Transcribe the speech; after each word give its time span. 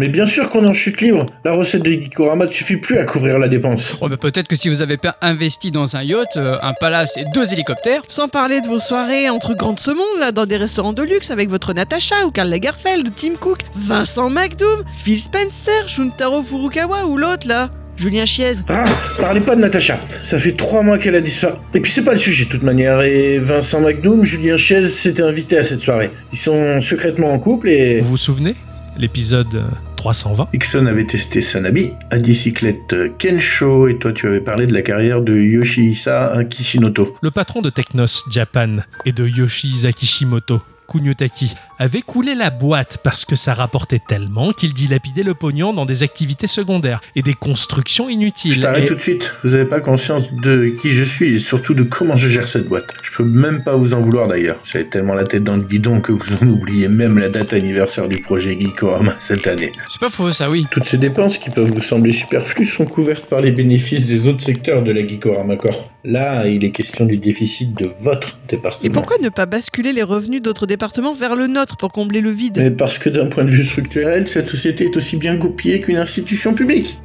Mais 0.00 0.08
bien 0.08 0.26
sûr 0.26 0.48
qu'on 0.48 0.64
est 0.64 0.66
en 0.66 0.72
chute 0.72 1.02
libre. 1.02 1.26
La 1.44 1.52
recette 1.52 1.82
de 1.82 1.90
Gikorama 1.90 2.46
ne 2.46 2.50
suffit 2.50 2.78
plus 2.78 2.96
à 2.96 3.04
couvrir 3.04 3.38
la 3.38 3.48
dépense. 3.48 3.98
Oh, 4.00 4.08
bah, 4.08 4.16
peut-être 4.16 4.48
que 4.48 4.56
si 4.56 4.70
vous 4.70 4.80
avez 4.80 4.96
pas 4.96 5.16
investi 5.20 5.70
dans 5.70 5.94
un 5.94 6.02
yacht, 6.02 6.38
euh, 6.38 6.56
un 6.62 6.72
palace 6.72 7.18
et 7.18 7.26
deux 7.34 7.52
hélicoptères, 7.52 8.00
Sans 8.08 8.28
parler 8.28 8.62
de 8.62 8.66
vos 8.66 8.78
soirées 8.80 9.28
entre 9.28 9.52
grands 9.52 9.74
de 9.74 9.78
ce 9.78 9.90
monde, 9.90 10.18
là, 10.18 10.32
dans 10.32 10.46
des 10.46 10.56
restaurants 10.56 10.94
de 10.94 11.02
luxe 11.02 11.30
avec 11.30 11.50
votre 11.50 11.74
Natacha 11.74 12.14
ou 12.26 12.30
Karl 12.30 12.48
Lagerfeld 12.48 13.08
ou 13.08 13.10
Tim 13.14 13.34
Cook, 13.38 13.58
Vincent 13.74 14.30
McDoom, 14.30 14.84
Phil 14.90 15.20
Spencer, 15.20 15.86
Shuntaro 15.86 16.42
Furukawa 16.42 17.04
ou 17.04 17.18
l'autre, 17.18 17.46
là, 17.46 17.68
Julien 17.98 18.24
Chiez. 18.24 18.54
Ah, 18.70 18.84
parlez 19.20 19.40
pas 19.40 19.54
de 19.54 19.60
Natacha. 19.60 20.00
Ça 20.22 20.38
fait 20.38 20.52
trois 20.52 20.82
mois 20.82 20.96
qu'elle 20.96 21.14
a 21.14 21.20
disparu. 21.20 21.58
Et 21.74 21.80
puis 21.80 21.92
c'est 21.92 22.04
pas 22.04 22.12
le 22.12 22.18
sujet 22.18 22.46
de 22.46 22.48
toute 22.48 22.62
manière. 22.62 23.02
Et 23.02 23.36
Vincent 23.36 23.82
McDoom, 23.82 24.24
Julien 24.24 24.56
Chiez 24.56 24.84
s'étaient 24.84 25.22
invités 25.22 25.58
à 25.58 25.62
cette 25.62 25.82
soirée. 25.82 26.10
Ils 26.32 26.38
sont 26.38 26.80
secrètement 26.80 27.30
en 27.34 27.38
couple 27.38 27.68
et... 27.68 28.00
Vous 28.00 28.08
vous 28.12 28.16
souvenez? 28.16 28.54
L'épisode 28.96 29.54
euh, 29.54 29.62
320 30.00 30.48
Ixon 30.54 30.86
avait 30.86 31.04
testé 31.04 31.42
Sanabi, 31.42 31.92
à 32.10 32.16
bicyclette 32.16 32.96
Kensho, 33.18 33.86
et 33.86 33.98
toi 33.98 34.12
tu 34.12 34.26
avais 34.28 34.40
parlé 34.40 34.64
de 34.64 34.72
la 34.72 34.80
carrière 34.80 35.20
de 35.20 35.34
Yoshihisa 35.34 36.42
Kishimoto. 36.48 37.18
Le 37.20 37.30
patron 37.30 37.60
de 37.60 37.68
Technos 37.68 38.24
Japan 38.30 38.76
et 39.04 39.12
de 39.12 39.28
Yoshihisa 39.28 39.92
Kishimoto, 39.92 40.62
Kunyotaki, 40.90 41.54
avait 41.78 42.02
coulé 42.02 42.34
la 42.34 42.50
boîte 42.50 42.98
parce 43.02 43.24
que 43.24 43.36
ça 43.36 43.54
rapportait 43.54 44.00
tellement 44.06 44.52
qu'il 44.52 44.74
dilapidait 44.74 45.22
le 45.22 45.34
pognon 45.34 45.72
dans 45.72 45.86
des 45.86 46.02
activités 46.02 46.46
secondaires 46.46 47.00
et 47.14 47.22
des 47.22 47.34
constructions 47.34 48.08
inutiles. 48.08 48.54
Je 48.54 48.60
t'arrête 48.60 48.84
Et- 48.84 48.86
tout 48.88 48.94
de 48.96 49.00
suite, 49.00 49.34
vous 49.44 49.54
avez 49.54 49.64
pas 49.64 49.80
conscience 49.80 50.24
de 50.32 50.74
qui 50.80 50.90
je 50.90 51.04
suis 51.04 51.36
et 51.36 51.38
surtout 51.38 51.74
de 51.74 51.82
comment 51.84 52.16
je 52.16 52.28
gère 52.28 52.48
cette 52.48 52.68
boîte. 52.68 52.92
Je 53.02 53.10
peux 53.16 53.24
même 53.24 53.62
pas 53.62 53.76
vous 53.76 53.94
en 53.94 54.00
vouloir 54.00 54.26
d'ailleurs. 54.26 54.56
J'avais 54.64 54.84
tellement 54.84 55.14
la 55.14 55.24
tête 55.24 55.42
dans 55.44 55.56
le 55.56 55.62
guidon 55.62 56.00
que 56.00 56.12
vous 56.12 56.34
en 56.42 56.46
oubliez 56.48 56.88
même 56.88 57.18
la 57.18 57.28
date 57.28 57.52
anniversaire 57.52 58.08
du 58.08 58.18
projet 58.20 58.58
Geekorama 58.60 59.14
cette 59.18 59.46
année. 59.46 59.72
c'est 59.92 60.00
pas 60.00 60.10
faux 60.10 60.32
ça, 60.32 60.50
oui. 60.50 60.66
Toutes 60.70 60.88
ces 60.88 60.98
dépenses 60.98 61.38
qui 61.38 61.50
peuvent 61.50 61.70
vous 61.72 61.80
sembler 61.82 62.12
superflues 62.12 62.66
sont 62.66 62.84
couvertes 62.86 63.26
par 63.26 63.40
les 63.40 63.52
bénéfices 63.52 64.06
des 64.06 64.26
autres 64.26 64.42
secteurs 64.42 64.82
de 64.82 64.90
la 64.92 65.06
Geekorama 65.06 65.56
Corp. 65.56 65.88
Là, 66.04 66.46
il 66.48 66.64
est 66.64 66.70
question 66.70 67.04
du 67.04 67.18
déficit 67.18 67.76
de 67.76 67.86
votre 67.86 68.38
département. 68.48 68.90
Et 68.90 68.90
pourquoi 68.90 69.18
ne 69.18 69.28
pas 69.28 69.44
basculer 69.44 69.92
les 69.92 70.02
revenus 70.02 70.40
d'autres 70.40 70.66
départements 70.66 71.12
vers 71.12 71.36
le 71.36 71.46
nôtre 71.46 71.76
pour 71.76 71.92
combler 71.92 72.22
le 72.22 72.30
vide? 72.30 72.56
Mais 72.58 72.70
parce 72.70 72.98
que 72.98 73.10
d'un 73.10 73.26
point 73.26 73.44
de 73.44 73.50
vue 73.50 73.64
structurel, 73.64 74.26
cette 74.26 74.46
société 74.46 74.86
est 74.86 74.96
aussi 74.96 75.18
bien 75.18 75.36
goupillée 75.36 75.80
qu'une 75.80 75.98
institution 75.98 76.54
publique. 76.54 76.98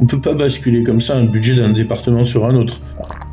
On 0.00 0.06
peut 0.06 0.20
pas 0.20 0.34
basculer 0.34 0.82
comme 0.82 1.00
ça 1.00 1.16
un 1.16 1.24
budget 1.24 1.54
d'un 1.54 1.70
département 1.70 2.26
sur 2.26 2.44
un 2.44 2.54
autre. 2.56 2.82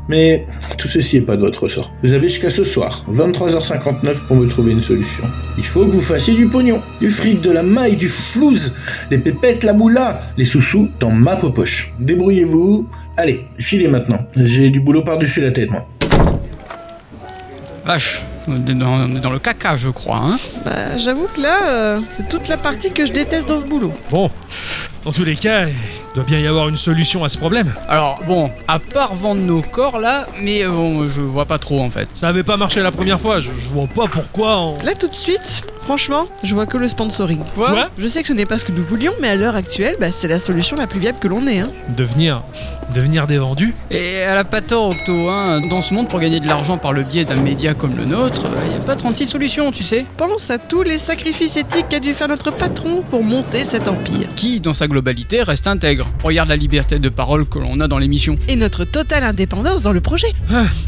Mais 0.08 0.44
tout 0.78 0.88
ceci 0.88 1.18
est 1.18 1.22
pas 1.22 1.36
de 1.36 1.42
votre 1.42 1.62
ressort. 1.62 1.92
Vous 2.02 2.12
avez 2.12 2.28
jusqu'à 2.28 2.50
ce 2.50 2.64
soir, 2.64 3.04
23h59, 3.10 4.26
pour 4.26 4.36
me 4.36 4.46
trouver 4.48 4.72
une 4.72 4.82
solution. 4.82 5.24
Il 5.56 5.64
faut 5.64 5.86
que 5.86 5.92
vous 5.92 6.00
fassiez 6.00 6.34
du 6.34 6.48
pognon, 6.48 6.82
du 7.00 7.08
fric, 7.08 7.40
de 7.40 7.50
la 7.50 7.62
maille, 7.62 7.96
du 7.96 8.08
flouze, 8.08 8.74
les 9.10 9.18
pépettes, 9.18 9.64
la 9.64 9.72
moula, 9.72 10.20
les 10.36 10.44
sous-sous 10.44 10.90
dans 10.98 11.10
ma 11.10 11.36
poche. 11.36 11.94
Débrouillez-vous. 11.98 12.88
Allez, 13.16 13.46
filez 13.58 13.88
maintenant. 13.88 14.26
J'ai 14.36 14.70
du 14.70 14.80
boulot 14.80 15.02
par-dessus 15.02 15.40
la 15.40 15.50
tête, 15.50 15.70
moi. 15.70 15.86
Vache, 17.84 18.22
on 18.46 18.56
est 18.56 18.74
dans, 18.74 18.92
on 18.92 19.16
est 19.16 19.20
dans 19.20 19.30
le 19.30 19.38
caca, 19.38 19.76
je 19.76 19.88
crois, 19.88 20.18
hein. 20.18 20.38
Bah, 20.64 20.96
j'avoue 20.98 21.26
que 21.34 21.40
là, 21.40 21.58
euh, 21.68 22.00
c'est 22.16 22.28
toute 22.28 22.48
la 22.48 22.56
partie 22.56 22.90
que 22.90 23.06
je 23.06 23.12
déteste 23.12 23.48
dans 23.48 23.60
ce 23.60 23.64
boulot. 23.64 23.92
Bon, 24.10 24.30
dans 25.04 25.12
tous 25.12 25.24
les 25.24 25.36
cas, 25.36 25.66
il 25.66 25.74
doit 26.14 26.24
bien 26.24 26.38
y 26.38 26.46
avoir 26.46 26.68
une 26.68 26.76
solution 26.76 27.24
à 27.24 27.28
ce 27.28 27.38
problème. 27.38 27.74
Alors, 27.88 28.20
bon, 28.26 28.50
à 28.68 28.78
part 28.78 29.14
vendre 29.14 29.40
nos 29.40 29.62
corps 29.62 29.98
là, 29.98 30.26
mais 30.40 30.64
euh, 30.64 30.70
bon, 30.70 31.06
je 31.08 31.20
vois 31.22 31.46
pas 31.46 31.58
trop 31.58 31.80
en 31.80 31.90
fait. 31.90 32.08
Ça 32.14 32.28
avait 32.28 32.44
pas 32.44 32.56
marché 32.56 32.80
la 32.82 32.92
première 32.92 33.20
fois, 33.20 33.40
je, 33.40 33.50
je 33.50 33.68
vois 33.68 33.86
pas 33.88 34.06
pourquoi 34.06 34.58
on... 34.58 34.78
Là, 34.84 34.94
tout 34.94 35.08
de 35.08 35.14
suite, 35.14 35.64
franchement, 35.82 36.24
je 36.42 36.54
vois 36.54 36.66
que 36.66 36.78
le 36.78 36.88
sponsoring. 36.88 37.40
Quoi 37.54 37.90
Je 37.98 38.06
sais 38.06 38.22
que 38.22 38.28
ce 38.28 38.32
n'est 38.32 38.46
pas 38.46 38.58
ce 38.58 38.64
que 38.64 38.72
nous 38.72 38.84
voulions, 38.84 39.12
mais 39.20 39.28
à 39.28 39.36
l'heure 39.36 39.56
actuelle, 39.56 39.96
bah, 40.00 40.12
c'est 40.12 40.28
la 40.28 40.38
solution 40.38 40.76
la 40.76 40.86
plus 40.86 41.00
viable 41.00 41.18
que 41.20 41.28
l'on 41.28 41.46
ait. 41.46 41.60
Hein. 41.60 41.70
Devenir... 41.96 42.42
devenir 42.94 43.26
des 43.26 43.38
vendus 43.38 43.74
Et 43.90 44.16
elle 44.16 44.36
a 44.36 44.44
pas 44.44 44.60
tort, 44.60 44.90
Octo, 44.90 45.28
hein. 45.28 45.60
Dans 45.68 45.80
ce 45.80 45.92
monde, 45.94 46.08
pour 46.08 46.20
gagner 46.20 46.40
de 46.40 46.46
l'argent 46.46 46.78
par 46.78 46.92
le 46.92 47.02
biais 47.02 47.24
d'un 47.24 47.40
média 47.40 47.74
comme 47.74 47.96
le 47.96 48.04
nôtre, 48.04 48.42
il 48.66 48.78
y 48.78 48.80
a 48.80 48.84
pas 48.84 48.96
36 48.96 49.26
solutions, 49.26 49.72
tu 49.72 49.82
sais. 49.82 50.06
Pense 50.16 50.50
à 50.50 50.58
tous 50.58 50.82
les 50.82 50.98
sacrifices 50.98 51.56
éthiques 51.56 51.88
qu'a 51.88 52.00
dû 52.00 52.14
faire 52.14 52.28
notre 52.28 52.50
patron 52.50 53.02
pour 53.02 53.24
monter 53.24 53.64
cet 53.64 53.88
empire. 53.88 54.28
Qui, 54.36 54.60
dans 54.60 54.74
sa 54.74 54.86
globalité, 54.86 55.42
reste 55.42 55.66
intègre. 55.66 56.08
Regarde 56.22 56.48
la 56.48 56.56
liberté 56.56 56.98
de 56.98 57.08
parole 57.08 57.46
que 57.46 57.58
l'on 57.58 57.80
a 57.80 57.88
dans 57.88 57.98
l'émission. 57.98 58.36
Et 58.48 58.56
notre 58.56 58.84
totale 58.84 59.24
indépendance 59.24 59.82
dans 59.82 59.92
le 59.92 60.00
projet. 60.00 60.32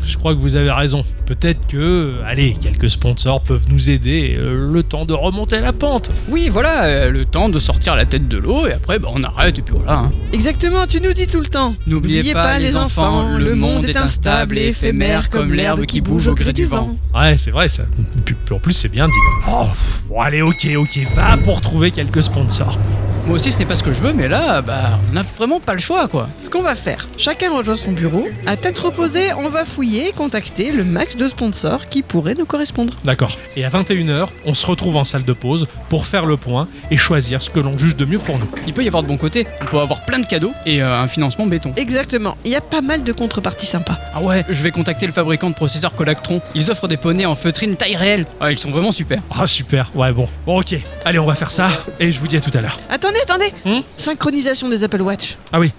Je 0.07 0.17
crois 0.17 0.35
que 0.35 0.41
vous 0.41 0.57
avez 0.57 0.71
raison. 0.71 1.05
Peut-être 1.27 1.67
que, 1.67 2.21
allez, 2.27 2.55
quelques 2.61 2.91
sponsors 2.91 3.43
peuvent 3.43 3.67
nous 3.71 3.91
aider 3.91 4.37
euh, 4.39 4.71
le 4.73 4.83
temps 4.85 5.05
de 5.05 5.13
remonter 5.15 5.61
la 5.61 5.73
pente. 5.73 6.11
Oui, 6.29 6.49
voilà, 6.51 6.85
euh, 6.85 7.11
le 7.11 7.25
temps 7.25 7.49
de 7.49 7.59
sortir 7.59 7.97
la 7.97 8.05
tête 8.05 8.29
de 8.29 8.39
l'eau, 8.39 8.67
et 8.67 8.73
après, 8.73 8.99
bah, 8.99 9.09
on 9.13 9.23
arrête, 9.23 9.59
et 9.59 9.63
puis 9.63 9.75
voilà. 9.77 9.99
hein. 9.99 10.13
Exactement, 10.33 10.87
tu 10.87 11.01
nous 11.01 11.13
dis 11.13 11.27
tout 11.27 11.41
le 11.41 11.47
temps. 11.47 11.75
N'oubliez 11.87 12.33
pas, 12.33 12.59
les 12.59 12.77
enfants, 12.77 13.37
le 13.37 13.55
monde 13.55 13.85
est 13.89 13.97
instable 13.97 14.59
et 14.59 14.69
éphémère 14.69 15.31
comme 15.31 15.53
l'herbe 15.53 15.85
qui 15.87 16.01
bouge 16.01 16.29
au 16.29 16.35
gré 16.35 16.53
du 16.53 16.65
vent. 16.67 16.97
Ouais, 17.15 17.37
c'est 17.37 17.51
vrai 17.51 17.69
ça. 17.69 17.85
Puis, 18.25 18.35
puis 18.45 18.55
en 18.55 18.59
plus, 18.59 18.73
c'est 18.73 18.89
bien 18.91 19.07
dit. 19.09 19.19
Oh, 19.51 19.65
pff, 19.65 20.03
bon, 20.09 20.21
allez, 20.21 20.43
ok, 20.43 20.69
ok, 20.77 20.99
va 21.15 21.37
pour 21.39 21.61
trouver 21.61 21.91
quelques 21.91 22.23
sponsors. 22.23 22.79
Moi 23.27 23.37
aussi, 23.37 23.51
ce 23.51 23.59
n'est 23.59 23.65
pas 23.65 23.75
ce 23.75 23.83
que 23.83 23.91
je 23.91 24.01
veux, 24.01 24.13
mais 24.13 24.29
là, 24.29 24.61
bah, 24.61 25.01
on 25.09 25.15
n'a 25.15 25.23
vraiment 25.23 25.59
pas 25.59 25.73
le 25.73 25.79
choix, 25.79 26.09
quoi. 26.09 26.29
Ce 26.43 26.51
qu'on 26.51 26.61
va 26.61 26.75
faire, 26.75 27.09
chacun 27.17 27.57
rejoint 27.57 27.79
son 27.79 27.93
bureau. 27.93 28.29
À 28.45 28.57
tête 28.57 28.79
reposée, 28.79 29.33
on 29.33 29.49
va 29.49 29.65
fouiller 29.65 30.09
et 30.09 30.13
contacter 30.13 30.71
le 30.71 30.85
max 30.85 31.17
de 31.17 31.27
sponsors 31.27 31.89
qui 31.89 32.03
pourraient 32.03 32.35
nous 32.35 32.45
correspondre. 32.45 32.93
D'accord. 33.03 33.39
Et 33.57 33.65
à 33.65 33.71
21h, 33.71 34.29
on 34.45 34.53
se 34.53 34.67
retrouve 34.67 34.97
en 34.97 35.05
salle 35.05 35.25
de 35.25 35.33
pause 35.33 35.67
pour 35.89 36.05
faire 36.05 36.27
le 36.27 36.37
point 36.37 36.69
et 36.91 36.99
choisir 36.99 37.41
ce 37.43 37.49
que 37.49 37.61
l'on 37.61 37.79
juge 37.79 37.97
de 37.97 38.05
mieux 38.05 38.19
pour 38.19 38.39
nous. 38.39 38.47
Il 38.67 38.75
peut 38.75 38.85
y 38.85 38.89
avoir 38.89 39.03
de 39.03 39.09
bons 39.09 39.17
côtés, 39.17 39.47
on 39.63 39.65
peut 39.65 39.79
avoir 39.79 40.05
plein 40.05 40.19
de 40.19 40.27
cadeaux 40.27 40.53
et 40.67 40.83
euh, 40.83 40.95
un 40.95 41.09
financement 41.09 41.47
béton. 41.47 41.73
Exactement, 41.77 42.37
il 42.45 42.51
y 42.51 42.57
a 42.57 42.61
pas 42.61 42.83
mal 42.83 43.05
de 43.05 43.13
contreparties 43.13 43.65
sympas. 43.65 43.99
Ah 44.15 44.21
ouais, 44.21 44.45
je 44.51 44.63
vais 44.63 44.71
contacter 44.71 45.07
le 45.07 45.13
fabricant 45.13 45.49
de 45.49 45.55
processeurs 45.55 45.95
Colactron. 45.95 46.43
Ils 46.55 46.71
offrent 46.71 46.89
des 46.89 46.99
poneys 46.99 47.25
en 47.25 47.37
feutrine 47.37 47.77
taille 47.77 47.97
réelle. 47.97 48.27
Ah, 48.39 48.53
ils 48.53 48.59
sont 48.59 48.71
vraiment 48.71 48.93
super. 48.93 49.23
Ah, 49.35 49.47
super. 49.47 49.91
Ouais, 49.95 50.13
bon. 50.13 50.29
Bon, 50.45 50.61
ok. 50.61 50.75
Allez, 51.07 51.19
on 51.19 51.27
va 51.27 51.35
faire 51.35 51.51
ça 51.51 51.71
et 51.99 52.13
je 52.13 52.19
vous 52.19 52.27
dis 52.29 52.37
à 52.37 52.41
tout 52.41 52.51
à 52.53 52.61
l'heure. 52.61 52.79
Attendez, 52.91 53.14
attendez 53.23 53.53
Hmm 53.65 53.81
Synchronisation 53.97 54.69
des 54.69 54.83
Apple 54.85 55.01
Watch. 55.03 55.37
Ah 55.53 55.61
oui, 55.61 55.73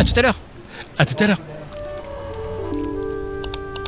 À 0.00 0.04
tout 0.04 0.12
à 0.16 0.22
l'heure. 0.22 0.36
à 0.98 1.04
tout 1.04 1.22
à 1.22 1.26
l'heure. 1.26 1.38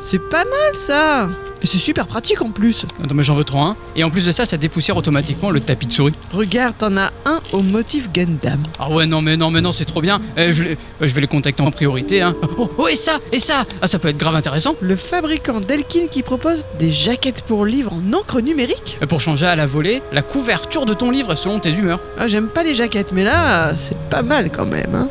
C'est 0.03 0.19
pas 0.31 0.45
mal 0.45 0.75
ça 0.75 1.29
Et 1.63 1.67
c'est 1.67 1.77
super 1.79 2.07
pratique 2.07 2.41
en 2.41 2.51
plus. 2.51 2.87
Attends, 3.05 3.15
mais 3.15 3.23
j'en 3.23 3.35
veux 3.35 3.45
trop 3.45 3.59
un. 3.61 3.77
Et 3.95 4.05
en 4.05 4.11
plus 4.11 4.25
de 4.25 4.31
ça, 4.33 4.45
ça 4.47 4.57
dépoussière 4.57 4.97
automatiquement 4.97 5.51
le 5.51 5.61
tapis 5.61 5.87
de 5.87 5.93
souris. 5.93 6.13
Regarde, 6.33 6.75
t'en 6.79 6.97
as 6.97 7.11
un 7.27 7.41
au 7.53 7.61
motif 7.63 8.11
Gundam. 8.13 8.63
Ah 8.79 8.89
ouais, 8.91 9.05
non, 9.07 9.21
mais 9.21 9.37
non, 9.37 9.51
mais 9.51 9.61
non, 9.61 9.71
c'est 9.71 9.85
trop 9.85 10.01
bien. 10.01 10.21
Je, 10.37 10.63
les- 10.65 10.71
euh, 10.73 10.77
je 11.03 11.15
vais 11.15 11.21
les 11.21 11.27
contacter 11.27 11.63
en 11.63 11.71
priorité, 11.71 12.23
hein. 12.23 12.33
Oh, 12.57 12.71
oh, 12.79 12.89
et 12.89 12.95
ça, 12.95 13.19
et 13.33 13.39
ça 13.39 13.65
Ah, 13.83 13.87
ça 13.87 13.99
peut 13.99 14.09
être 14.09 14.17
grave 14.19 14.35
intéressant. 14.35 14.75
Le 14.81 14.97
fabricant 14.97 15.61
Delkin 15.61 16.07
qui 16.11 16.23
propose 16.23 16.65
des 16.79 16.91
jaquettes 16.91 17.43
pour 17.43 17.67
livres 17.67 17.93
en 17.93 18.13
encre 18.17 18.41
numérique. 18.41 18.97
Euh, 19.03 19.07
Pour 19.07 19.21
changer 19.21 19.47
à 19.47 19.57
la 19.57 19.67
volée, 19.67 20.01
la 20.13 20.23
couverture 20.23 20.87
de 20.87 20.95
ton 20.95 21.11
livre 21.11 21.35
selon 21.35 21.61
tes 21.61 21.73
humeurs. 21.73 22.01
Ah, 22.19 22.29
j'aime 22.29 22.49
pas 22.49 22.63
les 22.63 22.75
jaquettes, 22.75 23.13
mais 23.13 23.25
là, 23.25 23.73
c'est 23.79 23.99
pas 24.09 24.23
mal 24.23 24.51
quand 24.51 24.67
même. 24.67 24.95
Hein. 24.95 25.09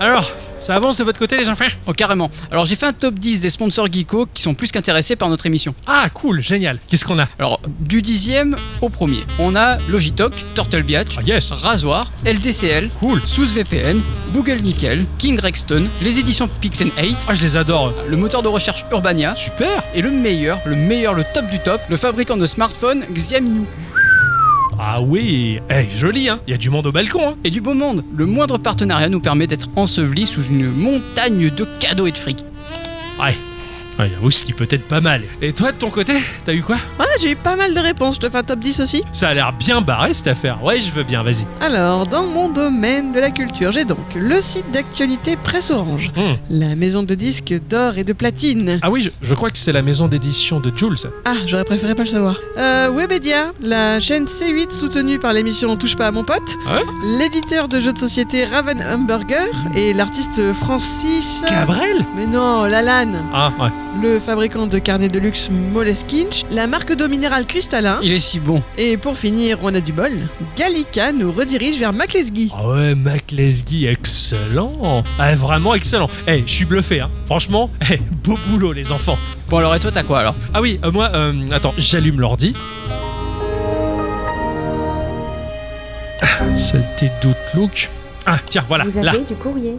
Alors, 0.00 0.30
ça 0.58 0.74
avance 0.74 0.98
de 0.98 1.04
votre 1.04 1.18
côté, 1.18 1.36
les 1.36 1.48
enfants 1.48 1.66
Oh, 1.86 1.92
carrément. 1.92 2.30
Alors, 2.50 2.64
j'ai 2.64 2.76
fait 2.76 2.86
un 2.86 2.92
top 2.92 3.14
10 3.18 3.40
des 3.40 3.50
sponsors 3.50 3.86
geeko 3.92 4.26
qui 4.32 4.42
sont 4.42 4.54
plus 4.54 4.72
qu'intéressés 4.72 5.14
par 5.16 5.28
notre 5.28 5.46
émission. 5.46 5.74
Ah, 5.86 6.08
cool, 6.12 6.40
génial. 6.42 6.78
Qu'est-ce 6.88 7.04
qu'on 7.04 7.18
a 7.18 7.28
Alors, 7.38 7.60
du 7.80 8.02
dixième 8.02 8.56
au 8.80 8.88
premier, 8.88 9.20
on 9.38 9.54
a 9.54 9.78
Logitech, 9.88 10.32
Turtle 10.54 10.82
Biatch, 10.82 11.16
Ah, 11.18 11.22
yes. 11.24 11.52
Rasoir, 11.52 12.10
LDCL, 12.24 12.90
Cool. 13.00 13.20
Sous 13.26 13.46
VPN, 13.46 14.00
Google 14.32 14.56
Nickel, 14.62 15.04
King 15.18 15.38
Rexton, 15.38 15.84
les 16.02 16.18
éditions 16.18 16.48
Pixel 16.60 16.90
8, 17.00 17.26
Ah, 17.28 17.34
je 17.34 17.42
les 17.42 17.56
adore. 17.56 17.92
le 18.08 18.16
moteur 18.16 18.42
de 18.42 18.48
recherche 18.48 18.84
Urbania, 18.90 19.34
Super. 19.34 19.82
et 19.94 20.02
le 20.02 20.10
meilleur, 20.10 20.58
le 20.66 20.76
meilleur, 20.76 21.14
le 21.14 21.24
top 21.34 21.46
du 21.50 21.58
top, 21.60 21.80
le 21.88 21.96
fabricant 21.96 22.36
de 22.36 22.46
smartphones 22.46 23.04
Xiaomi. 23.12 23.66
Ah 24.78 25.00
oui. 25.00 25.58
Eh, 25.70 25.88
joli, 25.90 26.28
hein. 26.28 26.40
Il 26.46 26.50
y 26.50 26.54
a 26.54 26.58
du 26.58 26.68
monde 26.68 26.86
au 26.86 26.92
balcon, 26.92 27.30
hein. 27.30 27.36
Et 27.44 27.50
du 27.50 27.60
beau 27.60 27.74
monde, 27.74 28.04
le 28.14 28.26
moindre 28.26 28.58
partenariat 28.58 29.08
nous 29.08 29.20
permet 29.20 29.46
d'être 29.46 29.68
ensevelis 29.74 30.26
sous 30.26 30.42
une 30.44 30.70
montagne 30.70 31.50
de 31.50 31.66
cadeaux 31.80 32.06
et 32.06 32.12
de 32.12 32.16
fric. 32.16 32.44
Ouais. 33.20 33.36
Ouais, 33.98 34.10
j'avoue, 34.12 34.30
ce 34.30 34.44
qui 34.44 34.52
peut 34.52 34.66
être 34.70 34.86
pas 34.86 35.00
mal. 35.00 35.22
Et 35.40 35.52
toi, 35.52 35.72
de 35.72 35.76
ton 35.78 35.88
côté, 35.90 36.12
t'as 36.44 36.52
eu 36.52 36.62
quoi? 36.62 36.76
Ouais, 37.00 37.06
j'ai 37.20 37.30
eu 37.32 37.36
pas 37.36 37.56
mal 37.56 37.72
de 37.74 37.80
réponses. 37.80 38.16
Je 38.16 38.20
te 38.20 38.28
fais 38.28 38.38
un 38.38 38.42
top 38.42 38.58
10 38.60 38.80
aussi. 38.80 39.02
Ça 39.12 39.28
a 39.28 39.34
l'air 39.34 39.52
bien 39.52 39.80
barré 39.80 40.12
cette 40.12 40.26
affaire. 40.28 40.62
Ouais, 40.62 40.80
je 40.80 40.90
veux 40.92 41.02
bien, 41.02 41.22
vas-y. 41.22 41.46
Alors, 41.60 42.06
dans 42.06 42.24
mon 42.24 42.48
domaine 42.50 43.12
de 43.12 43.20
la 43.20 43.30
culture, 43.30 43.70
j'ai 43.72 43.84
donc 43.84 43.98
le 44.14 44.40
site 44.42 44.70
d'actualité 44.70 45.36
Presse 45.36 45.70
Orange, 45.70 46.10
Hmm. 46.16 46.34
la 46.50 46.74
maison 46.76 47.02
de 47.02 47.14
disques 47.14 47.54
d'or 47.70 47.96
et 47.98 48.04
de 48.04 48.12
platine. 48.12 48.78
Ah 48.82 48.90
oui, 48.90 49.02
je, 49.02 49.10
je 49.22 49.34
crois 49.34 49.50
que 49.50 49.58
c'est 49.58 49.72
la 49.72 49.82
maison 49.82 50.08
d'édition 50.08 50.60
de 50.60 50.70
Jules. 50.76 50.96
Ah, 51.24 51.34
j'aurais 51.46 51.64
préféré 51.64 51.94
pas 51.94 52.02
le 52.04 52.08
savoir. 52.08 52.38
Euh, 52.58 52.90
Webedia, 52.94 53.52
la 53.62 53.98
chaîne 54.00 54.26
C8 54.26 54.72
soutenue 54.72 55.18
par 55.18 55.32
l'émission 55.32 55.74
Touche 55.76 55.96
pas 55.96 56.06
à 56.08 56.10
mon 56.10 56.22
pote. 56.24 56.56
Ouais? 56.66 56.82
L'éditeur 57.18 57.68
de 57.68 57.80
jeux 57.80 57.92
de 57.92 57.98
société 57.98 58.44
Raven 58.44 58.82
Hamburger 58.82 59.46
et 59.74 59.92
l'artiste 59.94 60.52
Francis. 60.52 61.42
Cabrel? 61.48 62.04
Mais 62.16 62.26
non, 62.26 62.64
Lalanne. 62.64 63.22
Ah, 63.32 63.50
ouais. 63.58 63.68
Le 64.02 64.20
fabricant 64.20 64.66
de 64.66 64.78
carnets 64.78 65.08
de 65.08 65.18
luxe 65.18 65.48
Moleskine, 65.50 66.28
la 66.50 66.66
marque 66.66 66.94
d'eau 66.94 67.08
minérale 67.08 67.46
Cristallin, 67.46 67.98
Il 68.02 68.12
est 68.12 68.18
si 68.18 68.40
bon. 68.40 68.62
et 68.76 68.96
pour 68.96 69.16
finir, 69.16 69.58
on 69.62 69.74
a 69.74 69.80
du 69.80 69.92
bol, 69.92 70.12
Gallica 70.56 71.12
nous 71.12 71.32
redirige 71.32 71.78
vers 71.78 71.92
Maclesguy. 71.92 72.50
Ah 72.54 72.68
ouais, 72.68 72.94
McLesguy, 72.94 73.86
excellent. 73.86 75.02
Ah, 75.18 75.34
vraiment 75.34 75.74
excellent. 75.74 76.10
Eh, 76.26 76.42
je 76.46 76.52
suis 76.52 76.64
bluffé, 76.64 77.00
hein. 77.00 77.10
Franchement, 77.26 77.70
eh, 77.90 77.98
beau 78.22 78.38
boulot, 78.48 78.72
les 78.72 78.92
enfants. 78.92 79.18
Bon 79.48 79.58
alors 79.58 79.74
et 79.74 79.80
toi 79.80 79.92
t'as 79.92 80.02
quoi 80.02 80.20
alors? 80.20 80.34
Ah 80.52 80.60
oui, 80.60 80.78
euh, 80.84 80.90
moi, 80.90 81.10
euh, 81.14 81.32
attends, 81.52 81.72
j'allume 81.78 82.20
l'ordi. 82.20 82.54
Ah, 86.22 86.56
Saleté 86.56 87.10
d'Outlook. 87.22 87.90
Ah, 88.26 88.38
tiens, 88.44 88.64
voilà, 88.68 88.84
Vous 88.84 89.02
là. 89.02 89.12
avez 89.12 89.24
du 89.24 89.34
courrier. 89.34 89.78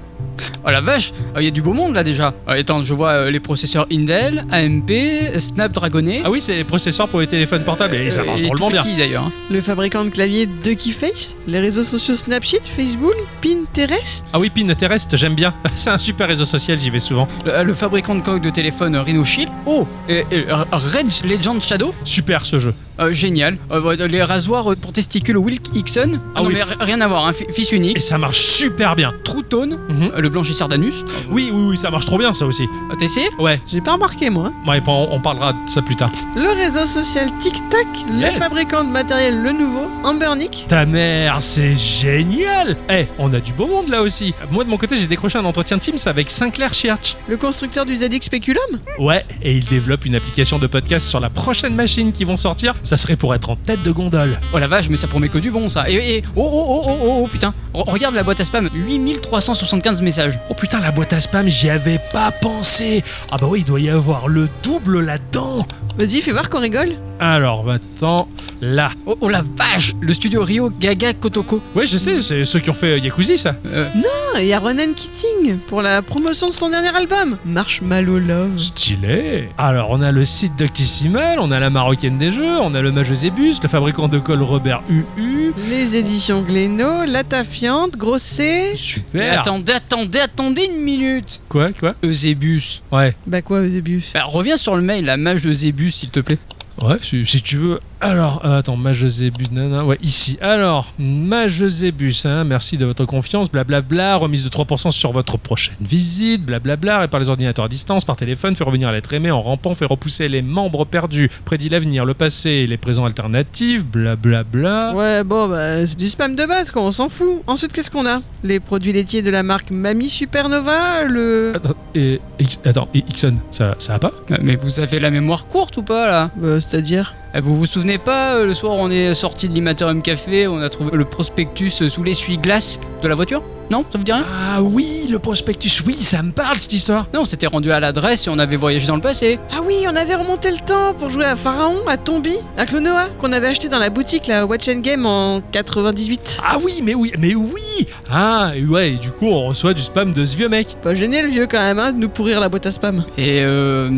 Oh 0.65 0.69
la 0.69 0.81
vache, 0.81 1.13
il 1.37 1.43
y 1.43 1.47
a 1.47 1.51
du 1.51 1.61
beau 1.61 1.73
monde 1.73 1.93
là 1.95 2.03
déjà. 2.03 2.33
Euh, 2.47 2.59
attends, 2.59 2.81
je 2.83 2.93
vois 2.93 3.09
euh, 3.09 3.31
les 3.31 3.39
processeurs 3.39 3.87
Intel, 3.91 4.45
AMP, 4.51 4.91
Snapdragonnet. 5.39 6.21
Ah 6.23 6.29
oui, 6.29 6.41
c'est 6.41 6.55
les 6.55 6.63
processeurs 6.63 7.07
pour 7.07 7.19
les 7.21 7.27
téléphones 7.27 7.63
portables 7.63 7.95
et 7.95 8.11
ça 8.11 8.21
Euh, 8.21 8.25
marche 8.25 8.41
drôlement 8.41 8.69
bien. 8.69 8.83
d'ailleurs. 8.97 9.23
hein. 9.25 9.31
Le 9.49 9.61
fabricant 9.61 10.03
de 10.05 10.09
clavier 10.09 10.45
de 10.45 10.73
Keyface, 10.73 11.35
les 11.47 11.59
réseaux 11.59 11.83
sociaux 11.83 12.15
Snapchat, 12.15 12.63
Facebook, 12.63 13.15
Pinterest, 13.41 14.25
Ah 14.33 14.39
oui, 14.39 14.49
Pinterest, 14.49 15.15
j'aime 15.15 15.35
bien. 15.35 15.53
C'est 15.75 15.89
un 15.89 15.97
super 15.97 16.27
réseau 16.27 16.45
social, 16.45 16.77
j'y 16.79 16.89
vais 16.89 16.99
souvent. 16.99 17.27
Le, 17.45 17.53
euh, 17.53 17.63
le 17.63 17.73
fabricant 17.73 18.15
de 18.15 18.21
coque 18.21 18.41
de 18.41 18.49
téléphone 18.49 18.95
euh, 18.95 19.01
Rhino 19.01 19.23
Shield. 19.23 19.51
Oh, 19.65 19.87
et, 20.09 20.25
et, 20.31 20.45
euh, 20.49 20.63
Red 20.71 21.07
Legend 21.25 21.61
Shadow. 21.61 21.93
Super 22.03 22.45
ce 22.45 22.59
jeu. 22.59 22.73
Euh, 22.99 23.13
génial. 23.13 23.57
Euh, 23.71 23.81
ouais, 23.81 23.95
les 24.07 24.23
rasoirs 24.23 24.71
euh, 24.71 24.75
pour 24.75 24.91
testicules 24.91 25.37
Wilk 25.37 25.67
Hickson. 25.75 26.19
Ah 26.35 26.41
non 26.41 26.47
oui. 26.47 26.55
mais 26.55 26.63
rien 26.79 26.99
à 27.01 27.07
voir, 27.07 27.27
hein, 27.27 27.33
fi- 27.33 27.45
fils 27.53 27.71
unique. 27.71 27.97
Et 27.97 27.99
ça 27.99 28.17
marche 28.17 28.37
super 28.37 28.95
bien. 28.95 29.13
True 29.23 29.43
Tone, 29.43 29.77
Mhm. 29.89 30.11
euh, 30.15 30.21
le 30.21 30.29
blanchisseur 30.29 30.67
d'anus. 30.67 31.03
Oui, 31.29 31.49
oui, 31.53 31.67
oui, 31.71 31.77
ça 31.77 31.89
marche 31.91 32.05
trop 32.05 32.17
bien 32.17 32.33
ça 32.33 32.45
aussi. 32.45 32.63
Euh, 32.63 32.95
T'as 32.97 33.05
essayé? 33.05 33.27
Ouais, 33.39 33.61
j'ai 33.67 33.81
pas 33.81 33.93
remarqué 33.93 34.29
moi. 34.29 34.51
ouais 34.67 34.81
on, 34.87 35.09
on 35.11 35.21
parlera 35.21 35.53
de 35.53 35.57
ça 35.67 35.81
plus 35.81 35.95
tard. 35.95 36.11
Le 36.35 36.49
réseau 36.49 36.85
social 36.85 37.29
TikTok, 37.39 37.87
Yes. 38.17 38.33
le 38.33 38.39
fabricant 38.39 38.83
de 38.83 38.89
matériel 38.89 39.41
Le 39.43 39.51
Nouveau, 39.51 39.87
Ambernick, 40.03 40.65
Ta 40.67 40.85
mère, 40.85 41.37
c'est 41.41 41.75
génial 41.75 42.77
Eh, 42.89 43.07
on 43.19 43.31
a 43.33 43.39
du 43.39 43.53
beau 43.53 43.67
monde 43.67 43.89
là 43.89 44.01
aussi. 44.01 44.33
Moi 44.51 44.63
de 44.63 44.69
mon 44.69 44.77
côté, 44.77 44.95
j'ai 44.95 45.07
décroché 45.07 45.37
un 45.37 45.45
entretien 45.45 45.77
Teams 45.77 45.97
avec 46.05 46.29
Sinclair 46.29 46.73
Church. 46.73 47.15
le 47.27 47.37
constructeur 47.37 47.85
du 47.85 47.95
ZX 47.95 48.21
Speculum, 48.23 48.61
Ouais, 48.97 49.25
et 49.41 49.55
il 49.55 49.65
développe 49.65 50.05
une 50.05 50.15
application 50.15 50.57
de 50.59 50.67
podcast 50.67 51.07
sur 51.07 51.19
la 51.19 51.29
prochaine 51.29 51.75
machine 51.75 52.11
qui 52.11 52.23
vont 52.23 52.37
sortir. 52.37 52.73
Ça 52.87 52.95
serait 52.95 53.17
pour 53.17 53.35
être 53.35 53.49
en 53.49 53.57
tête 53.57 53.83
de 53.83 53.91
gondole. 53.91 54.39
Oh 54.53 54.59
la 54.59 54.67
vache, 54.67 54.87
mais 54.89 54.95
ça 54.95 55.07
promet 55.07 55.27
que 55.27 55.39
du 55.39 55.51
bon 55.51 55.67
ça. 55.67 55.89
Et, 55.89 55.95
et- 56.19 56.23
oh, 56.37 56.41
oh, 56.41 56.65
oh, 56.69 56.83
oh, 56.87 56.97
oh, 57.03 57.21
oh, 57.23 57.27
putain. 57.27 57.53
Re- 57.73 57.89
regarde 57.89 58.15
la 58.15 58.23
boîte 58.23 58.39
à 58.39 58.45
spam, 58.45 58.69
8375 58.73 60.01
messages. 60.01 60.39
Oh 60.49 60.53
putain, 60.53 60.79
la 60.79 60.91
boîte 60.91 61.11
à 61.11 61.19
spam, 61.19 61.49
j'y 61.49 61.69
avais 61.69 61.99
pas 62.13 62.31
pensé. 62.31 63.03
Ah 63.29 63.35
bah 63.41 63.47
oui, 63.49 63.59
il 63.59 63.65
doit 63.65 63.81
y 63.81 63.89
avoir 63.89 64.29
le 64.29 64.47
double 64.63 65.01
là-dedans. 65.01 65.57
vas-y 65.99 66.21
fais 66.21 66.31
voir 66.31 66.49
qu'on 66.49 66.61
rigole. 66.61 66.91
Alors, 67.19 67.65
maintenant, 67.65 68.29
là. 68.61 68.91
Oh, 69.05 69.17
oh 69.19 69.27
la 69.27 69.41
vache 69.41 69.93
Le 69.99 70.13
studio 70.13 70.43
Rio 70.43 70.69
Gaga 70.69 71.13
Kotoko. 71.13 71.61
Ouais, 71.75 71.85
je 71.87 71.97
sais, 71.97 72.21
c'est 72.21 72.45
ceux 72.45 72.59
qui 72.59 72.69
ont 72.69 72.73
fait 72.75 72.99
Yakuza, 72.99 73.35
ça. 73.37 73.55
Euh, 73.65 73.89
Ah, 74.35 74.39
il 74.41 74.47
y 74.47 74.53
a 74.53 74.59
Ronan 74.59 74.93
Keating 74.95 75.57
pour 75.67 75.81
la 75.81 76.01
promotion 76.03 76.47
de 76.47 76.51
son 76.53 76.69
dernier 76.69 76.95
album, 76.95 77.37
Marshmallow 77.43 78.19
Love. 78.19 78.57
Stylé. 78.59 79.49
Alors, 79.57 79.87
on 79.89 80.01
a 80.01 80.11
le 80.11 80.23
site 80.23 80.55
Doctissimal, 80.59 81.39
on 81.39 81.49
a 81.49 81.59
la 81.59 81.71
marocaine 81.71 82.19
des 82.19 82.29
jeux, 82.29 82.59
on 82.61 82.75
a 82.75 82.76
le 82.81 82.91
Magezébus, 82.91 83.55
le 83.61 83.67
fabricant 83.67 84.07
de 84.07 84.19
colle 84.19 84.41
Robert 84.41 84.81
UU. 84.89 85.53
Les 85.69 85.95
éditions 85.97 86.41
Glénat, 86.41 87.05
La 87.05 87.23
Tafiante, 87.23 87.95
Grosset. 87.97 88.75
Super. 88.75 89.39
attendez, 89.39 89.73
attendez, 89.73 90.19
attendez 90.19 90.69
une 90.73 90.81
minute 90.81 91.41
Quoi, 91.49 91.71
quoi 91.73 91.95
Eusebus. 92.03 92.81
Ouais. 92.91 93.15
Bah 93.25 93.41
quoi 93.41 93.61
au 93.61 93.67
début 93.67 94.03
Bah, 94.13 94.23
reviens 94.25 94.57
sur 94.57 94.75
le 94.75 94.81
mail, 94.81 95.05
la 95.05 95.17
mage 95.17 95.49
Zébus, 95.51 95.91
s'il 95.91 96.09
te 96.11 96.19
plaît. 96.19 96.37
Ouais, 96.81 96.97
si, 97.01 97.25
si 97.25 97.41
tu 97.41 97.57
veux. 97.57 97.79
Alors, 97.99 98.41
euh, 98.45 98.59
attends, 98.59 98.77
Magezébus, 98.77 99.45
nana. 99.51 99.83
Ouais, 99.83 99.97
ici. 100.03 100.37
Alors, 100.39 100.93
Magezébus, 100.99 102.13
hein, 102.25 102.43
merci 102.43 102.77
de 102.77 102.85
votre 102.85 103.05
confiance, 103.05 103.51
blablabla. 103.51 104.17
Remise 104.17 104.43
de 104.43 104.49
3% 104.49 104.91
sur 104.91 105.11
votre 105.11 105.37
prochaine 105.39 105.73
visite, 105.81 106.45
blablabla. 106.45 106.99
Répare 106.99 107.19
les 107.19 107.29
ordinateurs 107.29 107.65
à 107.65 107.67
distance, 107.69 108.05
par 108.05 108.15
téléphone, 108.15 108.55
fait 108.55 108.63
revenir 108.63 108.91
l'être 108.91 109.11
aimé 109.15 109.31
en 109.31 109.41
rampant, 109.41 109.73
fait 109.73 109.85
repousser 109.85 110.27
les 110.27 110.43
membres 110.43 110.85
perdus, 110.85 111.29
prédit 111.43 111.69
l'avenir, 111.69 112.05
le 112.05 112.13
passé 112.13 112.49
et 112.51 112.67
les 112.67 112.77
présents 112.77 113.05
alternatifs, 113.05 113.83
blablabla. 113.83 114.93
Ouais, 114.93 115.23
bon, 115.23 115.47
bah, 115.49 115.87
c'est 115.87 115.97
du 115.97 116.07
spam 116.07 116.35
de 116.35 116.45
base, 116.45 116.69
quoi, 116.69 116.83
on 116.83 116.91
s'en 116.91 117.09
fout. 117.09 117.41
Ensuite, 117.47 117.73
qu'est-ce 117.73 117.89
qu'on 117.89 118.05
a? 118.05 118.21
Les 118.43 118.59
produits 118.59 118.93
laitiers 118.93 119.23
de 119.23 119.31
la 119.31 119.41
marque 119.41 119.71
Mamie 119.71 120.09
Supernova, 120.09 121.03
le. 121.03 121.53
Attends, 121.55 121.73
et, 121.95 122.21
X- 122.39 122.59
attends, 122.63 122.89
et 122.93 123.03
Ixon, 123.09 123.37
ça, 123.49 123.73
ça 123.79 123.93
va 123.93 123.99
pas? 123.99 124.11
Euh, 124.31 124.37
Mais 124.43 124.55
vous 124.55 124.79
avez 124.79 124.99
la 124.99 125.09
mémoire 125.09 125.47
courte 125.47 125.77
ou 125.77 125.81
pas 125.81 126.05
là? 126.07 126.29
Bah, 126.35 126.61
c'est-à-dire? 126.61 127.15
Vous 127.35 127.55
vous 127.55 127.65
souvenez 127.65 127.97
pas, 127.97 128.35
euh, 128.35 128.45
le 128.45 128.53
soir 128.53 128.73
on 128.73 128.89
est 128.89 129.13
sorti 129.13 129.49
de 129.49 129.53
l'Imaterium 129.53 130.01
Café, 130.01 130.47
on 130.47 130.59
a 130.59 130.69
trouvé 130.69 130.95
le 130.97 131.05
prospectus 131.05 131.69
sous 131.69 132.03
l'essuie-glace 132.03 132.79
de 133.01 133.07
la 133.07 133.15
voiture? 133.15 133.43
Non 133.69 133.83
Ça 133.91 133.97
vous 133.97 134.03
dit 134.03 134.11
rien 134.13 134.23
Ah 134.55 134.61
oui, 134.61 135.07
le 135.11 135.19
prospectus, 135.19 135.81
oui, 135.85 135.93
ça 135.95 136.23
me 136.23 136.31
parle 136.31 136.55
cette 136.57 136.71
histoire. 136.73 137.07
Non, 137.13 137.21
on 137.21 137.25
s'était 137.25 137.47
rendu 137.47 137.71
à 137.71 137.79
l'adresse 137.79 138.25
et 138.27 138.29
on 138.29 138.39
avait 138.39 138.55
voyagé 138.55 138.87
dans 138.87 138.95
le 138.95 139.01
passé. 139.01 139.39
Ah 139.51 139.57
oui, 139.65 139.75
on 139.85 139.95
avait 139.95 140.15
remonté 140.15 140.51
le 140.51 140.57
temps 140.65 140.93
pour 140.97 141.09
jouer 141.09 141.25
à 141.25 141.35
Pharaon, 141.35 141.85
à 141.87 141.97
Tombi, 141.97 142.37
à 142.57 142.65
Clonoa, 142.65 143.09
qu'on 143.19 143.31
avait 143.33 143.47
acheté 143.47 143.67
dans 143.67 143.79
la 143.79 143.89
boutique, 143.89 144.27
la 144.27 144.45
Watch 144.45 144.69
and 144.69 144.79
Game 144.79 145.05
en 145.05 145.41
98. 145.51 146.39
Ah 146.45 146.57
oui, 146.63 146.81
mais 146.83 146.93
oui, 146.93 147.11
mais 147.19 147.35
oui 147.35 147.87
Ah, 148.09 148.51
et 148.55 148.63
ouais, 148.65 148.93
et 148.93 148.97
du 148.97 149.11
coup, 149.11 149.27
on 149.27 149.47
reçoit 149.47 149.73
du 149.73 149.81
spam 149.81 150.13
de 150.13 150.23
ce 150.25 150.37
vieux 150.37 150.49
mec. 150.49 150.77
Pas 150.81 150.95
gêné 150.95 151.21
le 151.21 151.27
vieux 151.27 151.47
quand 151.47 151.59
même, 151.59 151.79
hein, 151.79 151.91
de 151.91 151.97
nous 151.99 152.09
pourrir 152.09 152.39
la 152.39 152.47
boîte 152.49 152.65
à 152.67 152.71
spam. 152.71 153.03
Et 153.17 153.41
euh. 153.41 153.89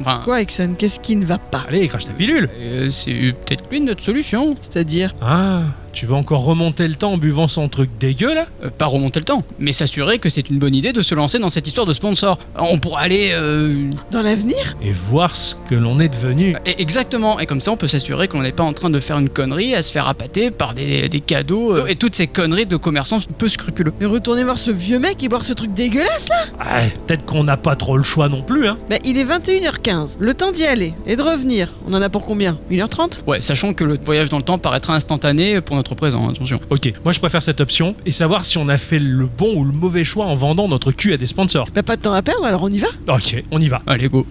Enfin. 0.00 0.22
Quoi, 0.24 0.40
Exxon 0.40 0.74
Qu'est-ce 0.78 0.98
qui 1.00 1.14
ne 1.16 1.24
va 1.26 1.36
pas? 1.38 1.64
Allez, 1.68 1.86
crache 1.88 2.06
ta 2.06 2.12
pilule. 2.12 2.48
euh, 2.58 2.88
c'est 2.88 3.12
peut-être 3.44 3.64
lui 3.70 3.80
notre 3.82 4.02
solution. 4.02 4.56
C'est-à-dire? 4.60 5.14
Ah, 5.20 5.60
tu 5.92 6.06
vas 6.06 6.16
encore 6.16 6.44
remonter 6.44 6.86
le 6.88 6.94
temps 6.94 7.12
en 7.12 7.18
buvant 7.18 7.48
son 7.48 7.68
truc 7.68 7.90
dégueu 7.98 8.34
là? 8.34 8.46
Euh, 8.64 8.70
pas 8.70 8.86
remonter 8.86 9.20
le 9.20 9.24
temps, 9.24 9.44
mais 9.58 9.72
s'assurer 9.72 10.18
que 10.18 10.28
c'est 10.28 10.48
une 10.50 10.58
bonne 10.58 10.74
idée 10.74 10.92
de 10.92 11.02
se 11.02 11.14
lancer 11.14 11.38
dans 11.38 11.48
cette 11.48 11.66
histoire 11.66 11.86
de 11.86 11.92
sponsor. 11.92 12.38
On 12.58 12.78
pourrait 12.78 13.04
aller. 13.04 13.30
Euh... 13.32 13.90
Dans 14.10 14.22
l'avenir? 14.22 14.76
Et 14.82 14.92
voir 14.92 15.34
ce 15.36 15.54
que 15.54 15.74
l'on 15.74 15.98
est 16.00 16.08
devenu. 16.08 16.56
et- 16.66 16.80
Exactement, 16.80 17.38
et 17.38 17.46
comme 17.46 17.60
ça 17.60 17.72
on 17.72 17.76
peut 17.76 17.86
s'assurer 17.86 18.26
qu'on 18.28 18.42
n'est 18.42 18.52
pas 18.52 18.64
en 18.64 18.72
train 18.72 18.90
de 18.90 19.00
faire 19.00 19.18
une 19.18 19.28
connerie 19.28 19.74
à 19.74 19.82
se 19.82 19.92
faire 19.92 20.06
appâter 20.08 20.50
par 20.50 20.74
des, 20.74 21.08
des 21.08 21.20
cadeaux 21.20 21.74
euh, 21.76 21.86
et 21.86 21.96
toutes 21.96 22.14
ces 22.14 22.26
conneries 22.26 22.66
de 22.66 22.76
commerçants 22.76 23.18
peu 23.38 23.48
scrupuleux. 23.48 23.92
Et 24.00 24.06
retourner 24.06 24.44
voir 24.44 24.58
ce 24.58 24.70
vieux 24.70 24.98
mec 24.98 25.22
et 25.22 25.28
boire 25.28 25.42
ce 25.44 25.52
truc 25.52 25.74
dégueulasse 25.74 26.28
là 26.28 26.44
Ah, 26.58 26.80
peut-être 27.06 27.24
qu'on 27.26 27.44
n'a 27.44 27.56
pas 27.56 27.76
trop 27.76 27.96
le 27.96 28.02
choix 28.02 28.28
non 28.28 28.42
plus, 28.42 28.66
hein. 28.68 28.78
Bah, 28.88 28.96
il 29.04 29.18
est 29.18 29.24
21h15. 29.24 30.16
Le 30.18 30.34
temps 30.34 30.50
d'y 30.52 30.64
aller 30.64 30.94
et 31.06 31.16
de 31.16 31.22
revenir. 31.22 31.76
On 31.88 31.94
en 31.94 32.02
a 32.02 32.08
pour 32.08 32.24
combien? 32.24 32.58
1h30 32.70 33.20
Ouais, 33.26 33.40
sachant 33.40 33.74
que 33.74 33.84
le 33.84 33.98
voyage 34.02 34.28
dans 34.30 34.38
le 34.38 34.42
temps 34.42 34.58
paraîtra 34.58 34.94
instantané 34.94 35.60
pour 35.60 35.76
notre 35.80 35.94
présent, 35.94 36.28
attention. 36.28 36.60
Ok, 36.68 36.92
moi 37.04 37.12
je 37.12 37.18
préfère 37.18 37.42
cette 37.42 37.60
option 37.62 37.94
et 38.04 38.12
savoir 38.12 38.44
si 38.44 38.58
on 38.58 38.68
a 38.68 38.76
fait 38.76 38.98
le 38.98 39.24
bon 39.26 39.56
ou 39.56 39.64
le 39.64 39.72
mauvais 39.72 40.04
choix 40.04 40.26
en 40.26 40.34
vendant 40.34 40.68
notre 40.68 40.92
cul 40.92 41.14
à 41.14 41.16
des 41.16 41.24
sponsors. 41.24 41.68
Bah, 41.74 41.82
pas 41.82 41.96
de 41.96 42.02
temps 42.02 42.12
à 42.12 42.20
perdre, 42.20 42.44
alors 42.44 42.62
on 42.62 42.68
y 42.68 42.78
va? 42.78 42.88
Ok, 43.08 43.42
on 43.50 43.58
y 43.58 43.68
va. 43.68 43.80
Allez, 43.86 44.08
go. 44.08 44.26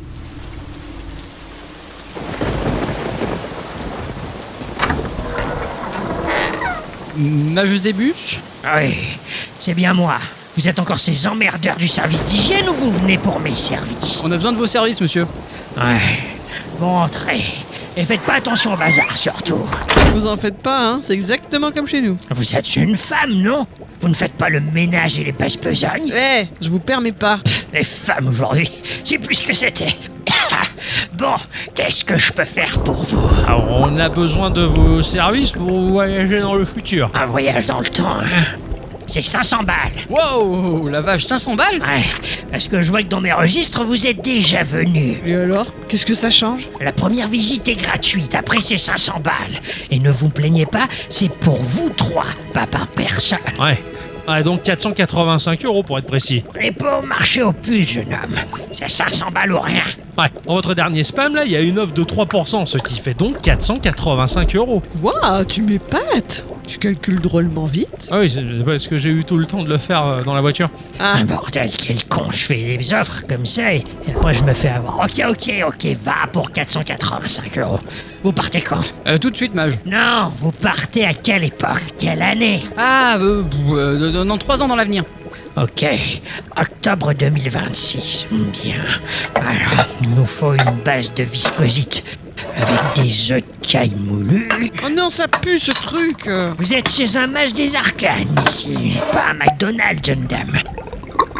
Majezébus 7.18 8.38
Oui, 8.75 8.94
c'est 9.60 9.74
bien 9.74 9.94
moi. 9.96 10.18
Vous 10.56 10.70
êtes 10.70 10.79
encore 10.79 11.00
ces 11.00 11.27
emmerdeurs 11.27 11.77
du 11.77 11.88
service 11.88 12.24
d'hygiène 12.25 12.70
ou 12.70 12.74
vous 12.74 12.91
venez 12.91 13.18
pour 13.18 13.39
mes 13.39 13.56
services? 13.56 14.22
On 14.24 14.32
a 14.32 14.36
besoin 14.36 14.51
de 14.51 14.58
vos 14.58 14.68
services, 14.68 15.01
monsieur. 15.01 15.25
Ouais. 15.77 16.00
Bon, 16.79 17.00
entrez. 17.00 17.41
Et 17.98 18.05
faites 18.05 18.22
pas 18.22 18.36
attention 18.36 18.74
au 18.74 18.77
bazar, 18.77 19.15
surtout. 19.17 19.60
Vous 20.13 20.25
en 20.27 20.38
faites 20.38 20.58
pas, 20.58 20.79
hein 20.88 21.00
C'est 21.01 21.13
exactement 21.13 21.72
comme 21.72 21.88
chez 21.88 22.01
nous. 22.01 22.17
Vous 22.31 22.55
êtes 22.55 22.75
une 22.75 22.96
femme, 22.96 23.34
non? 23.34 23.65
Vous 24.00 24.08
ne 24.08 24.13
faites 24.13 24.34
pas 24.34 24.48
le 24.50 24.60
ménage 24.62 25.19
et 25.19 25.24
les 25.25 25.34
pèse-pesognes 25.34 26.12
Eh, 26.13 26.48
je 26.62 26.69
vous 26.69 26.79
permets 26.79 27.12
pas. 27.12 27.39
Les 27.74 27.84
femmes 27.84 28.29
aujourd'hui, 28.29 28.72
c'est 29.03 29.17
plus 29.17 29.36
ce 29.36 29.48
que 29.48 29.53
c'était. 29.53 29.96
bon, 31.13 31.36
qu'est-ce 31.75 32.03
que 32.05 32.17
je 32.17 32.31
peux 32.31 32.46
faire 32.46 32.79
pour 32.79 32.96
vous? 33.03 33.29
Alors, 33.46 33.67
on 33.69 33.98
a 34.00 34.08
besoin 34.10 34.50
de 34.50 34.62
vos 34.62 35.01
services 35.01 35.51
pour 35.51 35.79
voyager 35.79 36.39
dans 36.39 36.55
le 36.55 36.65
futur. 36.65 37.12
Un 37.13 37.25
voyage 37.25 37.67
dans 37.67 37.79
le 37.79 37.89
temps, 37.89 38.17
hein 38.22 38.46
C'est 39.09 39.23
500 39.23 39.63
balles. 39.63 40.05
Wow, 40.07 40.87
la 40.87 41.01
vache, 41.01 41.25
500 41.25 41.55
balles 41.55 41.79
Ouais, 41.79 42.03
parce 42.51 42.67
que 42.67 42.79
je 42.79 42.89
vois 42.91 43.01
que 43.01 43.07
dans 43.07 43.21
mes 43.21 43.33
registres, 43.33 43.83
vous 43.83 44.05
êtes 44.05 44.21
déjà 44.21 44.61
venu. 44.61 45.19
Et 45.25 45.35
alors 45.35 45.73
Qu'est-ce 45.87 46.05
que 46.05 46.13
ça 46.13 46.29
change 46.29 46.67
La 46.79 46.91
première 46.91 47.27
visite 47.27 47.67
est 47.67 47.75
gratuite, 47.75 48.35
après 48.35 48.61
c'est 48.61 48.77
500 48.77 49.21
balles. 49.23 49.33
Et 49.89 49.97
ne 49.97 50.11
vous 50.11 50.29
plaignez 50.29 50.67
pas, 50.67 50.87
c'est 51.09 51.29
pour 51.31 51.59
vous 51.59 51.89
trois, 51.89 52.27
pas 52.53 52.67
par 52.67 52.85
personne. 52.87 53.39
Ouais. 53.59 53.79
Ouais, 54.27 54.43
donc 54.43 54.61
485 54.61 55.65
euros 55.65 55.81
pour 55.81 55.97
être 55.97 56.05
précis. 56.05 56.43
Et 56.61 56.71
pour 56.71 57.01
marcher 57.01 57.41
au 57.41 57.51
puce, 57.51 57.89
jeune 57.93 58.13
homme, 58.13 58.35
c'est 58.71 58.87
500 58.87 59.31
balles 59.33 59.51
ou 59.53 59.59
rien. 59.59 59.81
Ouais, 60.19 60.27
dans 60.45 60.53
votre 60.53 60.75
dernier 60.75 61.01
spam 61.01 61.33
là, 61.33 61.45
il 61.45 61.51
y 61.51 61.55
a 61.55 61.61
une 61.61 61.79
offre 61.79 61.93
de 61.93 62.03
3%, 62.03 62.67
ce 62.67 62.77
qui 62.77 62.99
fait 62.99 63.15
donc 63.15 63.41
485 63.41 64.55
euros. 64.55 64.83
Waouh, 65.01 65.43
tu 65.45 65.63
m'épates 65.63 66.45
Tu 66.69 66.77
calcules 66.77 67.19
drôlement 67.19 67.65
vite. 67.65 68.07
Ah 68.11 68.19
oui, 68.19 68.29
c'est 68.29 68.43
parce 68.63 68.88
que 68.88 68.99
j'ai 68.99 69.09
eu 69.09 69.23
tout 69.25 69.38
le 69.38 69.47
temps 69.47 69.63
de 69.63 69.69
le 69.69 69.79
faire 69.79 70.05
euh, 70.05 70.21
dans 70.23 70.35
la 70.35 70.41
voiture. 70.41 70.69
Ah, 70.99 71.13
Un 71.15 71.25
bordel, 71.25 71.67
quel 71.75 72.05
con, 72.05 72.25
je 72.29 72.38
fais 72.38 72.77
des 72.77 72.93
offres 72.93 73.23
comme 73.27 73.45
ça 73.45 73.73
et 73.73 73.77
et 74.07 74.11
après 74.15 74.35
je 74.35 74.43
me 74.43 74.53
fais 74.53 74.69
avoir. 74.69 74.99
Ok, 74.99 75.19
ok, 75.27 75.51
ok, 75.67 75.88
va 76.03 76.27
pour 76.31 76.51
485 76.51 77.57
euros. 77.57 77.79
Vous 78.23 78.31
partez 78.33 78.61
quand? 78.61 78.81
Euh, 79.07 79.17
tout 79.17 79.31
de 79.31 79.35
suite, 79.35 79.55
mage. 79.55 79.79
Non, 79.88 80.31
vous 80.38 80.51
partez 80.51 81.05
à 81.05 81.13
quelle 81.15 81.43
époque? 81.45 81.81
Quelle 81.97 82.21
année? 82.21 82.59
Ah, 82.77 83.17
euh, 83.19 83.43
euh, 83.71 84.11
dans- 84.11 84.25
dans 84.25 84.38
3 84.38 84.61
ans 84.61 84.67
dans 84.67 84.75
l'avenir. 84.75 85.03
Ok, 85.57 85.83
octobre 86.55 87.13
2026. 87.13 88.27
Bien. 88.31 88.75
Alors, 89.33 89.85
il 90.03 90.11
nous 90.11 90.25
faut 90.25 90.53
une 90.53 90.77
base 90.85 91.11
de 91.15 91.23
viscosite 91.23 92.03
avec 92.55 93.03
des 93.03 93.31
œufs 93.31 93.41
de 93.41 93.67
caille 93.67 93.96
moulus. 93.96 94.50
oh 94.84 94.89
non, 94.89 95.10
ça 95.10 95.27
pue 95.27 95.60
ce 95.60 95.72
truc. 95.72 96.29
Vous 96.58 96.74
êtes 96.74 96.89
chez 96.89 97.17
un 97.17 97.27
mage 97.27 97.53
des 97.53 97.75
arcanes 97.75 98.36
ici, 98.48 98.93
pas 99.12 99.29
à 99.29 99.34
McDonald's, 99.34 100.05
jeune 100.05 100.25
dame. 100.25 100.60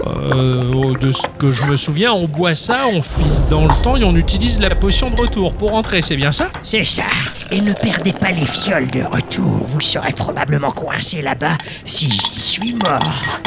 Euh, 0.08 0.72
oh, 0.74 0.94
de 0.94 1.12
ce 1.12 1.27
que 1.38 1.51
je 1.51 1.63
me 1.65 1.75
souviens, 1.75 2.13
on 2.13 2.25
boit 2.27 2.56
ça, 2.56 2.77
on 2.94 3.01
file 3.01 3.25
dans 3.50 3.63
le 3.63 3.84
temps 3.84 3.98
et 3.98 4.03
on 4.03 4.15
utilise 4.15 4.60
la 4.60 4.70
potion 4.70 5.10
de 5.10 5.20
retour 5.20 5.53
pour 5.53 5.72
rentrer, 5.72 6.01
c'est 6.01 6.15
bien 6.15 6.32
ça? 6.32 6.50
C'est 6.63 6.84
ça. 6.84 7.03
Et 7.51 7.62
ne 7.62 7.74
perdez 7.74 8.13
pas 8.13 8.32
les 8.32 8.46
fioles 8.46 8.89
de 8.91 9.03
retour. 9.03 9.65
Vous 9.65 9.82
serez 9.82 10.13
probablement 10.13 10.72
coincé 10.72 11.22
là-bas 11.22 11.58
si 11.86 12.10
j'y 12.10 12.39
suis 12.39 12.74
mort. 12.74 13.00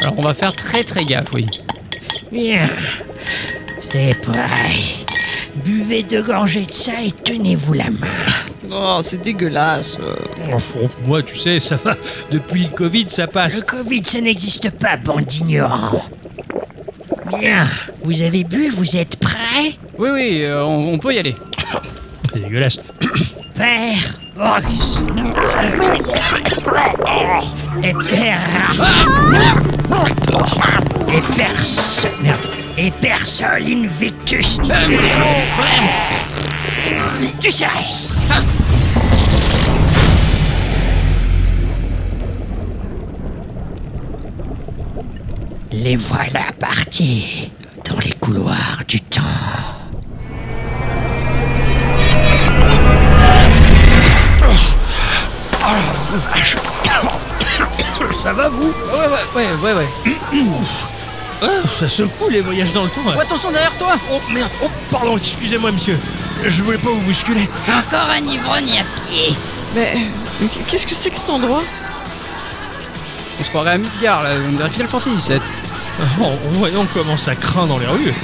Alors 0.03 0.15
on 0.19 0.23
va 0.23 0.35
faire 0.35 0.55
très 0.55 0.85
très 0.85 1.05
gaffe, 1.05 1.33
oui. 1.35 1.47
Bien. 2.31 2.69
C'est 3.91 4.23
prêt. 4.23 5.12
Buvez 5.57 6.03
deux 6.03 6.23
gorgées 6.23 6.65
de 6.65 6.73
ça 6.73 6.93
et 7.05 7.11
tenez-vous 7.11 7.75
la 7.75 7.91
main. 7.91 8.09
Oh, 8.71 9.01
c'est 9.03 9.21
dégueulasse. 9.21 9.99
Moi, 11.05 11.23
tu 11.23 11.37
sais, 11.37 11.61
ça 11.61 11.77
va. 11.85 11.95
Depuis 12.31 12.65
le 12.65 12.71
Covid, 12.75 13.07
ça 13.09 13.23
Le 13.23 13.29
passe. 13.29 13.63
Covid, 13.63 14.03
ça 14.05 14.21
n'existe 14.21 14.71
pas, 14.71 14.97
bande 14.97 15.27
d'ignorants. 15.27 16.05
Bien. 17.39 17.65
Vous 18.03 18.23
avez 18.23 18.45
bu, 18.45 18.69
vous 18.71 18.97
êtes 18.97 19.17
prêts? 19.17 19.77
Oui, 19.99 20.11
oui, 20.11 20.43
euh, 20.43 20.65
on, 20.65 20.95
on 20.95 20.99
peut 20.99 21.15
y 21.15 21.19
aller. 21.19 21.37
C'est 22.33 22.43
dégueulasse. 22.43 22.79
Père. 23.55 24.19
Et 27.83 27.93
Père... 27.93 28.41
Et. 31.09 32.23
Merde. 32.23 32.39
Et 32.79 32.91
Persol 32.91 33.63
Invictus. 33.63 34.59
Tu 37.41 37.51
cesses 37.51 38.11
Les 45.71 45.97
voilà 45.97 46.45
partis 46.59 47.51
dans 47.89 47.99
les 47.99 48.13
couloirs 48.13 48.81
du 48.89 49.01
temps. 49.01 49.21
Ça 58.23 58.33
va 58.33 58.49
vous? 58.49 58.69
Ouais, 58.69 58.73
ouais, 59.35 59.35
ouais, 59.35 59.49
ouais, 59.63 59.73
ouais. 59.75 59.89
Ah, 61.43 61.47
ça 61.81 61.89
secoue 61.89 62.29
les 62.31 62.41
voyages 62.41 62.73
dans 62.73 62.85
le 62.85 62.91
temps. 62.91 63.01
Oh, 63.07 63.21
attention 63.21 63.51
derrière 63.51 63.77
toi 63.77 63.97
Oh 64.13 64.21
merde, 64.33 64.51
oh 64.63 64.69
pardon, 64.91 65.17
excusez-moi 65.17 65.73
monsieur. 65.73 65.99
Je 66.45 66.63
voulais 66.63 66.79
pas 66.79 66.91
vous 66.91 67.01
bousculer. 67.01 67.49
Encore 67.69 68.09
un 68.11 68.23
ivrogne 68.25 68.79
à 68.81 69.01
pied. 69.09 69.35
Mais 69.75 69.97
mais 70.41 70.49
qu'est-ce 70.69 70.87
que 70.87 70.95
c'est 70.95 71.11
que 71.11 71.17
cet 71.17 71.31
endroit? 71.31 71.63
On 73.41 73.45
se 73.45 73.49
croirait 73.49 73.73
à 73.73 73.79
Midgar, 73.79 74.23
là, 74.23 74.31
on 74.49 74.53
dirait 74.53 74.69
Final 74.71 74.89
Fantasy 74.89 75.29
VII. 75.33 75.41
En, 76.21 76.25
en 76.27 76.53
voyant 76.55 76.87
comment 76.95 77.17
ça 77.17 77.35
craint 77.35 77.67
dans 77.67 77.79
les 77.79 77.87
rues, 77.87 78.15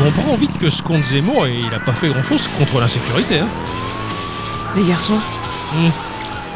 on 0.00 0.02
comprend 0.04 0.34
vite 0.36 0.56
que 0.58 0.68
ce 0.70 0.82
compte 0.82 1.04
Zemmour, 1.04 1.46
il 1.46 1.72
a 1.74 1.78
pas 1.80 1.92
fait 1.92 2.08
grand 2.08 2.22
chose 2.24 2.48
contre 2.58 2.80
l'insécurité. 2.80 3.38
Hein. 3.40 3.48
Les 4.76 4.84
garçons, 4.84 5.18
Hmm. 5.72 5.88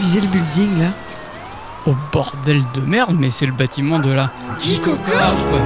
visez 0.00 0.20
le 0.20 0.26
building 0.28 0.78
là. 0.80 0.90
Oh 1.86 1.94
bordel 2.12 2.62
de 2.74 2.80
merde, 2.82 3.16
mais 3.18 3.30
c'est 3.30 3.46
le 3.46 3.52
bâtiment 3.52 3.98
de 3.98 4.10
la... 4.12 4.30
Kikoko 4.60 4.96
quoi. 4.96 5.60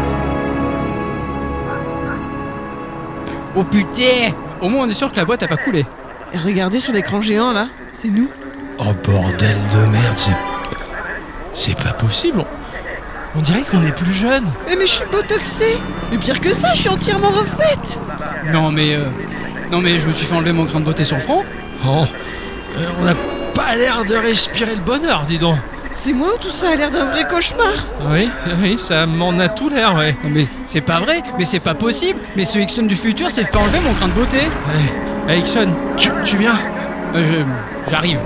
Oh 3.54 3.64
putain 3.64 4.32
Au 4.61 4.68
moins 4.68 4.87
on 4.87 4.88
est 4.88 4.94
sûr 4.94 5.11
que 5.11 5.16
la 5.16 5.25
boîte 5.25 5.42
a 5.42 5.49
pas 5.49 5.56
coulé. 5.56 5.85
Et 6.32 6.38
regardez 6.38 6.80
sur 6.80 6.92
l'écran 6.92 7.21
géant 7.21 7.52
là, 7.52 7.68
c'est 7.92 8.09
nous. 8.09 8.28
Oh 8.78 8.92
bordel 9.04 9.56
de 9.75 9.87
merde, 9.87 10.16
c'est. 10.16 10.37
C'est 11.52 11.76
pas 11.76 11.92
possible. 11.92 12.44
On, 13.35 13.40
dirait 13.40 13.62
qu'on 13.62 13.82
est 13.82 13.92
plus 13.94 14.12
jeune. 14.12 14.44
Eh 14.71 14.76
mais 14.76 14.87
je 14.87 14.92
suis 14.92 15.04
botoxée 15.11 15.78
Mais 16.11 16.18
pire 16.18 16.40
que 16.40 16.54
ça, 16.54 16.73
je 16.75 16.80
suis 16.80 16.88
entièrement 16.88 17.30
refaite 17.30 17.99
Non 18.52 18.71
mais... 18.71 18.94
euh, 18.94 19.06
Non 19.71 19.80
mais 19.80 19.99
je 19.99 20.06
me 20.06 20.12
suis 20.12 20.26
fait 20.26 20.35
enlever 20.35 20.52
mon 20.52 20.64
grain 20.64 20.80
de 20.80 20.85
beauté 20.85 21.04
sur 21.04 21.16
le 21.16 21.23
front. 21.23 21.44
Oh, 21.87 22.04
euh, 22.78 22.87
on 23.00 23.04
n'a 23.04 23.14
pas 23.54 23.75
l'air 23.76 24.04
de 24.04 24.14
respirer 24.14 24.75
le 24.75 24.80
bonheur, 24.80 25.25
dis 25.26 25.38
donc. 25.38 25.56
C'est 25.94 26.12
moi 26.12 26.34
ou 26.34 26.38
tout 26.38 26.50
ça 26.50 26.70
a 26.70 26.76
l'air 26.76 26.90
d'un 26.90 27.04
vrai 27.04 27.26
cauchemar 27.28 27.72
Oui, 28.11 28.28
oui, 28.61 28.76
ça 28.78 29.06
m'en 29.06 29.38
a 29.38 29.49
tout 29.49 29.68
l'air, 29.68 29.94
ouais. 29.94 30.16
Non 30.25 30.30
mais 30.30 30.46
c'est 30.66 30.80
pas 30.80 30.99
vrai, 31.00 31.22
mais 31.38 31.44
c'est 31.44 31.61
pas 31.61 31.75
possible. 31.75 32.18
Mais 32.37 32.44
ce 32.44 32.58
Ixon 32.58 32.82
du 32.84 32.96
futur 32.96 33.30
s'est 33.30 33.44
fait 33.44 33.56
enlever 33.56 33.78
mon 33.80 33.92
grain 33.92 34.08
de 34.08 34.12
beauté. 34.12 34.38
Hey, 35.28 35.40
Ixon, 35.40 35.68
tu, 35.96 36.11
tu 36.25 36.37
viens 36.37 36.58
Euh, 37.14 37.25
je... 37.25 37.90
J'arrive. 37.90 38.18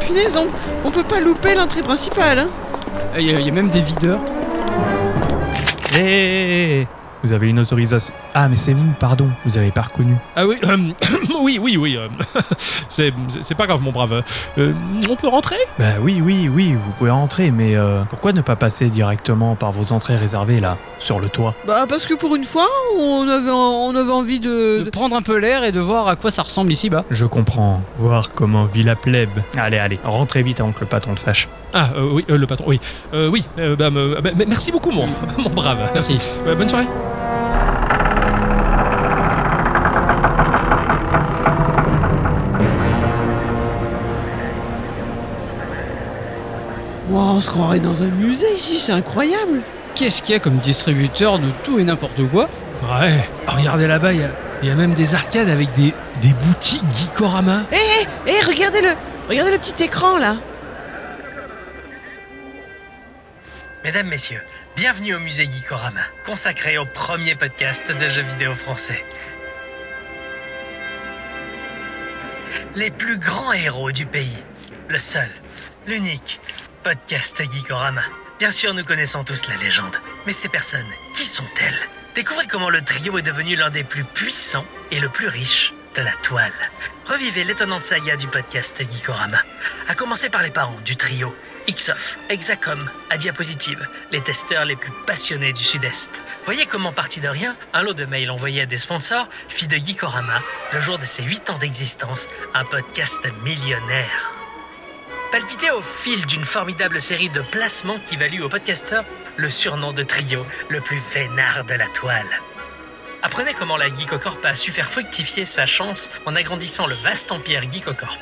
Punaise, 0.00 0.36
on, 0.36 0.46
on 0.86 0.90
peut 0.90 1.02
pas 1.02 1.20
louper 1.20 1.54
l'entrée 1.54 1.82
principale 1.82 2.38
hein 2.40 2.48
Il 3.18 3.30
y, 3.30 3.34
a- 3.34 3.40
y 3.40 3.48
a 3.48 3.52
même 3.52 3.70
des 3.70 3.80
videurs. 3.80 4.20
Hé, 5.96 6.00
hé, 6.00 6.80
hé, 6.82 6.86
Vous 7.24 7.32
avez 7.32 7.48
une 7.48 7.58
autorisation. 7.58 8.14
Ah, 8.40 8.48
mais 8.48 8.54
c'est 8.54 8.72
vous, 8.72 8.86
pardon, 9.00 9.28
vous 9.44 9.58
avez 9.58 9.72
pas 9.72 9.80
reconnu. 9.80 10.14
Ah 10.36 10.46
oui, 10.46 10.54
euh, 10.62 10.76
oui, 11.40 11.58
oui, 11.60 11.76
oui. 11.76 11.96
euh, 11.96 12.06
c'est 12.88 13.12
c'est 13.40 13.56
pas 13.56 13.66
grave, 13.66 13.82
mon 13.82 13.90
brave. 13.90 14.22
Euh, 14.58 14.72
on 15.10 15.16
peut 15.16 15.26
rentrer? 15.26 15.56
Bah 15.76 15.84
oui, 16.00 16.22
oui, 16.24 16.48
oui, 16.48 16.74
vous 16.74 16.92
pouvez 16.92 17.10
rentrer, 17.10 17.50
mais 17.50 17.74
euh, 17.74 18.02
pourquoi 18.08 18.32
ne 18.32 18.40
pas 18.40 18.54
passer 18.54 18.90
directement 18.90 19.56
par 19.56 19.72
vos 19.72 19.92
entrées 19.92 20.14
réservées 20.14 20.60
là, 20.60 20.76
sur 21.00 21.18
le 21.18 21.28
toit? 21.28 21.54
Bah 21.66 21.86
parce 21.88 22.06
que 22.06 22.14
pour 22.14 22.36
une 22.36 22.44
fois, 22.44 22.68
on 22.96 23.26
avait, 23.28 23.50
on 23.50 23.96
avait 23.96 24.12
envie 24.12 24.38
de... 24.38 24.78
De 24.78 24.82
de- 24.84 24.90
prendre 24.90 25.16
un 25.16 25.22
peu 25.22 25.36
l'air 25.36 25.64
et 25.64 25.72
de 25.72 25.80
voir 25.80 26.06
à 26.06 26.14
quoi 26.14 26.30
ça 26.30 26.42
ressemble 26.42 26.70
ici 26.72 26.90
bas. 26.90 27.04
Je 27.10 27.26
comprends. 27.26 27.82
Voir 27.98 28.30
comment 28.34 28.66
vit 28.66 28.84
la 28.84 28.94
plèbe. 28.94 29.30
Allez, 29.56 29.78
allez, 29.78 29.98
rentrez 30.04 30.44
vite 30.44 30.60
avant 30.60 30.70
que 30.70 30.80
le 30.82 30.86
patron 30.86 31.10
le 31.10 31.16
sache. 31.16 31.48
Ah, 31.74 31.88
euh, 31.96 32.08
oui, 32.12 32.24
euh, 32.30 32.36
le 32.38 32.46
patron, 32.46 32.66
oui. 32.68 32.80
Euh, 33.14 33.28
oui, 33.28 33.44
euh, 33.58 33.74
bah, 33.74 33.90
me- 33.90 34.20
bah, 34.20 34.30
merci 34.46 34.70
beaucoup, 34.70 34.92
mon, 34.92 35.06
mon 35.38 35.50
brave. 35.50 35.90
Merci. 35.92 36.14
Euh, 36.46 36.54
bonne 36.54 36.68
soirée. 36.68 36.86
Wow, 47.08 47.36
on 47.36 47.40
se 47.40 47.48
croirait 47.48 47.80
dans 47.80 48.02
un 48.02 48.08
musée 48.08 48.52
ici, 48.54 48.78
c'est 48.78 48.92
incroyable 48.92 49.62
Qu'est-ce 49.94 50.20
qu'il 50.20 50.32
y 50.32 50.36
a 50.36 50.40
comme 50.40 50.58
distributeur 50.58 51.38
de 51.38 51.50
tout 51.64 51.78
et 51.78 51.84
n'importe 51.84 52.22
quoi? 52.28 52.50
Ouais, 52.82 53.28
regardez 53.46 53.86
là-bas, 53.86 54.12
il 54.12 54.20
y 54.20 54.24
a, 54.24 54.30
il 54.62 54.68
y 54.68 54.70
a 54.70 54.74
même 54.74 54.92
des 54.92 55.14
arcades 55.14 55.48
avec 55.48 55.72
des, 55.72 55.94
des 56.20 56.32
boutiques 56.34 56.84
Geekorama. 56.92 57.62
Hé, 57.72 57.76
hé, 58.26 58.30
hé, 58.30 58.40
regardez-le 58.46 58.90
Regardez 59.28 59.52
le 59.52 59.58
petit 59.58 59.82
écran 59.82 60.18
là 60.18 60.36
Mesdames, 63.84 64.08
Messieurs, 64.08 64.42
bienvenue 64.76 65.14
au 65.14 65.18
musée 65.20 65.48
Geekorama, 65.50 66.02
consacré 66.26 66.76
au 66.76 66.84
premier 66.84 67.34
podcast 67.34 67.90
de 67.90 68.06
jeux 68.06 68.22
vidéo 68.22 68.52
français. 68.52 69.02
Les 72.76 72.90
plus 72.90 73.16
grands 73.16 73.52
héros 73.54 73.92
du 73.92 74.04
pays. 74.04 74.36
Le 74.88 74.98
seul, 74.98 75.28
l'unique 75.86 76.40
podcast 76.82 77.42
Geekorama. 77.50 78.02
Bien 78.38 78.50
sûr, 78.50 78.72
nous 78.74 78.84
connaissons 78.84 79.24
tous 79.24 79.48
la 79.48 79.56
légende, 79.56 79.96
mais 80.26 80.32
ces 80.32 80.48
personnes, 80.48 80.86
qui 81.14 81.24
sont-elles? 81.24 81.78
Découvrez 82.14 82.46
comment 82.46 82.70
le 82.70 82.82
trio 82.82 83.18
est 83.18 83.22
devenu 83.22 83.56
l'un 83.56 83.70
des 83.70 83.84
plus 83.84 84.04
puissants 84.04 84.64
et 84.90 85.00
le 85.00 85.08
plus 85.08 85.28
riche 85.28 85.74
de 85.96 86.02
la 86.02 86.12
toile. 86.22 86.52
Revivez 87.06 87.44
l'étonnante 87.44 87.84
saga 87.84 88.16
du 88.16 88.28
podcast 88.28 88.78
Geekorama, 88.78 89.38
à 89.88 89.94
commencer 89.94 90.28
par 90.28 90.42
les 90.42 90.50
parents 90.50 90.80
du 90.84 90.96
trio 90.96 91.34
Ixof, 91.66 92.18
Exacom, 92.28 92.90
à 93.10 93.18
Diapositive, 93.18 93.86
les 94.10 94.22
testeurs 94.22 94.64
les 94.64 94.76
plus 94.76 94.92
passionnés 95.06 95.52
du 95.52 95.64
Sud-Est. 95.64 96.22
Voyez 96.44 96.66
comment, 96.66 96.92
parti 96.92 97.20
de 97.20 97.28
rien, 97.28 97.56
un 97.72 97.82
lot 97.82 97.94
de 97.94 98.04
mails 98.04 98.30
envoyés 98.30 98.62
à 98.62 98.66
des 98.66 98.78
sponsors 98.78 99.28
fit 99.48 99.68
de 99.68 99.76
Geekorama, 99.76 100.40
le 100.72 100.80
jour 100.80 100.98
de 100.98 101.06
ses 101.06 101.24
8 101.24 101.50
ans 101.50 101.58
d'existence, 101.58 102.28
un 102.54 102.64
podcast 102.64 103.26
millionnaire. 103.42 104.37
Palpité 105.30 105.70
au 105.70 105.82
fil 105.82 106.24
d'une 106.24 106.44
formidable 106.44 107.02
série 107.02 107.28
de 107.28 107.42
placements 107.42 107.98
qui 107.98 108.16
valut 108.16 108.42
au 108.42 108.48
podcasteur 108.48 109.04
le 109.36 109.50
surnom 109.50 109.92
de 109.92 110.02
trio 110.02 110.42
le 110.70 110.80
plus 110.80 111.00
vénard 111.12 111.64
de 111.64 111.74
la 111.74 111.86
toile. 111.88 112.40
Apprenez 113.22 113.52
comment 113.52 113.76
la 113.76 113.88
Geekocorp 113.88 114.38
a 114.44 114.54
su 114.54 114.72
faire 114.72 114.88
fructifier 114.88 115.44
sa 115.44 115.66
chance 115.66 116.10
en 116.24 116.34
agrandissant 116.34 116.86
le 116.86 116.94
vaste 116.94 117.30
empire 117.30 117.70
Geekocorp. 117.70 118.18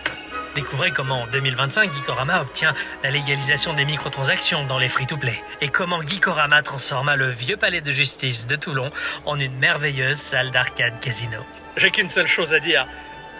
Découvrez 0.57 0.91
comment 0.91 1.23
en 1.23 1.27
2025 1.29 1.95
Geekorama 1.95 2.41
obtient 2.41 2.75
la 3.05 3.11
légalisation 3.13 3.73
des 3.73 3.85
microtransactions 3.85 4.65
dans 4.65 4.79
les 4.81 4.89
free-to-play 4.89 5.41
et 5.61 5.69
comment 5.69 6.03
Geekorama 6.03 6.63
transforma 6.63 7.15
le 7.15 7.29
vieux 7.29 7.57
palais 7.57 7.83
de 7.83 7.91
justice 7.93 8.49
de 8.49 8.57
Toulon 8.57 8.91
en 9.27 9.39
une 9.39 9.57
merveilleuse 9.59 10.19
salle 10.19 10.51
d'arcade 10.51 10.99
casino. 10.99 11.39
J'ai 11.77 11.93
qu'une 11.93 12.11
seule 12.11 12.27
chose 12.27 12.53
à 12.53 12.59
dire. 12.59 12.89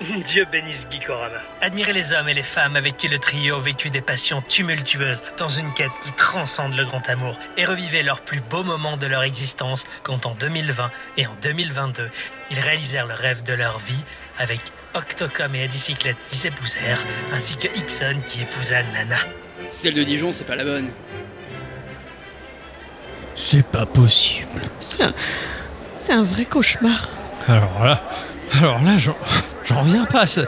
Dieu 0.25 0.47
bénisse 0.51 0.87
Geekorama. 0.91 1.39
Admirez 1.61 1.93
les 1.93 2.13
hommes 2.13 2.29
et 2.29 2.35
les 2.35 2.43
femmes 2.43 2.77
avec 2.77 2.97
qui 2.97 3.09
le 3.09 3.19
trio 3.19 3.57
a 3.57 3.61
vécu 3.61 3.91
des 3.91 4.01
passions 4.01 4.43
tumultueuses 4.43 5.23
dans 5.39 5.49
une 5.49 5.73
quête 5.75 5.93
qui 6.03 6.13
transcende 6.13 6.75
le 6.75 6.85
grand 6.85 7.09
amour 7.09 7.39
et 7.57 7.65
revivez 7.65 8.03
leurs 8.03 8.21
plus 8.21 8.41
beaux 8.41 8.63
moments 8.63 8.97
de 8.97 9.07
leur 9.07 9.23
existence 9.23 9.87
quand 10.03 10.27
en 10.27 10.35
2020 10.35 10.91
et 11.17 11.27
en 11.27 11.35
2022, 11.43 12.11
ils 12.51 12.61
réalisèrent 12.61 13.07
le 13.07 13.15
rêve 13.15 13.43
de 13.43 13.55
leur 13.55 13.79
vie 13.79 14.05
avec 14.39 14.61
Octocom 14.95 15.55
et 15.55 15.65
Adicyclette 15.65 16.17
qui 16.29 16.37
s'épousèrent, 16.37 17.03
ainsi 17.33 17.57
que 17.57 17.69
Ixon 17.77 18.21
qui 18.25 18.43
épousa 18.43 18.83
Nana. 18.83 19.19
Celle 19.71 19.95
de 19.95 20.03
Dijon, 20.03 20.33
c'est 20.33 20.45
pas 20.45 20.57
la 20.57 20.65
bonne. 20.65 20.91
C'est 23.35 23.67
pas 23.67 23.87
possible. 23.87 24.63
C'est 24.81 25.03
un... 25.03 25.13
c'est 25.95 26.13
un 26.13 26.23
vrai 26.23 26.45
cauchemar. 26.45 27.09
Alors 27.49 27.85
là, 27.85 28.03
alors 28.61 28.83
là, 28.83 28.99
j'en, 28.99 29.17
j'en 29.65 29.81
reviens 29.81 30.05
pas. 30.05 30.27
ça- 30.27 30.43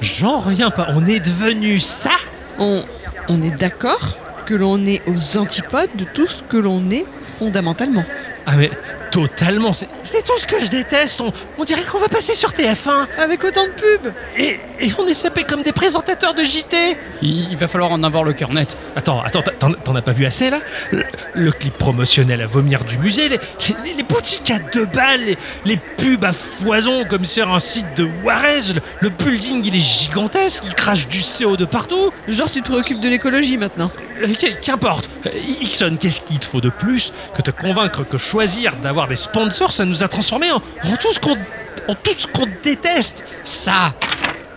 J'en 0.00 0.38
reviens 0.38 0.70
pas. 0.70 0.86
On 0.90 1.06
est 1.06 1.20
devenu 1.20 1.78
ça? 1.78 2.10
On, 2.58 2.84
on 3.28 3.42
est 3.42 3.50
d'accord 3.50 4.16
que 4.46 4.54
l'on 4.54 4.84
est 4.86 5.02
aux 5.06 5.38
antipodes 5.38 5.90
de 5.94 6.04
tout 6.04 6.26
ce 6.26 6.42
que 6.42 6.56
l'on 6.56 6.90
est 6.90 7.04
fondamentalement. 7.20 8.04
Ah 8.46 8.56
mais 8.56 8.70
totalement. 9.10 9.72
C'est, 9.72 9.86
tout 10.24 10.38
ce 10.38 10.46
que 10.46 10.60
je 10.62 10.68
déteste. 10.70 11.20
On, 11.20 11.32
on 11.58 11.64
dirait 11.64 11.82
qu'on 11.82 11.98
va 11.98 12.08
passer 12.08 12.34
sur 12.34 12.50
TF1 12.50 13.06
Avec 13.18 13.42
autant 13.44 13.64
de 13.64 13.70
pubs 13.70 14.12
et, 14.36 14.60
et 14.80 14.92
on 14.98 15.06
est 15.06 15.14
sapé 15.14 15.42
comme 15.44 15.62
des 15.62 15.72
présentateurs 15.72 16.34
de 16.34 16.44
JT. 16.44 16.96
Il, 17.22 17.50
il 17.50 17.56
va 17.56 17.68
falloir 17.68 17.90
en 17.90 18.02
avoir 18.02 18.24
le 18.24 18.32
cœur 18.32 18.52
net. 18.52 18.76
Attends, 18.96 19.22
attends, 19.22 19.42
t'en, 19.58 19.72
t'en 19.72 19.94
as 19.96 20.02
pas 20.02 20.12
vu 20.12 20.26
assez 20.26 20.50
là? 20.50 20.60
Le, 20.90 21.04
le 21.34 21.52
clip 21.52 21.76
promotionnel 21.76 22.42
à 22.42 22.46
vomir 22.46 22.84
du 22.84 22.98
musée, 22.98 23.28
les, 23.28 23.38
les, 23.84 23.94
les 23.94 24.02
boutiques 24.02 24.50
à 24.50 24.58
deux 24.58 24.86
balles, 24.86 25.20
les, 25.24 25.38
les 25.64 25.76
pubs 25.96 26.24
à 26.24 26.32
foison 26.32 27.04
comme 27.04 27.24
sur 27.24 27.52
un 27.52 27.60
site 27.60 27.86
de 27.96 28.08
Juarez, 28.22 28.72
le, 28.74 28.80
le 29.00 29.08
building 29.10 29.62
il 29.64 29.74
est 29.76 29.80
gigantesque, 29.80 30.62
il 30.64 30.74
crache 30.74 31.08
du 31.08 31.18
CO2 31.20 31.66
partout. 31.66 32.12
Genre 32.28 32.50
tu 32.50 32.62
te 32.62 32.68
préoccupes 32.68 33.00
de 33.00 33.08
l'écologie 33.08 33.58
maintenant. 33.58 33.90
Euh, 34.22 34.26
qu- 34.34 34.54
Qu'importe. 34.60 35.08
Euh, 35.26 35.30
Ixon, 35.62 35.96
qu'est-ce 35.98 36.20
qu'il 36.22 36.38
te 36.38 36.46
faut 36.46 36.60
de 36.60 36.70
plus 36.70 37.12
que 37.36 37.42
te 37.42 37.50
convaincre 37.50 38.04
que 38.06 38.18
choisir 38.18 38.76
d'avoir 38.76 38.99
des 39.08 39.16
sponsors, 39.16 39.72
ça 39.72 39.84
nous 39.84 40.02
a 40.02 40.08
transformés 40.08 40.50
en, 40.50 40.56
en 40.56 40.96
tout 40.96 41.12
ce 41.12 42.26
qu'on 42.26 42.46
déteste 42.62 43.24
Ça 43.42 43.94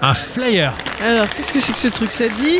Un 0.01 0.13
flyer. 0.13 0.73
Alors 1.03 1.27
qu'est-ce 1.29 1.53
que 1.53 1.59
c'est 1.59 1.73
que 1.73 1.77
ce 1.79 1.88
truc 1.88 2.12
Ça 2.12 2.27
dit 2.27 2.59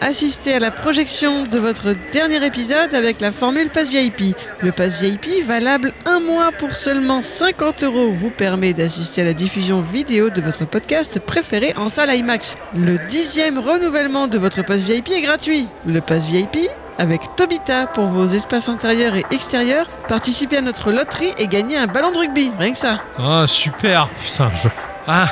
Assister 0.00 0.54
à 0.54 0.58
la 0.60 0.70
projection 0.70 1.42
de 1.42 1.58
votre 1.58 1.92
dernier 2.12 2.44
épisode 2.46 2.94
avec 2.94 3.20
la 3.20 3.32
formule 3.32 3.68
Pass 3.68 3.90
VIP. 3.90 4.36
Le 4.62 4.70
Pass 4.70 4.96
VIP, 4.96 5.44
valable 5.44 5.92
un 6.06 6.20
mois 6.20 6.52
pour 6.56 6.76
seulement 6.76 7.20
50 7.20 7.82
euros, 7.82 8.12
vous 8.12 8.30
permet 8.30 8.74
d'assister 8.74 9.22
à 9.22 9.24
la 9.24 9.32
diffusion 9.32 9.80
vidéo 9.80 10.30
de 10.30 10.40
votre 10.40 10.66
podcast 10.66 11.18
préféré 11.18 11.74
en 11.76 11.88
salle 11.88 12.14
IMAX. 12.14 12.56
Le 12.76 12.98
dixième 13.08 13.58
renouvellement 13.58 14.28
de 14.28 14.38
votre 14.38 14.62
Pass 14.64 14.82
VIP 14.82 15.08
est 15.10 15.22
gratuit. 15.22 15.66
Le 15.84 16.00
Pass 16.00 16.26
VIP 16.26 16.58
avec 16.98 17.36
Tobita 17.36 17.86
pour 17.86 18.06
vos 18.06 18.26
espaces 18.26 18.68
intérieurs 18.68 19.14
et 19.16 19.24
extérieurs, 19.30 19.86
participez 20.08 20.58
à 20.58 20.60
notre 20.60 20.90
loterie 20.90 21.32
et 21.38 21.46
gagnez 21.46 21.76
un 21.76 21.86
ballon 21.86 22.10
de 22.10 22.18
rugby. 22.18 22.50
Rien 22.58 22.72
que 22.72 22.78
ça. 22.78 22.98
Ah, 23.16 23.44
super. 23.46 24.08
Putain, 24.24 24.50
je... 24.62 24.68
Ah, 25.06 25.26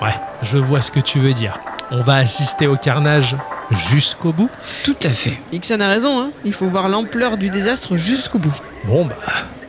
ouais, 0.00 0.14
je 0.42 0.56
vois 0.56 0.80
ce 0.80 0.90
que 0.90 1.00
tu 1.00 1.18
veux 1.18 1.34
dire. 1.34 1.58
On 1.90 2.00
va 2.00 2.16
assister 2.16 2.68
au 2.68 2.76
carnage 2.76 3.36
jusqu'au 3.70 4.32
bout 4.32 4.48
Tout 4.84 4.96
à 5.02 5.10
fait. 5.10 5.40
Ixon 5.52 5.80
a 5.80 5.88
raison, 5.88 6.20
hein. 6.20 6.30
il 6.44 6.52
faut 6.52 6.66
voir 6.66 6.88
l'ampleur 6.88 7.36
du 7.36 7.50
désastre 7.50 7.96
jusqu'au 7.96 8.38
bout. 8.38 8.54
Bon, 8.84 9.06
bah, 9.06 9.16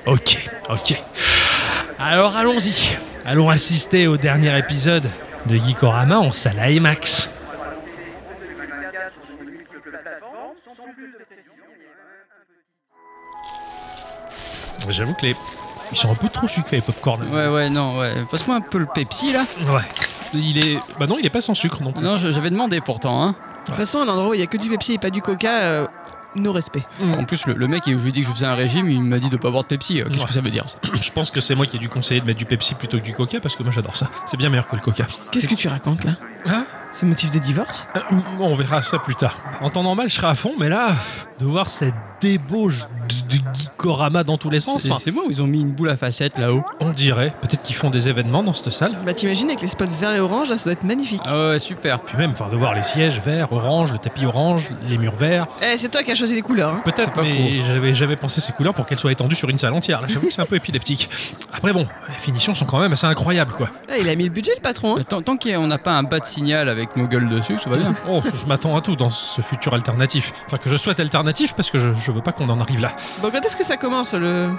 ok, 0.05 0.49
ok. 0.69 1.01
Alors 1.99 2.37
allons-y. 2.37 2.95
Allons 3.25 3.49
assister 3.49 4.07
au 4.07 4.17
dernier 4.17 4.57
épisode 4.57 5.09
de 5.47 5.57
Geekorama 5.57 6.19
en 6.19 6.31
salle 6.31 6.61
IMAX. 6.71 7.30
J'avoue 14.89 15.13
que 15.13 15.25
les... 15.27 15.35
Ils 15.91 15.97
sont 15.97 16.11
un 16.11 16.15
peu 16.15 16.29
trop 16.29 16.47
sucrés, 16.47 16.77
les 16.77 16.81
popcorn. 16.81 17.21
Ouais, 17.33 17.47
ouais, 17.47 17.69
non, 17.69 17.97
ouais. 17.97 18.13
Passe-moi 18.31 18.55
un 18.55 18.61
peu 18.61 18.77
le 18.77 18.85
Pepsi 18.93 19.33
là. 19.33 19.43
Ouais. 19.67 19.81
Il 20.33 20.57
est... 20.65 20.79
Bah 20.99 21.05
non, 21.07 21.17
il 21.19 21.25
est 21.25 21.29
pas 21.29 21.41
sans 21.41 21.53
sucre 21.53 21.81
non 21.83 21.91
plus. 21.91 22.01
Non, 22.03 22.15
je- 22.17 22.31
j'avais 22.31 22.49
demandé 22.49 22.79
pourtant, 22.79 23.21
hein. 23.23 23.35
De 23.61 23.65
toute 23.65 23.75
façon, 23.75 24.01
à 24.01 24.05
l'endroit 24.05 24.29
où 24.29 24.33
il 24.33 24.39
y 24.39 24.43
a 24.43 24.47
que 24.47 24.57
du 24.57 24.69
Pepsi 24.69 24.93
et 24.93 24.97
pas 24.97 25.09
du 25.09 25.21
Coca, 25.21 25.49
euh, 25.51 25.85
nos 26.33 26.53
respects. 26.53 26.81
En 27.01 27.25
plus, 27.25 27.45
le, 27.45 27.53
le 27.55 27.67
mec, 27.67 27.83
je 27.85 27.91
lui 27.91 28.07
ai 28.09 28.11
dit 28.13 28.21
que 28.21 28.27
je 28.27 28.31
faisais 28.31 28.45
un 28.45 28.55
régime, 28.55 28.89
il 28.89 29.03
m'a 29.03 29.19
dit 29.19 29.27
de 29.29 29.35
pas 29.35 29.51
boire 29.51 29.63
de 29.63 29.67
Pepsi. 29.67 29.99
Euh, 30.01 30.05
Qu'est-ce 30.05 30.21
Ouais. 30.21 30.27
que 30.27 30.33
ça 30.33 30.39
veut 30.39 30.49
dire 30.49 30.63
ça 30.67 30.77
Je 31.01 31.11
pense 31.11 31.29
que 31.29 31.41
c'est 31.41 31.53
moi 31.55 31.65
qui 31.65 31.75
ai 31.75 31.79
dû 31.79 31.89
conseiller 31.89 32.21
de 32.21 32.25
mettre 32.25 32.39
du 32.39 32.45
Pepsi 32.45 32.73
plutôt 32.75 32.97
que 32.97 33.03
du 33.03 33.13
Coca 33.13 33.41
parce 33.41 33.57
que 33.57 33.63
moi 33.63 33.73
j'adore 33.73 33.97
ça. 33.97 34.07
C'est 34.25 34.37
bien 34.37 34.49
meilleur 34.49 34.67
que 34.67 34.75
le 34.77 34.81
Coca. 34.81 35.05
Qu'est-ce 35.31 35.49
que 35.49 35.55
tu 35.55 35.67
racontes 35.67 36.05
là? 36.05 36.13
Hein? 36.47 36.65
C'est 36.93 37.05
motif 37.05 37.29
de 37.31 37.39
divorce? 37.39 37.85
Euh, 37.97 37.99
on 38.39 38.55
verra 38.55 38.81
ça 38.81 38.97
plus 38.97 39.15
tard. 39.15 39.35
En 39.59 39.69
temps 39.69 39.83
normal, 39.83 40.07
je 40.09 40.15
serai 40.15 40.27
à 40.27 40.35
fond, 40.35 40.53
mais 40.57 40.69
là, 40.69 40.91
de 41.39 41.45
voir 41.45 41.69
cette 41.69 41.93
débauche 42.21 42.81
de, 43.29 43.37
de 43.37 43.41
Geekorama 43.53 44.23
dans 44.23 44.37
tous 44.37 44.49
les 44.49 44.59
sens, 44.59 44.83
C'est 44.83 44.89
c'est 45.03 45.11
moi 45.11 45.23
où 45.27 45.31
ils 45.31 45.41
ont 45.41 45.47
mis 45.47 45.59
une 45.61 45.71
boule 45.71 45.89
à 45.89 45.97
facettes 45.97 46.37
là-haut. 46.37 46.63
on 46.79 46.89
dirait. 46.91 47.33
Peut-être 47.41 47.61
qu'ils 47.61 47.75
font 47.75 47.89
des 47.89 48.09
événements 48.09 48.43
dans 48.43 48.53
cette 48.53 48.69
salle. 48.71 48.93
Bah 49.05 49.13
t'imagines 49.13 49.47
avec 49.47 49.61
les 49.61 49.67
spots 49.67 49.85
verts 49.99 50.13
et 50.13 50.19
orange, 50.19 50.49
là 50.49 50.57
ça 50.57 50.65
doit 50.65 50.73
être 50.73 50.83
magnifique. 50.83 51.21
Ah 51.25 51.49
ouais, 51.49 51.59
super. 51.59 51.99
Puis 52.01 52.17
même, 52.17 52.31
enfin, 52.31 52.47
de 52.49 52.55
voir 52.55 52.73
les 52.75 52.83
sièges 52.83 53.19
verts, 53.19 53.51
orange, 53.51 53.91
le 53.93 53.97
tapis 53.99 54.25
orange, 54.25 54.69
les 54.87 54.97
murs 54.97 55.15
verts. 55.15 55.47
Eh, 55.61 55.77
c'est 55.77 55.89
toi 55.89 56.03
qui 56.03 56.11
as 56.11 56.15
choisi 56.15 56.35
les 56.35 56.41
couleurs. 56.41 56.73
Hein. 56.73 56.81
Peut-être, 56.85 57.11
pas 57.13 57.21
mais 57.23 57.61
j'avais 57.61 57.93
jamais 57.93 58.15
pensé 58.15 58.39
ces 58.41 58.53
couleurs 58.53 58.73
pour 58.73 58.85
qu'elles 58.85 58.99
soient 58.99 59.11
étendues 59.11 59.35
sur 59.35 59.49
une 59.49 59.57
salle 59.57 59.73
entière. 59.73 60.01
Là, 60.01 60.07
j'avoue 60.07 60.27
que 60.27 60.33
c'est 60.33 60.41
un 60.41 60.45
peu 60.45 60.55
épileptique. 60.55 61.09
Après, 61.53 61.73
bon, 61.73 61.87
les 62.07 62.13
finitions 62.15 62.53
sont 62.53 62.65
quand 62.65 62.79
même 62.79 62.91
assez 62.91 63.07
incroyables, 63.07 63.51
quoi. 63.53 63.69
Ah, 63.89 63.97
il 63.99 64.07
a 64.09 64.15
mis 64.15 64.23
le 64.25 64.29
budget 64.29 64.53
le 64.55 64.61
patron. 64.61 64.97
Hein. 64.97 65.03
Tant, 65.07 65.21
tant 65.21 65.37
qu'on 65.37 65.67
n'a 65.67 65.77
pas 65.77 65.93
un 65.93 66.03
bas 66.03 66.19
de 66.19 66.25
signal 66.25 66.69
avec 66.69 66.95
nos 66.95 67.07
gueules 67.07 67.29
dessus, 67.29 67.57
ça 67.59 67.69
va 67.69 67.77
bien. 67.77 67.93
Oh, 68.09 68.21
je 68.33 68.45
m'attends 68.45 68.75
à 68.75 68.81
tout 68.81 68.95
dans 68.95 69.09
ce 69.09 69.41
futur 69.41 69.73
alternatif. 69.73 70.31
Enfin, 70.45 70.57
que 70.57 70.69
je 70.69 70.77
souhaite 70.77 70.99
alternatif 70.99 71.53
parce 71.55 71.69
que 71.69 71.79
je, 71.79 71.91
je 71.93 72.10
veux 72.11 72.21
pas 72.21 72.31
qu'on 72.31 72.49
en 72.49 72.59
arrive 72.59 72.81
là. 72.81 72.91
Bon, 73.21 73.29
quand 73.31 73.41
est-ce 73.45 73.55
que 73.57 73.63
ça 73.63 73.77
commence 73.77 74.13
le. 74.13 74.49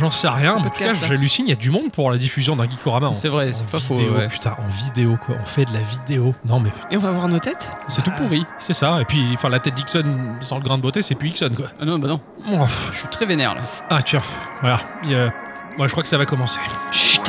J'en 0.00 0.10
sais 0.10 0.28
rien, 0.28 0.56
mais 0.60 0.66
en 0.66 0.70
tout 0.70 0.78
cas, 0.78 0.92
j'hallucine, 0.94 1.46
il 1.46 1.50
y 1.50 1.52
a 1.52 1.56
du 1.56 1.70
monde 1.70 1.90
pour 1.92 2.10
la 2.10 2.16
diffusion 2.18 2.56
d'un 2.56 2.68
Geekorama. 2.68 3.08
en- 3.08 3.12
C'est 3.14 3.28
vrai, 3.28 3.52
c'est 3.52 3.66
pas 3.66 3.78
faux. 3.78 3.94
vidéo, 3.96 4.14
ouais. 4.16 4.28
Putain, 4.28 4.56
en 4.58 4.68
vidéo, 4.68 5.18
quoi. 5.24 5.36
On 5.40 5.44
fait 5.44 5.64
de 5.64 5.72
la 5.72 5.80
vidéo. 5.80 6.34
Non, 6.48 6.60
mais 6.60 6.70
Et 6.90 6.96
on 6.96 7.00
va 7.00 7.10
voir 7.10 7.28
nos 7.28 7.38
têtes 7.38 7.70
C'est 7.88 8.02
tout 8.02 8.12
pourri. 8.12 8.44
c'est 8.58 8.72
ça. 8.72 9.00
Et 9.00 9.04
puis, 9.04 9.24
enfin, 9.34 9.48
la 9.48 9.58
tête 9.60 9.74
d'Ixon 9.74 10.04
sans 10.40 10.56
le 10.58 10.62
grain 10.62 10.76
de 10.76 10.82
beauté, 10.82 11.02
c'est 11.02 11.14
plus 11.14 11.28
Ixon, 11.30 11.50
quoi. 11.56 11.66
Ah 11.80 11.84
non, 11.84 11.98
bah 11.98 12.08
non. 12.08 12.20
Oh. 12.52 12.64
Je 12.92 12.98
suis 12.98 13.08
très 13.08 13.26
vénère 13.26 13.54
là. 13.54 13.60
Ah, 13.90 14.02
tiens, 14.02 14.22
voilà. 14.62 14.76
A- 15.04 15.30
Moi, 15.76 15.86
je 15.86 15.92
crois 15.92 16.02
que 16.02 16.08
ça 16.08 16.18
va 16.18 16.26
commencer. 16.26 16.58
Chut 16.90 17.22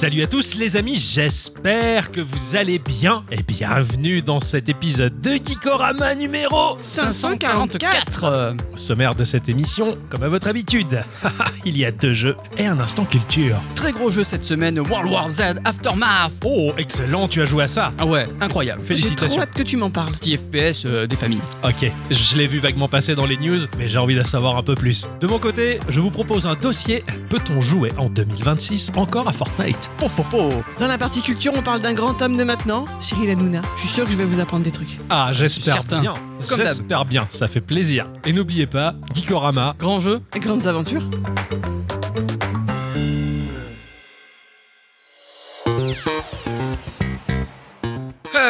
Se 0.00 0.08
Salut 0.20 0.28
à 0.28 0.38
tous 0.38 0.56
les 0.56 0.76
amis, 0.76 0.96
j'espère 0.96 2.12
que 2.12 2.20
vous 2.20 2.54
allez 2.54 2.78
bien 2.78 3.24
et 3.32 3.42
bienvenue 3.42 4.20
dans 4.20 4.38
cet 4.38 4.68
épisode 4.68 5.18
de 5.18 5.30
Geekorama 5.30 6.14
numéro 6.14 6.76
544 6.82 8.24
euh, 8.24 8.52
Au 8.74 8.76
sommaire 8.76 9.14
de 9.14 9.24
cette 9.24 9.48
émission, 9.48 9.96
comme 10.10 10.22
à 10.22 10.28
votre 10.28 10.48
habitude, 10.48 11.02
il 11.64 11.78
y 11.78 11.86
a 11.86 11.90
deux 11.90 12.12
jeux 12.12 12.36
et 12.58 12.66
un 12.66 12.78
instant 12.80 13.06
culture. 13.06 13.56
Très 13.74 13.92
gros 13.92 14.10
jeu 14.10 14.22
cette 14.22 14.44
semaine, 14.44 14.78
World 14.78 15.10
War 15.10 15.30
Z 15.30 15.40
Aftermath. 15.64 16.32
Oh, 16.44 16.72
excellent, 16.76 17.26
tu 17.26 17.40
as 17.40 17.46
joué 17.46 17.64
à 17.64 17.68
ça. 17.68 17.94
Ah 17.96 18.04
ouais, 18.04 18.24
incroyable. 18.42 18.82
J'ai 18.82 18.88
trop 18.88 18.94
Félicitations. 18.96 19.40
hâte 19.40 19.54
que 19.54 19.62
tu 19.62 19.78
m'en 19.78 19.88
parles. 19.88 20.12
Petit 20.18 20.36
FPS 20.36 20.84
euh, 20.84 21.06
des 21.06 21.16
familles. 21.16 21.40
Ok, 21.64 21.90
je 22.10 22.36
l'ai 22.36 22.46
vu 22.46 22.58
vaguement 22.58 22.88
passer 22.88 23.14
dans 23.14 23.24
les 23.24 23.38
news, 23.38 23.60
mais 23.78 23.88
j'ai 23.88 23.98
envie 23.98 24.16
d'en 24.16 24.24
savoir 24.24 24.58
un 24.58 24.62
peu 24.62 24.74
plus. 24.74 25.08
De 25.22 25.26
mon 25.26 25.38
côté, 25.38 25.80
je 25.88 25.98
vous 25.98 26.10
propose 26.10 26.46
un 26.46 26.56
dossier 26.56 27.04
Peut-on 27.30 27.60
jouer 27.60 27.92
en 27.96 28.10
2026 28.10 28.92
encore 28.96 29.28
à 29.28 29.32
Fortnite? 29.32 29.88
Po, 29.98 30.09
Dans 30.78 30.86
la 30.86 30.98
partie 30.98 31.22
culture, 31.22 31.52
on 31.56 31.62
parle 31.62 31.80
d'un 31.80 31.94
grand 31.94 32.20
homme 32.20 32.36
de 32.36 32.44
maintenant, 32.44 32.84
Cyril 33.00 33.30
Hanouna. 33.30 33.62
Je 33.76 33.80
suis 33.80 33.88
sûr 33.88 34.04
que 34.04 34.12
je 34.12 34.16
vais 34.16 34.24
vous 34.24 34.40
apprendre 34.40 34.64
des 34.64 34.70
trucs. 34.70 34.98
Ah, 35.08 35.30
j'espère 35.32 35.84
bien. 35.84 36.14
J'espère 36.56 37.04
bien, 37.04 37.26
ça 37.30 37.46
fait 37.46 37.60
plaisir. 37.60 38.06
Et 38.26 38.32
n'oubliez 38.32 38.66
pas, 38.66 38.94
Geekorama, 39.14 39.74
Grand 39.78 40.00
jeu. 40.00 40.20
Et 40.34 40.40
grandes 40.40 40.66
aventures 40.66 41.02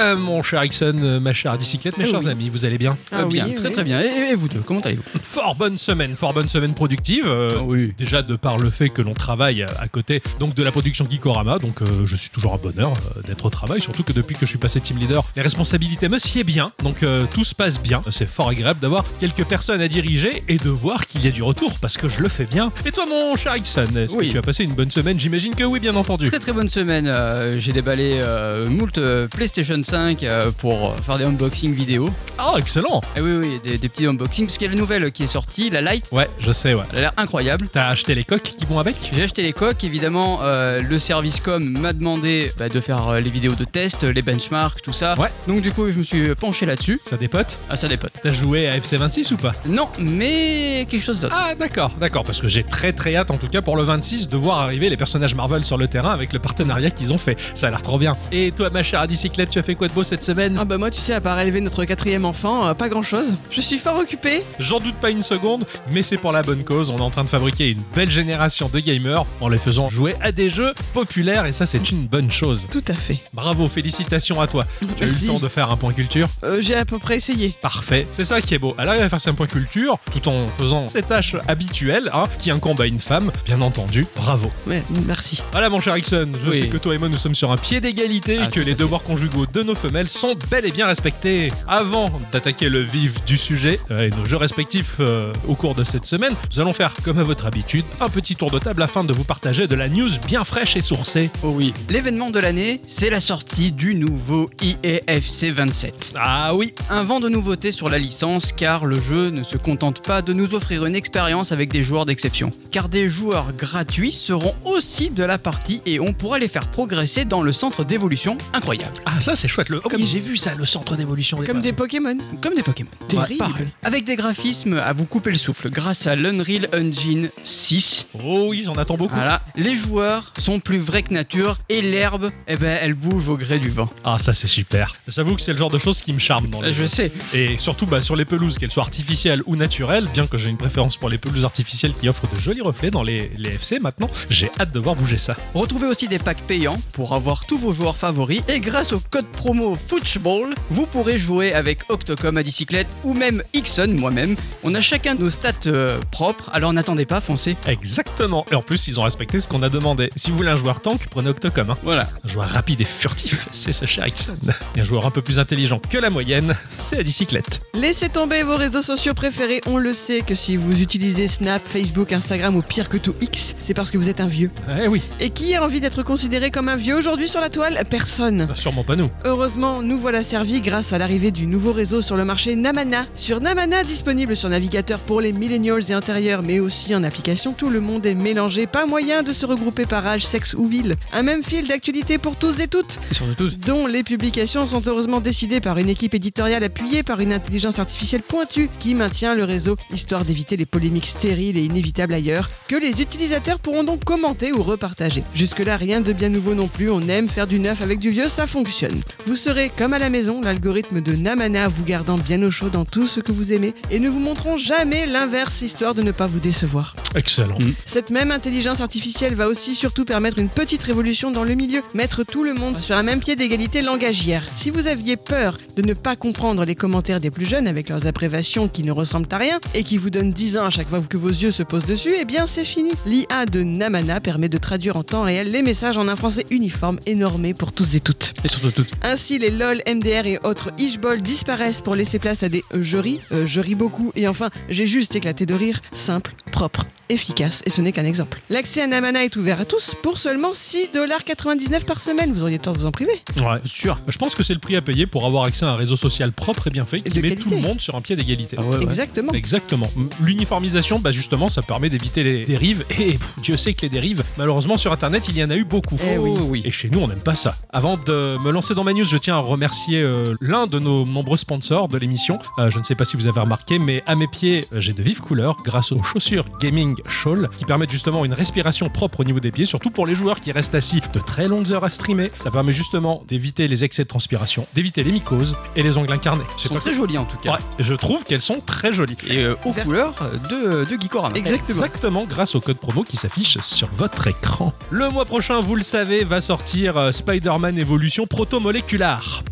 Ah, 0.02 0.14
mon 0.14 0.42
cher 0.42 0.64
Ixon, 0.64 0.94
euh, 1.02 1.20
ma 1.20 1.34
chère 1.34 1.58
bicyclette, 1.58 1.98
mes 1.98 2.04
Ah 2.04 2.08
chers 2.08 2.20
oui. 2.24 2.30
amis, 2.30 2.48
vous 2.48 2.64
allez 2.64 2.78
bien 2.78 2.96
Ah 3.12 3.18
Euh, 3.20 3.24
oui, 3.26 3.34
bien, 3.34 3.46
oui. 3.48 3.54
très 3.54 3.70
très 3.70 3.84
bien. 3.84 4.00
Et, 4.00 4.30
et 4.30 4.34
vous 4.34 4.48
deux, 4.48 4.60
comment 4.64 4.80
allez-vous? 4.80 5.02
Fort 5.22 5.54
bonne 5.56 5.76
semaine, 5.76 6.14
fort 6.14 6.32
bonne 6.32 6.48
semaine 6.48 6.72
productive. 6.72 7.26
euh, 7.28 7.50
Oui. 7.66 7.92
Déjà 7.98 8.22
de 8.22 8.34
par 8.36 8.56
le 8.56 8.70
fait 8.70 8.88
que 8.88 9.02
l'on 9.02 9.12
travaille 9.12 9.62
à 9.62 9.88
côté 9.88 10.22
donc 10.38 10.54
de 10.54 10.62
la 10.62 10.72
production 10.72 11.06
Geekorama, 11.10 11.58
donc 11.58 11.82
euh, 11.82 11.86
je 12.06 12.16
suis 12.16 12.30
toujours 12.30 12.54
un 12.54 12.56
bonheur 12.56 12.92
euh, 13.16 13.20
d'être 13.26 13.44
au 13.44 13.50
travail, 13.50 13.80
surtout 13.82 14.02
que 14.02 14.12
depuis 14.12 14.34
que 14.36 14.46
je 14.46 14.50
suis 14.50 14.58
passé 14.58 14.80
team 14.80 14.96
leader, 14.98 15.22
les 15.36 15.42
responsabilités 15.42 16.08
me 16.08 16.18
sied 16.18 16.44
bien, 16.44 16.72
donc 16.82 17.02
euh, 17.02 17.26
tout 17.34 17.44
se 17.44 17.54
passe 17.54 17.78
bien. 17.80 18.00
C'est 18.10 18.28
fort 18.28 18.48
agréable 18.48 18.80
d'avoir 18.80 19.04
quelques 19.20 19.44
personnes 19.44 19.82
à 19.82 19.88
diriger 19.88 20.42
et 20.48 20.56
de 20.56 20.70
voir 20.70 21.06
qu'il 21.06 21.22
y 21.24 21.28
a 21.28 21.30
du 21.30 21.42
retour 21.42 21.74
parce 21.80 21.98
que 21.98 22.08
je 22.08 22.20
le 22.20 22.28
fais 22.30 22.46
bien. 22.46 22.72
Et 22.86 22.90
toi 22.92 23.04
mon 23.06 23.36
cher 23.36 23.54
Ixon, 23.56 23.84
est-ce 23.96 24.16
Oui. 24.16 24.28
que 24.28 24.32
tu 24.32 24.38
as 24.38 24.42
passé 24.42 24.64
une 24.64 24.72
bonne 24.74 24.90
semaine? 24.90 25.20
J'imagine 25.20 25.54
que 25.54 25.64
oui, 25.64 25.78
bien 25.78 25.94
entendu. 25.94 26.26
Très 26.26 26.38
très 26.38 26.52
bonne 26.52 26.68
semaine. 26.68 27.06
euh, 27.06 27.58
J'ai 27.58 27.72
déballé 27.72 28.20
euh, 28.24 28.66
moult 28.68 28.96
euh, 28.98 29.28
PlayStation 29.28 29.82
5 29.90 30.22
euh, 30.22 30.52
pour 30.56 30.94
faire 31.00 31.18
des 31.18 31.24
unboxings 31.24 31.74
vidéo. 31.74 32.10
Ah, 32.38 32.54
excellent 32.58 33.00
Et 33.16 33.20
oui, 33.20 33.32
oui, 33.32 33.60
des, 33.64 33.76
des 33.76 33.88
petits 33.88 34.06
unboxings, 34.06 34.46
parce 34.46 34.56
qu'il 34.56 34.68
y 34.68 34.70
a 34.70 34.72
la 34.74 34.80
nouvelle 34.80 35.10
qui 35.10 35.24
est 35.24 35.26
sortie, 35.26 35.68
la 35.68 35.80
Lite. 35.80 36.06
Ouais, 36.12 36.28
je 36.38 36.52
sais, 36.52 36.74
ouais. 36.74 36.84
Elle 36.92 36.98
a 36.98 37.00
l'air 37.00 37.12
incroyable. 37.16 37.68
T'as 37.72 37.88
acheté 37.88 38.14
les 38.14 38.22
coques 38.22 38.42
qui 38.56 38.64
vont 38.66 38.78
avec? 38.78 38.94
J'ai 39.12 39.24
acheté 39.24 39.42
les 39.42 39.52
coques, 39.52 39.82
évidemment, 39.82 40.38
euh, 40.44 40.80
le 40.80 40.98
service 41.00 41.40
com 41.40 41.62
m'a 41.68 41.92
demandé 41.92 42.52
bah, 42.56 42.68
de 42.68 42.80
faire 42.80 43.08
euh, 43.08 43.18
les 43.20 43.30
vidéos 43.30 43.54
de 43.54 43.64
test, 43.64 44.04
les 44.04 44.22
benchmarks, 44.22 44.80
tout 44.80 44.92
ça. 44.92 45.18
Ouais. 45.18 45.28
Donc 45.48 45.60
du 45.60 45.72
coup, 45.72 45.90
je 45.90 45.98
me 45.98 46.04
suis 46.04 46.36
penché 46.36 46.66
là-dessus. 46.66 47.00
Ça 47.02 47.16
dépote? 47.16 47.58
Ah, 47.68 47.74
ça 47.74 47.88
dépote. 47.88 48.12
T'as 48.22 48.30
joué 48.30 48.68
à 48.68 48.78
FC26 48.78 49.34
ou 49.34 49.38
pas? 49.38 49.54
Non, 49.66 49.88
mais 49.98 50.86
quelque 50.88 51.02
chose 51.04 51.20
d'autre. 51.22 51.36
Ah 51.36 51.56
d'accord, 51.56 51.90
d'accord, 51.98 52.22
parce 52.22 52.40
que 52.40 52.46
j'ai 52.46 52.62
très 52.62 52.92
très 52.92 53.16
hâte 53.16 53.32
en 53.32 53.38
tout 53.38 53.48
cas 53.48 53.60
pour 53.60 53.76
le 53.76 53.82
26 53.82 54.28
de 54.28 54.36
voir 54.36 54.58
arriver 54.60 54.88
les 54.88 54.96
personnages 54.96 55.34
Marvel 55.34 55.64
sur 55.64 55.78
le 55.78 55.88
terrain 55.88 56.12
avec 56.12 56.32
le 56.32 56.38
partenariat 56.38 56.90
qu'ils 56.90 57.12
ont 57.12 57.18
fait. 57.18 57.36
Ça 57.54 57.66
a 57.66 57.70
l'air 57.70 57.82
trop 57.82 57.98
bien. 57.98 58.16
Et 58.30 58.52
toi 58.52 58.70
ma 58.70 58.84
chère 58.84 59.04
bicyclette, 59.08 59.50
tu 59.50 59.58
as 59.58 59.64
fait 59.64 59.74
quoi 59.74 59.79
de 59.88 59.92
beau 59.92 60.02
cette 60.02 60.22
semaine 60.24 60.56
Ah 60.60 60.64
bah 60.64 60.78
moi 60.78 60.90
tu 60.90 61.00
sais 61.00 61.14
à 61.14 61.20
part 61.20 61.38
élever 61.40 61.60
notre 61.60 61.84
quatrième 61.84 62.24
enfant, 62.24 62.66
euh, 62.66 62.74
pas 62.74 62.88
grand 62.88 63.02
chose. 63.02 63.36
Je 63.50 63.60
suis 63.60 63.78
fort 63.78 63.98
occupée. 63.98 64.42
J'en 64.58 64.80
doute 64.80 64.94
pas 64.96 65.10
une 65.10 65.22
seconde, 65.22 65.64
mais 65.90 66.02
c'est 66.02 66.16
pour 66.16 66.32
la 66.32 66.42
bonne 66.42 66.64
cause. 66.64 66.90
On 66.90 66.98
est 66.98 67.02
en 67.02 67.10
train 67.10 67.24
de 67.24 67.28
fabriquer 67.28 67.70
une 67.70 67.82
belle 67.94 68.10
génération 68.10 68.68
de 68.72 68.78
gamers 68.80 69.24
en 69.40 69.48
les 69.48 69.58
faisant 69.58 69.88
jouer 69.88 70.14
à 70.20 70.32
des 70.32 70.50
jeux 70.50 70.72
populaires 70.94 71.46
et 71.46 71.52
ça 71.52 71.66
c'est 71.66 71.90
une 71.90 72.06
bonne 72.06 72.30
chose. 72.30 72.66
Tout 72.70 72.82
à 72.88 72.94
fait. 72.94 73.20
Bravo, 73.32 73.68
félicitations 73.68 74.40
à 74.40 74.46
toi. 74.46 74.64
Tu 74.96 75.04
as 75.04 75.06
eu 75.06 75.10
le 75.10 75.26
temps 75.26 75.38
de 75.38 75.48
faire 75.48 75.70
un 75.70 75.76
point 75.76 75.92
culture? 75.92 76.28
Euh, 76.44 76.60
J'ai 76.60 76.74
à 76.76 76.84
peu 76.84 76.98
près 76.98 77.16
essayé. 77.16 77.54
Parfait, 77.60 78.06
c'est 78.12 78.24
ça 78.24 78.40
qui 78.40 78.54
est 78.54 78.58
beau. 78.58 78.74
Elle 78.78 78.88
arrive 78.88 79.02
à 79.02 79.08
faire 79.08 79.20
ses 79.20 79.32
points 79.32 79.46
culture 79.46 79.98
tout 80.12 80.28
en 80.28 80.46
faisant 80.58 80.88
ses 80.88 81.02
tâches 81.02 81.36
habituelles 81.48 82.10
hein, 82.12 82.24
qui 82.38 82.50
incombent 82.50 82.80
à 82.80 82.86
une 82.86 83.00
femme, 83.00 83.30
bien 83.44 83.60
entendu. 83.60 84.06
Bravo. 84.16 84.50
Ouais, 84.66 84.82
merci. 85.06 85.42
Voilà 85.52 85.68
mon 85.70 85.80
cher 85.80 85.96
Ixon, 85.96 86.28
je 86.44 86.50
Oui. 86.50 86.60
sais 86.60 86.68
que 86.68 86.76
toi 86.76 86.94
et 86.94 86.98
moi 86.98 87.08
nous 87.08 87.16
sommes 87.16 87.34
sur 87.34 87.50
un 87.50 87.56
pied 87.56 87.80
d'égalité 87.80 88.38
Ah, 88.40 88.44
et 88.44 88.48
que 88.48 88.54
tout 88.54 88.60
à 88.60 88.64
les 88.64 88.74
devoirs 88.74 89.02
conjugaux 89.02 89.46
de 89.46 89.62
nos 89.62 89.69
femelles 89.74 90.08
sont 90.08 90.34
bel 90.50 90.64
et 90.66 90.70
bien 90.70 90.86
respectés. 90.86 91.50
Avant 91.68 92.10
d'attaquer 92.32 92.68
le 92.68 92.80
vif 92.80 93.24
du 93.24 93.36
sujet 93.36 93.78
euh, 93.90 94.06
et 94.06 94.10
nos 94.10 94.24
jeux 94.24 94.36
respectifs 94.36 94.96
euh, 95.00 95.32
au 95.48 95.54
cours 95.54 95.74
de 95.74 95.84
cette 95.84 96.06
semaine, 96.06 96.34
nous 96.52 96.60
allons 96.60 96.72
faire 96.72 96.94
comme 97.04 97.18
à 97.18 97.24
votre 97.24 97.46
habitude 97.46 97.84
un 98.00 98.08
petit 98.08 98.36
tour 98.36 98.50
de 98.50 98.58
table 98.58 98.82
afin 98.82 99.04
de 99.04 99.12
vous 99.12 99.24
partager 99.24 99.66
de 99.66 99.74
la 99.74 99.88
news 99.88 100.08
bien 100.26 100.44
fraîche 100.44 100.76
et 100.76 100.82
sourcée. 100.82 101.30
Oh 101.42 101.50
oui. 101.52 101.72
L'événement 101.88 102.30
de 102.30 102.38
l'année, 102.38 102.80
c'est 102.86 103.10
la 103.10 103.20
sortie 103.20 103.72
du 103.72 103.94
nouveau 103.94 104.48
IEFC 104.62 105.52
27. 105.52 106.14
Ah 106.16 106.54
oui, 106.54 106.74
Un 106.88 107.02
vent 107.04 107.20
de 107.20 107.28
nouveautés 107.28 107.72
sur 107.72 107.88
la 107.88 107.98
licence 107.98 108.52
car 108.52 108.84
le 108.86 109.00
jeu 109.00 109.30
ne 109.30 109.42
se 109.42 109.56
contente 109.56 110.02
pas 110.02 110.22
de 110.22 110.32
nous 110.32 110.54
offrir 110.54 110.84
une 110.86 110.94
expérience 110.94 111.52
avec 111.52 111.70
des 111.72 111.82
joueurs 111.82 112.06
d'exception. 112.06 112.50
Car 112.70 112.88
des 112.88 113.08
joueurs 113.08 113.52
gratuits 113.52 114.12
seront 114.12 114.54
aussi 114.64 115.10
de 115.10 115.24
la 115.24 115.38
partie 115.38 115.82
et 115.86 116.00
on 116.00 116.12
pourra 116.12 116.38
les 116.38 116.48
faire 116.48 116.68
progresser 116.70 117.24
dans 117.24 117.42
le 117.42 117.52
centre 117.52 117.84
d'évolution 117.84 118.36
incroyable. 118.52 118.94
ah 119.06 119.20
ça 119.20 119.34
c'est 119.36 119.48
chouette. 119.50 119.68
Le... 119.68 119.80
Comme- 119.80 120.02
j'ai 120.02 120.20
vu 120.20 120.36
ça, 120.36 120.54
le 120.54 120.64
centre 120.64 120.96
d'évolution 120.96 121.38
des 121.38 121.46
Comme 121.46 121.60
des. 121.60 121.72
Pokémon. 121.72 122.16
Comme 122.40 122.54
des 122.54 122.62
Pokémon. 122.62 122.90
Terrible. 123.08 123.38
pareil. 123.38 123.68
Avec 123.82 124.04
des 124.04 124.16
graphismes 124.16 124.74
à 124.74 124.92
vous 124.92 125.06
couper 125.06 125.30
le 125.30 125.36
souffle 125.36 125.70
grâce 125.70 126.06
à 126.06 126.16
l'Unreal 126.16 126.68
Engine 126.74 127.30
6. 127.44 128.08
Oh 128.24 128.46
oui, 128.50 128.62
j'en 128.64 128.74
attends 128.74 128.96
beaucoup. 128.96 129.14
Voilà, 129.14 129.40
les 129.56 129.76
joueurs 129.76 130.32
sont 130.38 130.60
plus 130.60 130.78
vrais 130.78 131.02
que 131.02 131.12
nature 131.14 131.58
et 131.68 131.82
l'herbe, 131.82 132.30
eh 132.48 132.56
ben, 132.56 132.78
elle 132.80 132.94
bouge 132.94 133.28
au 133.28 133.36
gré 133.36 133.58
du 133.58 133.68
vent. 133.68 133.88
Ah 134.04 134.18
ça 134.18 134.32
c'est 134.32 134.46
super. 134.46 134.94
J'avoue 135.08 135.34
que 135.36 135.40
c'est 135.42 135.52
le 135.52 135.58
genre 135.58 135.70
de 135.70 135.78
choses 135.78 136.02
qui 136.02 136.12
me 136.12 136.18
charme 136.18 136.48
dans 136.48 136.60
les 136.60 136.72
Je 136.72 136.86
sais. 136.86 137.12
Et 137.34 137.56
surtout 137.58 137.86
bah, 137.86 138.00
sur 138.02 138.16
les 138.16 138.24
pelouses, 138.24 138.58
qu'elles 138.58 138.70
soient 138.70 138.82
artificielles 138.82 139.42
ou 139.46 139.56
naturelles, 139.56 140.08
bien 140.12 140.26
que 140.26 140.36
j'ai 140.38 140.50
une 140.50 140.56
préférence 140.56 140.96
pour 140.96 141.08
les 141.08 141.18
pelouses 141.18 141.44
artificielles 141.44 141.94
qui 141.94 142.08
offrent 142.08 142.26
de 142.32 142.38
jolis 142.38 142.60
reflets 142.60 142.90
dans 142.90 143.02
les, 143.02 143.30
les 143.36 143.50
FC 143.54 143.78
maintenant, 143.78 144.10
j'ai 144.28 144.50
hâte 144.60 144.72
de 144.72 144.80
voir 144.80 144.94
bouger 144.96 145.16
ça. 145.16 145.36
Retrouvez 145.54 145.86
aussi 145.86 146.08
des 146.08 146.18
packs 146.18 146.42
payants 146.42 146.76
pour 146.92 147.14
avoir 147.14 147.44
tous 147.46 147.58
vos 147.58 147.72
joueurs 147.72 147.96
favoris 147.96 148.42
et 148.48 148.60
grâce 148.60 148.92
au 148.92 149.00
code 149.00 149.26
promo 149.40 149.74
Football, 149.88 150.54
vous 150.68 150.84
pourrez 150.84 151.18
jouer 151.18 151.54
avec 151.54 151.78
Octocom 151.88 152.36
à 152.36 152.42
bicyclette 152.42 152.86
ou 153.04 153.14
même 153.14 153.42
Ixon, 153.54 153.86
moi-même. 153.88 154.36
On 154.64 154.74
a 154.74 154.80
chacun 154.82 155.14
nos 155.14 155.30
stats 155.30 155.52
euh, 155.66 155.98
propres, 156.10 156.50
alors 156.52 156.74
n'attendez 156.74 157.06
pas, 157.06 157.22
foncez. 157.22 157.56
Exactement. 157.66 158.44
Et 158.52 158.54
en 158.54 158.60
plus, 158.60 158.86
ils 158.88 159.00
ont 159.00 159.02
respecté 159.04 159.40
ce 159.40 159.48
qu'on 159.48 159.62
a 159.62 159.70
demandé. 159.70 160.10
Si 160.14 160.30
vous 160.30 160.36
voulez 160.36 160.50
un 160.50 160.56
joueur 160.56 160.82
tank, 160.82 161.06
prenez 161.10 161.30
Octocom. 161.30 161.70
hein. 161.70 161.78
Voilà. 161.82 162.06
Un 162.22 162.28
joueur 162.28 162.50
rapide 162.50 162.82
et 162.82 162.84
furtif, 162.84 163.46
c'est 163.50 163.72
ce 163.72 163.86
cher 163.86 164.06
Ixon. 164.06 164.36
Et 164.76 164.80
un 164.80 164.84
joueur 164.84 165.06
un 165.06 165.10
peu 165.10 165.22
plus 165.22 165.38
intelligent 165.38 165.78
que 165.88 165.96
la 165.96 166.10
moyenne, 166.10 166.54
c'est 166.76 166.96
la 166.96 167.02
bicyclette. 167.02 167.62
Laissez 167.72 168.10
tomber 168.10 168.42
vos 168.42 168.56
réseaux 168.56 168.82
sociaux 168.82 169.14
préférés. 169.14 169.62
On 169.64 169.78
le 169.78 169.94
sait 169.94 170.20
que 170.20 170.34
si 170.34 170.58
vous 170.58 170.82
utilisez 170.82 171.28
Snap, 171.28 171.62
Facebook, 171.66 172.12
Instagram 172.12 172.56
ou 172.56 172.60
pire 172.60 172.90
que 172.90 172.98
tout 172.98 173.14
X, 173.22 173.54
c'est 173.58 173.72
parce 173.72 173.90
que 173.90 173.96
vous 173.96 174.10
êtes 174.10 174.20
un 174.20 174.28
vieux. 174.28 174.50
Eh 174.82 174.86
oui, 174.86 175.00
Et 175.18 175.30
qui 175.30 175.54
a 175.54 175.64
envie 175.64 175.80
d'être 175.80 176.02
considéré 176.02 176.50
comme 176.50 176.68
un 176.68 176.76
vieux? 176.76 176.98
Aujourd'hui 176.98 177.26
sur 177.26 177.40
la 177.40 177.48
toile 177.48 177.82
Personne. 177.88 178.46
sûrement 178.54 178.84
pas 178.84 178.96
nous. 178.96 179.08
Heureusement, 179.30 179.80
nous 179.80 179.96
voilà 179.96 180.24
servis 180.24 180.60
grâce 180.60 180.92
à 180.92 180.98
l'arrivée 180.98 181.30
du 181.30 181.46
nouveau 181.46 181.72
réseau 181.72 182.00
sur 182.00 182.16
le 182.16 182.24
marché 182.24 182.56
Namana. 182.56 183.06
Sur 183.14 183.40
Namana, 183.40 183.84
disponible 183.84 184.34
sur 184.34 184.48
navigateur 184.48 184.98
pour 184.98 185.20
les 185.20 185.32
millennials 185.32 185.88
et 185.88 185.92
intérieurs, 185.92 186.42
mais 186.42 186.58
aussi 186.58 186.96
en 186.96 187.04
application, 187.04 187.52
tout 187.52 187.70
le 187.70 187.78
monde 187.78 188.04
est 188.06 188.16
mélangé, 188.16 188.66
pas 188.66 188.86
moyen 188.86 189.22
de 189.22 189.32
se 189.32 189.46
regrouper 189.46 189.86
par 189.86 190.04
âge, 190.04 190.24
sexe 190.24 190.54
ou 190.54 190.66
ville. 190.66 190.96
Un 191.12 191.22
même 191.22 191.44
fil 191.44 191.68
d'actualité 191.68 192.18
pour 192.18 192.34
tous 192.34 192.58
et 192.58 192.66
toutes, 192.66 192.98
Et 193.12 193.14
surtout 193.14 193.34
tous. 193.34 193.56
dont 193.56 193.86
les 193.86 194.02
publications 194.02 194.66
sont 194.66 194.82
heureusement 194.88 195.20
décidées 195.20 195.60
par 195.60 195.78
une 195.78 195.88
équipe 195.88 196.14
éditoriale 196.14 196.64
appuyée 196.64 197.04
par 197.04 197.20
une 197.20 197.32
intelligence 197.32 197.78
artificielle 197.78 198.22
pointue 198.22 198.68
qui 198.80 198.96
maintient 198.96 199.36
le 199.36 199.44
réseau, 199.44 199.76
histoire 199.92 200.24
d'éviter 200.24 200.56
les 200.56 200.66
polémiques 200.66 201.06
stériles 201.06 201.56
et 201.56 201.62
inévitables 201.62 202.14
ailleurs, 202.14 202.50
que 202.66 202.74
les 202.74 203.00
utilisateurs 203.00 203.60
pourront 203.60 203.84
donc 203.84 204.02
commenter 204.02 204.52
ou 204.52 204.60
repartager. 204.64 205.22
Jusque-là, 205.36 205.76
rien 205.76 206.00
de 206.00 206.12
bien 206.12 206.30
nouveau 206.30 206.56
non 206.56 206.66
plus, 206.66 206.90
on 206.90 207.02
aime 207.02 207.28
faire 207.28 207.46
du 207.46 207.60
neuf 207.60 207.80
avec 207.80 208.00
du 208.00 208.10
vieux, 208.10 208.28
ça 208.28 208.48
fonctionne. 208.48 209.00
Vous 209.26 209.36
serez, 209.36 209.70
comme 209.76 209.92
à 209.92 209.98
la 209.98 210.08
maison, 210.08 210.40
l'algorithme 210.40 211.00
de 211.00 211.14
Namana 211.14 211.68
vous 211.68 211.84
gardant 211.84 212.16
bien 212.16 212.42
au 212.42 212.50
chaud 212.50 212.68
dans 212.70 212.84
tout 212.84 213.06
ce 213.06 213.20
que 213.20 213.32
vous 213.32 213.52
aimez 213.52 213.74
et 213.90 213.98
ne 213.98 214.08
vous 214.08 214.18
montrant 214.18 214.56
jamais 214.56 215.06
l'inverse, 215.06 215.62
histoire 215.62 215.94
de 215.94 216.02
ne 216.02 216.10
pas 216.10 216.26
vous 216.26 216.40
décevoir. 216.40 216.96
Excellent. 217.14 217.56
Cette 217.84 218.10
même 218.10 218.30
intelligence 218.30 218.80
artificielle 218.80 219.34
va 219.34 219.48
aussi 219.48 219.74
surtout 219.74 220.04
permettre 220.04 220.38
une 220.38 220.48
petite 220.48 220.82
révolution 220.82 221.30
dans 221.30 221.44
le 221.44 221.54
milieu, 221.54 221.82
mettre 221.92 222.24
tout 222.24 222.44
le 222.44 222.54
monde 222.54 222.78
sur 222.78 222.96
un 222.96 223.02
même 223.02 223.20
pied 223.20 223.36
d'égalité 223.36 223.82
langagière. 223.82 224.44
Si 224.54 224.70
vous 224.70 224.86
aviez 224.86 225.16
peur 225.16 225.58
de 225.76 225.82
ne 225.82 225.94
pas 225.94 226.16
comprendre 226.16 226.64
les 226.64 226.74
commentaires 226.74 227.20
des 227.20 227.30
plus 227.30 227.46
jeunes 227.46 227.66
avec 227.66 227.88
leurs 227.88 228.06
abréviations 228.06 228.68
qui 228.68 228.82
ne 228.82 228.92
ressemblent 228.92 229.28
à 229.32 229.38
rien 229.38 229.60
et 229.74 229.84
qui 229.84 229.98
vous 229.98 230.10
donnent 230.10 230.32
10 230.32 230.58
ans 230.58 230.66
à 230.66 230.70
chaque 230.70 230.88
fois 230.88 231.00
que 231.00 231.16
vos 231.16 231.28
yeux 231.28 231.50
se 231.50 231.62
posent 231.62 231.86
dessus, 231.86 232.14
eh 232.18 232.24
bien 232.24 232.46
c'est 232.46 232.64
fini. 232.64 232.92
L'IA 233.06 233.46
de 233.46 233.62
Namana 233.62 234.20
permet 234.20 234.48
de 234.48 234.58
traduire 234.58 234.96
en 234.96 235.02
temps 235.02 235.22
réel 235.22 235.50
les 235.50 235.62
messages 235.62 235.98
en 235.98 236.08
un 236.08 236.16
français 236.16 236.46
uniforme 236.50 236.98
et 237.06 237.14
normé 237.14 237.54
pour 237.54 237.72
tous 237.72 237.94
et 237.94 238.00
toutes. 238.00 238.32
Et 238.44 238.48
surtout 238.48 238.70
toutes. 238.70 238.90
Ainsi, 239.10 239.40
les 239.40 239.50
LOL, 239.50 239.82
MDR 239.88 240.24
et 240.26 240.38
autres 240.44 240.70
ishbol 240.78 241.20
disparaissent 241.20 241.80
pour 241.80 241.96
laisser 241.96 242.20
place 242.20 242.44
à 242.44 242.48
des 242.48 242.62
euh, 242.74 242.84
je 242.84 242.96
ris, 242.96 243.18
euh, 243.32 243.44
je 243.44 243.58
ris 243.60 243.74
beaucoup 243.74 244.12
et 244.14 244.28
enfin 244.28 244.50
j'ai 244.68 244.86
juste 244.86 245.16
éclaté 245.16 245.46
de 245.46 245.54
rire, 245.54 245.80
simple, 245.92 246.32
propre, 246.52 246.84
efficace 247.08 247.60
et 247.66 247.70
ce 247.70 247.80
n'est 247.80 247.90
qu'un 247.90 248.04
exemple. 248.04 248.40
L'accès 248.50 248.82
à 248.82 248.86
Namana 248.86 249.24
est 249.24 249.34
ouvert 249.34 249.60
à 249.60 249.64
tous 249.64 249.96
pour 250.00 250.18
seulement 250.18 250.52
6,99$ 250.52 251.84
par 251.84 252.00
semaine. 252.00 252.32
Vous 252.32 252.42
auriez 252.42 252.60
tort 252.60 252.74
de 252.74 252.78
vous 252.78 252.86
en 252.86 252.92
priver. 252.92 253.20
Ouais. 253.38 253.58
Sûr. 253.64 254.00
Je 254.06 254.16
pense 254.16 254.36
que 254.36 254.44
c'est 254.44 254.54
le 254.54 254.60
prix 254.60 254.76
à 254.76 254.80
payer 254.80 255.06
pour 255.08 255.26
avoir 255.26 255.42
accès 255.44 255.64
à 255.64 255.70
un 255.70 255.74
réseau 255.74 255.96
social 255.96 256.30
propre 256.30 256.68
et 256.68 256.70
bien 256.70 256.84
fait 256.84 257.00
qui 257.00 257.10
De 257.12 257.16
met 257.20 257.30
qualité. 257.30 257.42
tout 257.42 257.50
le 257.50 257.60
monde 257.62 257.80
sur 257.80 257.96
un 257.96 258.00
pied 258.00 258.14
d'égalité. 258.14 258.54
Ah 258.60 258.62
ouais, 258.62 258.76
ouais. 258.76 258.82
Exactement. 258.84 259.32
Exactement. 259.32 259.90
L'uniformisation, 260.22 261.00
bah 261.00 261.10
justement, 261.10 261.48
ça 261.48 261.62
permet 261.62 261.90
d'éviter 261.90 262.22
les 262.22 262.44
dérives. 262.46 262.84
Et 262.90 262.94
pff, 263.18 263.34
Dieu 263.42 263.56
sait 263.56 263.74
que 263.74 263.82
les 263.82 263.88
dérives, 263.88 264.22
malheureusement, 264.38 264.76
sur 264.76 264.92
Internet, 264.92 265.26
il 265.28 265.36
y 265.36 265.42
en 265.42 265.50
a 265.50 265.56
eu 265.56 265.64
beaucoup. 265.64 265.96
Eh 266.08 266.16
oui. 266.16 266.30
Oh 266.36 266.44
oui. 266.48 266.62
Et 266.64 266.70
chez 266.70 266.90
nous, 266.90 267.00
on 267.00 267.08
n'aime 267.08 267.18
pas 267.18 267.34
ça. 267.34 267.56
Avant 267.70 267.96
de 267.96 268.38
me 268.38 268.52
lancer 268.52 268.76
dans 268.76 268.84
ma 268.84 268.92
news, 269.00 269.08
je 269.08 269.16
tiens 269.16 269.36
à 269.36 269.38
remercier 269.40 270.02
euh, 270.02 270.34
l'un 270.40 270.66
de 270.66 270.78
nos 270.78 271.04
nombreux 271.06 271.36
sponsors 271.36 271.88
de 271.88 271.96
l'émission. 271.96 272.38
Euh, 272.58 272.70
je 272.70 272.78
ne 272.78 272.84
sais 272.84 272.94
pas 272.94 273.04
si 273.04 273.16
vous 273.16 273.26
avez 273.26 273.40
remarqué, 273.40 273.78
mais 273.78 274.02
à 274.06 274.14
mes 274.14 274.26
pieds, 274.26 274.66
euh, 274.72 274.80
j'ai 274.80 274.92
de 274.92 275.02
vives 275.02 275.20
couleurs 275.20 275.56
grâce 275.64 275.92
aux 275.92 276.02
chaussures 276.02 276.44
gaming 276.60 276.96
Shawl 277.06 277.48
qui 277.56 277.64
permettent 277.64 277.90
justement 277.90 278.24
une 278.24 278.34
respiration 278.34 278.88
propre 278.90 279.20
au 279.20 279.24
niveau 279.24 279.40
des 279.40 279.50
pieds, 279.50 279.64
surtout 279.64 279.90
pour 279.90 280.06
les 280.06 280.14
joueurs 280.14 280.40
qui 280.40 280.52
restent 280.52 280.74
assis 280.74 281.00
de 281.12 281.18
très 281.18 281.48
longues 281.48 281.72
heures 281.72 281.84
à 281.84 281.88
streamer. 281.88 282.30
Ça 282.38 282.50
permet 282.50 282.72
justement 282.72 283.22
d'éviter 283.26 283.68
les 283.68 283.84
excès 283.84 284.02
de 284.02 284.08
transpiration, 284.08 284.66
d'éviter 284.74 285.02
les 285.02 285.12
mycoses 285.12 285.56
et 285.76 285.82
les 285.82 285.96
ongles 285.96 286.12
incarnés. 286.12 286.44
Elles 286.54 286.68
sont 286.68 286.74
pas 286.74 286.80
très 286.80 286.94
jolies 286.94 287.18
en 287.18 287.24
tout 287.24 287.38
cas. 287.38 287.52
Ouais, 287.52 287.58
je 287.78 287.94
trouve 287.94 288.24
qu'elles 288.24 288.42
sont 288.42 288.58
très 288.58 288.92
jolies. 288.92 289.16
Et 289.28 289.38
euh, 289.38 289.54
aux 289.64 289.72
Vert. 289.72 289.84
couleurs 289.84 290.14
de, 290.50 290.84
de 290.84 291.00
Geekorama. 291.00 291.36
Exactement. 291.36 291.70
Exactement, 291.70 292.24
grâce 292.24 292.54
au 292.54 292.60
code 292.60 292.78
promo 292.78 293.02
qui 293.02 293.16
s'affiche 293.16 293.58
sur 293.62 293.88
votre 293.92 294.26
écran. 294.26 294.72
Le 294.90 295.08
mois 295.08 295.24
prochain, 295.24 295.60
vous 295.60 295.76
le 295.76 295.82
savez, 295.82 296.24
va 296.24 296.40
sortir 296.40 297.12
Spider-Man 297.14 297.78
Evolution 297.78 298.26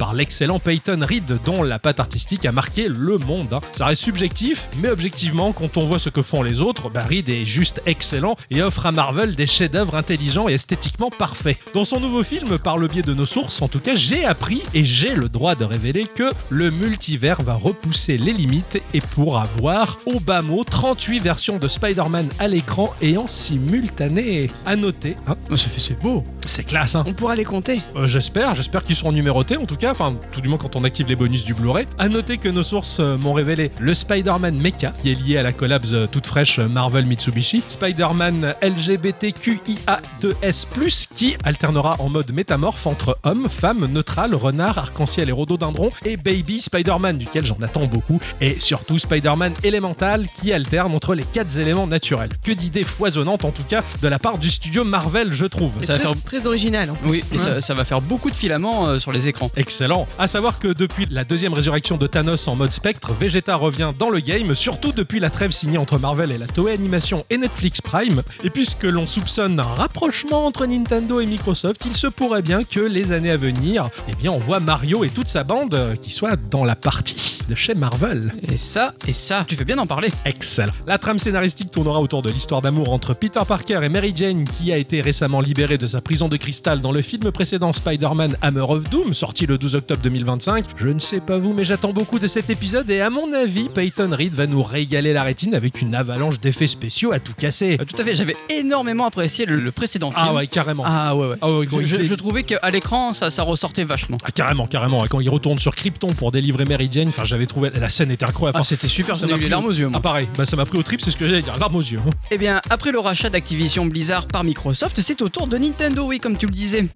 Par 0.01 0.15
l'excellent 0.15 0.59
Peyton 0.59 0.99
Reed, 1.09 1.39
dont 1.45 1.63
la 1.63 1.79
patte 1.79 2.01
artistique 2.01 2.45
a 2.45 2.51
marqué 2.51 2.89
le 2.89 3.19
monde. 3.19 3.53
hein. 3.53 3.61
Ça 3.73 3.87
reste 3.87 4.03
subjectif, 4.03 4.69
mais 4.83 4.89
objectivement, 4.91 5.53
quand 5.53 5.77
on 5.77 5.85
voit 5.85 6.01
ce 6.01 6.09
que 6.11 6.23
font 6.23 6.43
les 6.43 6.61
autres, 6.61 6.91
bah, 6.91 7.03
Reed 7.09 7.29
est 7.29 7.45
juste 7.45 7.81
excellent 7.87 8.35
et 8.51 8.63
offre 8.63 8.87
à 8.87 8.91
Marvel 8.93 9.37
des 9.37 9.47
chefs-d'œuvre 9.47 9.95
intelligents 9.95 10.49
et 10.49 10.55
esthétiquement 10.55 11.11
parfaits. 11.11 11.57
Dans 11.73 11.85
son 11.85 12.01
nouveau 12.01 12.25
film, 12.25 12.59
par 12.59 12.79
le 12.79 12.89
biais 12.89 13.03
de 13.03 13.15
nos 13.15 13.27
sources, 13.27 13.63
en 13.63 13.69
tout 13.69 13.79
cas, 13.79 13.95
j'ai 13.95 14.25
appris 14.25 14.61
et 14.75 14.85
j'ai 14.85 15.15
le 15.15 15.29
droit 15.29 15.55
de 15.55 15.65
révéler 15.65 16.07
que 16.13 16.33
le 16.49 16.73
multivers 16.73 17.41
va 17.43 17.55
repousser 17.55 18.19
les 18.19 18.33
limites 18.33 18.83
et 18.93 19.01
pour 19.01 19.39
avoir, 19.39 19.99
au 20.07 20.19
bas 20.19 20.43
mot, 20.43 20.65
38 20.65 21.21
versions 21.21 21.59
de 21.59 21.69
Spider-Man 21.69 22.29
à 22.41 22.49
l'écran 22.49 22.93
et 23.01 23.17
en 23.17 23.29
simultané. 23.29 24.51
À 24.67 24.75
noter, 24.75 25.17
hein, 25.29 25.37
Oh, 25.51 25.57
ça 25.57 25.69
fait 25.69 25.81
c'est 25.81 26.01
beau. 26.01 26.25
c'est 26.45 26.65
classe, 26.65 26.97
hein. 26.97 27.05
On 27.07 27.13
pourra 27.15 27.37
les 27.37 27.45
compter. 27.45 27.81
Euh, 27.95 28.07
j'espère, 28.09 28.55
j'espère 28.57 28.83
qu'ils 28.85 28.97
seront 28.97 29.13
numérotés 29.29 29.59
en 29.59 29.67
tout 29.67 29.77
cas, 29.77 29.91
enfin 29.91 30.17
tout 30.33 30.41
du 30.41 30.49
moins 30.49 30.57
quand 30.57 30.75
on 30.75 30.85
active 30.85 31.07
les 31.07 31.15
bonus 31.17 31.45
du 31.45 31.53
Blu-ray. 31.53 31.87
À 31.99 32.09
noter 32.09 32.39
que 32.39 32.49
nos 32.49 32.63
sources 32.63 32.97
euh, 32.99 33.19
m'ont 33.19 33.35
révélé 33.35 33.71
le 33.79 33.93
Spider-Man 33.93 34.57
Mecha, 34.57 34.93
qui 34.93 35.13
est 35.13 35.15
lié 35.15 35.37
à 35.37 35.43
la 35.43 35.53
collabs 35.53 35.85
euh, 35.93 36.07
toute 36.07 36.27
fraîche 36.27 36.59
euh, 36.61 36.67
Marvel 36.67 37.05
Mitsubishi, 37.05 37.63
Spider-Man 37.69 38.55
LGBTQIA2S+, 38.63 41.09
qui 41.15 41.37
alternera 41.45 41.97
en 41.99 42.09
mode 42.09 42.33
métamorphe 42.33 42.87
entre 42.87 43.19
homme, 43.25 43.49
femme, 43.51 43.85
neutral, 43.93 44.35
renard, 44.35 44.79
arc-en-ciel 44.79 45.29
et 45.29 45.33
rhododendron, 45.33 45.91
et 46.07 46.17
Baby 46.17 46.63
Spider-Man, 46.63 47.19
duquel 47.19 47.45
j'en 47.45 47.59
attends 47.63 47.85
beaucoup, 47.87 48.21
et 48.41 48.59
surtout 48.59 48.97
Spider-Man 48.97 49.53
élémental, 49.63 50.27
qui 50.33 50.55
alterne 50.55 50.95
entre 50.95 51.15
les 51.15 51.25
quatre 51.25 51.59
éléments 51.59 51.87
naturels. 51.87 52.31
Que 52.43 52.53
d'idées 52.53 52.85
foisonnantes 52.85 53.45
en 53.45 53.51
tout 53.51 53.65
cas 53.69 53.83
de 54.01 54.09
la 54.09 54.19
part 54.19 54.39
du 54.39 54.49
studio 54.49 54.85
Marvel, 54.85 55.35
je 55.35 55.45
trouve. 55.45 55.73
Ça 55.85 55.93
va 55.95 55.99
très, 55.99 56.09
faire- 56.09 56.23
très 56.25 56.47
original. 56.47 56.89
en 56.91 56.95
plus. 56.95 57.11
Oui, 57.11 57.25
et 57.33 57.37
Ouais. 57.37 57.43
ça, 57.43 57.61
ça 57.61 57.75
va 57.75 57.85
faire 57.85 58.01
beaucoup 58.01 58.31
de 58.31 58.35
filaments 58.37 58.89
euh, 58.89 58.99
sur 58.99 59.08
les 59.13 59.29
écrans. 59.29 59.51
Excellent. 59.57 60.07
À 60.19 60.27
savoir 60.27 60.59
que 60.59 60.69
depuis 60.69 61.07
la 61.11 61.25
deuxième 61.25 61.55
résurrection 61.55 61.97
de 61.97 62.07
Thanos 62.07 62.49
en 62.49 62.57
mode 62.57 62.73
spectre, 62.73 63.13
Vegeta 63.13 63.57
revient 63.57 63.93
dans 63.99 64.11
le 64.11 64.21
game, 64.21 64.55
surtout 64.55 64.93
depuis 64.93 65.21
la 65.21 65.31
trêve 65.31 65.51
signée 65.51 65.79
entre 65.79 65.99
Marvel 65.99 66.33
et 66.33 66.39
la 66.39 66.47
Toei 66.47 66.73
Animation 66.73 67.25
et 67.31 67.39
Netflix 67.39 67.81
Prime. 67.81 68.23
Et 68.45 68.51
puisque 68.51 68.85
l'on 68.85 69.07
soupçonne 69.07 69.59
un 69.61 69.63
rapprochement 69.63 70.47
entre 70.47 70.67
Nintendo 70.67 71.21
et 71.21 71.27
Microsoft, 71.27 71.85
il 71.87 71.97
se 71.97 72.07
pourrait 72.07 72.43
bien 72.43 72.65
que 72.65 72.81
les 72.81 73.13
années 73.13 73.31
à 73.31 73.37
venir, 73.37 73.89
eh 74.09 74.15
bien, 74.15 74.33
on 74.33 74.39
voit 74.39 74.61
Mario 74.61 75.05
et 75.05 75.09
toute 75.09 75.29
sa 75.29 75.45
bande 75.45 75.75
euh, 75.75 75.97
qui 75.97 76.11
soient 76.11 76.37
dans 76.37 76.65
la 76.65 76.77
partie 76.77 77.39
de 77.49 77.55
chez 77.55 77.75
Marvel. 77.75 78.33
Et 78.51 78.57
ça, 78.57 78.95
et 79.07 79.13
ça, 79.13 79.45
tu 79.47 79.57
fais 79.57 79.65
bien 79.65 79.77
d'en 79.77 79.87
parler. 79.87 80.11
Excellent. 80.25 80.73
La 80.87 80.99
trame 80.99 81.19
scénaristique 81.19 81.71
tournera 81.71 82.01
autour 82.01 82.23
de 82.23 82.31
l'histoire 82.31 82.63
d'amour 82.63 82.91
entre 82.91 83.15
Peter 83.15 83.41
Parker 83.47 83.81
et 83.83 83.89
Mary 83.89 84.13
Jane, 84.15 84.45
qui 84.45 84.73
a 84.73 84.77
été 84.77 85.01
récemment 85.01 85.41
libérée 85.41 85.79
de 85.79 85.87
sa 85.87 86.01
prison 86.01 86.29
de 86.29 86.37
cristal 86.37 86.81
dans 86.81 86.93
le 86.93 87.03
film 87.03 87.31
précédent 87.33 87.73
Spider-Man 87.73 88.37
Hammer 88.43 88.67
of 88.69 88.89
Doom, 88.91 88.98
sorti 89.13 89.47
le 89.47 89.59
12 89.59 89.77
octobre 89.77 90.01
2025. 90.03 90.65
Je 90.77 90.89
ne 90.89 90.99
sais 90.99 91.21
pas 91.21 91.39
vous, 91.39 91.53
mais 91.55 91.65
j'attends 91.65 91.93
beaucoup 91.93 92.19
de 92.19 92.27
cet 92.27 92.51
épisode 92.51 92.89
et 92.91 93.01
à 93.01 93.11
mon 93.11 93.33
avis, 93.33 93.69
Peyton 93.69 94.11
Reed 94.13 94.35
va 94.35 94.47
nous 94.47 94.63
régaler 94.63 95.13
la 95.13 95.23
rétine 95.23 95.55
avec 95.55 95.81
une 95.81 95.95
avalanche 95.95 96.41
d'effets 96.41 96.67
spéciaux 96.67 97.13
à 97.13 97.19
tout 97.19 97.33
casser. 97.33 97.79
Euh, 97.81 97.85
tout 97.85 98.01
à 98.01 98.05
fait, 98.05 98.15
j'avais 98.15 98.37
énormément 98.51 99.07
apprécié 99.07 99.47
le, 99.47 99.57
le 99.57 99.73
précédent 99.73 100.11
film. 100.11 100.25
Ah 100.29 100.35
ouais, 100.35 100.47
carrément. 100.47 100.83
Ah 100.87 101.17
ouais, 101.17 101.29
ouais. 101.29 101.37
Ah 101.41 101.51
ouais, 101.51 101.67
Je, 101.71 101.87
je- 101.87 101.97
il- 101.97 102.05
je 102.05 102.15
trouvais 102.15 102.43
qu'à 102.43 102.71
l'écran, 102.71 103.13
ça, 103.13 103.31
ça 103.31 103.43
ressortait 103.43 103.85
vachement. 103.85 104.19
Ah, 104.25 104.31
carrément, 104.31 104.67
carrément. 104.67 105.05
Quand 105.09 105.21
il 105.21 105.31
retourne 105.31 105.59
sur 105.59 105.75
Krypton 105.75 106.09
pour 106.09 106.31
délivrer 106.33 106.65
Mary 106.65 106.89
Jane, 106.91 107.09
enfin, 107.09 107.25
j'avais 107.25 107.47
trouvé 107.47 107.71
la 107.75 107.89
scène 107.89 108.11
était 108.11 108.27
incroyable. 108.27 108.59
Ah, 108.61 108.65
c'était 108.65 108.89
super, 108.89 109.17
ça 109.17 109.27
m'a 109.27 109.37
eu 109.37 109.41
les 109.41 109.49
larmes 109.49 109.67
aux 109.67 109.73
yeux, 109.73 109.89
moi. 109.89 109.99
Ah 109.99 110.03
pareil, 110.03 110.29
bah 110.37 110.45
ça 110.47 110.57
m'a 110.57 110.67
pris 110.67 110.79
au 110.79 110.83
trip, 110.83 111.01
c'est 111.01 111.11
ce 111.11 111.17
que 111.17 111.27
j'allais 111.27 111.43
dire, 111.43 111.57
larmes 111.59 111.77
aux 111.77 111.81
yeux. 111.81 111.99
Eh 112.31 112.39
bien, 112.39 112.61
après 112.71 112.93
le 112.93 112.99
rachat 112.99 113.31
d'Activision 113.31 113.87
Blizzard 113.87 114.27
par 114.27 114.45
Microsoft, 114.45 115.01
c'est 115.01 115.23
au 115.23 115.29
tour 115.29 115.47
de 115.47 115.57
Nintendo, 115.59 116.05
oui, 116.07 116.19
comme 116.19 116.37
tu 116.37 116.47
le 116.47 116.53
disais. 116.53 116.87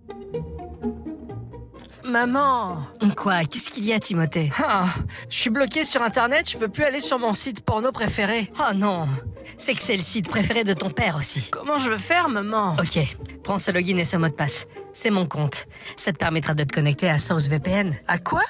Maman 2.13 2.77
Quoi? 3.17 3.45
Qu'est-ce 3.45 3.71
qu'il 3.71 3.87
y 3.87 3.93
a, 3.95 3.99
Timothée? 3.99 4.51
Ah, 4.63 4.85
Je 5.31 5.39
suis 5.39 5.49
bloqué 5.49 5.83
sur 5.83 6.03
internet, 6.03 6.51
je 6.51 6.59
peux 6.59 6.69
plus 6.69 6.85
aller 6.85 7.01
sur 7.01 7.19
mon 7.19 7.33
site 7.33 7.65
porno 7.65 7.91
préféré. 7.91 8.53
Oh 8.61 8.75
non 8.75 9.09
C'est 9.57 9.73
que 9.73 9.81
c'est 9.81 9.97
le 9.97 10.03
site 10.03 10.29
préféré 10.29 10.63
de 10.63 10.75
ton 10.75 10.91
père 10.91 11.17
aussi. 11.17 11.49
Comment 11.51 11.79
je 11.79 11.89
veux 11.89 11.97
faire, 11.97 12.29
maman? 12.29 12.77
Ok, 12.79 12.99
prends 13.43 13.59
ce 13.59 13.71
login 13.71 13.97
et 13.97 14.05
ce 14.05 14.19
mot 14.19 14.29
de 14.29 14.35
passe. 14.35 14.67
C'est 14.93 15.09
mon 15.09 15.25
compte. 15.25 15.65
Ça 15.97 16.13
te 16.13 16.19
permettra 16.19 16.53
de 16.53 16.65
te 16.65 16.75
connecter 16.75 17.09
à 17.09 17.19
SourceVPN. 17.19 17.95
À 18.07 18.19
quoi? 18.19 18.43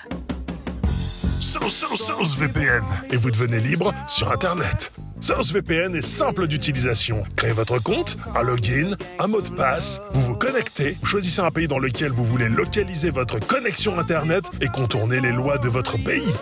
Source 1.52 2.38
VPN 2.38 2.82
et 3.10 3.18
vous 3.18 3.30
devenez 3.30 3.60
libre 3.60 3.92
sur 4.06 4.32
Internet. 4.32 4.90
Source 5.20 5.52
VPN 5.52 5.94
est 5.94 6.00
simple 6.00 6.46
d'utilisation. 6.46 7.24
Créez 7.36 7.52
votre 7.52 7.78
compte, 7.78 8.16
un 8.34 8.42
login, 8.42 8.96
un 9.18 9.26
mot 9.26 9.42
de 9.42 9.50
passe, 9.50 10.00
vous 10.12 10.22
vous 10.22 10.34
connectez, 10.34 10.96
choisissez 11.04 11.42
un 11.42 11.50
pays 11.50 11.68
dans 11.68 11.78
lequel 11.78 12.10
vous 12.10 12.24
voulez 12.24 12.48
localiser 12.48 13.10
votre 13.10 13.38
connexion 13.38 13.98
Internet 13.98 14.44
et 14.62 14.68
contourner 14.68 15.20
les 15.20 15.32
lois 15.32 15.58
de 15.58 15.68
votre 15.68 16.02
pays. 16.02 16.32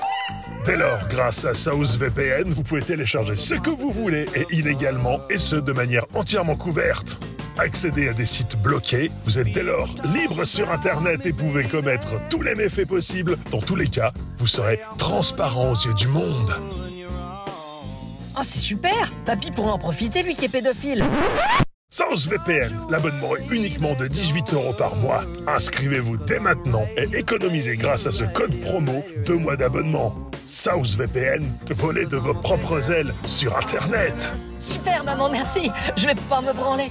Dès 0.64 0.76
lors, 0.76 0.98
grâce 1.08 1.46
à 1.46 1.54
South 1.54 1.96
VPN, 1.96 2.50
vous 2.50 2.62
pouvez 2.62 2.82
télécharger 2.82 3.34
ce 3.34 3.54
que 3.54 3.70
vous 3.70 3.90
voulez 3.90 4.26
et 4.34 4.46
illégalement, 4.50 5.20
et 5.30 5.38
ce 5.38 5.56
de 5.56 5.72
manière 5.72 6.04
entièrement 6.14 6.56
couverte. 6.56 7.18
Accédez 7.58 8.08
à 8.08 8.12
des 8.12 8.26
sites 8.26 8.60
bloqués, 8.60 9.10
vous 9.24 9.38
êtes 9.38 9.52
dès 9.52 9.62
lors 9.62 9.94
libre 10.14 10.44
sur 10.44 10.70
Internet 10.70 11.24
et 11.24 11.32
pouvez 11.32 11.64
commettre 11.64 12.14
tous 12.28 12.42
les 12.42 12.54
méfaits 12.54 12.86
possibles. 12.86 13.38
Dans 13.50 13.60
tous 13.60 13.76
les 13.76 13.88
cas, 13.88 14.12
vous 14.36 14.46
serez 14.46 14.80
transparent 14.98 15.70
aux 15.70 15.74
yeux 15.74 15.94
du 15.94 16.08
monde. 16.08 16.52
Oh, 18.36 18.42
c'est 18.42 18.58
super 18.58 19.12
Papy 19.24 19.50
pourra 19.50 19.72
en 19.72 19.78
profiter, 19.78 20.22
lui 20.22 20.34
qui 20.34 20.44
est 20.44 20.48
pédophile. 20.50 21.04
Sans 21.92 22.28
VPN, 22.28 22.72
l'abonnement 22.88 23.34
est 23.34 23.52
uniquement 23.52 23.96
de 23.96 24.06
18 24.06 24.52
euros 24.52 24.72
par 24.72 24.94
mois. 24.94 25.24
Inscrivez-vous 25.48 26.18
dès 26.18 26.38
maintenant 26.38 26.86
et 26.96 27.18
économisez 27.18 27.76
grâce 27.76 28.06
à 28.06 28.12
ce 28.12 28.22
code 28.22 28.54
promo 28.60 29.04
deux 29.26 29.34
mois 29.34 29.56
d'abonnement. 29.56 30.14
South 30.46 30.86
VPN, 30.86 31.44
volez 31.70 32.06
de 32.06 32.16
vos 32.16 32.34
propres 32.34 32.92
ailes 32.92 33.12
sur 33.24 33.56
Internet. 33.56 34.32
Super, 34.60 35.02
maman, 35.02 35.30
merci 35.30 35.68
Je 35.96 36.06
vais 36.06 36.14
pouvoir 36.14 36.42
me 36.42 36.52
branler. 36.52 36.86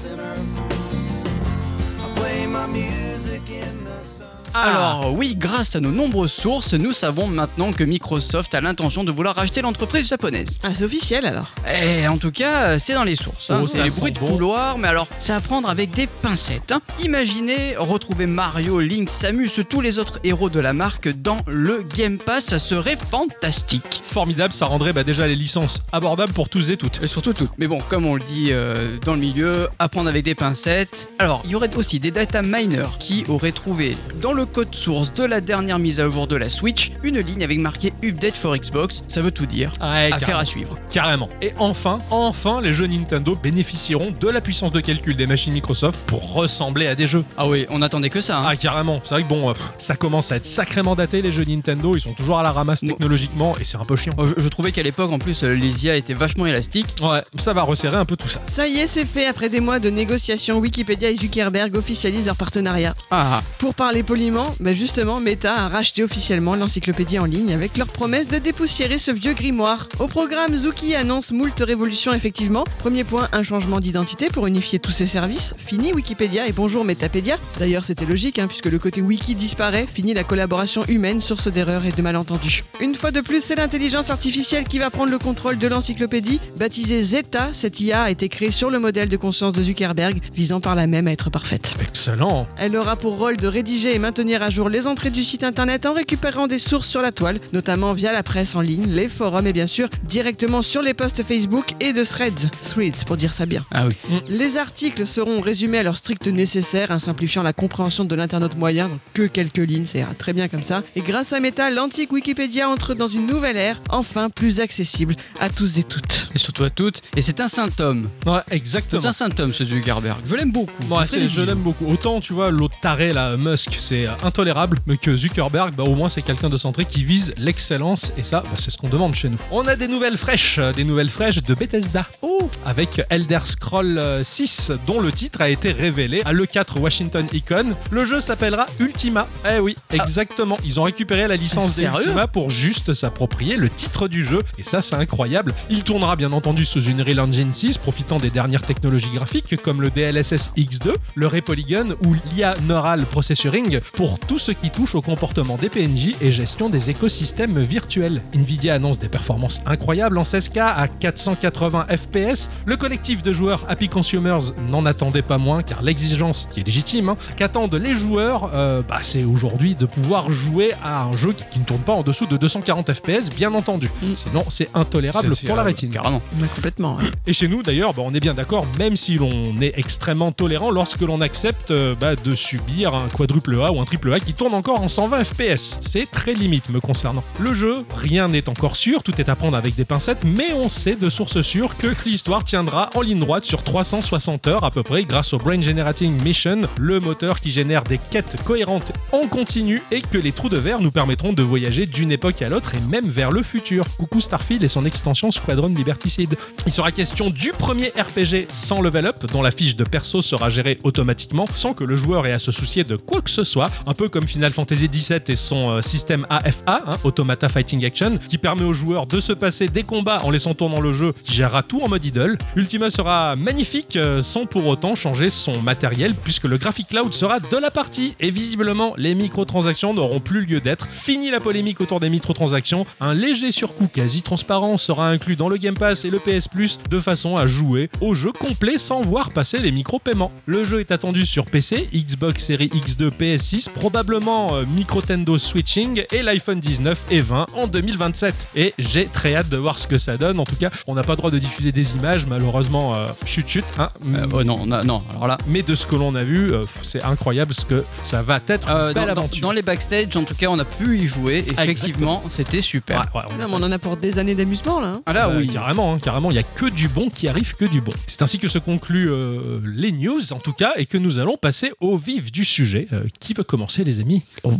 Alors 4.54 5.14
oui, 5.14 5.36
grâce 5.38 5.76
à 5.76 5.80
nos 5.80 5.92
nombreuses 5.92 6.32
sources, 6.32 6.74
nous 6.74 6.92
savons 6.92 7.28
maintenant 7.28 7.72
que 7.72 7.84
Microsoft 7.84 8.54
a 8.56 8.62
l'intention 8.62 9.04
de 9.04 9.12
vouloir 9.12 9.36
racheter 9.36 9.62
l'entreprise 9.62 10.08
japonaise. 10.08 10.58
Ah, 10.64 10.70
c'est 10.74 10.84
officiel 10.84 11.26
alors. 11.26 11.52
Et 11.82 12.08
en 12.08 12.18
tout 12.18 12.32
cas, 12.32 12.80
c'est 12.80 12.94
dans 12.94 13.04
les 13.04 13.16
sources. 13.16 13.50
hein. 13.52 13.60
Oh, 13.64 13.68
c'est 13.68 13.78
ça 13.78 13.84
les 13.84 13.90
sent 13.90 14.00
bruits 14.00 14.12
de 14.12 14.20
bon. 14.20 14.28
couloir, 14.28 14.78
mais 14.78 14.88
alors, 14.88 15.08
c'est 15.20 15.34
à 15.34 15.40
prendre 15.42 15.70
avec 15.70 15.92
des 15.92 16.08
pincettes. 16.08 16.72
hein. 16.72 16.82
Imaginez 17.04 17.76
retrouver 17.78 18.26
Mario, 18.26 18.80
Link, 18.80 19.10
Samus, 19.10 19.50
tous 19.70 19.82
les 19.82 20.00
autres 20.00 20.20
héros 20.24 20.50
de 20.50 20.60
la 20.60 20.74
marque 20.74 21.10
dans 21.10 21.38
le 21.48 21.84
Game 21.96 22.18
Pass, 22.18 22.46
ça 22.46 22.60
serait 22.60 22.98
fantastique. 22.98 24.02
Formidable, 24.04 24.54
ça 24.54 24.66
rendrait 24.66 24.94
bah, 24.94 25.04
déjà 25.04 25.28
les 25.28 25.36
licences 25.36 25.84
abordables 25.92 26.34
pour 26.34 26.50
tous 26.50 26.72
et 26.72 26.78
toutes. 26.78 27.02
Et 27.04 27.08
surtout 27.08 27.34
tout. 27.34 27.50
Mais 27.58 27.68
bon, 27.68 27.80
comme 27.90 28.06
on 28.06 28.16
le 28.16 28.22
dit 28.24 28.48
euh, 28.52 28.98
dans 29.06 29.14
le 29.14 29.20
milieu, 29.20 29.68
à 29.78 29.88
prendre 29.90 30.10
avec 30.10 30.24
des 30.26 30.36
pincettes. 30.36 31.10
Alors, 31.20 31.42
il 31.46 31.52
y 31.52 31.56
aurait 31.56 31.76
aussi 31.76 32.00
des 32.00 32.12
data 32.12 32.42
miners 32.42 32.98
qui 33.00 33.24
auraient 33.28 33.52
trouvé 33.52 33.98
dans 34.22 34.34
le 34.34 34.39
code 34.46 34.74
source 34.76 35.14
de 35.14 35.24
la 35.26 35.42
dernière 35.42 35.80
mise 35.80 36.00
à 36.00 36.10
jour 36.10 36.28
de 36.28 36.36
la 36.36 36.50
Switch 36.50 36.92
une 37.04 37.20
ligne 37.20 37.44
avec 37.44 37.60
marqué 37.60 37.94
Update 38.04 38.38
for 38.38 38.56
Xbox. 38.58 39.04
Ça 39.08 39.22
veut 39.22 39.32
tout 39.32 39.46
dire. 39.46 39.72
Ouais, 39.82 40.08
Affaire 40.12 40.20
carrément. 40.20 40.40
à 40.40 40.46
suivre. 40.46 40.78
Carrément. 40.92 41.30
Et 41.42 41.54
enfin, 41.58 42.00
enfin, 42.12 42.62
les 42.62 42.74
jeux 42.74 42.88
Nintendo 42.88 43.36
bénéficieront 43.42 44.12
de 44.20 44.28
la 44.28 44.42
puissance 44.42 44.72
de 44.72 44.80
calcul 44.80 45.16
des 45.16 45.28
machines 45.28 45.54
Microsoft 45.54 46.00
pour 46.06 46.34
ressembler 46.34 46.88
à 46.88 46.96
des 46.96 47.08
jeux. 47.08 47.24
Ah 47.38 47.48
oui, 47.48 47.66
on 47.70 47.82
attendait 47.82 48.10
que 48.10 48.22
ça. 48.22 48.40
hein. 48.40 48.46
Ah, 48.48 48.56
carrément. 48.56 49.02
C'est 49.04 49.16
vrai 49.16 49.24
que 49.24 49.30
bon, 49.30 49.50
euh, 49.50 49.54
pff, 49.54 49.64
ça 49.78 49.96
commence 49.96 50.32
à 50.32 50.38
être 50.38 50.46
sacrément 50.46 50.96
daté 50.96 51.22
les 51.22 51.32
jeux 51.32 51.46
Nintendo. 51.46 51.96
Ils 51.96 52.02
sont 52.02 52.14
toujours 52.14 52.40
à 52.40 52.44
la 52.44 52.52
ramasse 52.52 52.84
Bon. 52.84 52.90
technologiquement 52.90 53.56
et 53.60 53.64
c'est 53.64 53.78
un 53.78 53.86
peu 53.86 53.96
chiant. 53.96 54.14
Oh, 54.18 54.26
Je, 54.26 54.34
je 54.42 54.48
trouvais 54.48 54.72
qu'à 54.72 54.84
l'époque, 54.84 55.12
en 55.12 55.20
plus, 55.20 55.44
les 55.44 55.86
IA 55.86 55.96
étaient 55.96 56.14
vachement 56.14 56.46
élastiques. 56.46 56.88
Ouais, 57.02 57.22
ça 57.38 57.54
va 57.54 57.64
resserrer 57.64 57.98
un 57.98 58.06
peu 58.06 58.16
tout 58.16 58.28
ça. 58.30 58.40
Ça 58.48 58.68
y 58.68 58.78
est, 58.78 58.88
c'est 58.88 59.06
fait. 59.06 59.26
Après 59.26 59.50
des 59.50 59.60
mois 59.60 59.80
de 59.80 59.90
négociations, 59.90 60.58
Wikipédia 60.60 61.10
et 61.10 61.16
Zuckerberg 61.16 61.76
officialisent 61.76 62.26
leur 62.26 62.36
partenariat. 62.36 62.94
Ah, 63.12 63.42
Pour 63.58 63.74
parler 63.76 64.04
poliment, 64.04 64.29
bah 64.30 64.74
justement, 64.74 65.20
Meta 65.20 65.54
a 65.54 65.70
racheté 65.70 66.04
officiellement 66.04 66.56
l'encyclopédie 66.56 67.18
en 67.18 67.26
ligne 67.26 67.54
avec 67.54 67.78
leur 67.78 67.88
promesse 67.88 68.28
de 68.28 68.38
dépoussiérer 68.38 68.98
ce 68.98 69.12
vieux 69.12 69.34
grimoire. 69.34 69.88
Au 70.00 70.08
programme, 70.08 70.56
Zuki 70.56 70.94
annonce 70.96 71.32
moult 71.32 71.60
révolutions 71.60 72.14
effectivement. 72.14 72.64
Premier 72.80 73.04
point, 73.04 73.28
un 73.32 73.42
changement 73.44 73.80
d'identité 73.80 74.28
pour 74.28 74.46
unifier 74.46 74.78
tous 74.78 74.92
ses 74.92 75.08
services. 75.08 75.56
Fini 75.58 75.94
Wikipédia 75.94 76.48
et 76.48 76.52
bonjour 76.52 76.86
Metapédia. 76.86 77.38
D'ailleurs, 77.58 77.84
c'était 77.84 78.06
logique, 78.06 78.38
hein, 78.38 78.48
puisque 78.48 78.68
le 78.68 78.78
côté 78.78 79.02
wiki 79.02 79.34
disparaît. 79.34 79.88
Fini 79.92 80.14
la 80.14 80.24
collaboration 80.24 80.84
humaine, 80.88 81.22
source 81.22 81.48
d'erreurs 81.48 81.86
et 81.86 81.92
de 81.92 82.02
malentendus. 82.02 82.64
Une 82.80 82.96
fois 82.96 83.12
de 83.12 83.22
plus, 83.22 83.44
c'est 83.44 83.56
l'intelligence 83.56 84.12
artificielle 84.12 84.66
qui 84.66 84.78
va 84.78 84.92
prendre 84.92 85.12
le 85.12 85.18
contrôle 85.18 85.58
de 85.58 85.68
l'encyclopédie. 85.68 86.40
Baptisée 86.58 87.02
Zeta, 87.02 87.50
cette 87.54 87.80
IA 87.80 88.04
a 88.04 88.12
été 88.12 88.30
créée 88.30 88.52
sur 88.52 88.70
le 88.70 88.80
modèle 88.80 89.10
de 89.10 89.18
conscience 89.18 89.54
de 89.54 89.62
Zuckerberg, 89.64 90.20
visant 90.34 90.60
par 90.60 90.76
là 90.76 90.86
même 90.86 91.08
à 91.08 91.12
être 91.12 91.32
parfaite. 91.32 91.76
Excellent. 91.82 92.48
Elle 92.58 92.76
aura 92.76 92.96
pour 92.96 93.18
rôle 93.18 93.38
de 93.38 93.48
rédiger 93.48 93.96
et 93.96 94.00
maintenir 94.00 94.19
à 94.20 94.50
jour 94.50 94.68
les 94.68 94.86
entrées 94.86 95.12
du 95.12 95.24
site 95.24 95.44
internet 95.46 95.86
en 95.86 95.94
récupérant 95.94 96.48
des 96.48 96.60
sources 96.60 96.90
sur 96.90 97.02
la 97.02 97.14
toile, 97.14 97.40
notamment 97.54 97.94
via 97.94 98.12
la 98.12 98.22
presse 98.22 98.54
en 98.54 98.60
ligne, 98.60 98.86
les 98.90 99.08
forums 99.08 99.48
et 99.48 99.54
bien 99.54 99.66
sûr 99.66 99.88
directement 100.04 100.62
sur 100.62 100.82
les 100.82 100.94
posts 100.94 101.24
Facebook 101.24 101.74
et 101.80 101.94
de 101.94 102.04
Threads. 102.04 102.50
Threads 102.70 103.06
pour 103.08 103.16
dire 103.16 103.32
ça 103.32 103.46
bien. 103.46 103.66
Ah 103.72 103.88
oui. 103.88 103.94
Les 104.28 104.58
articles 104.58 105.08
seront 105.08 105.40
résumés 105.40 105.78
à 105.78 105.84
leur 105.84 105.96
strict 105.96 106.28
nécessaire, 106.28 106.92
hein, 106.92 107.00
simplifiant 107.00 107.44
la 107.44 107.54
compréhension 107.54 108.04
de 108.04 108.14
l'internaute 108.14 108.58
moyen, 108.58 108.90
donc 108.90 109.00
que 109.14 109.22
quelques 109.26 109.58
lignes, 109.58 109.86
ça 109.86 110.00
ira 110.00 110.14
très 110.16 110.34
bien 110.34 110.50
comme 110.50 110.64
ça. 110.64 110.84
Et 110.98 111.02
grâce 111.02 111.32
à 111.32 111.40
Meta, 111.40 111.70
l'antique 111.70 112.12
Wikipédia 112.12 112.68
entre 112.70 112.94
dans 112.96 113.08
une 113.08 113.26
nouvelle 113.26 113.56
ère, 113.58 113.82
enfin 113.90 114.30
plus 114.30 114.60
accessible 114.60 115.16
à 115.40 115.50
tous 115.50 115.78
et 115.78 115.84
toutes. 115.84 116.28
Et 116.36 116.38
surtout 116.38 116.64
à 116.66 116.70
toutes. 116.70 117.02
Et 117.16 117.22
c'est 117.22 117.40
un 117.40 117.48
symptôme. 117.48 118.10
Ouais, 118.26 118.40
C'est 118.50 118.56
exactement. 118.56 119.06
un 119.06 119.12
symptôme, 119.14 119.54
ce 119.54 119.64
Zuckerberg. 119.64 120.18
Je 120.26 120.36
l'aime 120.36 120.52
beaucoup. 120.52 120.84
Ouais, 120.94 121.08
c'est- 121.08 121.30
je 121.30 121.42
l'aime 121.42 121.60
beaucoup. 121.60 121.86
Autant, 121.90 122.20
tu 122.20 122.34
vois, 122.34 122.52
l'autre 122.52 122.76
taré, 122.82 123.14
là, 123.14 123.38
Musk, 123.38 123.78
c'est 123.80 124.08
intolérable, 124.24 124.78
mais 124.86 124.98
que 124.98 125.16
Zuckerberg, 125.16 125.74
bah, 125.76 125.84
au 125.84 125.96
moins, 125.96 126.10
c'est 126.10 126.22
quelqu'un 126.22 126.50
de 126.50 126.58
centré 126.58 126.86
qui 126.86 127.04
vise 127.04 127.34
l'excellence, 127.38 128.12
et 128.18 128.24
ça, 128.24 128.42
bah, 128.42 128.52
c'est 128.58 128.72
ce 128.72 128.78
qu'on 128.78 128.90
demande 128.90 129.16
chez 129.16 129.30
nous. 129.30 129.38
On 129.52 129.68
a 129.68 129.76
des 129.76 129.88
nouvelles 129.88 130.18
fraîches, 130.18 130.58
euh, 130.60 130.74
des 130.74 130.84
nouvelles 130.84 131.10
fraîches 131.10 131.44
de 131.44 131.54
Bethesda. 131.54 132.06
Oh 132.22 132.50
Avec 132.66 133.02
Elder 133.10 133.40
Scroll 133.44 133.98
euh, 133.98 134.24
6, 134.24 134.72
dont 134.88 135.00
le 135.00 135.12
titre 135.12 135.42
a 135.42 135.50
été 135.50 135.72
révélé 135.72 136.22
à 136.26 136.34
l'E4 136.34 136.80
Washington 136.80 137.26
Icon. 137.34 137.74
Le 137.92 138.06
jeu 138.06 138.20
s'appellera 138.20 138.66
Ultima. 138.80 139.28
Eh 139.50 139.60
oui, 139.60 139.76
exactement. 139.92 140.58
Ils 140.64 140.80
ont 140.80 140.84
récupéré 140.84 141.28
la 141.28 141.36
licence 141.36 141.74
Sérieux 141.74 141.98
d'Ultima 142.00 142.28
pour 142.28 142.50
juste 142.50 142.94
s'approprier 142.94 143.58
le 143.58 143.70
titre 143.70 144.08
du 144.08 144.24
jeu, 144.24 144.40
et 144.58 144.64
ça, 144.64 144.82
c'est 144.82 144.96
incroyable. 144.96 145.54
Il 145.70 145.84
tournera 145.84 146.16
bien 146.16 146.32
entendu 146.32 146.66
sous 146.66 146.82
une 146.82 147.00
Unreal 147.02 147.20
Engine 147.20 147.54
6, 147.54 147.78
profitant 147.78 148.20
des 148.20 148.30
dernières 148.30 148.64
technologies 148.64 149.12
graphiques 149.14 149.62
comme 149.62 149.82
le 149.82 149.90
DLSS 149.90 150.52
X2, 150.58 150.94
le 151.16 151.28
Ray 151.28 151.42
Polygon 151.42 151.96
ou 152.06 152.16
l'IA 152.32 152.56
Neural 152.68 153.06
Processoring 153.06 153.80
pour 154.00 154.18
tout 154.18 154.40
ce 154.40 154.54
qui 154.54 154.70
touche 154.70 154.96
au 154.96 155.02
comportement 155.02 155.58
des 155.58 155.68
PNJ 155.68 156.16
et 156.22 156.32
gestion 156.32 156.70
des 156.70 156.90
écosystèmes 156.90 157.60
virtuels. 157.60 158.22
Nvidia 158.34 158.76
annonce 158.76 158.98
des 158.98 159.10
performances 159.10 159.62
incroyables 159.66 160.18
en 160.18 160.22
16K 160.22 160.58
à 160.58 160.88
480 160.88 161.88
FPS. 161.98 162.50
Le 162.66 162.78
collectif 162.78 163.24
de 163.24 163.34
joueurs 163.34 163.66
Happy 163.68 163.90
Consumers 163.90 164.54
n'en 164.70 164.86
attendait 164.86 165.22
pas 165.22 165.38
moins 165.38 165.64
car 165.64 165.82
l'exigence, 165.82 166.48
qui 166.50 166.62
est 166.62 166.64
légitime, 166.64 167.10
hein, 167.10 167.18
qu'attendent 167.36 167.76
les 167.76 167.94
joueurs, 167.94 168.52
euh, 168.54 168.82
bah, 168.88 169.00
c'est 169.02 169.26
aujourd'hui 169.26 169.76
de 169.76 169.86
pouvoir 169.86 170.32
jouer 170.32 170.72
à 170.82 171.04
un 171.04 171.18
jeu 171.18 171.34
qui, 171.34 171.44
qui 171.52 171.60
ne 171.60 171.66
tourne 171.66 171.82
pas 171.82 171.92
en 171.92 172.02
dessous 172.02 172.26
de 172.26 172.38
240 172.38 172.94
FPS, 172.94 173.30
bien 173.36 173.54
entendu. 173.54 173.92
Sinon, 174.16 174.46
c'est 174.48 174.70
intolérable 174.76 175.36
pour 175.46 175.58
la 175.58 175.64
rétine. 175.64 175.92
Carrément. 175.92 176.22
Mais 176.40 176.48
complètement. 176.48 177.00
hein. 177.02 177.06
Et 177.28 177.34
chez 177.34 177.50
nous, 177.50 177.64
d'ailleurs, 177.64 177.94
bah, 177.94 178.04
on 178.06 178.14
est 178.14 178.22
bien 178.22 178.34
d'accord, 178.34 178.66
même 178.78 178.96
si 178.96 179.18
l'on 179.18 179.60
est 179.60 179.78
extrêmement 179.78 180.32
tolérant 180.32 180.72
lorsque 180.72 181.02
l'on 181.02 181.20
accepte 181.20 181.72
euh, 181.72 181.96
bah, 182.00 182.16
de 182.16 182.34
subir 182.34 182.96
un 182.96 183.10
quadruple 183.10 183.60
A 183.62 183.74
ou 183.74 183.82
un 183.82 183.89
triple 183.90 184.14
A 184.14 184.20
qui 184.20 184.36
tourne 184.36 184.54
encore 184.54 184.82
en 184.82 184.88
120 184.88 185.24
FPS. 185.24 185.80
C'est 185.82 186.06
très 186.12 186.36
limite 186.36 186.70
me 186.70 186.80
concernant. 186.80 187.24
Le 187.40 187.56
jeu, 187.56 187.84
rien 187.98 188.28
n'est 188.28 188.48
encore 188.48 188.76
sûr, 188.76 189.02
tout 189.02 189.20
est 189.20 189.30
à 189.30 189.36
prendre 189.36 189.58
avec 189.58 189.74
des 189.74 189.84
pincettes, 189.84 190.26
mais 190.26 190.54
on 190.54 190.70
sait 190.70 190.96
de 190.96 191.10
sources 191.10 191.42
sûres 191.42 191.76
que 191.76 191.88
l'histoire 192.06 192.44
tiendra 192.44 192.92
en 192.94 193.02
ligne 193.02 193.18
droite 193.20 193.46
sur 193.46 193.64
360 193.64 194.46
heures 194.46 194.64
à 194.64 194.70
peu 194.70 194.84
près 194.84 195.06
grâce 195.06 195.34
au 195.34 195.40
Brain 195.40 195.60
Generating 195.60 196.22
Mission, 196.22 196.62
le 196.78 197.00
moteur 197.00 197.40
qui 197.40 197.50
génère 197.50 197.82
des 197.82 197.98
quêtes 197.98 198.36
cohérentes 198.46 198.92
en 199.12 199.26
continu 199.26 199.82
et 199.90 200.02
que 200.02 200.20
les 200.20 200.34
trous 200.34 200.50
de 200.50 200.58
verre 200.58 200.82
nous 200.82 200.92
permettront 200.92 201.34
de 201.34 201.42
voyager 201.42 201.88
d'une 201.88 202.12
époque 202.12 202.44
à 202.44 202.50
l'autre 202.50 202.76
et 202.76 202.92
même 202.92 203.10
vers 203.10 203.32
le 203.32 203.42
futur. 203.42 203.86
Coucou 203.98 204.20
Starfield 204.20 204.62
et 204.62 204.68
son 204.68 204.86
extension 204.86 205.32
Squadron 205.32 205.70
Liberticide. 205.70 206.38
Il 206.68 206.72
sera 206.72 206.92
question 206.92 207.32
du 207.32 207.54
premier 207.54 207.88
RPG 207.88 208.50
sans 208.52 208.82
level 208.82 209.08
up, 209.08 209.26
dont 209.32 209.42
la 209.42 209.50
fiche 209.50 209.76
de 209.76 209.84
perso 209.84 210.22
sera 210.22 210.52
gérée 210.52 210.78
automatiquement 210.84 211.46
sans 211.56 211.74
que 211.74 211.84
le 211.84 211.96
joueur 211.96 212.28
ait 212.28 212.34
à 212.34 212.40
se 212.40 212.52
soucier 212.52 212.84
de 212.84 212.96
quoi 212.96 213.22
que 213.22 213.32
ce 213.32 213.44
soit, 213.44 213.72
un 213.86 213.94
peu 213.94 214.10
comme 214.10 214.28
Final 214.28 214.52
Fantasy 214.52 214.90
XVII 214.90 215.20
et 215.28 215.36
son 215.36 215.72
euh, 215.72 215.82
système 215.82 216.26
AFA, 216.30 216.82
hein, 216.86 216.96
Automata 217.04 217.50
Fighting 217.50 217.86
Action, 217.86 218.18
qui 218.28 218.38
permet 218.38 218.64
aux 218.64 218.74
joueurs 218.74 219.06
de 219.06 219.20
se 219.20 219.34
passer 219.34 219.68
des 219.68 219.84
combats 219.84 220.22
en 220.24 220.32
laissant 220.32 220.54
tourner 220.54 220.80
le 220.80 220.94
jeu, 220.94 221.14
qui 221.24 221.34
gérera 221.34 221.64
tout 221.64 221.82
en 221.82 221.88
mode 221.88 222.06
idle. 222.06 222.38
Ultima 222.56 222.90
sera 222.90 223.36
magnifique 223.36 223.96
euh, 223.96 224.22
sans 224.22 224.46
pour 224.46 224.66
autant 224.68 224.96
changer 224.96 225.30
son 225.30 225.62
matériel, 225.62 226.14
puisque 226.14 226.46
le 226.46 226.58
Graphic 226.58 226.88
Cloud 226.88 227.14
sera 227.14 227.40
de 227.40 227.58
la 227.58 227.72
partie, 227.72 228.16
et 228.20 228.32
visiblement 228.32 228.94
les 228.98 229.16
microtransactions 229.16 229.94
n'auront 229.94 230.20
plus 230.20 230.46
lieu 230.46 230.60
d'être. 230.60 230.88
Fini 230.90 231.32
la 231.32 231.40
polémique 231.40 231.82
autour 231.82 232.00
des 232.00 232.10
microtransactions, 232.10 232.86
un 233.00 233.14
léger 233.14 233.52
surcoût 233.52 233.88
quasi 233.88 234.22
transparent 234.22 234.78
sera 234.78 235.10
inclus 235.10 235.36
dans 235.36 235.50
le 235.50 235.58
Game 235.58 235.78
Pass 235.78 236.06
et 236.06 236.10
le 236.10 236.20
PS 236.20 236.48
Plus 236.48 236.80
de 236.90 237.00
façon 237.00 237.36
à 237.36 237.48
jouer 237.48 237.90
au 238.02 238.14
jeu 238.14 238.32
complet 238.32 238.78
sans 238.78 239.02
voir 239.02 239.32
passer 239.32 239.60
les 239.60 239.72
micro-paiements. 239.72 240.32
Le 240.46 240.64
jeu 240.64 240.80
est 240.80 240.92
attendu 240.92 241.26
sur 241.26 241.46
PC, 241.46 241.90
Xbox 241.94 242.46
Series 242.46 242.70
X2, 242.70 243.10
PS6, 243.10 243.69
probablement 243.76 244.56
euh, 244.56 244.64
Microtendo 244.66 245.38
Switching 245.38 246.04
et 246.12 246.22
l'iPhone 246.24 246.60
19 246.60 247.04
et 247.12 247.22
20 247.22 247.48
en 247.56 247.68
2027. 247.68 248.50
Et 248.56 248.74
j'ai 248.78 249.06
très 249.06 249.36
hâte 249.36 249.50
de 249.50 249.58
voir 249.58 249.80
ce 249.80 249.88
que 249.88 249.98
ça 249.98 250.18
donne. 250.18 250.40
En 250.40 250.46
tout 250.46 250.56
cas, 250.56 250.70
on 250.88 250.96
n'a 250.96 251.04
pas 251.04 251.14
le 251.14 251.18
droit 251.18 251.32
de 251.32 251.38
diffuser 251.38 251.72
des 251.72 251.96
images, 251.96 252.26
malheureusement, 252.26 252.96
euh, 252.96 253.08
chut 253.26 253.48
chut. 253.48 253.64
hein. 253.78 253.90
Euh, 254.08 254.26
oh 254.34 254.44
non, 254.44 254.66
non, 254.66 254.84
non, 254.84 255.04
alors 255.12 255.28
là. 255.28 255.38
Mais 255.48 255.62
de 255.62 255.76
ce 255.76 255.86
que 255.86 255.96
l'on 255.96 256.16
a 256.16 256.24
vu, 256.24 256.52
euh, 256.52 256.64
c'est 256.84 257.04
incroyable 257.04 257.54
ce 257.54 257.66
que 257.66 257.84
ça 258.02 258.22
va 258.22 258.40
être 258.48 258.70
euh, 258.70 258.90
une 258.90 258.94
belle 258.94 259.06
dans- 259.06 259.12
aventure. 259.12 259.42
dans 259.42 259.52
les 259.52 259.62
backstage, 259.62 260.16
en 260.16 260.24
tout 260.24 260.36
cas, 260.36 260.48
on 260.50 260.60
a 260.60 260.66
pu 260.66 260.98
y 261.00 261.08
jouer. 261.08 261.44
Effectivement, 261.48 262.24
c'était 262.32 262.62
super. 262.62 263.06
Ouais, 263.14 263.22
ouais, 263.22 263.28
on 263.32 263.36
a 263.36 263.44
Non, 263.44 263.50
mais 263.50 263.64
on 263.64 263.68
en 263.68 263.72
a 263.72 263.80
pour 263.80 263.98
des 263.98 264.20
années 264.20 264.36
d'amusement 264.36 264.80
là. 264.80 264.94
hein. 264.96 265.02
Ah 265.06 265.14
là, 265.14 265.30
oui. 265.30 265.48
Carrément, 265.48 265.94
hein, 265.94 266.00
carrément, 266.02 266.30
il 266.32 266.34
n'y 266.34 266.40
a 266.40 266.44
que 266.44 266.66
du 266.66 266.88
bon 266.88 267.10
qui 267.10 267.28
arrive, 267.28 267.56
que 267.56 267.66
du 267.66 267.82
bon. 267.82 267.92
C'est 268.08 268.22
ainsi 268.22 268.40
que 268.40 268.48
se 268.48 268.60
concluent 268.60 269.10
euh, 269.10 269.60
les 269.66 269.92
news, 269.92 270.34
en 270.34 270.40
tout 270.40 270.54
cas, 270.54 270.74
et 270.78 270.86
que 270.86 270.98
nous 270.98 271.20
allons 271.20 271.38
passer 271.38 271.72
au 271.80 271.98
vif 271.98 272.32
du 272.32 272.46
sujet. 272.46 272.88
Euh, 272.94 273.04
qui 273.20 273.34
veut 273.34 273.44
commencer, 273.50 273.84
les 273.84 274.00
amis 274.00 274.24
Oh, 274.44 274.54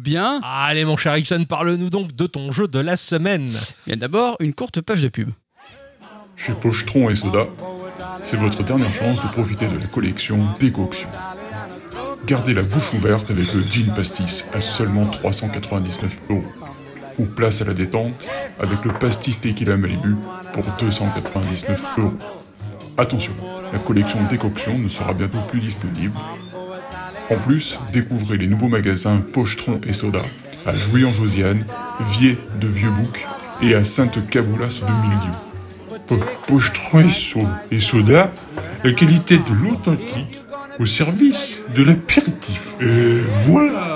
bien. 0.00 0.40
Allez, 0.44 0.84
mon 0.84 0.96
cher 0.96 1.16
Ixon, 1.16 1.46
parle-nous 1.48 1.88
donc 1.88 2.14
de 2.14 2.26
ton 2.26 2.52
jeu 2.52 2.68
de 2.68 2.78
la 2.78 2.96
semaine. 2.96 3.50
Bien 3.86 3.96
d'abord, 3.96 4.36
une 4.40 4.52
courte 4.52 4.82
page 4.82 5.02
de 5.02 5.08
pub. 5.08 5.30
Chez 6.36 6.52
Pochetron 6.52 7.08
et 7.08 7.16
Soda, 7.16 7.46
c'est 8.22 8.36
votre 8.36 8.62
dernière 8.62 8.92
chance 8.92 9.22
de 9.22 9.28
profiter 9.28 9.66
de 9.66 9.78
la 9.78 9.86
collection 9.86 10.44
Décoction. 10.60 11.08
Gardez 12.26 12.52
la 12.52 12.62
bouche 12.62 12.92
ouverte 12.92 13.30
avec 13.30 13.52
le 13.54 13.62
Gin 13.62 13.92
Pastis 13.94 14.48
à 14.52 14.60
seulement 14.60 15.06
399 15.06 16.18
euros. 16.28 16.44
Ou 17.18 17.24
place 17.24 17.62
à 17.62 17.64
la 17.64 17.74
détente 17.74 18.12
avec 18.60 18.84
le 18.84 18.92
Pastis 18.92 19.40
Tequila 19.40 19.76
Malibu 19.76 20.16
pour 20.52 20.64
299 20.78 21.84
euros. 21.98 22.12
Attention, 22.98 23.32
la 23.72 23.78
collection 23.78 24.18
Décoction 24.28 24.78
ne 24.78 24.88
sera 24.88 25.14
bientôt 25.14 25.40
plus 25.48 25.60
disponible. 25.60 26.12
En 27.32 27.36
plus, 27.36 27.78
découvrez 27.92 28.36
les 28.36 28.46
nouveaux 28.46 28.68
magasins 28.68 29.18
Pochetron 29.32 29.80
et 29.86 29.92
Soda 29.92 30.22
à 30.66 30.74
Jouy-en-Josiane, 30.74 31.64
Vier 32.12 32.36
de 32.60 32.66
Vieux-Bouc 32.68 33.24
et 33.62 33.74
à 33.74 33.84
Sainte-Caboulas 33.84 34.80
de 34.86 34.92
Milieu. 35.06 35.98
Po- 36.06 36.20
Pochetron 36.46 37.04
et 37.70 37.80
Soda, 37.80 38.30
la 38.84 38.92
qualité 38.92 39.38
de 39.38 39.54
l'authentique 39.62 40.42
au 40.78 40.86
service 40.86 41.56
de 41.74 41.82
l'apéritif. 41.84 42.74
Et 42.80 43.20
voilà 43.46 43.94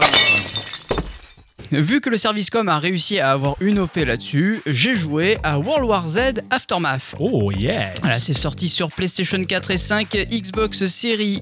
Vu 1.72 2.00
que 2.00 2.10
le 2.10 2.16
service 2.16 2.50
com 2.50 2.68
a 2.68 2.78
réussi 2.78 3.18
à 3.18 3.32
avoir 3.32 3.56
une 3.60 3.78
OP 3.80 3.96
là-dessus, 3.96 4.60
j'ai 4.66 4.94
joué 4.94 5.38
à 5.42 5.58
World 5.58 5.84
War 5.88 6.06
Z 6.06 6.18
Aftermath. 6.50 7.14
Oh, 7.18 7.50
yes 7.50 7.94
Voilà, 8.02 8.20
c'est 8.20 8.32
sorti 8.32 8.68
sur 8.68 8.88
PlayStation 8.90 9.42
4 9.42 9.70
et 9.72 9.76
5, 9.78 10.08
Xbox 10.30 10.86
Series 10.86 11.40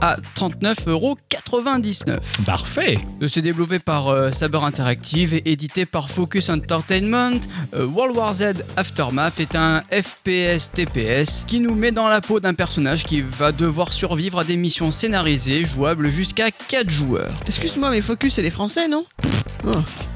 à 0.00 0.16
39,99€. 0.36 2.18
Parfait 2.44 2.98
C'est 3.28 3.42
développé 3.42 3.78
par 3.78 4.08
euh, 4.08 4.30
Saber 4.30 4.58
Interactive 4.62 5.34
et 5.34 5.52
édité 5.52 5.86
par 5.86 6.10
Focus 6.10 6.50
Entertainment. 6.50 7.40
Euh, 7.74 7.86
World 7.86 8.16
War 8.16 8.34
Z 8.34 8.44
Aftermath 8.76 9.40
est 9.40 9.54
un 9.54 9.82
FPS 9.90 10.70
TPS 10.72 11.44
qui 11.46 11.60
nous 11.60 11.74
met 11.74 11.92
dans 11.92 12.08
la 12.08 12.20
peau 12.20 12.40
d'un 12.40 12.54
personnage 12.54 13.04
qui 13.04 13.22
va 13.22 13.52
devoir 13.52 13.92
survivre 13.92 14.40
à 14.40 14.44
des 14.44 14.56
missions 14.56 14.90
scénarisées 14.90 15.64
jouables 15.64 16.08
jusqu'à 16.08 16.50
4 16.50 16.90
joueurs. 16.90 17.32
Excuse-moi, 17.46 17.90
mais 17.90 18.02
Focus, 18.02 18.34
c'est 18.34 18.42
les 18.42 18.50
Français, 18.50 18.88
non? 18.88 19.04
Oh. 19.66 19.70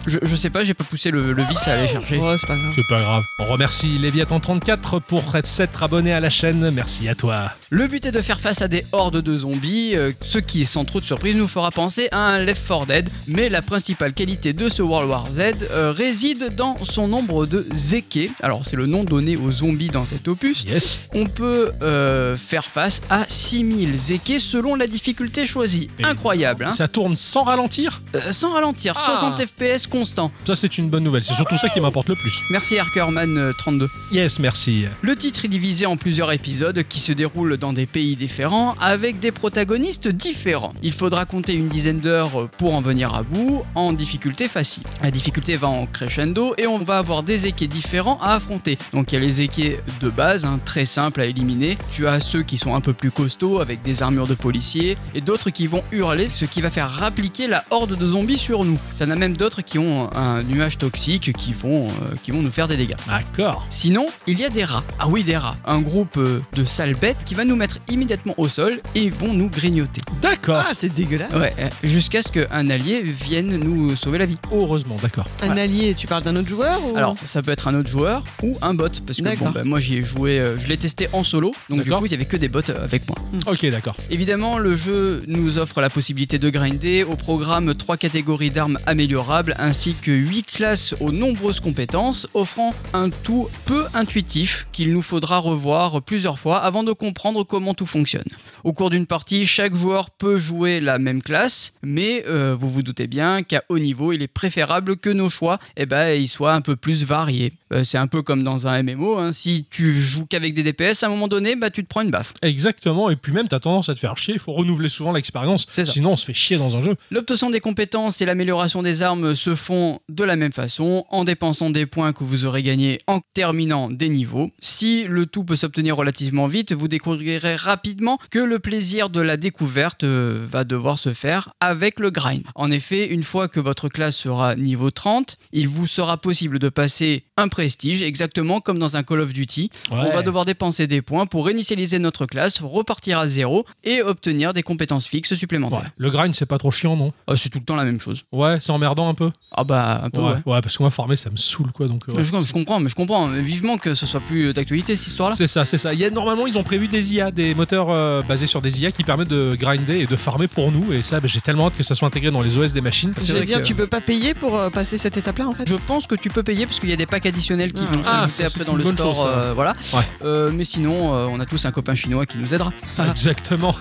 Je, 0.06 0.18
je 0.22 0.36
sais 0.36 0.50
pas, 0.50 0.62
j'ai 0.64 0.74
pas 0.74 0.84
poussé 0.84 1.10
le, 1.10 1.32
le 1.32 1.42
vis 1.44 1.66
à 1.68 1.72
aller 1.72 1.88
chercher. 1.88 2.18
Ouais, 2.18 2.36
c'est 2.40 2.46
pas 2.46 2.56
grave. 2.56 2.72
C'est 2.74 2.88
pas 2.88 3.00
grave. 3.00 3.24
On 3.40 3.44
remercie 3.46 3.98
Léviathan34 3.98 5.00
pour 5.02 5.22
s'être 5.44 5.82
abonné 5.82 6.12
à 6.12 6.20
la 6.20 6.30
chaîne. 6.30 6.70
Merci 6.70 7.08
à 7.08 7.14
toi. 7.14 7.52
Le 7.70 7.86
but 7.86 8.06
est 8.06 8.12
de 8.12 8.20
faire 8.22 8.40
face 8.40 8.62
à 8.62 8.68
des 8.68 8.84
hordes 8.92 9.20
de 9.20 9.36
zombies, 9.36 9.92
euh, 9.96 10.12
ce 10.22 10.38
qui, 10.38 10.64
sans 10.66 10.84
trop 10.84 11.00
de 11.00 11.04
surprise, 11.04 11.34
nous 11.36 11.48
fera 11.48 11.70
penser 11.70 12.08
à 12.12 12.18
un 12.18 12.38
Left 12.38 12.66
4 12.66 12.86
Dead. 12.86 13.08
Mais 13.26 13.48
la 13.48 13.62
principale 13.62 14.12
qualité 14.12 14.52
de 14.52 14.68
ce 14.68 14.82
World 14.82 15.08
War 15.10 15.26
Z 15.30 15.40
euh, 15.70 15.92
réside 15.92 16.54
dans 16.56 16.76
son 16.84 17.08
nombre 17.08 17.46
de 17.46 17.66
Zeke. 17.74 18.30
Alors, 18.42 18.62
c'est 18.64 18.76
le 18.76 18.86
nom 18.86 19.04
donné 19.04 19.36
aux 19.36 19.50
zombies 19.52 19.88
dans 19.88 20.04
cet 20.04 20.28
opus. 20.28 20.64
Yes. 20.68 21.00
On 21.14 21.26
peut 21.26 21.72
euh, 21.82 22.36
faire 22.36 22.64
face 22.66 23.00
à 23.10 23.24
6000 23.28 23.96
Zeke 23.98 24.34
selon 24.40 24.74
la 24.76 24.86
difficulté 24.86 25.46
choisie. 25.46 25.88
Et 25.98 26.04
Incroyable, 26.04 26.64
hein 26.66 26.72
Ça 26.72 26.88
tourne 26.88 27.16
sans 27.16 27.42
ralentir? 27.42 28.02
Euh, 28.14 28.32
Sans 28.32 28.52
ralentir, 28.52 28.94
Ah. 28.96 29.16
60 29.18 29.35
FPS 29.38 29.86
constant. 29.86 30.30
Ça, 30.44 30.54
c'est 30.54 30.78
une 30.78 30.88
bonne 30.88 31.04
nouvelle. 31.04 31.24
C'est 31.24 31.34
surtout 31.34 31.56
ça 31.56 31.68
qui 31.68 31.80
m'importe 31.80 32.08
le 32.08 32.14
plus. 32.14 32.42
Merci 32.50 32.76
Harkerman32. 32.76 33.88
Yes, 34.12 34.38
merci. 34.38 34.86
Le 35.02 35.16
titre 35.16 35.44
est 35.44 35.48
divisé 35.48 35.86
en 35.86 35.96
plusieurs 35.96 36.32
épisodes 36.32 36.82
qui 36.88 37.00
se 37.00 37.12
déroulent 37.12 37.56
dans 37.56 37.72
des 37.72 37.86
pays 37.86 38.16
différents 38.16 38.74
avec 38.80 39.18
des 39.20 39.32
protagonistes 39.32 40.08
différents. 40.08 40.74
Il 40.82 40.92
faudra 40.92 41.24
compter 41.24 41.54
une 41.54 41.68
dizaine 41.68 42.00
d'heures 42.00 42.48
pour 42.58 42.74
en 42.74 42.80
venir 42.80 43.14
à 43.14 43.22
bout 43.22 43.62
en 43.74 43.92
difficulté 43.92 44.48
facile. 44.48 44.84
La 45.02 45.10
difficulté 45.10 45.56
va 45.56 45.68
en 45.68 45.86
crescendo 45.86 46.54
et 46.58 46.66
on 46.66 46.78
va 46.78 46.98
avoir 46.98 47.22
des 47.22 47.46
équés 47.46 47.66
différents 47.66 48.18
à 48.20 48.34
affronter. 48.34 48.78
Donc 48.92 49.12
il 49.12 49.16
y 49.16 49.18
a 49.18 49.20
les 49.20 49.40
équés 49.40 49.78
de 50.00 50.08
base, 50.08 50.44
hein, 50.44 50.60
très 50.64 50.84
simples 50.84 51.20
à 51.20 51.26
éliminer. 51.26 51.78
Tu 51.90 52.06
as 52.06 52.20
ceux 52.20 52.42
qui 52.42 52.58
sont 52.58 52.74
un 52.74 52.80
peu 52.80 52.92
plus 52.92 53.10
costauds 53.10 53.60
avec 53.60 53.82
des 53.82 54.02
armures 54.02 54.26
de 54.26 54.34
policiers 54.34 54.96
et 55.14 55.20
d'autres 55.20 55.50
qui 55.50 55.66
vont 55.66 55.82
hurler, 55.92 56.28
ce 56.28 56.44
qui 56.44 56.60
va 56.60 56.70
faire 56.70 56.90
rappliquer 56.90 57.46
la 57.46 57.64
horde 57.70 57.96
de 57.96 58.08
zombies 58.08 58.38
sur 58.38 58.64
nous. 58.64 58.78
As 59.00 59.06
même 59.06 59.25
d'autres 59.34 59.62
qui 59.62 59.78
ont 59.78 60.14
un 60.14 60.42
nuage 60.42 60.78
toxique 60.78 61.32
qui 61.32 61.52
vont, 61.52 61.88
euh, 61.88 62.14
qui 62.22 62.30
vont 62.30 62.42
nous 62.42 62.50
faire 62.50 62.68
des 62.68 62.76
dégâts. 62.76 62.96
D'accord. 63.06 63.66
Sinon, 63.70 64.06
il 64.26 64.38
y 64.38 64.44
a 64.44 64.48
des 64.48 64.64
rats. 64.64 64.84
Ah 64.98 65.08
oui, 65.08 65.24
des 65.24 65.36
rats. 65.36 65.54
Un 65.64 65.80
groupe 65.80 66.16
euh, 66.16 66.40
de 66.54 66.64
sales 66.64 66.94
bêtes 66.94 67.24
qui 67.24 67.34
va 67.34 67.44
nous 67.44 67.56
mettre 67.56 67.78
immédiatement 67.88 68.34
au 68.36 68.48
sol 68.48 68.80
et 68.94 69.02
ils 69.02 69.12
vont 69.12 69.32
nous 69.32 69.48
grignoter. 69.48 70.00
D'accord. 70.20 70.64
Ah, 70.68 70.72
c'est 70.74 70.94
dégueulasse. 70.94 71.32
Ouais, 71.32 71.52
euh, 71.58 71.68
jusqu'à 71.82 72.22
ce 72.22 72.28
qu'un 72.28 72.70
allié 72.70 73.02
vienne 73.02 73.56
nous 73.56 73.96
sauver 73.96 74.18
la 74.18 74.26
vie. 74.26 74.36
Heureusement, 74.52 74.96
d'accord. 75.02 75.26
Un 75.42 75.56
allié, 75.56 75.94
tu 75.94 76.06
parles 76.06 76.22
d'un 76.22 76.36
autre 76.36 76.48
joueur 76.48 76.80
ou... 76.84 76.96
Alors, 76.96 77.16
ça 77.24 77.42
peut 77.42 77.50
être 77.52 77.68
un 77.68 77.74
autre 77.74 77.88
joueur 77.88 78.22
ou 78.42 78.56
un 78.62 78.74
bot. 78.74 78.88
Parce 79.06 79.18
que 79.18 79.22
D'accord. 79.22 79.48
bon, 79.48 79.52
bah, 79.52 79.64
moi, 79.64 79.80
j'y 79.80 79.96
ai 79.96 80.04
joué, 80.04 80.38
euh, 80.38 80.58
je 80.58 80.68
l'ai 80.68 80.76
testé 80.76 81.08
en 81.12 81.22
solo. 81.22 81.52
Donc, 81.68 81.78
du 81.78 81.84
D'accord. 81.84 82.00
coup, 82.00 82.06
il 82.06 82.12
y 82.12 82.14
avait 82.14 82.24
que 82.24 82.36
des 82.36 82.48
bots 82.48 82.60
euh, 82.68 82.84
avec 82.84 83.08
moi. 83.08 83.16
Ok, 83.46 83.66
d'accord. 83.66 83.96
Évidemment, 84.10 84.58
le 84.58 84.74
jeu 84.74 85.22
nous 85.26 85.58
offre 85.58 85.80
la 85.80 85.90
possibilité 85.90 86.38
de 86.38 86.50
grinder 86.50 87.04
au 87.04 87.16
programme 87.16 87.74
3 87.74 87.96
catégories 87.96 88.50
d'armes 88.50 88.78
améliorables 89.16 89.54
ainsi 89.58 89.94
que 89.94 90.10
8 90.10 90.42
classes 90.42 90.94
aux 91.00 91.10
nombreuses 91.10 91.60
compétences, 91.60 92.26
offrant 92.34 92.74
un 92.92 93.08
tout 93.08 93.48
peu 93.64 93.86
intuitif 93.94 94.66
qu'il 94.72 94.92
nous 94.92 95.00
faudra 95.00 95.38
revoir 95.38 96.02
plusieurs 96.02 96.38
fois 96.38 96.58
avant 96.58 96.82
de 96.82 96.92
comprendre 96.92 97.42
comment 97.42 97.72
tout 97.72 97.86
fonctionne. 97.86 98.26
Au 98.62 98.74
cours 98.74 98.90
d'une 98.90 99.06
partie, 99.06 99.46
chaque 99.46 99.74
joueur 99.74 100.10
peut 100.10 100.36
jouer 100.36 100.80
la 100.80 100.98
même 100.98 101.22
classe, 101.22 101.72
mais 101.82 102.24
euh, 102.26 102.54
vous 102.58 102.68
vous 102.70 102.82
doutez 102.82 103.06
bien 103.06 103.42
qu'à 103.42 103.62
haut 103.70 103.78
niveau, 103.78 104.12
il 104.12 104.20
est 104.20 104.28
préférable 104.28 104.96
que 104.98 105.08
nos 105.08 105.30
choix 105.30 105.58
eh 105.78 105.86
ben, 105.86 106.10
ils 106.10 106.28
soient 106.28 106.52
un 106.52 106.60
peu 106.60 106.76
plus 106.76 107.04
variés. 107.04 107.54
Euh, 107.72 107.84
C'est 107.84 107.98
un 107.98 108.08
peu 108.08 108.22
comme 108.22 108.42
dans 108.42 108.66
un 108.66 108.82
MMO, 108.82 109.18
hein. 109.18 109.32
si 109.32 109.66
tu 109.70 109.92
joues 109.92 110.26
qu'avec 110.26 110.52
des 110.52 110.62
DPS, 110.62 111.04
à 111.04 111.06
un 111.06 111.10
moment 111.10 111.28
donné, 111.28 111.56
bah, 111.56 111.70
tu 111.70 111.82
te 111.82 111.88
prends 111.88 112.02
une 112.02 112.10
baffe. 112.10 112.34
Exactement. 112.42 113.08
Et 113.08 113.16
puis 113.16 113.32
même, 113.32 113.48
t'as 113.48 113.60
tendance 113.60 113.88
à 113.88 113.94
te 113.94 114.00
faire 114.00 114.18
chier. 114.18 114.34
Il 114.34 114.40
faut 114.40 114.52
renouveler 114.52 114.88
souvent 114.88 115.12
l'expérience. 115.12 115.66
Sinon, 115.84 116.12
on 116.12 116.16
se 116.16 116.24
fait 116.24 116.34
chier 116.34 116.58
dans 116.58 116.76
un 116.76 116.82
jeu. 116.82 116.96
L'obtention 117.10 117.50
des 117.50 117.60
compétences 117.60 118.20
et 118.20 118.26
l'amélioration 118.26 118.82
des 118.82 119.02
armes 119.02 119.05
se 119.34 119.54
font 119.54 120.00
de 120.08 120.24
la 120.24 120.36
même 120.36 120.52
façon, 120.52 121.04
en 121.10 121.24
dépensant 121.24 121.70
des 121.70 121.86
points 121.86 122.12
que 122.12 122.24
vous 122.24 122.44
aurez 122.44 122.62
gagnés 122.62 122.98
en 123.06 123.20
terminant 123.34 123.88
des 123.88 124.08
niveaux. 124.08 124.50
Si 124.60 125.04
le 125.04 125.26
tout 125.26 125.44
peut 125.44 125.54
s'obtenir 125.54 125.96
relativement 125.96 126.48
vite, 126.48 126.72
vous 126.72 126.88
découvrirez 126.88 127.54
rapidement 127.54 128.18
que 128.30 128.40
le 128.40 128.58
plaisir 128.58 129.08
de 129.08 129.20
la 129.20 129.36
découverte 129.36 130.02
euh, 130.02 130.44
va 130.50 130.64
devoir 130.64 130.98
se 130.98 131.12
faire 131.12 131.52
avec 131.60 132.00
le 132.00 132.10
grind. 132.10 132.42
En 132.56 132.70
effet, 132.70 133.06
une 133.06 133.22
fois 133.22 133.46
que 133.46 133.60
votre 133.60 133.88
classe 133.88 134.16
sera 134.16 134.56
niveau 134.56 134.90
30, 134.90 135.36
il 135.52 135.68
vous 135.68 135.86
sera 135.86 136.16
possible 136.16 136.58
de 136.58 136.68
passer 136.68 137.24
un 137.36 137.46
prestige, 137.46 138.02
exactement 138.02 138.60
comme 138.60 138.78
dans 138.78 138.96
un 138.96 139.04
Call 139.04 139.20
of 139.20 139.32
Duty. 139.32 139.70
On 139.90 140.10
va 140.10 140.22
devoir 140.22 140.44
dépenser 140.44 140.86
des 140.88 141.02
points 141.02 141.26
pour 141.26 141.46
réinitialiser 141.46 142.00
notre 142.00 142.26
classe, 142.26 142.60
repartir 142.60 143.20
à 143.20 143.28
zéro 143.28 143.64
et 143.84 144.02
obtenir 144.02 144.52
des 144.52 144.62
compétences 144.64 145.06
fixes 145.06 145.34
supplémentaires. 145.34 145.80
Ouais. 145.80 145.92
Le 145.96 146.10
grind, 146.10 146.34
c'est 146.34 146.46
pas 146.46 146.58
trop 146.58 146.72
chiant, 146.72 146.96
non? 146.96 147.12
Ah, 147.28 147.36
c'est 147.36 147.50
tout 147.50 147.58
le 147.58 147.64
temps 147.64 147.76
la 147.76 147.84
même 147.84 148.00
chose. 148.00 148.24
Ouais, 148.32 148.58
c'est 148.58 148.72
emmerdant 148.72 148.85
un 148.86 149.14
peu. 149.14 149.30
Ah 149.58 149.64
bah 149.64 150.00
un 150.04 150.10
peu 150.10 150.20
Ouais, 150.20 150.26
ouais. 150.32 150.52
ouais, 150.54 150.60
parce 150.60 150.76
que 150.76 150.82
moi, 150.82 150.90
farmer, 150.90 151.16
ça 151.16 151.30
me 151.30 151.36
saoule, 151.36 151.72
quoi. 151.72 151.88
Donc, 151.88 152.02
euh, 152.08 152.12
ouais. 152.12 152.22
Je, 152.22 152.30
je 152.40 152.52
comprends, 152.52 152.78
mais 152.80 152.88
je 152.88 152.94
comprends. 152.94 153.26
Mais 153.26 153.40
vivement 153.40 153.78
que 153.78 153.94
ce 153.94 154.06
soit 154.06 154.20
plus 154.20 154.52
d'actualité 154.52 154.96
cette 154.96 155.06
histoire-là. 155.08 155.34
C'est 155.36 155.46
ça, 155.46 155.64
c'est 155.64 155.78
ça. 155.78 155.94
Il 155.94 156.00
y 156.00 156.04
a, 156.04 156.10
normalement, 156.10 156.46
ils 156.46 156.58
ont 156.58 156.62
prévu 156.62 156.88
des 156.88 157.14
IA, 157.14 157.30
des 157.30 157.54
moteurs 157.54 157.90
euh, 157.90 158.22
basés 158.22 158.46
sur 158.46 158.60
des 158.62 158.80
IA 158.82 158.92
qui 158.92 159.02
permettent 159.04 159.28
de 159.28 159.56
grinder 159.58 159.98
et 160.00 160.06
de 160.06 160.16
farmer 160.16 160.46
pour 160.48 160.72
nous. 160.72 160.92
Et 160.92 161.02
ça, 161.02 161.20
bah, 161.20 161.28
j'ai 161.28 161.40
tellement 161.40 161.66
hâte 161.68 161.76
que 161.76 161.82
ça 161.82 161.94
soit 161.94 162.06
intégré 162.08 162.30
dans 162.30 162.42
les 162.42 162.58
OS 162.58 162.72
des 162.72 162.80
machines. 162.80 163.12
J'allais 163.20 163.40
vrai 163.40 163.46
dire, 163.46 163.58
que- 163.58 163.66
tu 163.66 163.74
peux 163.74 163.86
pas 163.86 164.00
payer 164.00 164.34
pour 164.34 164.56
euh, 164.56 164.70
passer 164.70 164.98
cette 164.98 165.16
étape-là 165.16 165.48
en 165.48 165.52
fait? 165.52 165.68
Je 165.68 165.74
pense 165.76 166.06
que 166.06 166.14
tu 166.14 166.28
peux 166.28 166.42
payer 166.42 166.66
parce 166.66 166.78
qu'il 166.78 166.90
y 166.90 166.92
a 166.92 166.96
des 166.96 167.06
packs 167.06 167.26
additionnels 167.26 167.72
qui 167.72 167.82
Ah. 167.90 167.94
vont 167.94 168.02
Ah, 168.06 168.28
s'ajouter 168.28 168.42
ça, 168.42 168.46
après 168.48 168.64
dans 168.64 168.76
le 168.76 168.84
store. 168.94 169.14
chose, 169.14 169.24
euh, 169.26 169.52
voilà. 169.54 169.74
Ouais. 169.94 170.00
Euh, 170.24 170.50
mais 170.52 170.64
sinon, 170.64 171.14
euh, 171.14 171.26
on 171.30 171.40
a 171.40 171.46
tous 171.46 171.64
un 171.64 171.70
copain 171.72 171.94
chinois 171.94 172.26
qui 172.26 172.38
nous 172.38 172.52
aidera. 172.54 172.72
Exactement. 173.10 173.74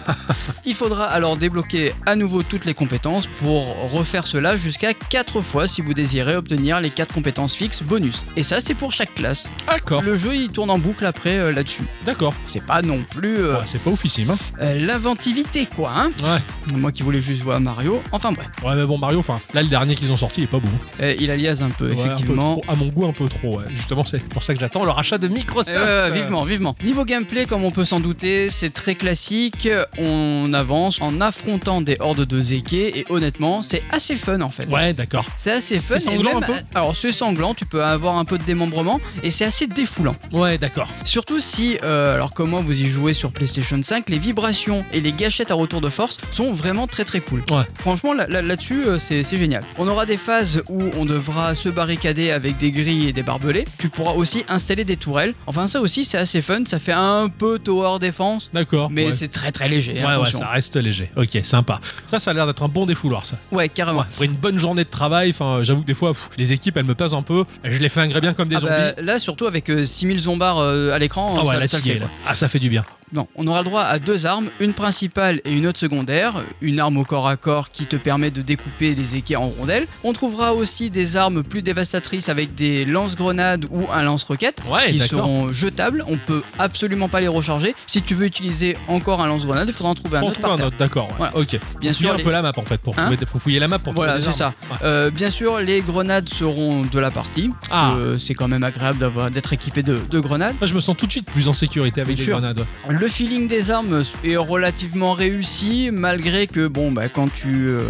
Il 0.66 0.76
faudra 0.76 1.06
alors 1.06 1.38
débloquer 1.38 1.94
à 2.06 2.16
nouveau 2.16 2.44
toutes 2.44 2.66
les 2.66 2.74
compétences 2.74 3.28
pour 3.40 3.92
refaire 3.92 4.28
cela 4.28 4.58
jusqu'à 4.58 4.94
4 5.10 5.42
fois 5.42 5.68
si 5.68 5.82
vous 5.82 5.94
désirez 5.94 6.36
obtenir 6.36 6.80
les 6.82 6.90
4 6.90 7.14
compétences 7.14 7.56
fixes 7.56 7.84
bonus. 7.84 8.26
Et 8.36 8.44
ça, 8.44 8.60
c'est 8.60 8.74
pour 8.74 8.92
chaque 8.92 9.14
classe. 9.16 9.52
D'accord, 9.68 10.02
Le 10.02 10.16
jeu, 10.16 10.36
il 10.36 10.50
tourne 10.50 10.70
en 10.70 10.78
boucle 10.80 11.06
après 11.06 11.38
euh, 11.38 11.52
là-dessus. 11.52 11.84
d'accord. 12.06 12.34
C'est 12.46 12.66
pas 12.66 12.82
non 12.82 13.00
plus 13.16 13.38
euh, 13.38 13.54
Ouais, 13.56 13.66
c'est 13.66 13.80
pas 13.82 13.90
oufissime, 13.92 14.32
hein. 14.32 14.38
euh, 14.62 14.80
l'inventivité, 14.86 15.68
quoi. 15.76 15.94
Hein 15.96 16.12
Ouais. 16.24 16.76
Moi 16.78 16.92
qui 16.92 17.04
voulais 17.04 17.22
juste 17.22 17.42
jouer 17.42 17.56
à 17.56 17.60
Mario. 17.60 18.02
Enfin 18.12 18.32
bref. 18.32 18.48
Ouais, 18.64 18.76
mais 18.76 18.86
bon, 18.86 18.98
Mario, 18.98 19.20
enfin, 19.20 19.40
là, 19.54 19.62
le 19.62 19.68
dernier 19.70 19.96
qu'ils 19.96 20.12
ont 20.12 20.18
sorti, 20.18 20.42
il 20.42 20.44
est 20.46 20.48
pas 20.48 20.60
bon. 20.60 20.70
Euh, 21.02 21.16
il 21.20 21.30
aliase 21.32 21.62
un 21.64 21.70
peu, 21.70 21.86
Ouais, 21.88 21.92
un 21.94 21.96
peu 21.96 22.02
effectivement. 22.08 22.58
trop. 22.60 22.72
à 22.72 22.76
mon 22.76 22.88
goût, 22.88 23.06
un 23.06 23.14
peu 23.14 23.28
trop, 23.30 23.60
ouais. 23.60 23.66
Justement, 23.70 24.04
c'est 24.06 24.20
pour 24.30 24.44
ça 24.44 24.54
que 24.54 24.60
j'attends 24.60 24.84
le 24.84 24.92
rachat 24.92 25.18
de 25.18 25.28
Microsoft. 25.28 25.76
Euh, 25.78 26.10
vivement, 26.14 26.44
vivement. 26.46 26.76
Niveau 26.84 27.06
gameplay, 27.06 27.46
comme 27.46 27.64
on 27.64 27.72
peut 27.72 27.86
s'en 27.86 28.00
douter, 28.00 28.50
c'est 28.50 28.72
très 28.74 28.96
classique. 28.96 29.68
On 29.98 30.52
avance 30.54 31.00
en 31.02 31.22
affrontant 31.22 31.82
des 31.82 31.98
hordes 32.00 32.26
de 32.26 32.42
Zeke 32.42 32.74
et 32.74 33.06
honnêtement, 33.10 33.62
c'est 33.62 33.84
assez 33.92 34.16
fun 34.16 34.42
en 34.42 34.50
fait. 34.50 34.68
Ouais, 34.68 34.85
d'accord. 34.94 35.26
C'est 35.38 35.52
assez 35.52 35.80
fun. 35.80 35.96
C'est 35.96 36.00
sanglant 36.00 36.36
même- 36.40 36.44
un 36.44 36.48
peu 36.48 36.54
Alors 36.74 36.96
c'est 36.96 37.12
sanglant, 37.12 37.54
tu 37.54 37.66
peux 37.66 37.84
avoir 37.84 38.18
un 38.18 38.26
peu 38.26 38.38
de 38.38 38.44
démembrement 38.44 39.00
et 39.24 39.32
c'est 39.32 39.46
assez 39.46 39.68
défoulant. 39.68 40.16
Ouais, 40.32 40.58
d'accord. 40.58 40.88
Surtout 41.06 41.40
si, 41.40 41.78
euh, 41.84 42.16
alors 42.16 42.34
comme 42.34 42.50
moi 42.50 42.62
vous 42.64 42.80
y 42.80 42.88
jouez 42.88 43.14
sur 43.14 43.32
PlayStation 43.32 43.82
5, 43.82 44.10
les 44.10 44.20
vibrations 44.20 44.84
et 44.94 45.02
les 45.02 45.12
gâchettes 45.12 45.52
à 45.52 45.56
retour 45.56 45.82
de 45.82 45.90
force 45.90 46.18
sont 46.32 46.54
vraiment 46.54 46.88
très 46.88 47.04
très 47.06 47.20
cool. 47.22 47.42
Ouais. 47.52 47.64
Franchement 47.80 48.14
là- 48.14 48.28
là- 48.28 48.42
là-dessus 48.42 48.86
euh, 48.86 49.00
c'est 49.00 49.24
c'est 49.24 49.38
génial. 49.38 49.64
On 49.78 49.88
aura 49.88 50.06
des 50.06 50.18
phases 50.18 50.62
où 50.70 50.84
on 50.98 51.06
devra 51.06 51.56
se 51.56 51.70
barricader 51.70 52.32
avec 52.32 52.58
des 52.58 52.72
grilles 52.72 53.08
et 53.10 53.14
des 53.14 53.24
barbelés. 53.24 53.66
Tu 53.78 53.90
pourras 53.90 54.14
aussi 54.14 54.44
installer 54.50 54.84
des 54.84 54.98
tourelles. 54.98 55.34
Enfin 55.48 55.68
ça 55.68 55.82
aussi 55.82 56.06
c'est 56.06 56.18
assez 56.18 56.42
fun, 56.42 56.64
ça 56.66 56.80
fait 56.80 56.92
un 56.94 57.30
peu 57.30 57.60
tower 57.60 58.00
défense. 58.00 58.50
D'accord. 58.54 58.90
Mais 58.92 59.08
ouais. 59.08 59.14
c'est 59.14 59.28
très 59.30 59.52
très 59.52 59.70
léger. 59.70 59.94
Ouais, 59.94 60.16
ouais, 60.18 60.32
ça 60.32 60.48
reste 60.48 60.76
léger. 60.76 61.10
Ok, 61.16 61.40
sympa. 61.44 61.80
Ça, 62.08 62.20
ça 62.20 62.32
a 62.32 62.34
l'air 62.34 62.46
d'être 62.48 62.64
un 62.64 62.68
bon 62.68 62.86
défouloir, 62.86 63.26
ça. 63.26 63.38
Ouais, 63.52 63.70
carrément. 63.70 64.02
Après 64.02 64.26
une 64.26 64.34
bonne 64.34 64.58
journée 64.58 64.75
de 64.84 64.90
travail, 64.90 65.30
enfin, 65.30 65.60
j'avoue 65.64 65.82
que 65.82 65.88
des 65.88 65.94
fois, 65.94 66.12
pff, 66.14 66.30
les 66.38 66.54
équipes, 66.54 66.78
elles 66.78 66.86
me 66.86 66.96
pesent 66.96 67.14
un 67.14 67.22
peu. 67.22 67.46
Je 67.64 67.80
les 67.80 67.90
flinguerais 67.90 68.22
bien 68.22 68.34
comme 68.34 68.50
des 68.50 68.56
Ah 68.58 68.60
zombies. 68.60 68.74
bah, 68.74 69.02
là, 69.02 69.20
surtout 69.20 69.46
avec 69.48 69.70
euh, 69.70 69.86
6000 69.86 70.20
zombards 70.20 70.60
euh, 70.60 70.92
à 70.92 71.00
l'écran, 71.00 71.36
Ah 71.38 71.42
ouais, 71.46 71.54
ça, 71.56 71.60
là, 71.60 71.68
ça 71.68 71.78
le 71.78 71.84
t'y 71.84 71.90
es, 71.90 71.94
fait, 71.94 72.00
là. 72.00 72.06
quoi. 72.08 72.16
Ah, 72.28 72.36
ça 72.36 72.48
fait 72.48 72.60
du 72.60 72.70
bien. 72.70 72.84
Non, 73.14 73.28
on 73.36 73.46
aura 73.48 73.60
le 73.60 73.66
droit 73.66 73.82
à 73.84 74.00
deux 74.00 74.26
armes, 74.26 74.48
une 74.60 74.74
principale 74.74 75.40
et 75.46 75.54
une 75.54 75.68
autre 75.68 75.78
secondaire, 75.80 76.34
une 76.62 76.80
arme 76.80 76.98
au 76.98 77.04
corps 77.04 77.28
à 77.28 77.38
corps 77.38 77.70
qui 77.72 77.86
te 77.86 77.96
permet 77.96 78.32
de 78.32 78.42
découper 78.42 78.96
les 78.96 79.16
équais 79.16 79.36
en 79.36 79.48
rondelles. 79.48 79.86
On 80.04 80.12
trouvera 80.12 80.54
aussi 80.54 80.90
des 80.90 81.16
armes 81.16 81.44
plus 81.44 81.62
dévastatrices 81.62 82.30
avec 82.30 82.56
des 82.56 82.84
lance-grenades 82.84 83.66
ou 83.70 83.84
un 83.94 84.02
lance-roquette 84.02 84.62
Ouais, 84.70 84.92
qui 84.92 85.00
seront 85.00 85.52
jetables. 85.52 86.04
On 86.08 86.18
peut 86.18 86.42
absolument 86.58 87.08
pas 87.08 87.22
les 87.22 87.28
recharger. 87.28 87.76
Si 87.86 88.02
tu 88.02 88.16
veux 88.16 88.26
utiliser 88.26 88.76
encore 88.88 89.22
un 89.22 89.28
lance-grenade, 89.28 89.68
il 89.68 89.74
faudra 89.74 89.92
en 89.92 89.96
trouver 89.96 90.18
un 90.18 90.24
autre. 90.24 90.44
un 90.44 90.54
autre, 90.66 90.78
d'accord. 90.78 91.08
ouais. 91.10 91.16
Voilà. 91.18 91.38
Ok. 91.38 91.60
Bien 91.80 91.94
sûr, 91.94 92.08
sûr, 92.08 92.14
un 92.16 92.18
les- 92.18 92.24
peu 92.24 92.32
la 92.32 92.42
map 92.42 92.54
en 92.58 92.66
fait. 92.66 92.80
Pour 92.82 92.98
Hein 92.98 93.04
trouver- 93.12 93.26
faut 93.28 93.40
fouiller 93.40 93.60
la 93.60 93.68
map 93.68 93.78
pour 93.80 93.94
Voilà, 93.94 94.14
trouver 94.14 94.28
des 94.28 94.32
c'est 94.34 94.38
ça. 94.40 94.54
Ouais. 94.72 94.78
Euh, 94.84 95.12
bien 95.12 95.30
sûr, 95.30 95.60
les 95.60 95.82
grenades 95.82 96.28
seront 96.28 96.82
de 96.82 97.00
la 97.00 97.12
partie. 97.12 97.52
Ah. 97.72 97.94
que 97.96 98.18
C'est 98.18 98.34
quand 98.34 98.48
même 98.48 98.64
agréable 98.64 98.98
d'avoir- 98.98 99.30
d'être 99.30 99.54
équipé 99.54 99.84
de, 99.84 100.00
de 100.10 100.20
grenades. 100.20 100.56
Moi, 100.60 100.68
je 100.68 100.74
me 100.74 100.80
sens 100.80 100.98
tout 100.98 101.06
de 101.06 101.12
suite 101.12 101.26
plus 101.30 101.48
en 101.48 101.54
sécurité 101.54 102.02
avec 102.02 102.16
Bien 102.16 102.26
sûr. 102.26 102.34
grenades. 102.40 102.66
Le 102.90 103.05
Le 103.06 103.12
feeling 103.12 103.46
des 103.48 103.70
armes 103.70 104.02
est 104.24 104.36
relativement 104.36 105.14
réussi, 105.14 105.92
malgré 105.94 106.48
que, 106.48 106.66
bon, 106.66 106.92
bah, 106.92 107.08
quand 107.08 107.32
tu 107.32 107.68
euh, 107.68 107.82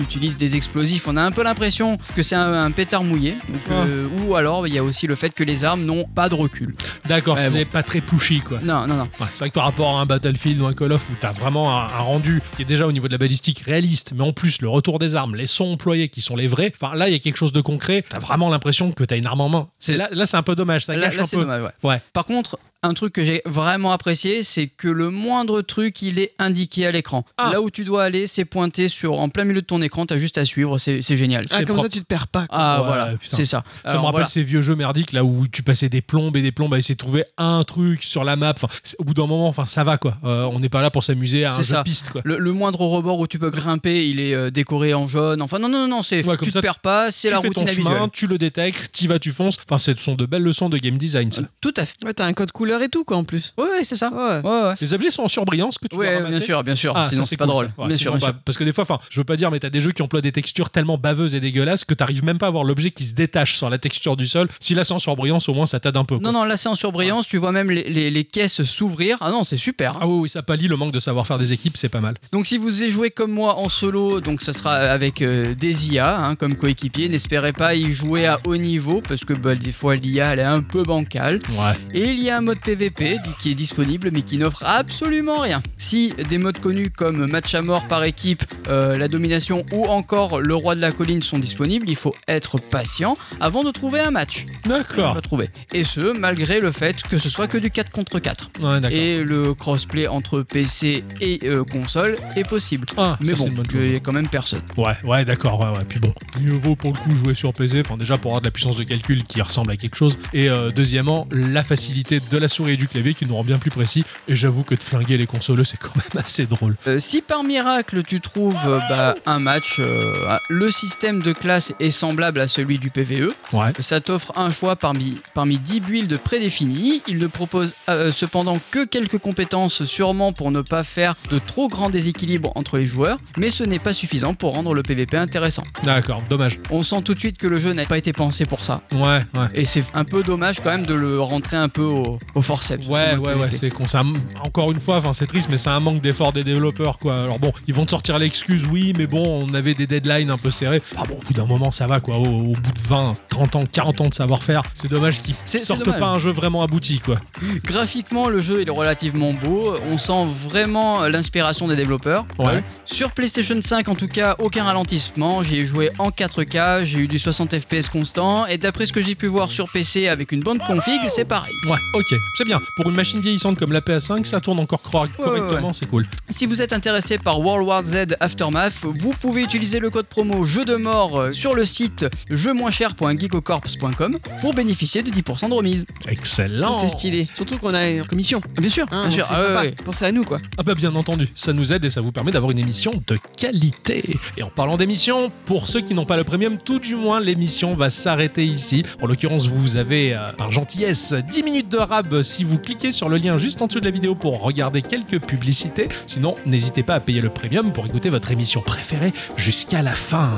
utilises 0.00 0.36
des 0.36 0.56
explosifs, 0.56 1.06
on 1.06 1.16
a 1.16 1.22
un 1.22 1.30
peu 1.30 1.44
l'impression 1.44 1.96
que 2.16 2.24
c'est 2.24 2.34
un, 2.34 2.52
un 2.52 2.72
pétard 2.72 3.04
mouillé. 3.04 3.36
Donc, 3.48 3.60
euh, 3.70 4.08
Ou 4.26 4.34
alors, 4.34 4.66
il 4.66 4.74
y 4.74 4.78
a 4.78 4.82
aussi 4.82 5.06
le 5.06 5.14
fait 5.14 5.30
que 5.30 5.44
les 5.44 5.62
armes 5.62 5.84
n'ont 5.84 6.06
pas 6.08 6.28
de 6.28 6.34
recul. 6.34 6.74
D'accord, 7.04 7.38
c'est 7.38 7.64
bon. 7.66 7.70
pas 7.70 7.84
très 7.84 8.00
pushy 8.00 8.40
quoi. 8.40 8.58
Non, 8.64 8.88
non, 8.88 8.96
non. 8.96 9.08
Ouais, 9.20 9.28
c'est 9.32 9.38
vrai 9.40 9.50
que 9.50 9.54
par 9.54 9.62
rapport 9.64 9.96
à 9.96 10.00
un 10.00 10.06
Battlefield 10.06 10.60
ou 10.60 10.66
un 10.66 10.72
Call 10.72 10.90
of 10.92 11.08
où 11.08 11.12
t'as 11.20 11.30
vraiment 11.30 11.70
un, 11.78 11.84
un 11.84 11.98
rendu 12.00 12.42
qui 12.56 12.62
est 12.62 12.64
déjà 12.64 12.88
au 12.88 12.90
niveau 12.92 13.06
de 13.06 13.12
la 13.12 13.18
balistique 13.18 13.60
réaliste, 13.60 14.10
mais 14.16 14.24
en 14.24 14.32
plus 14.32 14.60
le 14.60 14.68
retour 14.68 14.98
des 14.98 15.14
armes, 15.14 15.36
les 15.36 15.46
sons 15.46 15.70
employés 15.74 16.08
qui 16.08 16.20
sont 16.20 16.34
les 16.34 16.48
vrais, 16.48 16.72
enfin 16.74 16.96
là 16.96 17.08
il 17.08 17.12
y 17.12 17.16
a 17.16 17.20
quelque 17.20 17.36
chose 17.36 17.52
de 17.52 17.60
concret, 17.60 18.04
t'as 18.08 18.18
vraiment 18.18 18.50
l'impression 18.50 18.90
que 18.90 19.04
t'as 19.04 19.16
une 19.18 19.26
arme 19.26 19.40
en 19.42 19.48
main. 19.48 19.68
Là, 19.86 20.08
là 20.10 20.26
c'est 20.26 20.36
un 20.36 20.42
peu 20.42 20.56
dommage, 20.56 20.84
ça 20.86 20.96
Là, 20.96 21.02
gâche 21.06 21.16
là, 21.16 21.22
un 21.22 21.26
c'est 21.26 21.36
peu. 21.36 21.42
dommage, 21.42 21.62
ouais. 21.62 21.90
Ouais. 21.90 22.00
Par 22.12 22.24
contre, 22.24 22.58
un 22.84 22.94
truc 22.94 23.12
que 23.14 23.24
j'ai 23.24 23.42
vraiment 23.44 23.92
apprécié, 23.92 24.42
c'est 24.42 24.66
que 24.68 24.88
le 24.88 25.10
moindre 25.10 25.62
truc, 25.62 26.02
il 26.02 26.18
est 26.18 26.32
indiqué 26.38 26.86
à 26.86 26.92
l'écran. 26.92 27.24
Ah. 27.38 27.50
Là 27.52 27.60
où 27.60 27.70
tu 27.70 27.84
dois 27.84 28.04
aller, 28.04 28.26
c'est 28.26 28.44
pointé 28.44 28.88
sur, 28.88 29.18
en 29.18 29.28
plein 29.28 29.44
milieu 29.44 29.60
de 29.62 29.66
ton 29.66 29.80
écran, 29.82 30.06
t'as 30.06 30.18
juste 30.18 30.38
à 30.38 30.44
suivre, 30.44 30.78
c'est 30.78 31.00
génial. 31.02 31.44
Ah, 31.50 31.56
comme 31.58 31.66
propre. 31.66 31.82
ça, 31.82 31.88
tu 31.88 32.00
te 32.00 32.06
perds 32.06 32.28
pas. 32.28 32.46
quoi. 32.46 32.58
Ah 32.58 32.80
Ouais, 32.80 32.86
voilà, 32.86 33.10
c'est 33.22 33.44
ça. 33.44 33.64
Ça 33.84 33.90
Alors, 33.90 34.02
me 34.02 34.06
rappelle 34.06 34.12
voilà. 34.18 34.26
ces 34.26 34.42
vieux 34.42 34.60
jeux 34.60 34.76
merdiques 34.76 35.12
là 35.12 35.24
où 35.24 35.46
tu 35.48 35.62
passais 35.62 35.88
des 35.88 36.02
plombes 36.02 36.36
et 36.36 36.42
des 36.42 36.52
plombes 36.52 36.74
à 36.74 36.78
essayer 36.78 36.94
de 36.94 36.98
trouver 37.00 37.24
un 37.38 37.64
truc 37.64 38.02
sur 38.02 38.24
la 38.24 38.36
map. 38.36 38.52
Enfin, 38.54 38.68
au 38.98 39.04
bout 39.04 39.14
d'un 39.14 39.26
moment, 39.26 39.48
enfin, 39.48 39.66
ça 39.66 39.82
va 39.84 39.96
quoi. 39.98 40.16
Euh, 40.24 40.44
on 40.52 40.60
n'est 40.60 40.68
pas 40.68 40.82
là 40.82 40.90
pour 40.90 41.02
s'amuser 41.04 41.44
à 41.44 41.54
un 41.54 41.62
jeu 41.62 41.76
piste 41.84 42.10
quoi. 42.10 42.20
Le, 42.24 42.38
le 42.38 42.52
moindre 42.52 42.80
rebord 42.82 43.18
où 43.18 43.26
tu 43.26 43.38
peux 43.38 43.50
grimper, 43.50 44.08
il 44.08 44.20
est 44.20 44.34
euh, 44.34 44.50
décoré 44.50 44.94
en 44.94 45.06
jaune. 45.06 45.40
Enfin, 45.42 45.58
non, 45.58 45.68
non, 45.68 45.88
non, 45.88 46.02
c'est, 46.02 46.26
Ouais, 46.26 46.36
tu 46.36 46.50
ça, 46.50 46.60
te 46.60 46.62
perds 46.66 46.80
pas, 46.80 47.10
c'est 47.10 47.28
tu 47.28 47.34
la 47.34 47.40
fais 47.40 47.50
ton 47.50 47.66
chemin, 47.66 48.08
tu 48.08 48.26
le 48.26 48.38
détectes, 48.38 48.90
t'y 48.92 49.06
vas, 49.06 49.18
tu 49.18 49.32
fonces. 49.32 49.56
Enfin, 49.68 49.78
ce 49.78 49.94
sont 49.96 50.14
de 50.14 50.26
belles 50.26 50.42
leçons 50.42 50.68
de 50.68 50.76
game 50.78 50.98
design. 50.98 51.30
ça. 51.32 51.42
Tout 51.60 51.74
à 51.76 51.84
fait. 51.86 51.94
Ouais, 52.04 52.14
t'as 52.14 52.26
un 52.26 52.32
code 52.32 52.52
couleur 52.52 52.73
et 52.82 52.88
tout, 52.88 53.04
quoi, 53.04 53.16
en 53.16 53.24
plus. 53.24 53.52
Ouais, 53.58 53.64
ouais, 53.64 53.84
c'est 53.84 53.96
ça. 53.96 54.10
Ouais. 54.12 54.40
Ouais, 54.48 54.62
ouais. 54.68 54.74
Les 54.80 54.94
objets 54.94 55.10
sont 55.10 55.22
en 55.24 55.28
surbrillance 55.28 55.78
que 55.78 55.88
tu 55.88 55.96
Ouais, 55.96 56.20
bien 56.28 56.40
sûr, 56.40 56.62
bien 56.64 56.74
sûr. 56.74 56.92
Ah, 56.96 57.08
Sinon, 57.10 57.24
c'est 57.24 57.36
pas 57.36 57.44
cool, 57.46 57.54
drôle. 57.54 57.70
Ouais, 57.78 57.86
bien 57.88 57.96
sinon, 57.96 57.98
sûr, 57.98 58.18
bien 58.18 58.26
bah, 58.28 58.32
sûr. 58.32 58.40
Parce 58.44 58.58
que 58.58 58.64
des 58.64 58.72
fois, 58.72 58.82
enfin, 58.82 58.98
je 59.10 59.20
veux 59.20 59.24
pas 59.24 59.36
dire, 59.36 59.50
mais 59.50 59.58
t'as 59.60 59.70
des 59.70 59.80
jeux 59.80 59.92
qui 59.92 60.02
emploient 60.02 60.20
des 60.20 60.32
textures 60.32 60.70
tellement 60.70 60.98
baveuses 60.98 61.34
et 61.34 61.40
dégueulasses 61.40 61.84
que 61.84 61.94
t'arrives 61.94 62.24
même 62.24 62.38
pas 62.38 62.48
à 62.48 62.50
voir 62.50 62.64
l'objet 62.64 62.90
qui 62.90 63.04
se 63.04 63.14
détache 63.14 63.54
sur 63.56 63.70
la 63.70 63.78
texture 63.78 64.16
du 64.16 64.26
sol. 64.26 64.48
Si 64.60 64.74
là 64.74 64.84
c'est 64.84 64.94
en 64.94 64.98
surbrillance, 64.98 65.48
au 65.48 65.54
moins 65.54 65.66
ça 65.66 65.80
t'aide 65.80 65.96
un 65.96 66.04
peu. 66.04 66.18
quoi. 66.18 66.24
Non, 66.32 66.38
non, 66.38 66.44
là 66.44 66.56
c'est 66.56 66.68
en 66.68 66.74
surbrillance, 66.74 67.26
tu 67.28 67.38
vois 67.38 67.52
même 67.52 67.70
les, 67.70 67.84
les- 67.84 68.10
les 68.10 68.24
caisses 68.24 68.62
s'ouvrir. 68.62 69.18
Ah 69.20 69.30
non, 69.30 69.44
c'est 69.44 69.56
super. 69.56 69.96
hein. 69.96 70.00
Ah 70.02 70.06
oui, 70.06 70.20
oui, 70.22 70.28
ça 70.28 70.42
pallie 70.42 70.68
le 70.68 70.76
manque 70.76 70.92
de 70.92 70.98
savoir-faire 70.98 71.38
des 71.38 71.52
équipes, 71.52 71.76
c'est 71.76 71.88
pas 71.88 72.00
mal. 72.00 72.14
Donc 72.32 72.46
si 72.46 72.56
vous 72.56 72.82
y 72.82 72.88
jouez 72.90 73.10
comme 73.10 73.30
moi 73.32 73.56
en 73.58 73.68
solo, 73.68 74.20
donc 74.20 74.42
ça 74.42 74.52
sera 74.52 74.74
avec 74.74 75.22
euh, 75.22 75.54
des 75.54 75.92
IA 75.92 76.18
hein, 76.24 76.34
comme 76.36 76.56
coéquipier. 76.56 77.08
N'espérez 77.08 77.52
pas 77.52 77.74
y 77.74 77.90
jouer 77.92 78.26
à 78.26 78.40
haut 78.44 78.56
niveau 78.56 79.00
parce 79.06 79.24
que 79.24 79.32
bah, 79.32 79.54
des 79.54 79.72
fois 79.72 79.96
l'IA 79.96 80.32
elle 80.32 80.38
est 80.40 80.42
un 80.42 80.60
peu 80.62 80.82
bancale. 80.82 81.38
Ouais. 81.50 81.74
Et 81.94 82.10
il 82.10 82.20
y 82.20 82.30
a 82.30 82.38
un 82.38 82.40
mode 82.40 82.60
PVP 82.64 83.18
qui 83.40 83.50
est 83.50 83.54
disponible 83.54 84.10
mais 84.12 84.22
qui 84.22 84.38
n'offre 84.38 84.62
absolument 84.64 85.38
rien. 85.40 85.62
Si 85.76 86.12
des 86.28 86.38
modes 86.38 86.58
connus 86.58 86.90
comme 86.90 87.30
match 87.30 87.54
à 87.54 87.62
mort 87.62 87.86
par 87.86 88.04
équipe, 88.04 88.42
euh, 88.68 88.96
la 88.96 89.08
domination 89.08 89.64
ou 89.72 89.84
encore 89.86 90.40
le 90.40 90.54
roi 90.54 90.74
de 90.74 90.80
la 90.80 90.90
colline 90.92 91.22
sont 91.22 91.38
disponibles, 91.38 91.88
il 91.88 91.96
faut 91.96 92.14
être 92.26 92.58
patient 92.58 93.16
avant 93.40 93.64
de 93.64 93.70
trouver 93.70 94.00
un 94.00 94.10
match. 94.10 94.46
D'accord. 94.64 95.20
Trouver. 95.22 95.50
Et 95.72 95.84
ce, 95.84 96.16
malgré 96.16 96.60
le 96.60 96.72
fait 96.72 97.02
que 97.02 97.18
ce 97.18 97.28
soit 97.28 97.46
que 97.46 97.58
du 97.58 97.70
4 97.70 97.90
contre 97.90 98.18
4. 98.18 98.50
Ouais. 98.60 98.92
Et 98.92 99.22
le 99.22 99.54
crossplay 99.54 100.06
entre 100.06 100.40
PC 100.42 101.04
et 101.20 101.40
euh, 101.44 101.64
console 101.64 102.16
est 102.36 102.48
possible. 102.48 102.86
Ah, 102.96 103.16
Mais 103.20 103.34
ça, 103.34 103.44
bon, 103.48 103.62
il 103.64 103.70
chose. 103.70 103.86
y 103.88 103.96
a 103.96 104.00
quand 104.00 104.12
même 104.12 104.28
personne. 104.28 104.62
Ouais, 104.76 104.96
ouais, 105.04 105.24
d'accord, 105.24 105.60
ouais, 105.60 105.78
ouais. 105.78 105.84
Puis 105.88 106.00
bon, 106.00 106.12
mieux 106.40 106.52
vaut 106.52 106.76
pour 106.76 106.92
le 106.92 106.98
coup 106.98 107.14
jouer 107.16 107.34
sur 107.34 107.52
PC, 107.52 107.80
enfin 107.84 107.96
déjà 107.96 108.16
pour 108.18 108.30
avoir 108.32 108.40
de 108.40 108.46
la 108.46 108.50
puissance 108.50 108.76
de 108.76 108.84
calcul 108.84 109.24
qui 109.24 109.40
ressemble 109.42 109.70
à 109.70 109.76
quelque 109.76 109.96
chose. 109.96 110.18
Et 110.32 110.48
euh, 110.48 110.70
deuxièmement, 110.70 111.26
la 111.30 111.62
facilité 111.62 112.20
de 112.30 112.38
la 112.38 112.43
souris 112.48 112.72
et 112.72 112.76
du 112.76 112.88
clavier 112.88 113.14
qui 113.14 113.26
nous 113.26 113.34
rend 113.34 113.44
bien 113.44 113.58
plus 113.58 113.70
précis. 113.70 114.04
Et 114.28 114.36
j'avoue 114.36 114.64
que 114.64 114.74
de 114.74 114.82
flinguer 114.82 115.16
les 115.16 115.26
consoles, 115.26 115.64
c'est 115.64 115.78
quand 115.78 115.94
même 115.96 116.22
assez 116.24 116.46
drôle. 116.46 116.76
Euh, 116.86 116.98
si 117.00 117.20
par 117.20 117.44
miracle 117.44 118.02
tu 118.02 118.20
trouves 118.20 118.58
euh, 118.66 118.78
bah, 118.88 119.14
un 119.26 119.38
match, 119.38 119.76
euh, 119.78 120.38
le 120.48 120.70
système 120.70 121.22
de 121.22 121.32
classe 121.32 121.72
est 121.80 121.90
semblable 121.90 122.40
à 122.40 122.48
celui 122.48 122.78
du 122.78 122.90
PVE. 122.90 123.32
Ouais. 123.52 123.72
Ça 123.78 124.00
t'offre 124.00 124.32
un 124.36 124.50
choix 124.50 124.76
parmi, 124.76 125.18
parmi 125.34 125.58
10 125.58 125.80
builds 125.80 126.18
prédéfinis. 126.18 127.02
Il 127.06 127.18
ne 127.18 127.26
propose 127.26 127.74
cependant 128.12 128.58
que 128.70 128.84
quelques 128.84 129.18
compétences, 129.18 129.84
sûrement 129.84 130.32
pour 130.32 130.50
ne 130.50 130.60
pas 130.60 130.84
faire 130.84 131.14
de 131.30 131.38
trop 131.38 131.68
grands 131.68 131.90
déséquilibres 131.90 132.52
entre 132.54 132.78
les 132.78 132.86
joueurs, 132.86 133.18
mais 133.36 133.50
ce 133.50 133.64
n'est 133.64 133.78
pas 133.78 133.92
suffisant 133.92 134.34
pour 134.34 134.54
rendre 134.54 134.74
le 134.74 134.82
PVP 134.82 135.16
intéressant. 135.16 135.64
D'accord, 135.82 136.22
dommage. 136.28 136.58
On 136.70 136.82
sent 136.82 137.02
tout 137.02 137.14
de 137.14 137.20
suite 137.20 137.38
que 137.38 137.46
le 137.46 137.58
jeu 137.58 137.72
n'a 137.72 137.84
pas 137.84 137.98
été 137.98 138.12
pensé 138.12 138.46
pour 138.46 138.64
ça. 138.64 138.82
Ouais, 138.92 139.24
ouais. 139.34 139.48
Et 139.54 139.64
c'est 139.64 139.84
un 139.94 140.04
peu 140.04 140.22
dommage 140.22 140.60
quand 140.60 140.70
même 140.70 140.86
de 140.86 140.94
le 140.94 141.20
rentrer 141.20 141.56
un 141.56 141.68
peu 141.68 141.82
au, 141.82 142.18
au 142.34 142.42
forceps. 142.42 142.86
Ouais, 142.86 143.16
ouais, 143.16 143.34
ouais, 143.34 143.48
c'est 143.50 143.70
con. 143.70 143.84
Un- 143.94 144.12
encore 144.44 144.70
une 144.72 144.80
fois, 144.80 145.00
c'est 145.12 145.26
triste, 145.26 145.48
mais 145.50 145.58
c'est 145.58 145.70
un 145.70 145.80
manque 145.80 146.00
d'effort 146.00 146.32
des 146.32 146.44
développeurs, 146.44 146.98
quoi. 146.98 147.22
Alors 147.24 147.38
bon, 147.38 147.52
ils 147.68 147.74
vont 147.74 147.84
te 147.84 147.90
sortir 147.90 148.18
l'excuse, 148.18 148.66
oui, 148.70 148.92
mais 148.96 149.06
bon, 149.06 149.22
on 149.48 149.54
avait 149.54 149.74
des 149.74 149.86
deadlines 149.86 150.30
un 150.30 150.38
peu 150.38 150.50
serrés. 150.50 150.82
Ah 150.96 151.02
bon, 151.08 151.16
au 151.16 151.20
bout 151.22 151.32
d'un 151.32 151.46
moment, 151.46 151.70
ça 151.70 151.86
va, 151.86 152.00
quoi. 152.00 152.16
Au, 152.16 152.24
au 152.26 152.52
bout 152.52 152.72
de 152.72 152.80
20, 152.88 153.14
30 153.28 153.56
ans, 153.56 153.64
40 153.70 154.00
ans 154.00 154.08
de 154.08 154.14
savoir-faire, 154.14 154.62
c'est 154.74 154.88
dommage 154.88 155.20
qu'ils 155.20 155.34
sortent 155.60 155.84
dommage. 155.84 156.00
pas 156.00 156.08
un 156.08 156.18
jeu 156.18 156.30
vraiment 156.30 156.62
abouti, 156.62 156.98
quoi. 157.00 157.16
Graphiquement, 157.64 158.28
le 158.28 158.40
jeu 158.40 158.62
il 158.62 158.68
est 158.68 158.72
relativement 158.72 159.32
beau. 159.32 159.74
On 159.90 159.98
sent 159.98 160.26
vraiment 160.48 161.06
l'inspiration 161.08 161.66
des 161.68 161.76
développeurs. 161.76 162.26
Ouais. 162.38 162.62
Sur 162.84 163.10
PlayStation 163.12 163.60
5, 163.60 163.88
en 163.88 163.94
tout 163.94 164.06
cas, 164.08 164.36
aucun 164.38 164.64
ralentissement. 164.64 165.42
J'y 165.42 165.56
ai 165.60 165.66
joué 165.66 165.90
en 165.98 166.10
4K, 166.10 166.84
j'ai 166.84 166.98
eu 166.98 167.08
du 167.08 167.18
60 167.18 167.54
FPS 167.58 167.88
constant. 167.88 168.46
Et 168.46 168.58
d'après 168.58 168.86
ce 168.86 168.92
que 168.92 169.00
j'ai 169.02 169.14
pu 169.14 169.26
voir 169.26 169.50
sur 169.50 169.70
PC 169.70 170.08
avec 170.08 170.32
une 170.32 170.40
bonne 170.42 170.58
config, 170.58 171.00
c'est 171.08 171.24
pareil. 171.24 171.52
Ouais, 171.68 171.78
ok, 171.94 172.14
c'est 172.36 172.44
bien. 172.44 172.60
Pour 172.76 172.88
une 172.88 172.96
machine 172.96 173.20
vieillissante 173.20 173.58
comme 173.58 173.72
la 173.72 173.80
PS5, 173.80 174.24
ça 174.24 174.40
tourne 174.40 174.58
encore 174.60 174.82
cor- 174.82 175.06
correctement, 175.16 175.68
ouais. 175.68 175.72
c'est 175.74 175.86
cool. 175.86 176.06
Si 176.28 176.46
vous 176.46 176.62
êtes 176.62 176.72
intéressé 176.72 177.18
par 177.18 177.40
World 177.40 177.66
War 177.66 177.84
Z 177.84 178.16
Aftermath, 178.20 178.72
vous 178.82 179.12
pouvez 179.20 179.42
utiliser 179.42 179.78
le 179.78 179.90
code 179.90 180.06
promo 180.06 180.44
jeu 180.44 180.64
de 180.64 180.76
mort 180.76 181.18
euh, 181.18 181.32
sur 181.32 181.54
le 181.54 181.64
site 181.64 182.06
jeu-moins-cher.geekocorps.com 182.30 184.18
pour 184.40 184.54
bénéficier 184.54 185.02
de 185.02 185.10
10% 185.10 185.48
de 185.48 185.54
remise. 185.54 185.84
Excellent. 186.08 186.74
Ça, 186.74 186.80
c'est 186.88 186.96
stylé. 186.96 187.28
Surtout 187.34 187.58
qu'on 187.58 187.74
a 187.74 187.86
une 187.88 188.04
commission. 188.04 188.40
Bien 188.58 188.68
sûr, 188.70 188.86
Hein, 188.90 189.02
bien 189.08 189.10
sûr. 189.10 189.26
Ah 189.30 189.40
ouais, 189.40 189.46
sympa. 189.48 189.60
ouais. 189.62 189.74
Pensez 189.84 190.04
à 190.04 190.12
nous, 190.12 190.24
quoi. 190.24 190.38
Ah 190.58 190.62
bah 190.62 190.74
bien 190.74 190.94
entendu, 190.94 191.28
ça 191.34 191.52
nous 191.52 191.72
aide 191.72 191.84
et 191.84 191.90
ça 191.90 192.00
vous 192.00 192.12
permet 192.12 192.32
d'avoir 192.32 192.50
une 192.52 192.58
émission 192.58 192.92
de 193.06 193.18
qualité. 193.36 194.02
Et 194.36 194.42
en 194.42 194.48
parlant 194.48 194.76
d'émission, 194.76 195.30
pour 195.46 195.68
ceux 195.68 195.80
qui 195.80 195.94
n'ont 195.94 196.04
pas 196.06 196.16
le 196.16 196.24
premium, 196.24 196.58
tout 196.62 196.78
du 196.78 196.94
moins 196.96 197.20
l'émission 197.20 197.74
va 197.74 197.90
s'arrêter 197.90 198.44
ici. 198.44 198.84
En 199.02 199.06
l'occurrence, 199.06 199.46
vous 199.48 199.76
avez 199.76 200.14
euh, 200.14 200.28
par 200.36 200.52
gentillesse 200.52 201.12
10 201.14 201.42
minutes 201.42 201.68
de 201.70 201.78
rab 201.78 202.13
si 202.22 202.44
vous 202.44 202.58
cliquez 202.58 202.92
sur 202.92 203.08
le 203.08 203.16
lien 203.16 203.38
juste 203.38 203.60
en 203.62 203.66
dessous 203.66 203.80
de 203.80 203.84
la 203.84 203.90
vidéo 203.90 204.14
pour 204.14 204.40
regarder 204.40 204.82
quelques 204.82 205.20
publicités. 205.20 205.88
Sinon, 206.06 206.34
n'hésitez 206.46 206.82
pas 206.82 206.94
à 206.94 207.00
payer 207.00 207.20
le 207.20 207.30
premium 207.30 207.72
pour 207.72 207.86
écouter 207.86 208.10
votre 208.10 208.30
émission 208.30 208.60
préférée 208.60 209.12
jusqu'à 209.36 209.82
la 209.82 209.94
fin. 209.94 210.30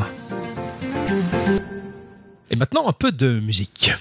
Et 2.51 2.57
maintenant 2.57 2.89
un 2.89 2.93
peu 2.93 3.13
de 3.13 3.41
musique. 3.41 3.93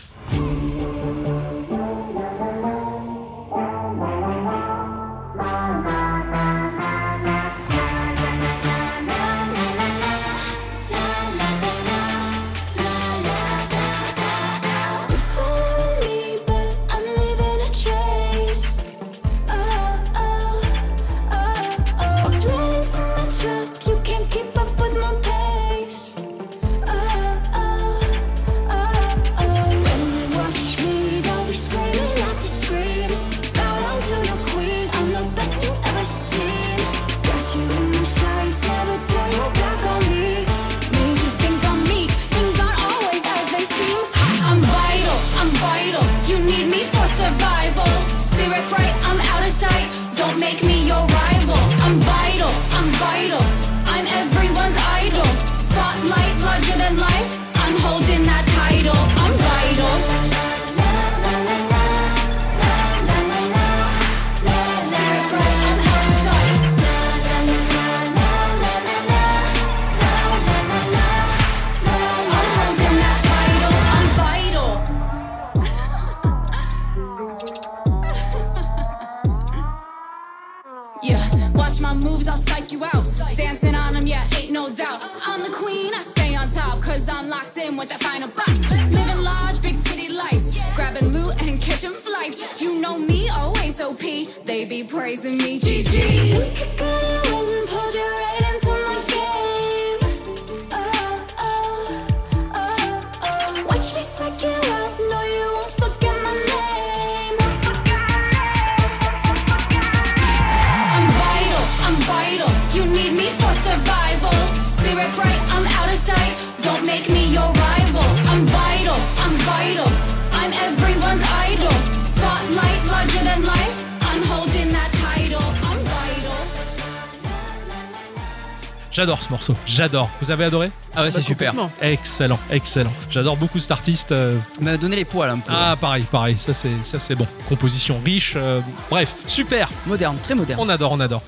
Morceau, 129.49 129.63
j'adore. 129.67 130.09
Vous 130.21 130.31
avez 130.31 130.45
adoré 130.45 130.71
Ah 130.95 131.03
ouais, 131.03 131.11
c'est 131.11 131.21
super. 131.21 131.53
Excellent, 131.81 132.39
excellent. 132.49 132.91
J'adore 133.09 133.37
beaucoup 133.37 133.59
cet 133.59 133.71
artiste. 133.71 134.11
euh, 134.11 134.37
Il 134.59 134.65
m'a 134.65 134.77
donné 134.77 134.95
les 134.95 135.05
poils 135.05 135.29
un 135.29 135.39
peu. 135.39 135.51
Ah, 135.53 135.75
pareil, 135.79 136.03
pareil. 136.03 136.37
Ça, 136.37 136.53
c'est 136.53 136.83
ça, 136.83 136.99
c'est 136.99 137.15
bon. 137.15 137.27
Composition 137.47 137.99
riche. 138.03 138.33
euh, 138.35 138.61
bref, 138.89 139.15
super. 139.25 139.69
Moderne, 139.85 140.17
très 140.21 140.35
moderne. 140.35 140.59
On 140.61 140.69
adore, 140.69 140.91
on 140.93 140.99
adore. 140.99 141.21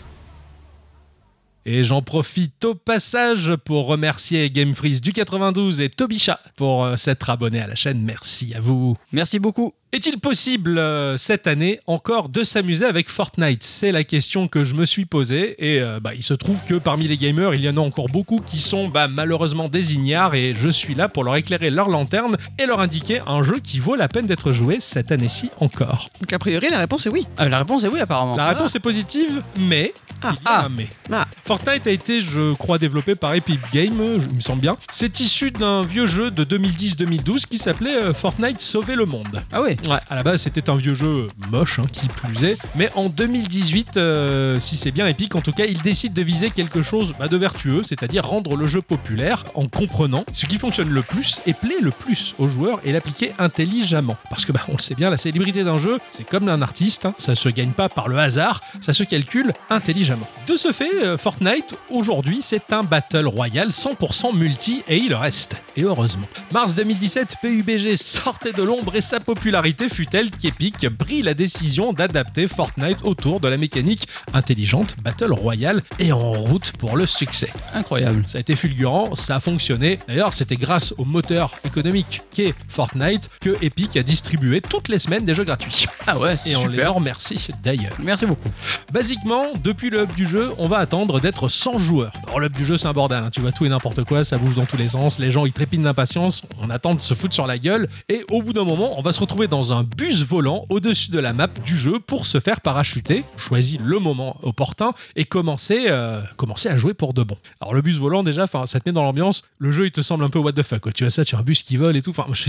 Et 1.70 1.84
j'en 1.84 2.02
profite 2.02 2.64
au 2.64 2.76
passage 2.76 3.54
pour 3.66 3.88
remercier 3.88 4.50
Game 4.50 4.74
Freeze 4.74 5.02
du 5.02 5.12
92 5.12 5.82
et 5.82 5.90
Tobisha 5.90 6.40
pour 6.56 6.86
euh, 6.86 6.96
s'être 6.96 7.30
abonné 7.30 7.60
à 7.60 7.68
la 7.68 7.76
chaîne. 7.76 8.02
Merci 8.02 8.54
à 8.56 8.62
vous. 8.62 8.96
Merci 9.12 9.38
beaucoup. 9.38 9.74
Est-il 9.98 10.20
possible 10.20 10.78
euh, 10.78 11.18
cette 11.18 11.48
année 11.48 11.80
encore 11.88 12.30
de 12.30 12.44
s'amuser 12.44 12.86
avec 12.86 13.10
Fortnite? 13.10 13.64
C'est 13.64 13.92
la 13.92 14.04
question 14.04 14.48
que 14.48 14.64
je 14.64 14.76
me 14.76 14.86
suis 14.86 15.06
posée 15.06 15.56
et 15.58 15.82
euh, 15.82 16.00
bah, 16.00 16.12
il 16.14 16.22
se 16.22 16.36
trouve 16.36 16.64
que 16.66 16.76
parmi 16.76 17.08
les 17.08 17.18
gamers, 17.18 17.56
il 17.56 17.62
y 17.66 17.68
en 17.70 17.78
a 17.78 17.80
encore 17.80 18.06
beaucoup 18.06 18.40
qui 18.46 18.60
sont 18.60 18.90
bah, 18.90 19.08
malheureusement 19.08 19.70
des 19.70 19.96
ignares 19.96 20.36
et 20.36 20.54
je 20.56 20.70
suis 20.70 20.94
là 20.94 21.10
pour 21.10 21.24
leur 21.24 21.36
éclairer 21.36 21.72
leur 21.72 21.90
lanterne 21.90 22.38
et 22.60 22.68
leur 22.68 22.80
indiquer 22.80 23.22
un 23.26 23.42
jeu 23.42 23.58
qui 23.58 23.80
vaut 23.80 23.96
la 23.96 24.08
peine 24.08 24.28
d'être 24.28 24.52
joué 24.52 24.78
cette 24.82 25.12
année-ci 25.12 25.50
encore. 25.62 26.10
Donc 26.22 26.32
a 26.32 26.38
priori, 26.38 26.68
la 26.70 26.78
réponse 26.78 27.08
est 27.08 27.10
oui. 27.10 27.26
Ah, 27.40 27.50
la 27.50 27.58
réponse 27.58 27.84
est 27.84 27.88
oui, 27.88 28.00
apparemment. 28.00 28.36
La 28.36 28.50
réponse 28.50 28.76
est 28.76 28.80
positive, 28.80 29.42
mais 29.58 29.96
Ah. 30.22 30.36
il 30.40 30.44
y 30.44 30.48
a 30.48 30.66
un 30.66 30.70
mais. 30.70 30.90
Ah. 31.12 31.26
Fortnite 31.44 31.88
a 31.88 31.92
été, 31.92 32.22
je 32.22 32.54
crois, 32.54 32.78
développé 32.78 33.16
par 33.16 33.34
Epic 33.34 33.60
Games, 33.74 34.20
je- 34.20 34.28
il 34.30 34.36
me 34.36 34.42
semble 34.42 34.62
bien. 34.62 34.78
C'est 34.92 35.20
issu 35.22 35.50
d'un 35.50 35.82
vieux 35.82 36.06
jeu 36.06 36.30
de 36.30 36.44
2010-2012 36.44 37.48
qui 37.48 37.58
s'appelait 37.58 37.96
euh, 37.98 38.14
Fortnite 38.14 38.62
Sauver 38.62 38.94
le 38.96 39.06
Monde. 39.08 39.42
Ah 39.52 39.64
ouais 39.64 39.76
Ouais, 39.88 40.00
à 40.10 40.16
la 40.16 40.24
base, 40.24 40.42
c'était 40.42 40.70
un 40.70 40.76
vieux 40.76 40.94
jeu 40.94 41.28
moche, 41.50 41.80
hein, 41.80 41.86
qui 41.90 42.08
plus 42.08 42.44
est. 42.44 42.58
Mais 42.76 42.90
en 42.96 43.08
2018, 43.08 43.96
euh, 43.96 44.60
si 44.60 44.76
c'est 44.76 44.92
bien 44.92 45.08
Epic, 45.08 45.34
en 45.36 45.42
tout 45.42 45.54
cas, 45.54 45.64
il 45.64 45.82
décide 45.82 46.12
de 46.12 46.22
viser 46.22 46.50
quelque 46.50 46.82
chose 46.82 47.14
bah, 47.18 47.30
de 47.30 47.38
vertueux, 47.38 47.84
c'est-à-dire 47.84 48.26
rendre 48.26 48.58
le 48.58 48.68
jeu 48.68 48.82
populaire 48.82 49.46
en 49.54 49.68
comprenant 49.68 50.26
ce 50.34 50.46
qui 50.46 50.58
fonctionne 50.58 50.90
le 50.90 51.02
plus 51.02 51.40
et 51.46 51.54
plaît 51.54 51.80
le 51.80 51.92
plus 51.92 52.36
aux 52.38 52.50
joueurs 52.50 52.82
et 52.84 52.92
l'appliquer 52.92 53.32
intelligemment. 53.40 54.18
Parce 54.30 54.44
que, 54.44 54.52
bah, 54.52 54.60
on 54.68 54.74
le 54.74 54.82
sait 54.82 54.96
bien, 54.96 55.10
la 55.10 55.16
célébrité 55.16 55.64
d'un 55.64 55.78
jeu, 55.78 56.00
c'est 56.10 56.28
comme 56.28 56.50
un 56.50 56.62
artiste, 56.62 57.06
hein, 57.06 57.16
ça 57.18 57.36
se 57.36 57.48
gagne 57.48 57.72
pas 57.72 57.88
par 57.88 58.10
le 58.10 58.18
hasard, 58.18 58.62
ça 58.82 58.92
se 58.92 59.06
calcule 59.06 59.54
intelligemment. 59.70 60.28
De 60.48 60.58
ce 60.58 60.74
fait, 60.74 60.94
euh, 61.02 61.18
Fortnite, 61.18 61.76
aujourd'hui, 61.90 62.40
c'est 62.42 62.74
un 62.74 62.84
battle 62.84 63.28
royale 63.28 63.70
100% 63.70 64.36
multi 64.36 64.84
et 64.90 64.98
il 64.98 65.14
reste. 65.14 65.56
Et 65.78 65.84
heureusement. 65.84 66.28
Mars 66.52 66.76
2017, 66.76 67.38
PUBG 67.42 67.96
sortait 67.96 68.52
de 68.52 68.64
l'ombre 68.64 68.94
et 68.94 69.02
sa 69.02 69.22
popularité 69.22 69.67
fut 69.90 70.06
telle 70.08 70.30
qu'Epic 70.32 70.88
prit 70.98 71.22
la 71.22 71.34
décision 71.34 71.94
d'adapter 71.94 72.48
Fortnite 72.48 73.00
autour 73.04 73.40
de 73.40 73.48
la 73.48 73.58
mécanique 73.58 74.08
intelligente 74.34 74.96
Battle 75.04 75.32
Royale 75.34 75.82
et 76.00 76.12
en 76.12 76.32
route 76.34 76.74
pour 76.78 76.98
le 76.98 77.06
succès. 77.06 77.50
Incroyable. 77.74 78.24
Ça 78.28 78.38
a 78.38 78.42
été 78.42 78.56
fulgurant, 78.56 79.16
ça 79.16 79.36
a 79.38 79.40
fonctionné. 79.40 80.00
D'ailleurs, 80.08 80.34
c'était 80.34 80.56
grâce 80.56 80.94
au 80.98 81.06
moteur 81.06 81.52
économique 81.66 82.22
qu'est 82.34 82.54
Fortnite 82.68 83.30
que 83.42 83.56
Epic 83.64 83.98
a 83.98 84.04
distribué 84.04 84.62
toutes 84.62 84.90
les 84.90 85.00
semaines 85.00 85.26
des 85.26 85.34
jeux 85.34 85.44
gratuits. 85.44 85.86
Ah 86.06 86.18
ouais, 86.18 86.38
c'est 86.38 86.50
Et 86.52 86.56
on 86.56 86.66
les 86.68 86.76
super. 86.76 86.92
en 86.92 86.96
remercie 86.96 87.48
d'ailleurs. 87.64 87.96
Merci 88.00 88.26
beaucoup. 88.26 88.50
Basiquement, 88.94 89.44
depuis 89.64 89.90
le 89.90 90.04
hub 90.04 90.14
du 90.16 90.26
jeu, 90.28 90.52
on 90.58 90.68
va 90.68 90.78
attendre 90.78 91.20
d'être 91.20 91.50
100 91.50 91.80
joueurs. 91.80 92.12
Alors, 92.28 92.40
le 92.40 92.48
hub 92.48 92.54
du 92.58 92.66
jeu, 92.66 92.78
c'est 92.78 92.88
un 92.88 92.94
bordel. 92.94 93.18
hein. 93.24 93.30
Tu 93.32 93.42
vois 93.42 93.52
tout 93.52 93.66
et 93.66 93.70
n'importe 93.70 94.04
quoi, 94.04 94.24
ça 94.24 94.38
bouge 94.38 94.56
dans 94.56 94.66
tous 94.66 94.78
les 94.78 94.90
sens. 94.90 95.20
Les 95.20 95.32
gens, 95.32 95.46
ils 95.46 95.52
trépignent 95.54 95.84
d'impatience. 95.84 96.44
On 96.62 96.70
attend 96.70 96.96
de 96.96 97.02
se 97.02 97.14
foutre 97.14 97.34
sur 97.34 97.48
la 97.48 97.58
gueule. 97.58 97.90
Et 98.10 98.24
au 98.32 98.42
bout 98.42 98.54
d'un 98.54 98.64
moment, 98.64 98.98
on 98.98 99.02
va 99.02 99.12
se 99.12 99.20
retrouver 99.20 99.48
dans 99.48 99.57
un 99.74 99.84
bus 99.84 100.24
volant 100.24 100.66
au-dessus 100.70 101.12
de 101.12 101.20
la 101.20 101.34
map 101.34 101.48
du 101.48 101.76
jeu 101.76 102.00
pour 102.00 102.26
se 102.26 102.40
faire 102.40 102.62
parachuter. 102.62 103.24
Choisis 103.38 103.80
le 103.84 104.00
moment 104.00 104.38
opportun 104.44 104.94
et 105.16 105.26
commencer, 105.26 105.86
euh, 105.88 106.22
commencer 106.36 106.70
à 106.70 106.78
jouer 106.78 106.94
pour 106.94 107.14
de 107.14 107.24
bon. 107.24 107.38
Alors, 107.62 107.74
le 107.74 107.82
bus 107.82 107.98
volant, 107.98 108.24
déjà, 108.24 108.48
ça 108.48 108.80
te 108.80 108.90
met 108.90 108.94
dans 108.94 109.04
l'ambiance. 109.04 109.42
Le 109.60 109.72
jeu, 109.72 109.86
il 109.86 109.92
te 109.92 110.02
semble 110.02 110.24
un 110.24 110.30
peu 110.30 110.40
what 110.40 110.54
the 110.54 110.64
fuck. 110.64 110.80
quoi. 110.80 110.92
Tu 110.92 111.04
vois 111.04 111.12
ça, 111.12 111.26
tu 111.26 111.36
as 111.36 111.40
un 111.40 111.44
bus 111.44 111.64
qui 111.64 111.78
vole 111.78 111.98
et 111.98 112.02
tout. 112.02 112.12
Enfin, 112.12 112.26
je 112.34 112.44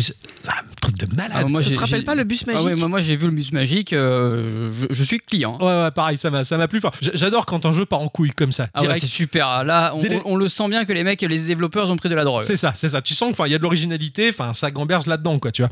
ah, 0.46 0.52
un 0.60 0.74
truc 0.80 0.96
de 0.96 1.14
malade. 1.14 1.32
Ah, 1.34 1.44
moi, 1.44 1.60
Ça 1.60 1.68
j'ai- 1.68 1.74
te 1.74 1.80
rappelle 1.80 2.04
pas 2.04 2.14
le 2.14 2.24
bus 2.24 2.44
Ah 2.46 2.52
magique 2.52 2.66
ouais, 2.68 2.74
moi, 2.74 2.88
moi, 2.88 3.00
j'ai 3.00 3.16
vu 3.16 3.26
le 3.26 3.32
bus 3.32 3.52
magique, 3.52 3.92
euh, 3.92 4.72
je, 4.72 4.86
je 4.90 5.04
suis 5.04 5.18
client. 5.18 5.58
Ouais, 5.60 5.66
ouais, 5.66 5.90
pareil, 5.90 6.16
ça 6.16 6.30
m'a, 6.30 6.44
ça 6.44 6.56
m'a 6.56 6.68
plu. 6.68 6.78
Enfin, 6.78 6.90
j'adore 7.14 7.46
quand 7.46 7.66
un 7.66 7.72
jeu 7.72 7.84
part 7.84 8.00
en 8.00 8.08
couille 8.08 8.30
comme 8.30 8.52
ça. 8.52 8.68
Ah 8.74 8.82
ouais, 8.82 8.98
c'est 8.98 9.06
super. 9.06 9.64
Là, 9.64 9.94
on, 10.24 10.36
le 10.36 10.48
sent 10.48 10.68
bien 10.68 10.84
que 10.84 10.92
les 10.92 11.04
mecs, 11.04 11.20
les 11.20 11.38
développeurs 11.38 11.90
ont 11.90 11.96
pris 11.96 12.08
de 12.08 12.14
la 12.14 12.24
drogue. 12.24 12.42
C'est 12.44 12.56
ça, 12.56 12.72
c'est 12.74 12.88
ça. 12.90 13.02
Tu 13.02 13.14
sens 13.14 13.36
qu'il 13.36 13.46
y 13.46 13.54
a 13.54 13.58
de 13.58 13.62
l'originalité, 13.62 14.28
enfin, 14.28 14.52
ça 14.52 14.70
gamberge 14.70 15.06
là-dedans, 15.06 15.38
quoi, 15.38 15.52
tu 15.52 15.62
vois. 15.62 15.70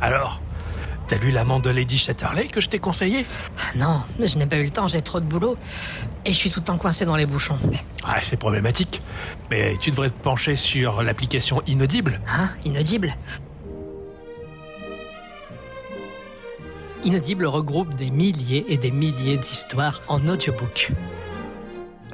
Alors, 0.00 0.40
t'as 1.06 1.16
lu 1.18 1.30
l'amende 1.30 1.62
de 1.62 1.70
Lady 1.70 1.98
Chatterley 1.98 2.48
que 2.48 2.60
je 2.60 2.68
t'ai 2.68 2.78
conseillé 2.78 3.26
Ah 3.58 3.76
Non, 3.76 4.02
je 4.18 4.38
n'ai 4.38 4.46
pas 4.46 4.56
eu 4.56 4.64
le 4.64 4.70
temps, 4.70 4.88
j'ai 4.88 5.02
trop 5.02 5.20
de 5.20 5.26
boulot. 5.26 5.56
Et 6.24 6.32
je 6.32 6.36
suis 6.38 6.50
tout 6.50 6.60
le 6.60 6.64
temps 6.66 6.78
coincé 6.78 7.04
dans 7.04 7.16
les 7.16 7.26
bouchons. 7.26 7.58
Ah, 8.04 8.16
c'est 8.20 8.38
problématique. 8.38 9.00
Mais 9.50 9.76
tu 9.80 9.90
devrais 9.90 10.10
te 10.10 10.22
pencher 10.22 10.56
sur 10.56 11.02
l'application 11.02 11.62
Inaudible. 11.66 12.20
Hein? 12.28 12.50
Inaudible? 12.64 13.14
Inaudible 17.04 17.46
regroupe 17.46 17.94
des 17.94 18.10
milliers 18.10 18.66
et 18.68 18.76
des 18.76 18.90
milliers 18.90 19.38
d'histoires 19.38 20.02
en 20.08 20.20
audiobook. 20.28 20.92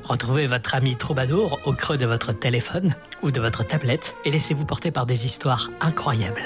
Retrouvez 0.05 0.47
votre 0.47 0.77
ami 0.77 0.95
troubadour 0.95 1.59
au 1.65 1.73
creux 1.73 1.99
de 1.99 2.07
votre 2.07 2.33
téléphone 2.33 2.95
ou 3.23 3.33
de 3.33 3.41
votre 3.41 3.65
tablette 3.65 4.15
et 4.25 4.31
laissez-vous 4.31 4.65
porter 4.65 4.93
par 4.93 5.05
des 5.05 5.27
histoires 5.27 5.71
incroyables. 5.81 6.43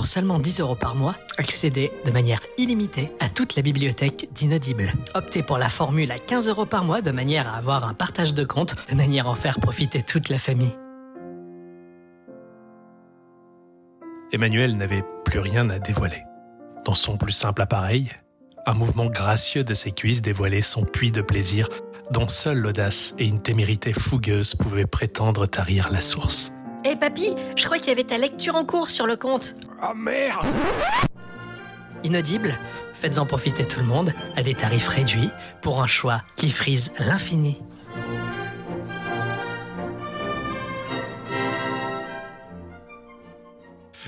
Pour 0.00 0.06
seulement 0.06 0.38
10 0.38 0.60
euros 0.60 0.76
par 0.76 0.94
mois, 0.94 1.14
accédez 1.36 1.92
de 2.06 2.10
manière 2.10 2.40
illimitée 2.56 3.12
à 3.20 3.28
toute 3.28 3.54
la 3.54 3.60
bibliothèque 3.60 4.30
d'Inaudible. 4.32 4.94
Optez 5.14 5.42
pour 5.42 5.58
la 5.58 5.68
formule 5.68 6.10
à 6.10 6.16
15 6.16 6.48
euros 6.48 6.64
par 6.64 6.86
mois 6.86 7.02
de 7.02 7.10
manière 7.10 7.46
à 7.46 7.58
avoir 7.58 7.86
un 7.86 7.92
partage 7.92 8.32
de 8.32 8.42
compte, 8.42 8.74
de 8.90 8.96
manière 8.96 9.26
à 9.26 9.30
en 9.32 9.34
faire 9.34 9.60
profiter 9.60 10.00
toute 10.00 10.30
la 10.30 10.38
famille. 10.38 10.72
Emmanuel 14.32 14.74
n'avait 14.78 15.04
plus 15.26 15.40
rien 15.40 15.68
à 15.68 15.78
dévoiler. 15.78 16.22
Dans 16.86 16.94
son 16.94 17.18
plus 17.18 17.34
simple 17.34 17.60
appareil, 17.60 18.10
un 18.64 18.72
mouvement 18.72 19.04
gracieux 19.04 19.64
de 19.64 19.74
ses 19.74 19.92
cuisses 19.92 20.22
dévoilait 20.22 20.62
son 20.62 20.84
puits 20.84 21.12
de 21.12 21.20
plaisir 21.20 21.68
dont 22.10 22.26
seule 22.26 22.56
l'audace 22.56 23.14
et 23.18 23.26
une 23.26 23.42
témérité 23.42 23.92
fougueuse 23.92 24.54
pouvaient 24.54 24.86
prétendre 24.86 25.44
tarir 25.44 25.90
la 25.90 26.00
source. 26.00 26.54
Hé 26.84 26.96
papy, 26.96 27.34
je 27.56 27.64
crois 27.64 27.78
qu'il 27.78 27.88
y 27.88 27.92
avait 27.92 28.04
ta 28.04 28.16
lecture 28.16 28.56
en 28.56 28.64
cours 28.64 28.88
sur 28.88 29.06
le 29.06 29.16
compte. 29.16 29.54
Ah 29.82 29.92
merde 29.94 30.46
Inaudible, 32.04 32.58
faites-en 32.94 33.26
profiter 33.26 33.66
tout 33.66 33.80
le 33.80 33.86
monde 33.86 34.14
à 34.36 34.42
des 34.42 34.54
tarifs 34.54 34.88
réduits 34.88 35.30
pour 35.60 35.82
un 35.82 35.86
choix 35.86 36.22
qui 36.36 36.50
frise 36.50 36.92
l'infini. 36.98 37.62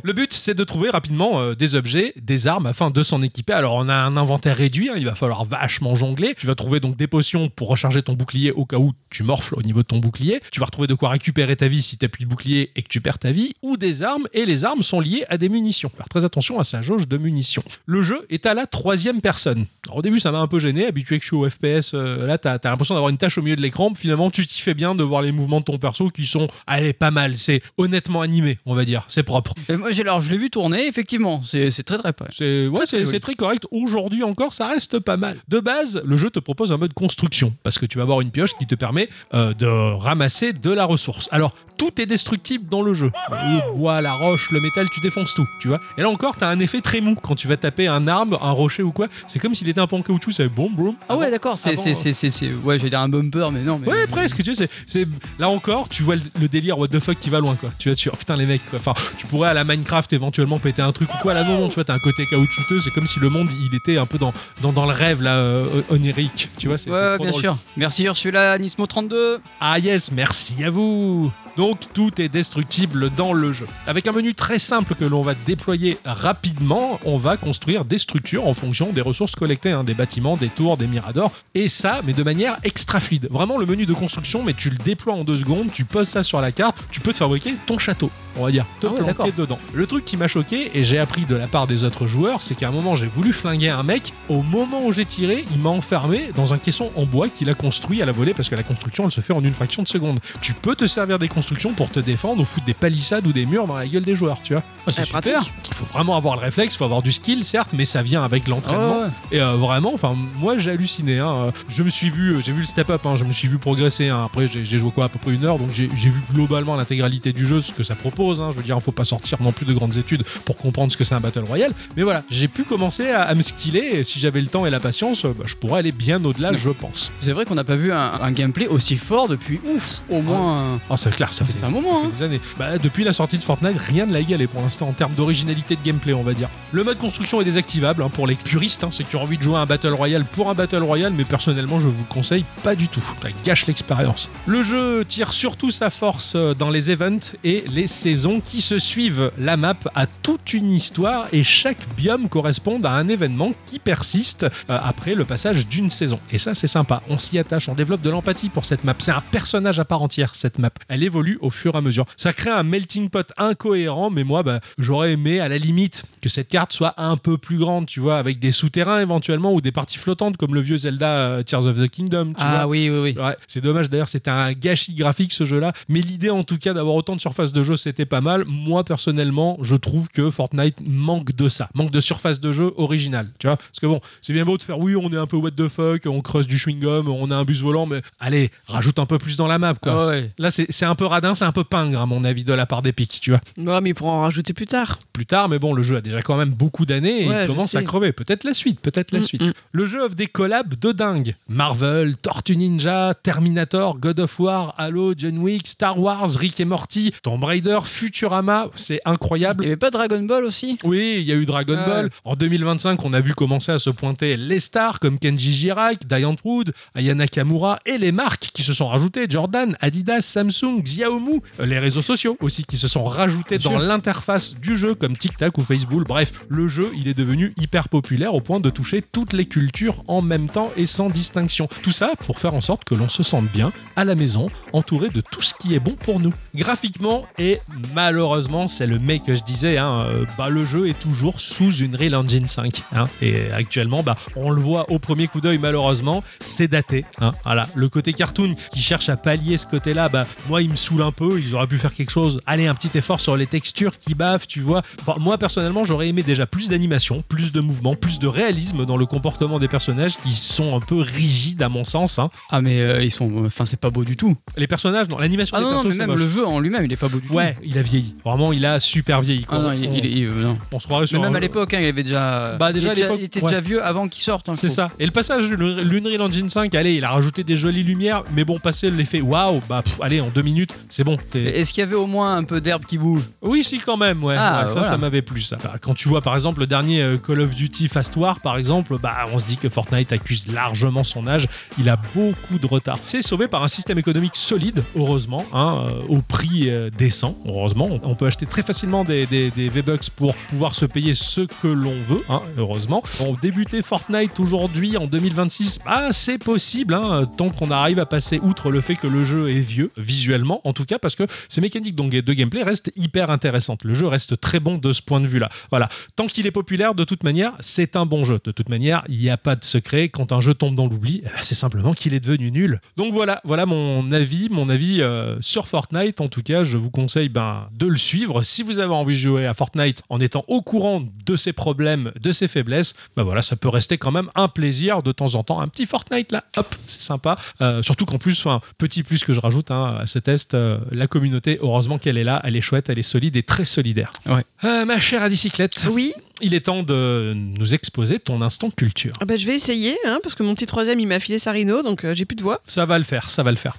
Le 0.02 0.12
but, 0.12 0.32
c'est 0.32 0.54
de 0.54 0.64
trouver 0.64 0.90
rapidement 0.90 1.40
euh, 1.40 1.54
des 1.54 1.74
objets, 1.74 2.14
des 2.20 2.46
armes 2.46 2.66
afin 2.66 2.90
de 2.90 3.02
s'en 3.02 3.22
équiper. 3.22 3.52
Alors, 3.52 3.74
on 3.74 3.88
a 3.88 3.94
un 3.94 4.16
inventaire 4.16 4.56
réduit, 4.56 4.88
hein, 4.88 4.94
il 4.96 5.04
va 5.04 5.14
falloir 5.14 5.44
vachement 5.44 5.94
jongler. 5.94 6.34
Tu 6.36 6.46
vas 6.46 6.54
trouver 6.54 6.80
donc 6.80 6.96
des 6.96 7.06
potions 7.06 7.48
pour 7.48 7.68
recharger 7.68 8.02
ton 8.02 8.14
bouclier 8.14 8.52
au 8.52 8.64
cas 8.64 8.78
où 8.78 8.92
tu 9.10 9.22
morfles 9.22 9.54
au 9.54 9.62
niveau 9.62 9.82
de 9.82 9.86
ton 9.86 9.98
bouclier. 9.98 10.40
Tu 10.50 10.60
vas 10.60 10.66
retrouver 10.66 10.86
de 10.86 10.94
quoi 10.94 11.10
récupérer 11.10 11.56
ta 11.56 11.68
vie 11.68 11.82
si 11.82 11.98
tu 11.98 12.08
plus 12.08 12.24
de 12.24 12.30
bouclier 12.30 12.72
et 12.74 12.82
que 12.82 12.88
tu 12.88 13.00
perds 13.00 13.18
ta 13.18 13.32
vie, 13.32 13.54
ou 13.62 13.76
des 13.76 14.02
armes, 14.02 14.26
et 14.32 14.44
les 14.44 14.64
armes 14.64 14.82
sont 14.82 15.00
liées 15.00 15.24
à 15.28 15.38
des 15.38 15.48
munitions. 15.48 15.90
Faire 15.96 16.08
très 16.08 16.24
attention 16.24 16.58
à 16.58 16.64
sa 16.64 16.82
jauge 16.82 17.08
de 17.08 17.16
munitions. 17.16 17.62
Le 17.86 18.02
jeu 18.02 18.24
est 18.30 18.46
à 18.46 18.54
la 18.54 18.66
troisième 18.66 19.20
personne. 19.20 19.66
Au 19.92 20.02
début, 20.02 20.18
ça 20.18 20.32
m'a 20.32 20.38
un 20.38 20.48
peu 20.48 20.58
gêné, 20.58 20.86
habitué 20.86 21.18
que 21.18 21.22
je 21.22 21.28
suis 21.28 21.36
au 21.36 21.48
FPS. 21.48 21.94
euh, 21.94 22.26
là, 22.26 22.38
t'as 22.38 22.54
as, 22.54 22.68
l'impression 22.70 22.94
d'avoir 22.94 23.10
une 23.10 23.18
tâche 23.18 23.38
au 23.38 23.42
milieu 23.42 23.56
de 23.56 23.62
l'écran. 23.62 23.92
Finalement, 23.94 24.30
tu 24.30 24.46
t'y 24.46 24.60
fais 24.60 24.74
bien 24.74 24.94
de 24.94 25.02
voir 25.02 25.22
les 25.22 25.32
mouvements 25.32 25.60
de 25.60 25.64
ton 25.64 25.78
perso 25.78 26.10
qui 26.10 26.26
sont, 26.26 26.48
allez, 26.66 26.92
pas 26.92 27.10
mal. 27.10 27.36
C'est 27.36 27.62
honnêtement 27.78 28.20
animé, 28.20 28.58
on 28.66 28.74
va 28.74 28.84
dire. 28.84 29.04
C'est 29.08 29.22
propre. 29.22 29.54
Moi, 29.82 29.90
alors, 30.00 30.20
je 30.20 30.30
l'ai 30.30 30.38
vu 30.38 30.50
tourner, 30.50 30.86
effectivement. 30.86 31.42
C'est, 31.42 31.70
très 31.82 31.98
très 31.98 32.12
près. 32.12 32.28
C'est 32.30 32.68
ouais, 32.68 32.86
c'est 32.86 33.20
très 33.20 33.34
correct. 33.34 33.66
Aujourd'hui 33.70 34.22
encore, 34.22 34.52
ça 34.52 34.68
reste 34.68 34.98
pas 34.98 35.16
mal. 35.16 35.36
De 35.48 35.60
base, 35.60 36.00
le 36.04 36.16
jeu 36.16 36.30
te 36.30 36.38
propose 36.38 36.72
un 36.72 36.76
mode 36.76 36.92
construction 36.92 37.52
parce 37.62 37.78
que 37.78 37.86
tu 37.86 37.98
vas 37.98 38.02
avoir 38.02 38.20
une 38.20 38.30
pioche 38.30 38.54
qui 38.58 38.66
te 38.66 38.74
permet 38.74 39.08
euh, 39.34 39.52
de 39.54 39.66
ramasser 39.66 40.52
de 40.52 40.70
la 40.70 40.84
ressource. 40.84 41.28
Alors, 41.32 41.54
tout 41.78 42.00
est 42.00 42.06
destructible 42.06 42.68
dans 42.70 42.82
le 42.82 42.94
jeu. 42.94 43.10
Le 43.30 43.76
bois, 43.76 44.00
la 44.00 44.12
roche, 44.12 44.50
le 44.52 44.60
métal, 44.60 44.88
tu 44.90 45.00
défonces 45.00 45.34
tout, 45.34 45.48
tu 45.60 45.68
vois. 45.68 45.80
Et 45.98 46.02
là 46.02 46.08
encore, 46.08 46.36
t'as 46.36 46.48
un 46.48 46.60
effet 46.60 46.80
très 46.80 47.00
mou 47.00 47.16
quand 47.20 47.34
tu 47.34 47.48
vas 47.48 47.56
taper 47.56 47.88
un 47.88 48.06
arbre, 48.06 48.38
un 48.44 48.52
rocher 48.52 48.82
ou 48.82 48.92
quoi. 48.92 49.08
C'est 49.26 49.38
comme 49.40 49.54
s'il 49.54 49.68
était 49.68 49.80
un 49.80 49.86
peu 49.88 49.96
en 49.96 50.02
caoutchouc, 50.02 50.30
ça 50.30 50.44
fait 50.44 50.48
boum 50.48 50.72
boum. 50.72 50.94
Ah 51.08 51.16
ouais, 51.16 51.30
d'accord. 51.30 51.58
C'est, 51.58 51.70
euh, 51.70 52.54
ouais, 52.64 52.78
j'allais 52.78 52.90
dire 52.90 53.00
un 53.00 53.08
bumper, 53.08 53.50
mais 53.50 53.62
non. 53.62 53.78
Mais 53.78 53.88
Ouais, 53.88 54.06
presque, 54.06 54.42
tu 54.42 54.54
sais, 54.54 54.68
c'est, 54.86 55.02
c'est- 55.04 55.08
là 55.38 55.48
encore, 55.48 55.88
tu 55.88 56.02
vois 56.02 56.14
le, 56.16 56.22
le 56.40 56.48
délire 56.48 56.78
what 56.78 56.88
the 56.88 57.00
fuck 57.00 57.18
qui 57.18 57.30
va 57.30 57.40
loin, 57.40 57.56
quoi. 57.56 57.70
Tu 57.78 57.88
vois, 57.88 57.96
tu 57.96 58.08
oh, 58.12 58.16
putain 58.16 58.36
les 58.36 58.46
mecs, 58.46 58.68
quoi. 58.70 58.78
Enfin, 58.78 58.94
tu 59.18 59.26
pourrais 59.26 59.50
à 59.50 59.54
la 59.54 59.64
Minecraft 59.72 60.12
éventuellement 60.12 60.58
péter 60.58 60.82
un 60.82 60.92
truc 60.92 61.12
ou 61.14 61.18
quoi. 61.18 61.34
Là, 61.34 61.44
non, 61.44 61.58
non, 61.58 61.68
tu 61.68 61.74
vois, 61.76 61.84
t'as 61.84 61.94
un 61.94 61.98
côté 61.98 62.26
caoutchouteux, 62.26 62.80
c'est 62.80 62.90
comme 62.90 63.06
si 63.06 63.20
le 63.20 63.28
monde, 63.30 63.48
il 63.60 63.74
était 63.74 63.96
un 63.98 64.06
peu 64.06 64.18
dans, 64.18 64.32
dans, 64.60 64.72
dans 64.72 64.86
le 64.86 64.92
rêve, 64.92 65.22
là, 65.22 65.36
euh, 65.36 65.82
onirique, 65.90 66.48
tu 66.58 66.68
vois. 66.68 66.78
C'est, 66.78 66.90
Ouais, 66.90 67.16
bien 67.18 67.28
drôle. 67.30 67.40
sûr. 67.40 67.56
Merci 67.76 68.04
Ursula, 68.04 68.58
Nismo 68.58 68.86
32. 68.86 69.40
Ah 69.60 69.78
yes, 69.78 70.12
merci 70.12 70.62
à 70.64 70.70
vous 70.70 71.32
donc 71.56 71.80
tout 71.92 72.20
est 72.20 72.28
destructible 72.28 73.10
dans 73.10 73.32
le 73.32 73.52
jeu. 73.52 73.66
Avec 73.86 74.06
un 74.06 74.12
menu 74.12 74.34
très 74.34 74.58
simple 74.58 74.94
que 74.94 75.04
l'on 75.04 75.22
va 75.22 75.34
déployer 75.34 75.98
rapidement, 76.04 76.98
on 77.04 77.18
va 77.18 77.36
construire 77.36 77.84
des 77.84 77.98
structures 77.98 78.46
en 78.46 78.54
fonction 78.54 78.90
des 78.92 79.00
ressources 79.02 79.34
collectées, 79.34 79.72
hein, 79.72 79.84
des 79.84 79.94
bâtiments, 79.94 80.36
des 80.36 80.48
tours, 80.48 80.76
des 80.76 80.86
miradors, 80.86 81.30
et 81.54 81.68
ça, 81.68 82.00
mais 82.04 82.12
de 82.14 82.22
manière 82.22 82.56
extra 82.64 83.00
fluide. 83.00 83.28
Vraiment 83.30 83.58
le 83.58 83.66
menu 83.66 83.84
de 83.86 83.92
construction, 83.92 84.42
mais 84.42 84.54
tu 84.54 84.70
le 84.70 84.76
déploies 84.76 85.14
en 85.14 85.24
deux 85.24 85.36
secondes, 85.36 85.70
tu 85.72 85.84
poses 85.84 86.08
ça 86.08 86.22
sur 86.22 86.40
la 86.40 86.52
carte, 86.52 86.76
tu 86.90 87.00
peux 87.00 87.12
te 87.12 87.18
fabriquer 87.18 87.54
ton 87.66 87.78
château, 87.78 88.10
on 88.36 88.44
va 88.44 88.50
dire, 88.50 88.64
te 88.80 88.86
Ah 88.86 88.92
ouais, 88.92 89.32
dedans. 89.36 89.58
Le 89.72 89.86
truc 89.86 90.04
qui 90.04 90.16
m'a 90.16 90.28
choqué, 90.28 90.70
et 90.76 90.84
j'ai 90.84 90.98
appris 90.98 91.24
de 91.24 91.34
la 91.34 91.46
part 91.46 91.66
des 91.66 91.84
autres 91.84 92.06
joueurs, 92.06 92.42
c'est 92.42 92.54
qu'à 92.54 92.68
un 92.68 92.72
moment 92.72 92.94
j'ai 92.94 93.06
voulu 93.06 93.32
flinguer 93.32 93.70
un 93.70 93.82
mec, 93.82 94.12
au 94.28 94.42
moment 94.42 94.84
où 94.84 94.92
j'ai 94.92 95.06
tiré, 95.06 95.44
il 95.54 95.60
m'a 95.60 95.70
enfermé 95.70 96.30
dans 96.34 96.52
un 96.52 96.58
caisson 96.58 96.90
en 96.96 97.04
bois 97.06 97.28
qu'il 97.28 97.48
a 97.48 97.54
construit 97.54 98.02
à 98.02 98.06
la 98.06 98.12
volée, 98.12 98.34
parce 98.34 98.48
que 98.48 98.54
la 98.54 98.62
construction 98.62 99.04
elle 99.04 99.12
se 99.12 99.20
fait 99.20 99.32
en 99.32 99.42
une 99.42 99.54
fraction 99.54 99.82
de 99.82 99.88
seconde. 99.88 100.20
Tu 100.40 100.52
peux 100.52 100.74
te 100.74 100.86
servir 100.86 101.18
des 101.18 101.28
constructions 101.28 101.72
pour 101.72 101.90
te 101.90 102.00
défendre 102.00 102.42
ou 102.42 102.44
foutre 102.44 102.66
des 102.66 102.74
palissades 102.74 103.26
ou 103.26 103.32
des 103.32 103.46
murs 103.46 103.66
dans 103.66 103.76
la 103.76 103.86
gueule 103.86 104.02
des 104.04 104.14
joueurs, 104.14 104.38
tu 104.42 104.52
vois. 104.54 104.62
c'est 104.88 105.02
Ah, 105.02 105.06
pratique. 105.06 105.32
super. 105.32 105.50
Il 105.68 105.74
faut 105.74 105.86
vraiment 105.86 106.16
avoir 106.16 106.36
le 106.36 106.42
réflexe, 106.42 106.74
il 106.74 106.78
faut 106.78 106.84
avoir 106.84 107.02
du 107.02 107.12
skill, 107.12 107.44
certes, 107.44 107.70
mais 107.72 107.84
ça 107.86 108.02
vient 108.02 108.22
avec 108.24 108.48
l'entraînement. 108.48 109.00
Ouais. 109.00 109.08
Et 109.32 109.40
euh, 109.40 109.54
vraiment, 109.56 109.92
enfin, 109.94 110.14
moi 110.38 110.56
j'ai 110.58 110.70
halluciné. 110.72 111.18
hein. 111.18 111.52
Je 111.68 111.82
me 111.82 111.88
suis 111.88 112.10
vu, 112.10 112.42
j'ai 112.44 112.52
vu 112.52 112.60
le 112.60 112.66
step 112.66 112.90
up, 112.90 113.06
hein, 113.06 113.16
je 113.16 113.24
me 113.24 113.32
suis 113.32 113.48
vu 113.48 113.58
progresser. 113.58 114.08
hein. 114.08 114.24
Après, 114.26 114.46
j'ai 114.48 114.78
joué 114.78 114.90
quoi 114.90 115.06
à 115.06 115.08
peu 115.08 115.18
près 115.18 115.32
une 115.32 115.44
heure, 115.44 115.58
donc 115.58 115.70
j'ai 115.72 115.86
vu 115.88 116.22
globalement 116.34 116.76
l'intégralité 116.76 117.32
du 117.32 117.46
jeu, 117.46 117.60
ce 117.60 117.72
que 117.72 117.82
ça 117.82 117.94
propose. 117.94 118.42
Je 118.50 118.56
veux 118.56 118.62
dire, 118.62 118.76
il 118.76 118.82
faut 118.82 118.92
pas 118.92 119.04
sortir 119.04 119.38
non 119.40 119.51
plus 119.52 119.66
de 119.66 119.72
grandes 119.74 119.96
études 119.96 120.24
pour 120.44 120.56
comprendre 120.56 120.90
ce 120.92 120.96
que 120.96 121.04
c'est 121.04 121.14
un 121.14 121.20
battle 121.20 121.40
royale. 121.44 121.72
Mais 121.96 122.02
voilà, 122.02 122.22
j'ai 122.30 122.48
pu 122.48 122.64
commencer 122.64 123.10
à, 123.10 123.22
à 123.22 123.34
me 123.34 123.42
skiller. 123.42 123.98
Et 123.98 124.04
si 124.04 124.18
j'avais 124.20 124.40
le 124.40 124.46
temps 124.48 124.66
et 124.66 124.70
la 124.70 124.80
patience, 124.80 125.24
bah, 125.24 125.44
je 125.46 125.54
pourrais 125.54 125.80
aller 125.80 125.92
bien 125.92 126.24
au-delà, 126.24 126.52
je 126.52 126.70
pense. 126.70 127.10
C'est 127.20 127.32
vrai 127.32 127.44
qu'on 127.44 127.54
n'a 127.54 127.64
pas 127.64 127.76
vu 127.76 127.92
un, 127.92 128.12
un 128.20 128.32
gameplay 128.32 128.66
aussi 128.66 128.96
fort 128.96 129.28
depuis 129.28 129.60
ouf, 129.74 130.02
au 130.10 130.20
moins. 130.22 130.78
Oh, 130.90 130.96
c'est 130.96 131.14
clair, 131.14 131.32
ça 131.34 131.44
fait, 131.44 131.54
un 131.62 131.66
ça- 131.66 131.72
moment, 131.72 131.88
ça 131.88 131.94
fait 132.00 132.06
hein. 132.06 132.10
des 132.14 132.22
années. 132.22 132.40
Bah, 132.58 132.78
depuis 132.78 133.04
la 133.04 133.12
sortie 133.12 133.38
de 133.38 133.42
Fortnite, 133.42 133.76
rien 133.78 134.06
ne 134.06 134.12
l'a 134.12 134.20
égalé 134.20 134.46
pour 134.46 134.62
l'instant 134.62 134.88
en 134.88 134.92
termes 134.92 135.14
d'originalité 135.14 135.76
de 135.76 135.82
gameplay, 135.84 136.12
on 136.14 136.22
va 136.22 136.34
dire. 136.34 136.48
Le 136.72 136.84
mode 136.84 136.98
construction 136.98 137.40
est 137.40 137.44
désactivable 137.44 138.02
hein, 138.02 138.10
pour 138.12 138.26
les 138.26 138.34
puristes, 138.36 138.84
hein, 138.84 138.90
ceux 138.90 139.04
qui 139.04 139.16
ont 139.16 139.22
envie 139.22 139.36
de 139.38 139.42
jouer 139.42 139.56
à 139.56 139.60
un 139.60 139.66
Battle 139.66 139.92
Royale 139.92 140.24
pour 140.24 140.48
un 140.50 140.54
Battle 140.54 140.82
Royale, 140.82 141.12
mais 141.16 141.24
personnellement, 141.24 141.78
je 141.80 141.88
vous 141.88 142.02
le 142.08 142.12
conseille 142.14 142.44
pas 142.62 142.74
du 142.74 142.88
tout. 142.88 143.02
Ça 143.22 143.28
gâche 143.44 143.66
l'expérience. 143.66 144.28
Le 144.46 144.62
jeu 144.62 145.04
tire 145.04 145.32
surtout 145.32 145.70
sa 145.70 145.90
force 145.90 146.32
euh, 146.36 146.54
dans 146.54 146.70
les 146.70 146.90
events 146.90 147.34
et 147.44 147.64
les 147.72 147.86
saisons 147.86 148.40
qui 148.44 148.60
se 148.60 148.78
suivent. 148.78 149.30
La 149.42 149.56
map 149.56 149.74
a 149.96 150.06
toute 150.06 150.54
une 150.54 150.70
histoire 150.70 151.26
et 151.32 151.42
chaque 151.42 151.88
biome 151.96 152.28
correspond 152.28 152.80
à 152.84 152.92
un 152.92 153.08
événement 153.08 153.50
qui 153.66 153.80
persiste 153.80 154.44
euh, 154.44 154.78
après 154.80 155.16
le 155.16 155.24
passage 155.24 155.66
d'une 155.66 155.90
saison. 155.90 156.20
Et 156.30 156.38
ça, 156.38 156.54
c'est 156.54 156.68
sympa. 156.68 157.02
On 157.08 157.18
s'y 157.18 157.40
attache, 157.40 157.68
on 157.68 157.74
développe 157.74 158.02
de 158.02 158.10
l'empathie 158.10 158.50
pour 158.50 158.64
cette 158.64 158.84
map. 158.84 158.94
C'est 159.00 159.10
un 159.10 159.20
personnage 159.32 159.80
à 159.80 159.84
part 159.84 160.00
entière, 160.00 160.36
cette 160.36 160.60
map. 160.60 160.70
Elle 160.86 161.02
évolue 161.02 161.38
au 161.40 161.50
fur 161.50 161.74
et 161.74 161.78
à 161.78 161.80
mesure. 161.80 162.04
Ça 162.16 162.32
crée 162.32 162.50
un 162.50 162.62
melting 162.62 163.10
pot 163.10 163.32
incohérent, 163.36 164.10
mais 164.10 164.22
moi, 164.22 164.44
bah, 164.44 164.60
j'aurais 164.78 165.10
aimé, 165.14 165.40
à 165.40 165.48
la 165.48 165.58
limite, 165.58 166.04
que 166.20 166.28
cette 166.28 166.46
carte 166.48 166.72
soit 166.72 166.94
un 166.96 167.16
peu 167.16 167.36
plus 167.36 167.58
grande, 167.58 167.86
tu 167.86 167.98
vois, 167.98 168.18
avec 168.18 168.38
des 168.38 168.52
souterrains 168.52 169.00
éventuellement 169.00 169.52
ou 169.52 169.60
des 169.60 169.72
parties 169.72 169.98
flottantes 169.98 170.36
comme 170.36 170.54
le 170.54 170.60
vieux 170.60 170.76
Zelda 170.76 171.08
euh, 171.10 171.42
Tears 171.42 171.66
of 171.66 171.80
the 171.80 171.88
Kingdom. 171.88 172.28
Tu 172.28 172.34
Ah 172.38 172.58
vois. 172.58 172.66
oui, 172.68 172.88
oui, 172.90 172.98
oui. 173.16 173.20
Ouais, 173.20 173.34
c'est 173.48 173.60
dommage 173.60 173.90
d'ailleurs, 173.90 174.08
c'était 174.08 174.30
un 174.30 174.52
gâchis 174.52 174.94
graphique 174.94 175.32
ce 175.32 175.44
jeu-là. 175.44 175.72
Mais 175.88 175.98
l'idée 176.00 176.30
en 176.30 176.44
tout 176.44 176.58
cas 176.58 176.74
d'avoir 176.74 176.94
autant 176.94 177.16
de 177.16 177.20
surface 177.20 177.52
de 177.52 177.64
jeu, 177.64 177.74
c'était 177.74 178.06
pas 178.06 178.20
mal. 178.20 178.44
Moi 178.46 178.84
personnellement, 178.84 179.31
je 179.62 179.76
trouve 179.76 180.08
que 180.08 180.30
Fortnite 180.30 180.76
manque 180.84 181.32
de 181.32 181.48
ça, 181.48 181.68
manque 181.74 181.90
de 181.90 182.00
surface 182.00 182.40
de 182.40 182.52
jeu 182.52 182.72
originale. 182.76 183.30
Tu 183.38 183.46
vois, 183.46 183.56
parce 183.56 183.80
que 183.80 183.86
bon, 183.86 184.00
c'est 184.20 184.32
bien 184.32 184.44
beau 184.44 184.56
de 184.58 184.62
faire 184.62 184.78
oui, 184.78 184.96
on 184.96 185.10
est 185.12 185.16
un 185.16 185.26
peu 185.26 185.36
what 185.36 185.50
the 185.52 185.68
fuck, 185.68 186.02
on 186.06 186.20
creuse 186.20 186.46
du 186.46 186.58
chewing 186.58 186.80
gum, 186.80 187.08
on 187.08 187.30
a 187.30 187.36
un 187.36 187.44
bus 187.44 187.60
volant, 187.62 187.86
mais 187.86 188.02
allez, 188.20 188.50
rajoute 188.66 188.98
un 188.98 189.06
peu 189.06 189.18
plus 189.18 189.36
dans 189.36 189.46
la 189.48 189.58
map 189.58 189.74
quoi. 189.74 189.98
Ah 190.02 190.08
ouais. 190.08 190.30
Là, 190.38 190.50
c'est 190.50 190.84
un 190.84 190.94
peu 190.94 191.06
radin, 191.06 191.34
c'est 191.34 191.44
un 191.44 191.52
peu 191.52 191.64
pingre 191.64 192.00
à 192.00 192.06
mon 192.06 192.24
avis 192.24 192.44
de 192.44 192.52
la 192.52 192.66
part 192.66 192.82
d'Epic, 192.82 193.18
tu 193.20 193.30
vois. 193.30 193.40
Ouais, 193.58 193.80
mais 193.80 193.90
ils 193.90 193.94
pourront 193.94 194.12
en 194.12 194.22
rajouter 194.22 194.52
plus 194.52 194.66
tard. 194.66 194.98
Plus 195.12 195.26
tard, 195.26 195.48
mais 195.48 195.58
bon, 195.58 195.72
le 195.74 195.82
jeu 195.82 195.96
a 195.96 196.00
déjà 196.00 196.20
quand 196.22 196.36
même 196.36 196.50
beaucoup 196.50 196.86
d'années 196.86 197.24
et 197.24 197.28
Ouais, 197.28 197.44
il 197.44 197.46
commence 197.46 197.74
à 197.74 197.82
crever. 197.82 198.12
Peut-être 198.12 198.44
la 198.44 198.54
suite, 198.54 198.80
peut-être 198.80 199.12
la 199.12 199.18
Mm, 199.20 199.22
suite. 199.22 199.42
mm. 199.42 199.52
Le 199.72 199.86
jeu 199.86 200.00
offre 200.02 200.14
des 200.14 200.26
collabs 200.26 200.74
de 200.78 200.92
dingue. 200.92 201.34
Marvel, 201.48 202.16
Tortue 202.16 202.56
Ninja, 202.56 203.14
Terminator, 203.22 203.98
God 203.98 204.20
of 204.20 204.38
War, 204.40 204.74
Halo, 204.78 205.14
John 205.16 205.38
Wick, 205.38 205.66
Star 205.66 205.98
Wars, 205.98 206.30
Rick 206.36 206.58
et 206.60 206.64
Morty, 206.64 207.12
Tomb 207.22 207.44
Raider, 207.44 207.78
Futurama, 207.84 208.66
c'est 208.74 209.00
incroyable. 209.04 209.21
Il 209.30 209.60
n'y 209.60 209.66
avait 209.66 209.76
pas 209.76 209.90
Dragon 209.90 210.22
Ball 210.22 210.44
aussi? 210.44 210.78
Oui, 210.84 211.16
il 211.20 211.24
y 211.24 211.32
a 211.32 211.34
eu 211.36 211.46
Dragon 211.46 211.76
Ah 211.78 211.88
Ball. 211.88 212.04
ouais. 212.06 212.10
En 212.24 212.34
2025, 212.34 213.04
on 213.04 213.12
a 213.12 213.20
vu 213.20 213.34
commencer 213.34 213.72
à 213.72 213.78
se 213.78 213.90
pointer 213.90 214.36
les 214.36 214.60
stars 214.60 215.00
comme 215.00 215.18
Kenji 215.18 215.52
Girac, 215.52 216.06
Diane 216.06 216.36
Wood, 216.44 216.72
Aya 216.94 217.14
Nakamura 217.14 217.78
et 217.86 217.98
les 217.98 218.12
marques 218.12 218.50
qui 218.52 218.62
se 218.62 218.72
sont 218.72 218.86
rajoutées 218.88 219.26
Jordan, 219.28 219.76
Adidas, 219.80 220.22
Samsung, 220.22 220.82
Xiaomi, 220.82 221.40
euh, 221.60 221.66
les 221.66 221.78
réseaux 221.78 222.02
sociaux 222.02 222.36
aussi 222.40 222.64
qui 222.64 222.76
se 222.76 222.88
sont 222.88 223.04
rajoutés 223.04 223.58
dans 223.58 223.78
l'interface 223.78 224.54
du 224.54 224.76
jeu 224.76 224.94
comme 224.94 225.16
TikTok 225.16 225.56
ou 225.58 225.62
Facebook. 225.62 226.06
Bref, 226.06 226.32
le 226.48 226.68
jeu, 226.68 226.88
il 226.96 227.08
est 227.08 227.16
devenu 227.16 227.52
hyper 227.60 227.88
populaire 227.88 228.34
au 228.34 228.40
point 228.40 228.60
de 228.60 228.70
toucher 228.70 229.02
toutes 229.02 229.32
les 229.32 229.44
cultures 229.46 230.02
en 230.08 230.22
même 230.22 230.48
temps 230.48 230.70
et 230.76 230.86
sans 230.86 231.08
distinction. 231.10 231.68
Tout 231.82 231.92
ça 231.92 232.12
pour 232.26 232.38
faire 232.38 232.54
en 232.54 232.60
sorte 232.60 232.84
que 232.84 232.94
l'on 232.94 233.08
se 233.08 233.22
sente 233.22 233.46
bien 233.52 233.72
à 233.96 234.04
la 234.04 234.14
maison, 234.14 234.48
entouré 234.72 235.08
de 235.10 235.20
tout 235.20 235.42
ce 235.42 235.54
qui 235.54 235.74
est 235.74 235.80
bon 235.80 235.94
pour 235.96 236.20
nous. 236.20 236.32
Graphiquement 236.54 237.24
et 237.38 237.60
malheureusement, 237.94 238.66
c'est 238.68 238.86
le 238.86 238.98
mec 239.02 239.24
que 239.24 239.34
je 239.34 239.42
disais, 239.42 239.78
hein, 239.78 240.06
euh, 240.08 240.24
bah, 240.38 240.48
le 240.48 240.64
jeu 240.64 240.88
est 240.88 240.98
toujours 240.98 241.40
sous 241.40 241.74
une 241.76 241.96
Real 241.96 242.14
Engine 242.14 242.46
5. 242.46 242.82
hein. 242.94 243.08
et 243.20 243.50
actuellement, 243.52 244.02
bah, 244.02 244.16
on 244.36 244.50
le 244.50 244.60
voit 244.60 244.90
au 244.90 244.98
premier 244.98 245.26
coup 245.28 245.40
d'œil, 245.40 245.58
malheureusement, 245.58 246.22
c'est 246.40 246.68
daté. 246.68 247.04
hein. 247.20 247.32
Voilà. 247.44 247.66
Le 247.74 247.88
côté 247.88 248.12
cartoon 248.12 248.54
qui 248.72 248.80
cherche 248.80 249.08
à 249.08 249.16
pallier 249.16 249.56
ce 249.58 249.66
côté-là, 249.66 250.08
bah, 250.08 250.26
moi, 250.48 250.62
il 250.62 250.70
me 250.70 250.74
saoule 250.76 251.02
un 251.02 251.12
peu. 251.12 251.40
Ils 251.40 251.54
auraient 251.54 251.66
pu 251.66 251.78
faire 251.78 251.92
quelque 251.94 252.10
chose. 252.10 252.40
Allez, 252.46 252.66
un 252.66 252.74
petit 252.74 252.96
effort 252.96 253.20
sur 253.20 253.36
les 253.36 253.46
textures 253.46 253.98
qui 253.98 254.14
baffent, 254.14 254.46
tu 254.46 254.60
vois. 254.60 254.82
Bon, 255.06 255.14
moi, 255.18 255.38
personnellement, 255.38 255.84
j'aurais 255.84 256.08
aimé 256.08 256.22
déjà 256.22 256.46
plus 256.46 256.68
d'animation, 256.68 257.22
plus 257.28 257.52
de 257.52 257.60
mouvement, 257.60 257.94
plus 257.96 258.18
de 258.18 258.26
réalisme 258.26 258.84
dans 258.86 258.96
le 258.96 259.06
comportement 259.06 259.58
des 259.58 259.68
personnages 259.68 260.16
qui 260.18 260.32
sont 260.34 260.76
un 260.76 260.80
peu 260.80 261.00
rigides 261.00 261.62
à 261.62 261.68
mon 261.68 261.84
sens. 261.84 262.18
hein. 262.18 262.30
Ah, 262.50 262.60
mais 262.60 262.80
euh, 262.80 263.02
ils 263.02 263.10
sont. 263.10 263.44
Enfin, 263.46 263.64
c'est 263.64 263.80
pas 263.80 263.90
beau 263.90 264.04
du 264.04 264.16
tout. 264.16 264.36
Les 264.56 264.66
personnages, 264.66 265.08
non, 265.08 265.18
l'animation 265.18 265.56
Ah 265.56 265.60
des 265.60 265.64
non, 265.64 265.70
non, 265.70 265.76
personnages, 265.82 265.94
mais 265.98 266.02
c'est 266.02 266.06
même 266.06 266.16
moche. 266.16 266.20
le 266.22 266.28
jeu 266.28 266.46
en 266.46 266.60
lui-même, 266.60 266.84
il 266.84 266.92
est 266.92 266.96
pas 266.96 267.08
beau 267.08 267.18
du 267.18 267.28
tout. 267.28 267.34
Ouais, 267.34 267.56
il 267.64 267.78
a 267.78 267.82
vieilli. 267.82 268.14
Vraiment, 268.24 268.52
il 268.52 268.64
a 268.66 268.78
super 268.92 269.20
vieilli. 269.22 269.44
quoi. 269.44 269.58
Ah 269.60 269.62
non, 269.62 269.72
il, 269.72 269.88
On- 269.88 269.94
il- 269.94 270.04
il- 270.06 270.26
euh, 270.28 270.42
non. 270.42 270.58
on 270.72 270.78
se 270.80 270.86
croirait 270.86 271.06
sur 271.06 271.18
Mais 271.18 271.26
même 271.26 271.34
un- 271.34 271.38
à 271.38 271.40
l'époque, 271.40 271.74
hein, 271.74 271.78
il 271.80 271.86
avait 271.86 272.02
déjà. 272.02 272.56
Bah, 272.58 272.72
déjà 272.72 272.92
il 272.94 273.24
était 273.24 273.40
ouais. 273.40 273.48
déjà 273.48 273.60
vieux 273.60 273.84
avant 273.84 274.08
qu'il 274.08 274.22
sorte. 274.22 274.48
hein, 274.48 274.54
C'est 274.54 274.68
ça. 274.68 274.88
Et 274.98 275.04
le 275.06 275.12
passage 275.12 275.48
de 275.48 275.54
l'Unreal 275.56 276.20
Engine 276.22 276.48
5, 276.48 276.74
allez, 276.74 276.94
il 276.94 277.04
a 277.04 277.10
rajouté 277.10 277.44
des 277.44 277.56
jolies 277.56 277.82
lumières, 277.82 278.22
mais 278.34 278.44
bon, 278.44 278.58
passer 278.58 278.90
l'effet 278.90 279.20
waouh, 279.20 279.60
bah 279.68 279.82
pff, 279.84 279.98
allez, 280.02 280.20
en 280.20 280.28
deux 280.28 280.42
minutes, 280.42 280.72
c'est 280.88 281.04
bon. 281.04 281.16
Est-ce 281.34 281.72
qu'il 281.72 281.80
y 281.80 281.84
avait 281.84 281.94
au 281.96 282.06
moins 282.06 282.36
un 282.36 282.44
peu 282.44 282.60
d'herbe 282.60 282.84
qui 282.84 282.98
bouge? 282.98 283.22
Oui, 283.40 283.64
si, 283.64 283.78
quand 283.78 283.96
même, 283.96 284.22
ouais. 284.24 284.36
Ah, 284.38 284.60
Ouais, 284.60 284.66
ça, 284.66 284.72
voilà. 284.74 284.88
ça 284.88 284.96
m'avait 284.98 285.22
plu, 285.22 285.40
ça. 285.40 285.56
Bah, 285.62 285.74
Quand 285.80 285.94
tu 285.94 286.08
vois, 286.08 286.20
par 286.20 286.34
exemple, 286.34 286.60
le 286.60 286.66
dernier 286.66 287.02
euh, 287.02 287.16
Call 287.16 287.40
of 287.40 287.54
Duty 287.54 287.88
Fast 287.88 288.16
War, 288.16 288.40
par 288.40 288.56
exemple, 288.58 288.98
bah, 288.98 289.24
on 289.32 289.38
se 289.38 289.46
dit 289.46 289.56
que 289.56 289.68
Fortnite 289.68 290.12
accuse 290.12 290.46
largement 290.52 291.02
son 291.04 291.26
âge. 291.26 291.46
Il 291.78 291.88
a 291.88 291.96
beaucoup 292.14 292.58
de 292.58 292.66
retard. 292.66 292.98
C'est 293.06 293.22
sauvé 293.22 293.48
par 293.48 293.62
un 293.62 293.68
système 293.68 293.98
économique 293.98 294.36
solide, 294.36 294.82
heureusement, 294.96 295.44
hein, 295.52 295.84
euh, 295.88 296.00
au 296.08 296.18
prix 296.20 296.68
euh, 296.68 296.90
décent, 296.90 297.36
heureusement. 297.46 297.88
On 298.02 298.14
peut 298.14 298.26
acheter 298.26 298.46
très 298.46 298.62
facilement 298.62 298.81
des, 298.82 299.26
des, 299.26 299.68
V-Bucks 299.68 300.10
pour 300.16 300.34
pouvoir 300.34 300.74
se 300.74 300.84
payer 300.86 301.14
ce 301.14 301.42
que 301.42 301.68
l'on 301.68 301.94
veut, 302.08 302.22
hein, 302.28 302.42
heureusement. 302.58 303.02
Bon, 303.20 303.34
débuter 303.40 303.80
Fortnite 303.80 304.40
aujourd'hui, 304.40 304.96
en 304.96 305.06
2026, 305.06 305.80
bah, 305.84 306.08
c'est 306.10 306.38
possible, 306.38 306.94
hein, 306.94 307.26
tant 307.38 307.50
qu'on 307.50 307.70
arrive 307.70 308.00
à 308.00 308.06
passer 308.06 308.40
outre 308.42 308.70
le 308.70 308.80
fait 308.80 308.96
que 308.96 309.06
le 309.06 309.24
jeu 309.24 309.50
est 309.50 309.60
vieux, 309.60 309.92
visuellement, 309.96 310.60
en 310.64 310.72
tout 310.72 310.84
cas 310.84 310.98
parce 310.98 311.14
que 311.14 311.24
ces 311.48 311.60
mécaniques 311.60 311.94
de 311.94 312.32
gameplay 312.32 312.62
restent 312.62 312.90
hyper 312.96 313.30
intéressantes. 313.30 313.84
Le 313.84 313.94
jeu 313.94 314.06
reste 314.06 314.40
très 314.40 314.58
bon 314.58 314.78
de 314.78 314.92
ce 314.92 315.00
point 315.00 315.20
de 315.20 315.26
vue-là. 315.26 315.48
Voilà. 315.70 315.88
Tant 316.16 316.26
qu'il 316.26 316.46
est 316.46 316.50
populaire, 316.52 316.94
de 316.94 317.04
toute 317.04 317.22
manière, 317.22 317.52
c'est 317.60 317.96
un 317.96 318.06
bon 318.06 318.24
jeu. 318.24 318.40
De 318.42 318.50
toute 318.50 318.68
manière, 318.68 319.04
il 319.08 319.18
n'y 319.18 319.30
a 319.30 319.36
pas 319.36 319.54
de 319.54 319.64
secret. 319.64 320.08
Quand 320.08 320.32
un 320.32 320.40
jeu 320.40 320.54
tombe 320.54 320.74
dans 320.74 320.86
l'oubli, 320.86 321.22
eh 321.24 321.28
ben, 321.28 321.32
c'est 321.42 321.54
simplement 321.54 321.94
qu'il 321.94 322.14
est 322.14 322.20
devenu 322.20 322.50
nul. 322.50 322.80
Donc 322.96 323.12
voilà, 323.12 323.40
voilà 323.44 323.66
mon 323.66 324.10
avis, 324.10 324.48
mon 324.50 324.68
avis 324.68 325.02
euh, 325.02 325.36
sur 325.40 325.68
Fortnite. 325.68 326.20
En 326.20 326.28
tout 326.28 326.42
cas, 326.42 326.64
je 326.64 326.76
vous 326.78 326.90
conseille 326.90 327.28
ben, 327.28 327.68
de 327.72 327.86
le 327.86 327.96
suivre. 327.96 328.42
Si 328.42 328.62
vous 328.62 328.71
avez 328.78 328.92
envie 328.94 329.14
de 329.14 329.20
jouer 329.20 329.46
à 329.46 329.54
Fortnite 329.54 330.02
en 330.08 330.20
étant 330.20 330.44
au 330.48 330.62
courant 330.62 331.02
de 331.26 331.36
ses 331.36 331.52
problèmes, 331.52 332.12
de 332.20 332.32
ses 332.32 332.48
faiblesses, 332.48 332.94
ben 333.16 333.22
voilà, 333.22 333.42
ça 333.42 333.56
peut 333.56 333.68
rester 333.68 333.98
quand 333.98 334.10
même 334.10 334.30
un 334.34 334.48
plaisir 334.48 335.02
de 335.02 335.12
temps 335.12 335.34
en 335.34 335.44
temps. 335.44 335.60
Un 335.60 335.68
petit 335.68 335.86
Fortnite 335.86 336.32
là, 336.32 336.44
hop, 336.56 336.74
c'est 336.86 337.00
sympa. 337.00 337.36
Euh, 337.60 337.82
surtout 337.82 338.04
qu'en 338.06 338.18
plus, 338.18 338.38
enfin, 338.40 338.60
petit 338.78 339.02
plus 339.02 339.24
que 339.24 339.32
je 339.32 339.40
rajoute 339.40 339.70
hein, 339.70 339.96
à 340.00 340.06
ce 340.06 340.18
test, 340.18 340.54
euh, 340.54 340.78
la 340.90 341.06
communauté, 341.06 341.58
heureusement 341.62 341.98
qu'elle 341.98 342.18
est 342.18 342.24
là, 342.24 342.40
elle 342.44 342.56
est 342.56 342.60
chouette, 342.60 342.88
elle 342.88 342.98
est 342.98 343.02
solide 343.02 343.36
et 343.36 343.42
très 343.42 343.64
solidaire. 343.64 344.10
Ouais. 344.26 344.44
Euh, 344.64 344.84
ma 344.84 344.98
chère 345.00 345.22
Adicyclette, 345.22 345.86
Oui, 345.90 346.12
il 346.40 346.54
est 346.54 346.60
temps 346.66 346.82
de 346.82 347.32
nous 347.34 347.74
exposer 347.74 348.18
ton 348.18 348.42
instant 348.42 348.70
culture. 348.70 349.14
ah 349.20 349.24
bah, 349.24 349.36
je 349.36 349.46
vais 349.46 349.54
essayer, 349.54 349.96
hein, 350.06 350.18
parce 350.22 350.34
que 350.34 350.42
mon 350.42 350.54
petit 350.54 350.66
troisième, 350.66 351.00
il 351.00 351.06
m'a 351.06 351.20
filé 351.20 351.38
sa 351.38 351.52
rhino, 351.52 351.82
donc 351.82 352.04
euh, 352.04 352.14
j'ai 352.14 352.24
plus 352.24 352.36
de 352.36 352.42
voix. 352.42 352.60
Ça 352.66 352.84
va 352.86 352.98
le 352.98 353.04
faire, 353.04 353.30
ça 353.30 353.42
va 353.42 353.50
le 353.50 353.56
faire. 353.56 353.76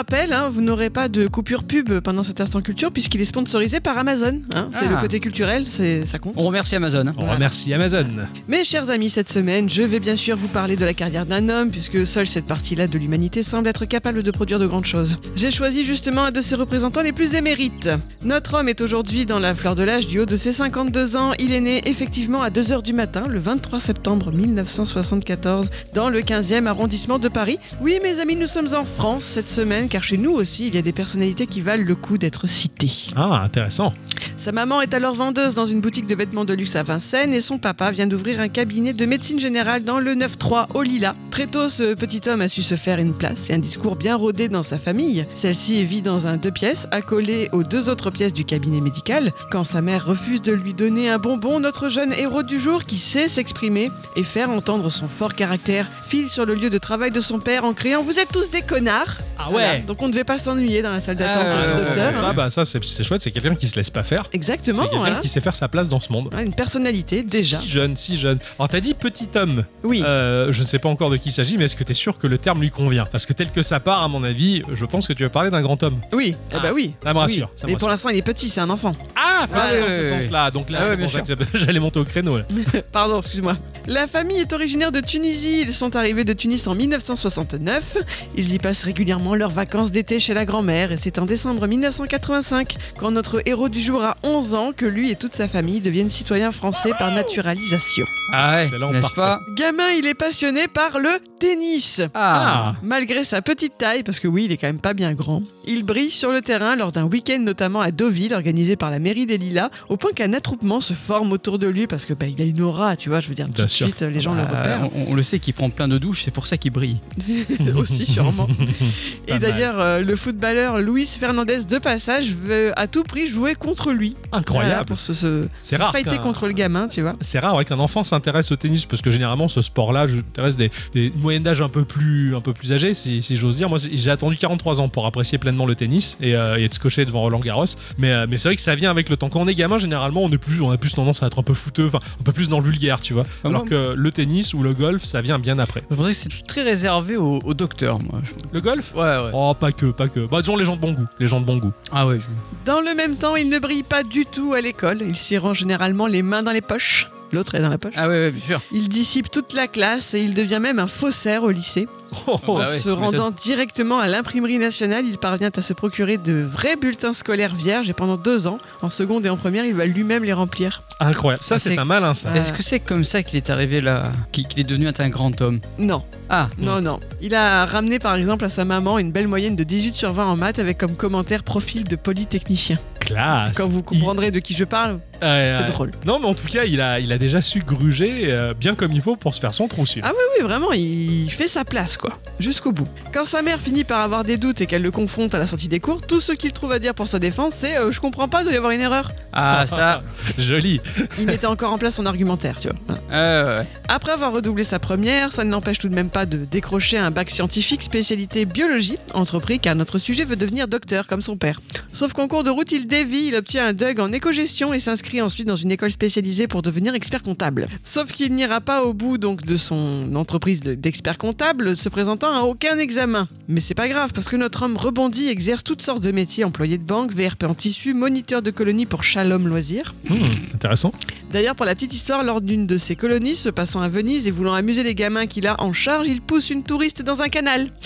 Rappel, 0.00 0.32
hein, 0.32 0.50
vous 0.50 0.62
n'aurez 0.62 0.88
pas 0.88 1.08
de 1.08 1.26
coupure 1.26 1.62
pub 1.62 2.00
pendant 2.00 2.22
cet 2.22 2.40
instant 2.40 2.62
culture, 2.62 2.90
puisqu'il 2.90 3.20
est 3.20 3.26
sponsorisé 3.26 3.80
par 3.80 3.98
Amazon. 3.98 4.40
hein. 4.54 4.70
C'est 4.72 4.86
Ah. 4.86 4.92
le 4.92 4.96
côté 4.96 5.20
culturel, 5.20 5.64
c'est 5.68 6.06
ça 6.06 6.18
compte. 6.18 6.32
On 6.38 6.44
remercie 6.46 6.74
Amazon. 6.74 7.06
hein. 7.08 7.14
On 7.18 7.26
remercie 7.26 7.74
Amazon. 7.74 8.06
Mes 8.48 8.64
chers 8.64 8.88
amis, 8.88 9.10
cette 9.10 9.28
semaine, 9.28 9.68
je 9.68 9.82
vais 9.82 10.00
bien 10.00 10.16
sûr 10.16 10.38
vous 10.38 10.48
parler 10.48 10.76
de 10.76 10.86
la 10.86 10.94
carrière 10.94 11.26
d'un 11.26 11.50
homme, 11.50 11.70
puisque 11.70 12.06
seule 12.06 12.26
cette 12.26 12.46
partie-là 12.46 12.86
de 12.86 12.96
l'humanité 12.96 13.42
semble 13.42 13.68
être 13.68 13.84
capable 13.84 14.22
de 14.22 14.30
produire 14.30 14.58
de 14.58 14.66
grandes 14.66 14.86
choses. 14.86 15.18
J'ai 15.36 15.50
choisi 15.50 15.84
justement 15.84 16.24
un 16.24 16.30
de 16.32 16.40
ses 16.40 16.54
représentants 16.54 17.02
les 17.02 17.12
plus 17.12 17.34
émérites. 17.34 17.90
Notre 18.24 18.54
homme 18.54 18.70
est 18.70 18.80
aujourd'hui 18.80 19.26
dans 19.26 19.38
la 19.38 19.54
fleur 19.54 19.74
de 19.74 19.82
l'âge 19.82 20.06
du 20.06 20.18
haut 20.20 20.24
de 20.26 20.36
ses 20.36 20.54
52 20.54 21.16
ans. 21.16 21.32
Il 21.38 21.52
est 21.52 21.60
né 21.60 21.82
effectivement 21.84 22.40
à 22.40 22.48
2h 22.48 22.82
du 22.82 22.94
matin, 22.94 23.24
le 23.28 23.38
23 23.38 23.80
septembre 23.80 24.32
1974, 24.32 25.68
dans 25.92 26.08
le 26.08 26.22
15e 26.22 26.66
arrondissement 26.66 27.18
de 27.18 27.28
Paris. 27.28 27.58
Oui, 27.82 27.98
mes 28.02 28.18
amis, 28.18 28.36
nous 28.36 28.46
sommes 28.46 28.72
en 28.74 28.86
France 28.86 29.24
cette 29.24 29.50
semaine, 29.50 29.88
car 29.90 30.02
chez 30.04 30.16
nous 30.16 30.30
aussi, 30.32 30.68
il 30.68 30.74
y 30.74 30.78
a 30.78 30.82
des 30.82 30.92
personnalités 30.92 31.46
qui 31.46 31.60
valent 31.60 31.84
le 31.84 31.94
coup 31.94 32.16
d'être 32.16 32.46
citées. 32.48 32.92
Ah, 33.16 33.42
intéressant. 33.44 33.92
Sa 34.38 34.52
maman 34.52 34.80
est 34.80 34.94
alors 34.94 35.14
vendeuse 35.14 35.54
dans 35.54 35.66
une 35.66 35.82
boutique 35.82 36.06
de 36.06 36.14
vêtements 36.14 36.46
de 36.46 36.54
luxe 36.54 36.74
à 36.76 36.82
Vincennes 36.82 37.34
et 37.34 37.42
son 37.42 37.58
papa 37.58 37.90
vient 37.90 38.06
d'ouvrir 38.06 38.40
un 38.40 38.48
cabinet 38.48 38.94
de 38.94 39.04
médecine 39.04 39.38
générale 39.38 39.84
dans 39.84 39.98
le 39.98 40.14
9-3 40.14 40.68
au 40.72 40.82
Lila. 40.82 41.14
Très 41.30 41.46
tôt, 41.46 41.68
ce 41.68 41.92
petit 41.92 42.22
homme 42.26 42.40
a 42.40 42.48
su 42.48 42.62
se 42.62 42.76
faire 42.76 42.98
une 43.00 43.12
place 43.12 43.50
et 43.50 43.54
un 43.54 43.58
discours 43.58 43.96
bien 43.96 44.16
rodé 44.16 44.48
dans 44.48 44.62
sa 44.62 44.78
famille. 44.78 45.26
Celle-ci 45.34 45.84
vit 45.84 46.00
dans 46.00 46.26
un 46.26 46.38
deux 46.38 46.50
pièces, 46.52 46.88
accolé 46.90 47.50
aux 47.52 47.64
deux 47.64 47.90
autres 47.90 48.10
pièces 48.10 48.32
du 48.32 48.44
cabinet 48.46 48.80
médical. 48.80 49.32
Quand 49.50 49.64
sa 49.64 49.82
mère 49.82 50.06
refuse 50.06 50.40
de 50.40 50.52
lui 50.52 50.72
donner 50.72 51.10
un 51.10 51.18
bonbon, 51.18 51.60
notre 51.60 51.90
jeune 51.90 52.14
héros 52.14 52.42
du 52.42 52.58
jour, 52.60 52.84
qui 52.84 52.96
sait 52.96 53.28
s'exprimer 53.28 53.90
et 54.16 54.22
faire 54.22 54.48
entendre 54.50 54.88
son 54.90 55.08
fort 55.08 55.34
caractère, 55.34 55.86
file 56.06 56.30
sur 56.30 56.46
le 56.46 56.54
lieu 56.54 56.70
de 56.70 56.78
travail 56.78 57.10
de 57.10 57.20
son 57.20 57.40
père 57.40 57.64
en 57.66 57.74
criant 57.74 58.02
Vous 58.02 58.18
êtes 58.18 58.32
tous 58.32 58.48
des 58.50 58.62
connards 58.62 59.18
Ah 59.38 59.48
Voilà. 59.50 59.79
Ouais. 59.80 59.86
Donc 59.86 60.00
on 60.02 60.06
ne 60.08 60.12
devait 60.12 60.24
pas 60.24 60.38
s'ennuyer 60.38 60.82
dans 60.82 60.90
la 60.90 61.00
salle 61.00 61.16
d'attente 61.16 61.44
Ah 61.46 61.56
ouais, 61.56 61.74
du 61.74 61.80
ouais, 61.80 61.84
docteur. 61.86 62.14
Ça, 62.14 62.32
bah, 62.32 62.50
ça 62.50 62.64
c'est 62.64 63.02
chouette, 63.04 63.22
c'est 63.22 63.30
quelqu'un 63.30 63.54
qui 63.54 63.68
se 63.68 63.76
laisse 63.76 63.90
pas 63.90 64.02
faire. 64.02 64.24
Exactement, 64.32 64.82
C'est 64.82 64.88
quelqu'un 64.88 64.98
voilà. 64.98 65.16
qui 65.20 65.28
sait 65.28 65.40
faire 65.40 65.54
sa 65.56 65.68
place 65.68 65.88
dans 65.88 66.00
ce 66.00 66.12
monde. 66.12 66.28
Ouais, 66.34 66.44
Une 66.44 66.54
personnalité 66.54 67.22
déjà. 67.22 67.60
Si 67.60 67.68
jeune, 67.68 67.96
si 67.96 68.16
jeune. 68.16 68.38
Alors 68.58 68.68
t'as 68.68 68.80
dit 68.80 68.94
petit 68.94 69.28
homme. 69.34 69.64
Oui. 69.82 70.02
Euh, 70.04 70.52
je 70.52 70.60
ne 70.62 70.66
sais 70.66 70.78
pas 70.78 70.88
encore 70.88 71.10
de 71.10 71.16
qui 71.16 71.28
il 71.28 71.32
s'agit, 71.32 71.56
mais 71.58 71.64
est-ce 71.66 71.76
que 71.76 71.84
tu 71.84 71.92
es 71.92 71.94
sûr 71.94 72.18
que 72.18 72.26
le 72.26 72.38
terme 72.38 72.60
lui 72.60 72.70
convient? 72.70 73.06
Parce 73.06 73.26
que 73.26 73.32
tel 73.32 73.50
que 73.50 73.62
ça 73.62 73.78
part, 73.80 74.02
à 74.02 74.08
mon 74.08 74.24
avis, 74.24 74.62
je 74.74 74.84
pense 74.84 75.06
que 75.06 75.12
tu 75.12 75.22
vas 75.22 75.28
parler 75.30 75.50
d'un 75.50 75.62
grand 75.62 75.82
homme. 75.82 75.98
Oui, 76.12 76.34
eh 76.50 76.54
bah 76.60 76.70
oui. 76.74 76.94
Ça 77.02 77.12
me 77.14 77.18
rassure. 77.18 77.48
Oui. 77.52 77.58
ça 77.60 77.66
me 77.66 77.72
Mais 77.72 77.78
pour 77.78 77.88
l'instant, 77.88 78.08
il 78.08 78.16
est 78.18 78.22
petit, 78.22 78.48
c'est 78.48 78.60
un 78.60 78.70
enfant. 78.70 78.94
Ah, 79.16 79.46
pas 79.50 79.70
dans 79.78 79.88
ce 79.90 80.02
sens-là. 80.08 80.50
Donc 80.50 80.70
là, 80.70 80.78
Ah 80.80 80.82
ouais, 80.82 80.88
c'est 80.90 80.96
bien 80.96 81.06
pour 81.06 81.12
ça 81.26 81.36
que 81.36 81.44
j'allais 81.58 81.80
monter 81.80 82.00
au 82.00 82.04
créneau. 82.04 82.36
là. 82.38 82.42
Pardon, 82.92 83.18
excuse-moi. 83.20 83.56
La 83.86 84.06
famille 84.06 84.38
est 84.38 84.52
originaire 84.52 84.92
de 84.92 85.00
Tunisie. 85.00 85.60
Ils 85.62 85.72
sont 85.72 85.94
arrivés 85.96 86.24
de 86.24 86.32
Tunis 86.32 86.66
en 86.66 86.74
1969. 86.74 87.96
Ils 88.36 88.54
y 88.54 88.58
passent 88.58 88.84
régulièrement 88.84 89.34
leurs 89.34 89.50
vacances 89.60 89.92
d'été 89.92 90.18
chez 90.20 90.32
la 90.32 90.46
grand-mère. 90.46 90.90
Et 90.90 90.96
c'est 90.96 91.18
en 91.18 91.26
décembre 91.26 91.66
1985, 91.66 92.76
quand 92.98 93.10
notre 93.10 93.42
héros 93.46 93.68
du 93.68 93.78
jour 93.78 94.02
a 94.02 94.16
11 94.22 94.54
ans, 94.54 94.70
que 94.74 94.86
lui 94.86 95.10
et 95.10 95.16
toute 95.16 95.34
sa 95.34 95.48
famille 95.48 95.80
deviennent 95.80 96.08
citoyens 96.08 96.50
français 96.50 96.92
par 96.98 97.12
naturalisation. 97.12 98.06
Ah 98.32 98.54
ouais, 98.54 98.62
Excellent, 98.64 98.90
n'est-ce 98.90 99.10
pas 99.12 99.40
Gamin, 99.56 99.90
il 99.98 100.06
est 100.06 100.14
passionné 100.14 100.66
par 100.66 100.98
le 100.98 101.10
tennis. 101.38 102.00
Ah, 102.14 102.74
Malgré 102.82 103.22
sa 103.24 103.42
petite 103.42 103.76
taille, 103.76 104.02
parce 104.02 104.18
que 104.18 104.28
oui, 104.28 104.44
il 104.46 104.52
est 104.52 104.56
quand 104.56 104.68
même 104.68 104.78
pas 104.80 104.94
bien 104.94 105.12
grand, 105.12 105.42
il 105.66 105.84
brille 105.84 106.10
sur 106.10 106.32
le 106.32 106.40
terrain 106.40 106.74
lors 106.74 106.90
d'un 106.92 107.04
week-end 107.04 107.38
notamment 107.40 107.80
à 107.82 107.90
Deauville 107.90 108.32
organisé 108.32 108.76
par 108.76 108.90
la 108.90 108.98
mairie 108.98 109.26
des 109.26 109.36
Lilas, 109.36 109.68
au 109.90 109.96
point 109.98 110.12
qu'un 110.12 110.32
attroupement 110.32 110.80
se 110.80 110.94
forme 110.94 111.32
autour 111.32 111.58
de 111.58 111.66
lui 111.66 111.86
parce 111.86 112.06
que 112.06 112.14
bah, 112.14 112.26
il 112.26 112.40
a 112.40 112.44
une 112.46 112.62
aura, 112.62 112.96
tu 112.96 113.10
vois, 113.10 113.20
je 113.20 113.28
veux 113.28 113.34
dire, 113.34 113.46
tout 113.46 113.52
Bien 113.52 113.64
de 113.66 113.70
sûr. 113.70 113.86
suite 113.88 114.00
les 114.00 114.20
gens 114.22 114.32
le 114.32 114.42
Bah, 114.44 114.48
repèrent. 114.62 114.88
on, 114.96 115.12
on 115.12 115.14
le 115.14 115.22
sait 115.22 115.38
qu'il 115.38 115.52
prend 115.52 115.68
plein 115.68 115.88
de 115.88 115.98
douches, 115.98 116.22
c'est 116.24 116.30
pour 116.30 116.46
ça 116.46 116.56
qu'il 116.56 116.70
brille. 116.72 116.96
aussi 117.76 118.06
sûrement. 118.06 118.48
Et. 119.28 119.38
D'ailleurs, 119.52 119.78
euh, 119.80 120.00
le 120.00 120.16
footballeur 120.16 120.78
Luis 120.78 121.06
Fernandez 121.06 121.64
de 121.64 121.78
passage 121.78 122.32
veut 122.32 122.72
à 122.78 122.86
tout 122.86 123.02
prix 123.02 123.26
jouer 123.28 123.54
contre 123.54 123.92
lui. 123.92 124.16
Voilà, 124.30 124.38
Incroyable. 124.40 124.86
pour 124.86 124.98
se, 125.00 125.14
se, 125.14 125.44
C'est 125.62 125.76
se 125.76 125.80
rare 125.80 125.92
fighter 125.92 126.10
qu'un- 126.16 126.22
contre 126.22 126.46
le 126.46 126.52
gamin, 126.52 126.88
tu 126.88 127.02
vois. 127.02 127.12
C'est 127.20 127.38
rare 127.38 127.56
ouais, 127.56 127.64
qu'un 127.64 127.78
enfant 127.78 128.04
s'intéresse 128.04 128.50
au 128.52 128.56
tennis 128.56 128.86
parce 128.86 129.02
que 129.02 129.10
généralement 129.10 129.48
ce 129.48 129.60
sport-là, 129.60 130.06
je 130.06 130.16
m'intéresse 130.16 130.56
des, 130.56 130.70
des 130.94 131.06
une 131.14 131.20
moyenne 131.20 131.42
d'âge 131.42 131.60
un 131.60 131.68
peu 131.68 131.84
plus 131.84 132.34
un 132.36 132.40
peu 132.40 132.52
plus 132.52 132.72
âgée, 132.72 132.94
si, 132.94 133.22
si 133.22 133.36
j'ose 133.36 133.56
dire. 133.56 133.68
Moi, 133.68 133.78
j'ai 133.92 134.10
attendu 134.10 134.36
43 134.36 134.80
ans 134.80 134.88
pour 134.88 135.06
apprécier 135.06 135.38
pleinement 135.38 135.66
le 135.66 135.74
tennis 135.74 136.16
et, 136.20 136.34
euh, 136.36 136.58
et 136.58 136.64
être 136.64 136.74
scotché 136.74 137.04
devant 137.04 137.20
Roland 137.20 137.40
Garros. 137.40 137.64
Mais, 137.98 138.10
euh, 138.12 138.26
mais 138.28 138.36
c'est 138.36 138.48
vrai 138.48 138.56
que 138.56 138.62
ça 138.62 138.74
vient 138.74 138.90
avec 138.90 139.08
le 139.08 139.16
temps. 139.16 139.28
Quand 139.28 139.40
on 139.40 139.48
est 139.48 139.54
gamin, 139.54 139.78
généralement, 139.78 140.22
on 140.22 140.30
est 140.30 140.38
plus, 140.38 140.60
on 140.60 140.70
a 140.70 140.76
plus 140.78 140.94
tendance 140.94 141.22
à 141.22 141.26
être 141.26 141.38
un 141.38 141.42
peu 141.42 141.54
fouteux, 141.54 141.86
enfin 141.86 142.00
un 142.20 142.22
peu 142.22 142.32
plus 142.32 142.48
dans 142.48 142.58
le 142.58 142.64
vulgaire, 142.64 143.00
tu 143.00 143.12
vois. 143.14 143.24
Ah, 143.44 143.48
Alors 143.48 143.64
que 143.64 143.94
le 143.96 144.12
tennis 144.12 144.54
ou 144.54 144.62
le 144.62 144.72
golf, 144.74 145.04
ça 145.04 145.20
vient 145.20 145.38
bien 145.38 145.58
après. 145.58 145.82
Je 145.90 145.96
pensais 145.96 146.10
que 146.12 146.16
c'était 146.16 146.42
très 146.46 146.62
réservé 146.62 147.16
aux, 147.16 147.38
aux 147.44 147.54
docteurs, 147.54 147.98
moi. 148.00 148.20
Le 148.52 148.60
golf? 148.60 148.94
Ouais, 148.94 149.00
ouais. 149.02 149.30
Oh, 149.32 149.39
pas 149.58 149.72
que, 149.72 149.86
pas 149.86 150.08
que. 150.08 150.20
Bah, 150.26 150.40
disons 150.40 150.56
les 150.56 150.64
gens 150.64 150.76
de 150.76 150.80
bon 150.80 150.92
goût. 150.92 151.06
Les 151.18 151.28
gens 151.28 151.40
de 151.40 151.46
bon 151.46 151.56
goût. 151.58 151.72
Ah 151.92 152.06
ouais, 152.06 152.18
je- 152.18 152.22
Dans 152.66 152.80
le 152.80 152.94
même 152.94 153.16
temps, 153.16 153.36
il 153.36 153.48
ne 153.48 153.58
brille 153.58 153.82
pas 153.82 154.02
du 154.02 154.26
tout 154.26 154.52
à 154.54 154.60
l'école. 154.60 154.98
Il 155.02 155.16
s'y 155.16 155.36
rend 155.38 155.54
généralement 155.54 156.06
les 156.06 156.22
mains 156.22 156.42
dans 156.42 156.52
les 156.52 156.60
poches. 156.60 157.08
L'autre 157.32 157.54
est 157.54 157.60
dans 157.60 157.68
la 157.70 157.78
poche. 157.78 157.94
ah 157.96 158.08
ouais, 158.08 158.20
ouais, 158.20 158.30
bien 158.30 158.44
sûr. 158.44 158.60
Il 158.72 158.88
dissipe 158.88 159.30
toute 159.30 159.52
la 159.52 159.68
classe 159.68 160.14
et 160.14 160.20
il 160.20 160.34
devient 160.34 160.58
même 160.60 160.78
un 160.78 160.86
faussaire 160.88 161.42
au 161.44 161.50
lycée. 161.50 161.86
Oh, 162.26 162.40
Bah 162.44 162.52
en 162.52 162.58
ouais, 162.58 162.66
se 162.66 162.88
rendant 162.88 163.30
directement 163.30 164.00
à 164.00 164.08
l'imprimerie 164.08 164.58
nationale, 164.58 165.04
il 165.06 165.16
parvient 165.16 165.50
à 165.56 165.62
se 165.62 165.72
procurer 165.72 166.18
de 166.18 166.32
vrais 166.42 166.74
bulletins 166.74 167.12
scolaires 167.12 167.54
vierges 167.54 167.88
et 167.88 167.92
pendant 167.92 168.16
deux 168.16 168.48
ans, 168.48 168.58
en 168.82 168.90
seconde 168.90 169.26
et 169.26 169.28
en 169.28 169.36
première, 169.36 169.64
il 169.64 169.74
va 169.74 169.86
lui-même 169.86 170.24
les 170.24 170.32
remplir. 170.32 170.82
incroyable. 170.98 171.42
Ça, 171.44 171.54
Ah, 171.54 171.58
c'est 171.60 171.70
c'est- 171.70 171.78
un 171.78 171.84
malin, 171.84 172.12
ça. 172.14 172.34
Est-ce 172.36 172.52
que 172.52 172.64
c'est 172.64 172.80
comme 172.80 173.04
ça 173.04 173.22
qu'il 173.22 173.36
est 173.36 173.48
arrivé 173.48 173.80
là 173.80 174.10
Qu'il 174.32 174.46
qu'il 174.48 174.58
est 174.58 174.64
devenu 174.64 174.88
un 174.88 175.08
grand 175.08 175.40
homme? 175.40 175.60
Non, 175.78 176.02
Ah, 176.28 176.48
non, 176.58 176.80
non. 176.80 176.98
Il 177.22 177.34
a 177.34 177.64
ramené 177.64 177.98
par 178.00 178.14
exemple 178.16 178.44
à 178.44 178.48
sa 178.50 178.64
maman 178.64 178.98
une 178.98 179.10
belle 179.12 179.26
moyenne 179.28 179.54
de 179.56 179.62
18 179.64 179.94
sur 179.94 180.12
20 180.12 180.26
en 180.26 180.36
maths 180.36 180.58
avec 180.58 180.78
comme 180.78 180.96
commentaire 180.96 181.42
profil 181.44 181.84
de 181.84 181.94
polytechnicien. 181.96 182.76
Classe. 182.98 183.56
Quand 183.56 183.68
vous 183.68 183.82
comprendrez 183.82 184.30
de 184.30 184.38
qui 184.40 184.54
je 184.54 184.64
parle, 184.64 184.98
Ouais, 185.22 185.48
c'est 185.50 185.60
ouais. 185.60 185.66
drôle. 185.66 185.90
Non, 186.06 186.18
mais 186.18 186.26
en 186.26 186.34
tout 186.34 186.46
cas, 186.46 186.64
il 186.64 186.80
a, 186.80 187.00
il 187.00 187.12
a 187.12 187.18
déjà 187.18 187.40
su 187.40 187.60
gruger 187.60 188.26
euh, 188.32 188.54
bien 188.54 188.74
comme 188.74 188.92
il 188.92 189.02
faut 189.02 189.16
pour 189.16 189.34
se 189.34 189.40
faire 189.40 189.52
son 189.54 189.68
trou. 189.68 189.84
Ah 190.02 190.12
oui, 190.12 190.22
oui, 190.38 190.44
vraiment, 190.44 190.72
il 190.72 191.30
fait 191.30 191.48
sa 191.48 191.64
place, 191.64 191.96
quoi. 191.96 192.12
Jusqu'au 192.38 192.72
bout. 192.72 192.86
Quand 193.12 193.24
sa 193.24 193.40
mère 193.42 193.58
finit 193.58 193.84
par 193.84 194.00
avoir 194.00 194.24
des 194.24 194.36
doutes 194.36 194.60
et 194.60 194.66
qu'elle 194.66 194.82
le 194.82 194.90
confronte 194.90 195.34
à 195.34 195.38
la 195.38 195.46
sortie 195.46 195.68
des 195.68 195.80
cours, 195.80 196.02
tout 196.06 196.20
ce 196.20 196.32
qu'il 196.32 196.52
trouve 196.52 196.72
à 196.72 196.78
dire 196.78 196.94
pour 196.94 197.08
sa 197.08 197.18
défense, 197.18 197.54
c'est 197.54 197.76
euh, 197.78 197.90
Je 197.90 198.00
comprends 198.00 198.28
pas, 198.28 198.40
il 198.40 198.44
doit 198.44 198.52
y 198.52 198.56
avoir 198.56 198.72
une 198.72 198.80
erreur. 198.80 199.10
ah 199.32 199.64
ça. 199.66 200.02
Joli. 200.38 200.80
Il 201.18 201.26
mettait 201.26 201.46
encore 201.46 201.72
en 201.72 201.78
place 201.78 201.94
son 201.94 202.06
argumentaire, 202.06 202.56
tu 202.58 202.68
vois. 202.68 202.98
Ah, 203.10 203.44
ouais. 203.60 203.66
Après 203.88 204.12
avoir 204.12 204.32
redoublé 204.32 204.64
sa 204.64 204.78
première, 204.78 205.32
ça 205.32 205.44
ne 205.44 205.50
l'empêche 205.50 205.78
tout 205.78 205.88
de 205.88 205.94
même 205.94 206.10
pas 206.10 206.26
de 206.26 206.44
décrocher 206.44 206.98
un 206.98 207.10
bac 207.10 207.30
scientifique 207.30 207.82
spécialité 207.82 208.44
biologie, 208.44 208.98
entrepris 209.14 209.58
car 209.58 209.74
notre 209.74 209.98
sujet 209.98 210.24
veut 210.24 210.36
devenir 210.36 210.68
docteur 210.68 211.06
comme 211.06 211.22
son 211.22 211.36
père. 211.36 211.60
Sauf 211.92 212.12
qu'en 212.12 212.28
cours 212.28 212.44
de 212.44 212.50
route, 212.50 212.70
il 212.72 212.86
dévie, 212.86 213.28
il 213.28 213.34
obtient 213.34 213.66
un 213.66 213.72
DUG 213.72 213.98
en 214.00 214.12
éco-gestion 214.12 214.72
et 214.74 214.80
s'inscrit 214.80 215.09
ensuite 215.20 215.46
dans 215.46 215.56
une 215.56 215.70
école 215.72 215.90
spécialisée 215.90 216.46
pour 216.46 216.62
devenir 216.62 216.94
expert 216.94 217.22
comptable. 217.22 217.68
Sauf 217.82 218.12
qu'il 218.12 218.34
n'ira 218.34 218.60
pas 218.60 218.82
au 218.84 218.92
bout 218.92 219.18
donc 219.18 219.44
de 219.44 219.56
son 219.56 220.14
entreprise 220.14 220.60
de- 220.60 220.74
d'expert 220.74 221.16
comptable, 221.18 221.76
se 221.76 221.88
présentant 221.88 222.32
à 222.34 222.42
aucun 222.42 222.78
examen. 222.78 223.28
Mais 223.48 223.60
c'est 223.60 223.74
pas 223.74 223.88
grave 223.88 224.12
parce 224.14 224.28
que 224.28 224.36
notre 224.36 224.62
homme 224.64 224.76
rebondit, 224.76 225.28
exerce 225.28 225.64
toutes 225.64 225.82
sortes 225.82 226.02
de 226.02 226.10
métiers, 226.12 226.44
employé 226.44 226.78
de 226.78 226.84
banque, 226.84 227.12
VRP 227.12 227.44
en 227.44 227.54
tissu, 227.54 227.94
moniteur 227.94 228.42
de 228.42 228.50
colonie 228.50 228.86
pour 228.86 229.02
Shalom 229.04 229.48
Loisirs. 229.48 229.94
Hmm, 230.08 230.14
intéressant. 230.54 230.92
D'ailleurs, 231.32 231.54
pour 231.54 231.64
la 231.66 231.74
petite 231.74 231.94
histoire, 231.94 232.24
lors 232.24 232.40
d'une 232.40 232.66
de 232.66 232.76
ses 232.76 232.96
colonies, 232.96 233.36
se 233.36 233.48
passant 233.48 233.80
à 233.80 233.88
Venise 233.88 234.26
et 234.26 234.30
voulant 234.32 234.52
amuser 234.54 234.82
les 234.82 234.94
gamins 234.96 235.26
qu'il 235.26 235.46
a 235.46 235.60
en 235.62 235.72
charge, 235.72 236.08
il 236.08 236.20
pousse 236.20 236.50
une 236.50 236.62
touriste 236.64 237.02
dans 237.02 237.22
un 237.22 237.28
canal. 237.28 237.68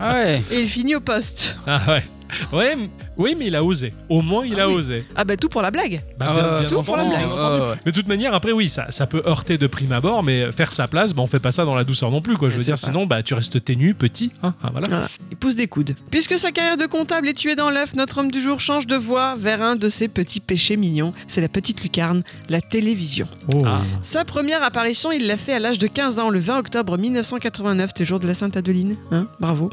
Ah 0.00 0.14
ouais. 0.14 0.42
Et 0.50 0.60
il 0.60 0.68
finit 0.68 0.94
au 0.96 1.00
poste. 1.00 1.56
Ah 1.66 1.80
ouais. 1.88 2.04
Ouais, 2.52 2.76
Oui, 3.20 3.36
mais 3.38 3.48
il 3.48 3.54
a 3.56 3.62
osé. 3.62 3.92
Au 4.08 4.22
moins, 4.22 4.46
il 4.46 4.58
a 4.58 4.66
oui. 4.68 4.74
osé. 4.74 5.04
Ah 5.14 5.24
bah 5.24 5.36
tout 5.36 5.48
pour 5.50 5.60
la 5.62 5.70
blague. 5.70 6.00
Bah, 6.18 6.26
Ah, 6.30 6.32
bien- 6.34 6.42
ouais, 6.54 6.60
bien 6.60 6.68
tout 6.70 6.82
pour 6.82 6.96
la 6.96 7.04
blague. 7.04 7.26
Ouais. 7.30 7.74
Mais 7.84 7.92
de 7.92 7.96
toute 8.00 8.08
manière, 8.08 8.32
après, 8.34 8.52
oui, 8.52 8.68
ça, 8.70 8.86
ça 8.88 9.06
peut 9.06 9.22
heurter 9.26 9.58
de 9.58 9.66
prime 9.66 9.92
abord, 9.92 10.22
mais 10.22 10.50
faire 10.52 10.72
sa 10.72 10.88
place, 10.88 11.12
bah, 11.14 11.20
on 11.22 11.26
fait 11.26 11.38
pas 11.38 11.52
ça 11.52 11.64
dans 11.66 11.74
la 11.74 11.84
douceur 11.84 12.10
non 12.10 12.22
plus. 12.22 12.36
Quoi. 12.36 12.48
Je 12.48 12.54
veux 12.54 12.60
C'est 12.60 12.66
dire, 12.66 12.78
sinon, 12.78 13.06
bah, 13.06 13.22
tu 13.22 13.34
restes 13.34 13.62
ténu, 13.62 13.92
petit. 13.94 14.30
Hein, 14.42 14.54
ah, 14.62 14.70
voilà. 14.72 14.88
Voilà. 14.88 15.08
Il 15.30 15.36
pousse 15.36 15.54
des 15.54 15.66
coudes. 15.68 15.94
Puisque 16.10 16.38
sa 16.38 16.50
carrière 16.50 16.78
de 16.78 16.86
comptable 16.86 17.28
est 17.28 17.34
tuée 17.34 17.56
dans 17.56 17.68
l'œuf, 17.70 17.94
notre 17.94 18.18
homme 18.18 18.30
du 18.30 18.40
jour 18.40 18.58
change 18.60 18.86
de 18.86 18.96
voie 18.96 19.36
vers 19.38 19.60
un 19.62 19.76
de 19.76 19.88
ses 19.90 20.08
petits 20.08 20.40
péchés 20.40 20.76
mignons. 20.78 21.12
C'est 21.28 21.42
la 21.42 21.48
petite 21.48 21.82
lucarne, 21.82 22.22
la 22.48 22.60
télévision. 22.62 23.28
Oh. 23.54 23.62
Sa 24.02 24.24
première 24.24 24.62
apparition, 24.62 25.12
il 25.12 25.26
l'a 25.26 25.36
fait 25.36 25.52
à 25.52 25.58
l'âge 25.58 25.78
de 25.78 25.86
15 25.88 26.18
ans, 26.18 26.30
le 26.30 26.38
20 26.40 26.58
octobre 26.58 26.96
1989, 26.96 27.88
c'était 27.90 28.04
le 28.04 28.08
jour 28.08 28.20
de 28.20 28.26
la 28.26 28.34
Sainte 28.34 28.56
Adeline. 28.56 28.96
Hein? 29.12 29.26
Bravo. 29.40 29.70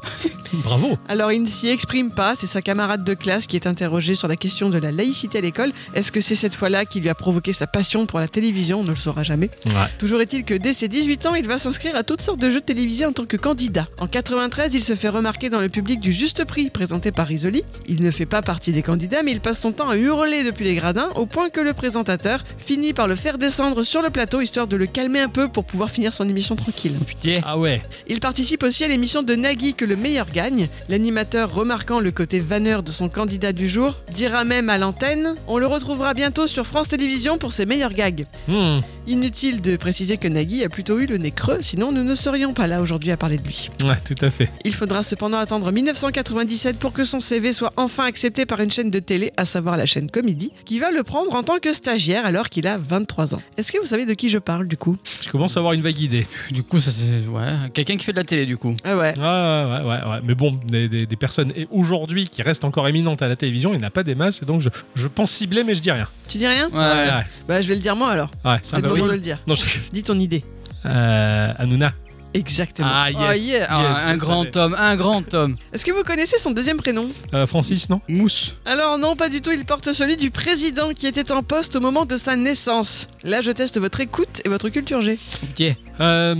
Bravo. 0.63 0.97
Alors 1.07 1.31
il 1.31 1.41
ne 1.43 1.47
s'y 1.47 1.67
exprime 1.67 2.11
pas, 2.11 2.33
c'est 2.35 2.47
sa 2.47 2.61
camarade 2.61 3.03
de 3.03 3.13
classe 3.13 3.36
qui 3.45 3.55
est 3.55 3.67
interrogée 3.67 4.15
sur 4.15 4.27
la 4.27 4.35
question 4.35 4.69
de 4.69 4.77
la 4.79 4.91
laïcité 4.91 5.37
à 5.37 5.41
l'école. 5.41 5.71
Est-ce 5.93 6.11
que 6.11 6.21
c'est 6.21 6.33
cette 6.33 6.55
fois-là 6.55 6.85
qui 6.85 6.99
lui 6.99 7.09
a 7.09 7.15
provoqué 7.15 7.53
sa 7.53 7.67
passion 7.67 8.05
pour 8.07 8.19
la 8.19 8.27
télévision? 8.27 8.79
On 8.79 8.83
ne 8.83 8.89
le 8.89 8.95
saura 8.95 9.21
jamais. 9.21 9.49
Ouais. 9.65 9.73
Toujours 9.99 10.21
est-il 10.21 10.43
que 10.45 10.55
dès 10.55 10.73
ses 10.73 10.87
18 10.87 11.25
ans, 11.27 11.35
il 11.35 11.45
va 11.45 11.59
s'inscrire 11.59 11.95
à 11.95 12.03
toutes 12.03 12.21
sortes 12.21 12.39
de 12.39 12.49
jeux 12.49 12.61
télévisés 12.61 13.05
en 13.05 13.13
tant 13.13 13.25
que 13.25 13.37
candidat. 13.37 13.87
En 13.99 14.07
93, 14.07 14.73
il 14.73 14.83
se 14.83 14.95
fait 14.95 15.09
remarquer 15.09 15.49
dans 15.49 15.61
le 15.61 15.69
public 15.69 15.99
du 15.99 16.11
Juste 16.11 16.45
Prix 16.45 16.69
présenté 16.69 17.11
par 17.11 17.27
Risoli. 17.27 17.63
Il 17.87 18.03
ne 18.03 18.11
fait 18.11 18.25
pas 18.25 18.41
partie 18.41 18.71
des 18.71 18.81
candidats, 18.81 19.21
mais 19.21 19.31
il 19.31 19.41
passe 19.41 19.59
son 19.59 19.73
temps 19.73 19.89
à 19.89 19.97
hurler 19.97 20.43
depuis 20.43 20.65
les 20.65 20.75
gradins 20.75 21.09
au 21.15 21.25
point 21.25 21.49
que 21.49 21.59
le 21.59 21.73
présentateur 21.73 22.43
finit 22.57 22.93
par 22.93 23.07
le 23.07 23.15
faire 23.15 23.37
descendre 23.37 23.83
sur 23.83 24.01
le 24.01 24.09
plateau 24.09 24.41
histoire 24.41 24.67
de 24.67 24.75
le 24.75 24.87
calmer 24.87 25.19
un 25.19 25.29
peu 25.29 25.47
pour 25.47 25.65
pouvoir 25.65 25.89
finir 25.89 26.13
son 26.13 26.27
émission 26.27 26.55
tranquille. 26.55 26.93
Putain. 27.05 27.41
Ah 27.43 27.57
ouais. 27.57 27.81
Il 28.07 28.19
participe 28.19 28.63
aussi 28.63 28.83
à 28.83 28.87
l'émission 28.87 29.23
de 29.23 29.35
Nagui 29.35 29.73
que 29.73 29.85
le 29.85 29.95
meilleur 29.95 30.27
gagne. 30.31 30.69
L'animateur, 30.89 31.53
remarquant 31.53 31.99
le 31.99 32.11
côté 32.11 32.39
vanneur 32.39 32.83
de 32.83 32.91
son 32.91 33.09
candidat 33.09 33.26
du 33.27 33.67
jour, 33.67 33.99
dira 34.13 34.45
même 34.45 34.69
à 34.69 34.77
l'antenne 34.77 35.35
On 35.47 35.57
le 35.57 35.67
retrouvera 35.67 36.13
bientôt 36.13 36.47
sur 36.47 36.65
France 36.65 36.87
Télévisions 36.87 37.37
pour 37.37 37.51
ses 37.51 37.65
meilleurs 37.65 37.91
gags. 37.93 38.25
Hmm. 38.47 38.79
Inutile 39.05 39.61
de 39.61 39.75
préciser 39.75 40.17
que 40.17 40.27
Nagui 40.29 40.63
a 40.63 40.69
plutôt 40.69 40.99
eu 40.99 41.05
le 41.05 41.17
nez 41.17 41.31
creux, 41.31 41.57
sinon 41.61 41.91
nous 41.91 42.03
ne 42.03 42.15
serions 42.15 42.53
pas 42.53 42.67
là 42.67 42.81
aujourd'hui 42.81 43.11
à 43.11 43.17
parler 43.17 43.37
de 43.37 43.43
lui. 43.45 43.69
Ouais, 43.85 43.97
tout 44.05 44.15
à 44.25 44.29
fait. 44.29 44.49
Il 44.63 44.73
faudra 44.73 45.03
cependant 45.03 45.37
attendre 45.37 45.71
1997 45.71 46.79
pour 46.79 46.93
que 46.93 47.03
son 47.03 47.19
CV 47.19 47.51
soit 47.51 47.73
enfin 47.75 48.05
accepté 48.05 48.45
par 48.45 48.61
une 48.61 48.71
chaîne 48.71 48.91
de 48.91 48.99
télé, 48.99 49.33
à 49.35 49.43
savoir 49.45 49.75
la 49.77 49.85
chaîne 49.85 50.09
Comedy, 50.09 50.51
qui 50.65 50.79
va 50.79 50.91
le 50.91 51.03
prendre 51.03 51.33
en 51.35 51.43
tant 51.43 51.59
que 51.59 51.73
stagiaire 51.73 52.25
alors 52.25 52.49
qu'il 52.49 52.65
a 52.65 52.77
23 52.77 53.35
ans. 53.35 53.41
Est-ce 53.57 53.71
que 53.73 53.79
vous 53.79 53.87
savez 53.87 54.05
de 54.05 54.13
qui 54.13 54.29
je 54.29 54.37
parle 54.39 54.67
du 54.67 54.77
coup? 54.77 54.97
Je 55.21 55.29
commence 55.29 55.57
à 55.57 55.59
avoir 55.59 55.73
une 55.73 55.81
vague 55.81 55.99
idée. 55.99 56.25
Du 56.51 56.63
coup, 56.63 56.79
ça 56.79 56.91
c'est. 56.91 57.27
Ouais. 57.29 57.69
Quelqu'un 57.73 57.97
qui 57.97 58.05
fait 58.05 58.13
de 58.13 58.17
la 58.17 58.23
télé, 58.23 58.45
du 58.45 58.55
coup. 58.57 58.73
Ah 58.85 58.95
ouais. 58.95 59.13
Ouais, 59.17 59.23
ouais, 59.23 59.81
ouais, 59.81 60.09
ouais. 60.11 60.19
Mais 60.23 60.33
bon, 60.35 60.57
des, 60.67 60.87
des- 60.87 61.05
des 61.05 61.15
personnes 61.15 61.51
aujourd'hui 61.71 62.29
qui 62.29 62.41
restent 62.41 62.65
encore 62.65 62.87
éminentes 62.87 63.06
à 63.13 63.27
la 63.27 63.35
télévision, 63.35 63.73
il 63.73 63.77
n'y 63.79 63.83
en 63.83 63.87
a 63.87 63.91
pas 63.91 64.03
des 64.03 64.15
masses, 64.15 64.41
et 64.41 64.45
donc 64.45 64.61
je, 64.61 64.69
je 64.95 65.07
pense 65.07 65.31
cibler, 65.31 65.63
mais 65.63 65.73
je 65.75 65.81
dis 65.81 65.91
rien. 65.91 66.07
Tu 66.27 66.37
dis 66.37 66.47
rien 66.47 66.69
Ouais. 66.69 66.77
ouais. 66.77 67.25
Bah 67.47 67.61
je 67.61 67.67
vais 67.67 67.75
le 67.75 67.81
dire 67.81 67.95
moi 67.95 68.09
alors. 68.11 68.31
Ouais, 68.45 68.57
C'est 68.61 68.75
le 68.77 68.81
bah 68.83 68.89
moment 68.89 69.03
oui. 69.03 69.09
de 69.09 69.13
le 69.15 69.19
dire. 69.21 69.39
Non, 69.47 69.55
je- 69.55 69.65
Dis 69.91 70.03
ton 70.03 70.19
idée. 70.19 70.43
Euh, 70.85 71.51
Hanouna. 71.57 71.91
Exactement. 72.33 72.89
Ah, 72.91 73.07
Oh, 73.15 73.31
yes. 73.31 73.47
yeah. 73.47 73.67
Ah, 73.69 73.81
yes, 73.89 73.97
un 74.05 74.17
grand 74.17 74.55
homme, 74.57 74.75
un 74.77 74.95
grand 74.95 75.33
homme. 75.33 75.55
Est-ce 75.73 75.83
que 75.85 75.91
vous 75.91 76.03
connaissez 76.03 76.37
son 76.37 76.51
deuxième 76.51 76.77
prénom? 76.77 77.07
Euh, 77.33 77.47
Francis, 77.47 77.89
non 77.89 77.99
Mousse. 78.07 78.57
Alors 78.65 78.99
non, 78.99 79.15
pas 79.15 79.29
du 79.29 79.41
tout, 79.41 79.51
il 79.51 79.65
porte 79.65 79.91
celui 79.93 80.17
du 80.17 80.29
président 80.29 80.93
qui 80.93 81.07
était 81.07 81.31
en 81.31 81.41
poste 81.41 81.75
au 81.77 81.79
moment 81.79 82.05
de 82.05 82.15
sa 82.17 82.35
naissance. 82.35 83.07
Là, 83.23 83.41
je 83.41 83.49
teste 83.51 83.79
votre 83.79 84.01
écoute 84.01 84.41
et 84.45 84.49
votre 84.49 84.69
culture 84.69 85.01
G. 85.01 85.17
Ok. 85.43 85.75
Euh, 85.99 86.35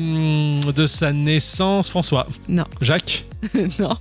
De 0.62 0.86
sa 0.88 1.14
naissance, 1.14 1.90
François. 1.90 2.28
Non. 2.48 2.66
Jacques 2.82 3.26
non. 3.80 3.98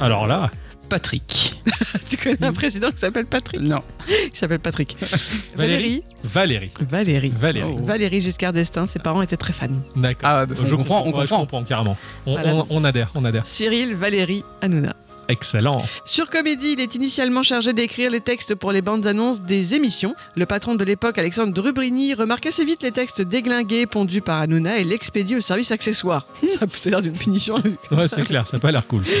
Alors 0.00 0.26
là, 0.26 0.50
Patrick. 0.90 1.54
tu 2.10 2.16
connais 2.16 2.42
un 2.44 2.52
président 2.52 2.90
qui 2.90 2.98
s'appelle 2.98 3.24
Patrick 3.26 3.60
Non. 3.60 3.78
Il 4.08 4.36
s'appelle 4.36 4.58
Patrick. 4.58 4.96
Valérie 5.56 6.02
Valérie. 6.24 6.70
Valérie. 6.80 7.30
Valérie. 7.34 7.76
Valérie 7.80 8.20
Giscard 8.20 8.52
d'Estaing, 8.52 8.86
ses 8.86 8.98
parents 8.98 9.22
étaient 9.22 9.36
très 9.36 9.52
fans. 9.52 9.68
D'accord. 9.96 10.28
Ah 10.28 10.46
bah, 10.46 10.54
je 10.58 10.74
on 10.74 10.78
comprend, 10.78 11.02
on 11.02 11.06
ouais, 11.06 11.12
je 11.12 11.30
comprend. 11.30 11.38
comprends 11.38 11.62
carrément. 11.64 11.96
On, 12.26 12.32
Voilà. 12.34 12.54
on- 12.56 12.66
on 12.68 12.84
adhère, 12.84 13.10
on 13.14 13.24
adhère. 13.24 13.46
Cyril, 13.46 13.94
Valérie, 13.94 14.42
Hanouna. 14.60 14.94
Excellent. 15.30 15.80
Sur 16.04 16.28
Comédie, 16.28 16.72
il 16.72 16.80
est 16.80 16.96
initialement 16.96 17.44
chargé 17.44 17.72
d'écrire 17.72 18.10
les 18.10 18.20
textes 18.20 18.56
pour 18.56 18.72
les 18.72 18.82
bandes 18.82 19.06
annonces 19.06 19.40
des 19.40 19.76
émissions. 19.76 20.16
Le 20.36 20.44
patron 20.44 20.74
de 20.74 20.82
l'époque, 20.84 21.18
Alexandre 21.18 21.52
Drubrini, 21.52 22.14
remarque 22.14 22.46
assez 22.46 22.64
vite 22.64 22.82
les 22.82 22.90
textes 22.90 23.22
déglingués 23.22 23.86
pondus 23.86 24.22
par 24.22 24.40
Hanouna 24.40 24.78
et 24.78 24.84
l'expédie 24.84 25.36
au 25.36 25.40
service 25.40 25.70
accessoire. 25.70 26.26
Ça 26.50 26.58
a 26.62 26.66
plutôt 26.66 26.90
l'air 26.90 27.00
d'une 27.00 27.12
punition. 27.12 27.62
Ouais, 27.92 28.08
c'est 28.08 28.24
clair, 28.24 28.46
ça 28.48 28.56
n'a 28.56 28.60
pas 28.60 28.72
l'air 28.72 28.84
cool. 28.88 29.06
ça. 29.06 29.14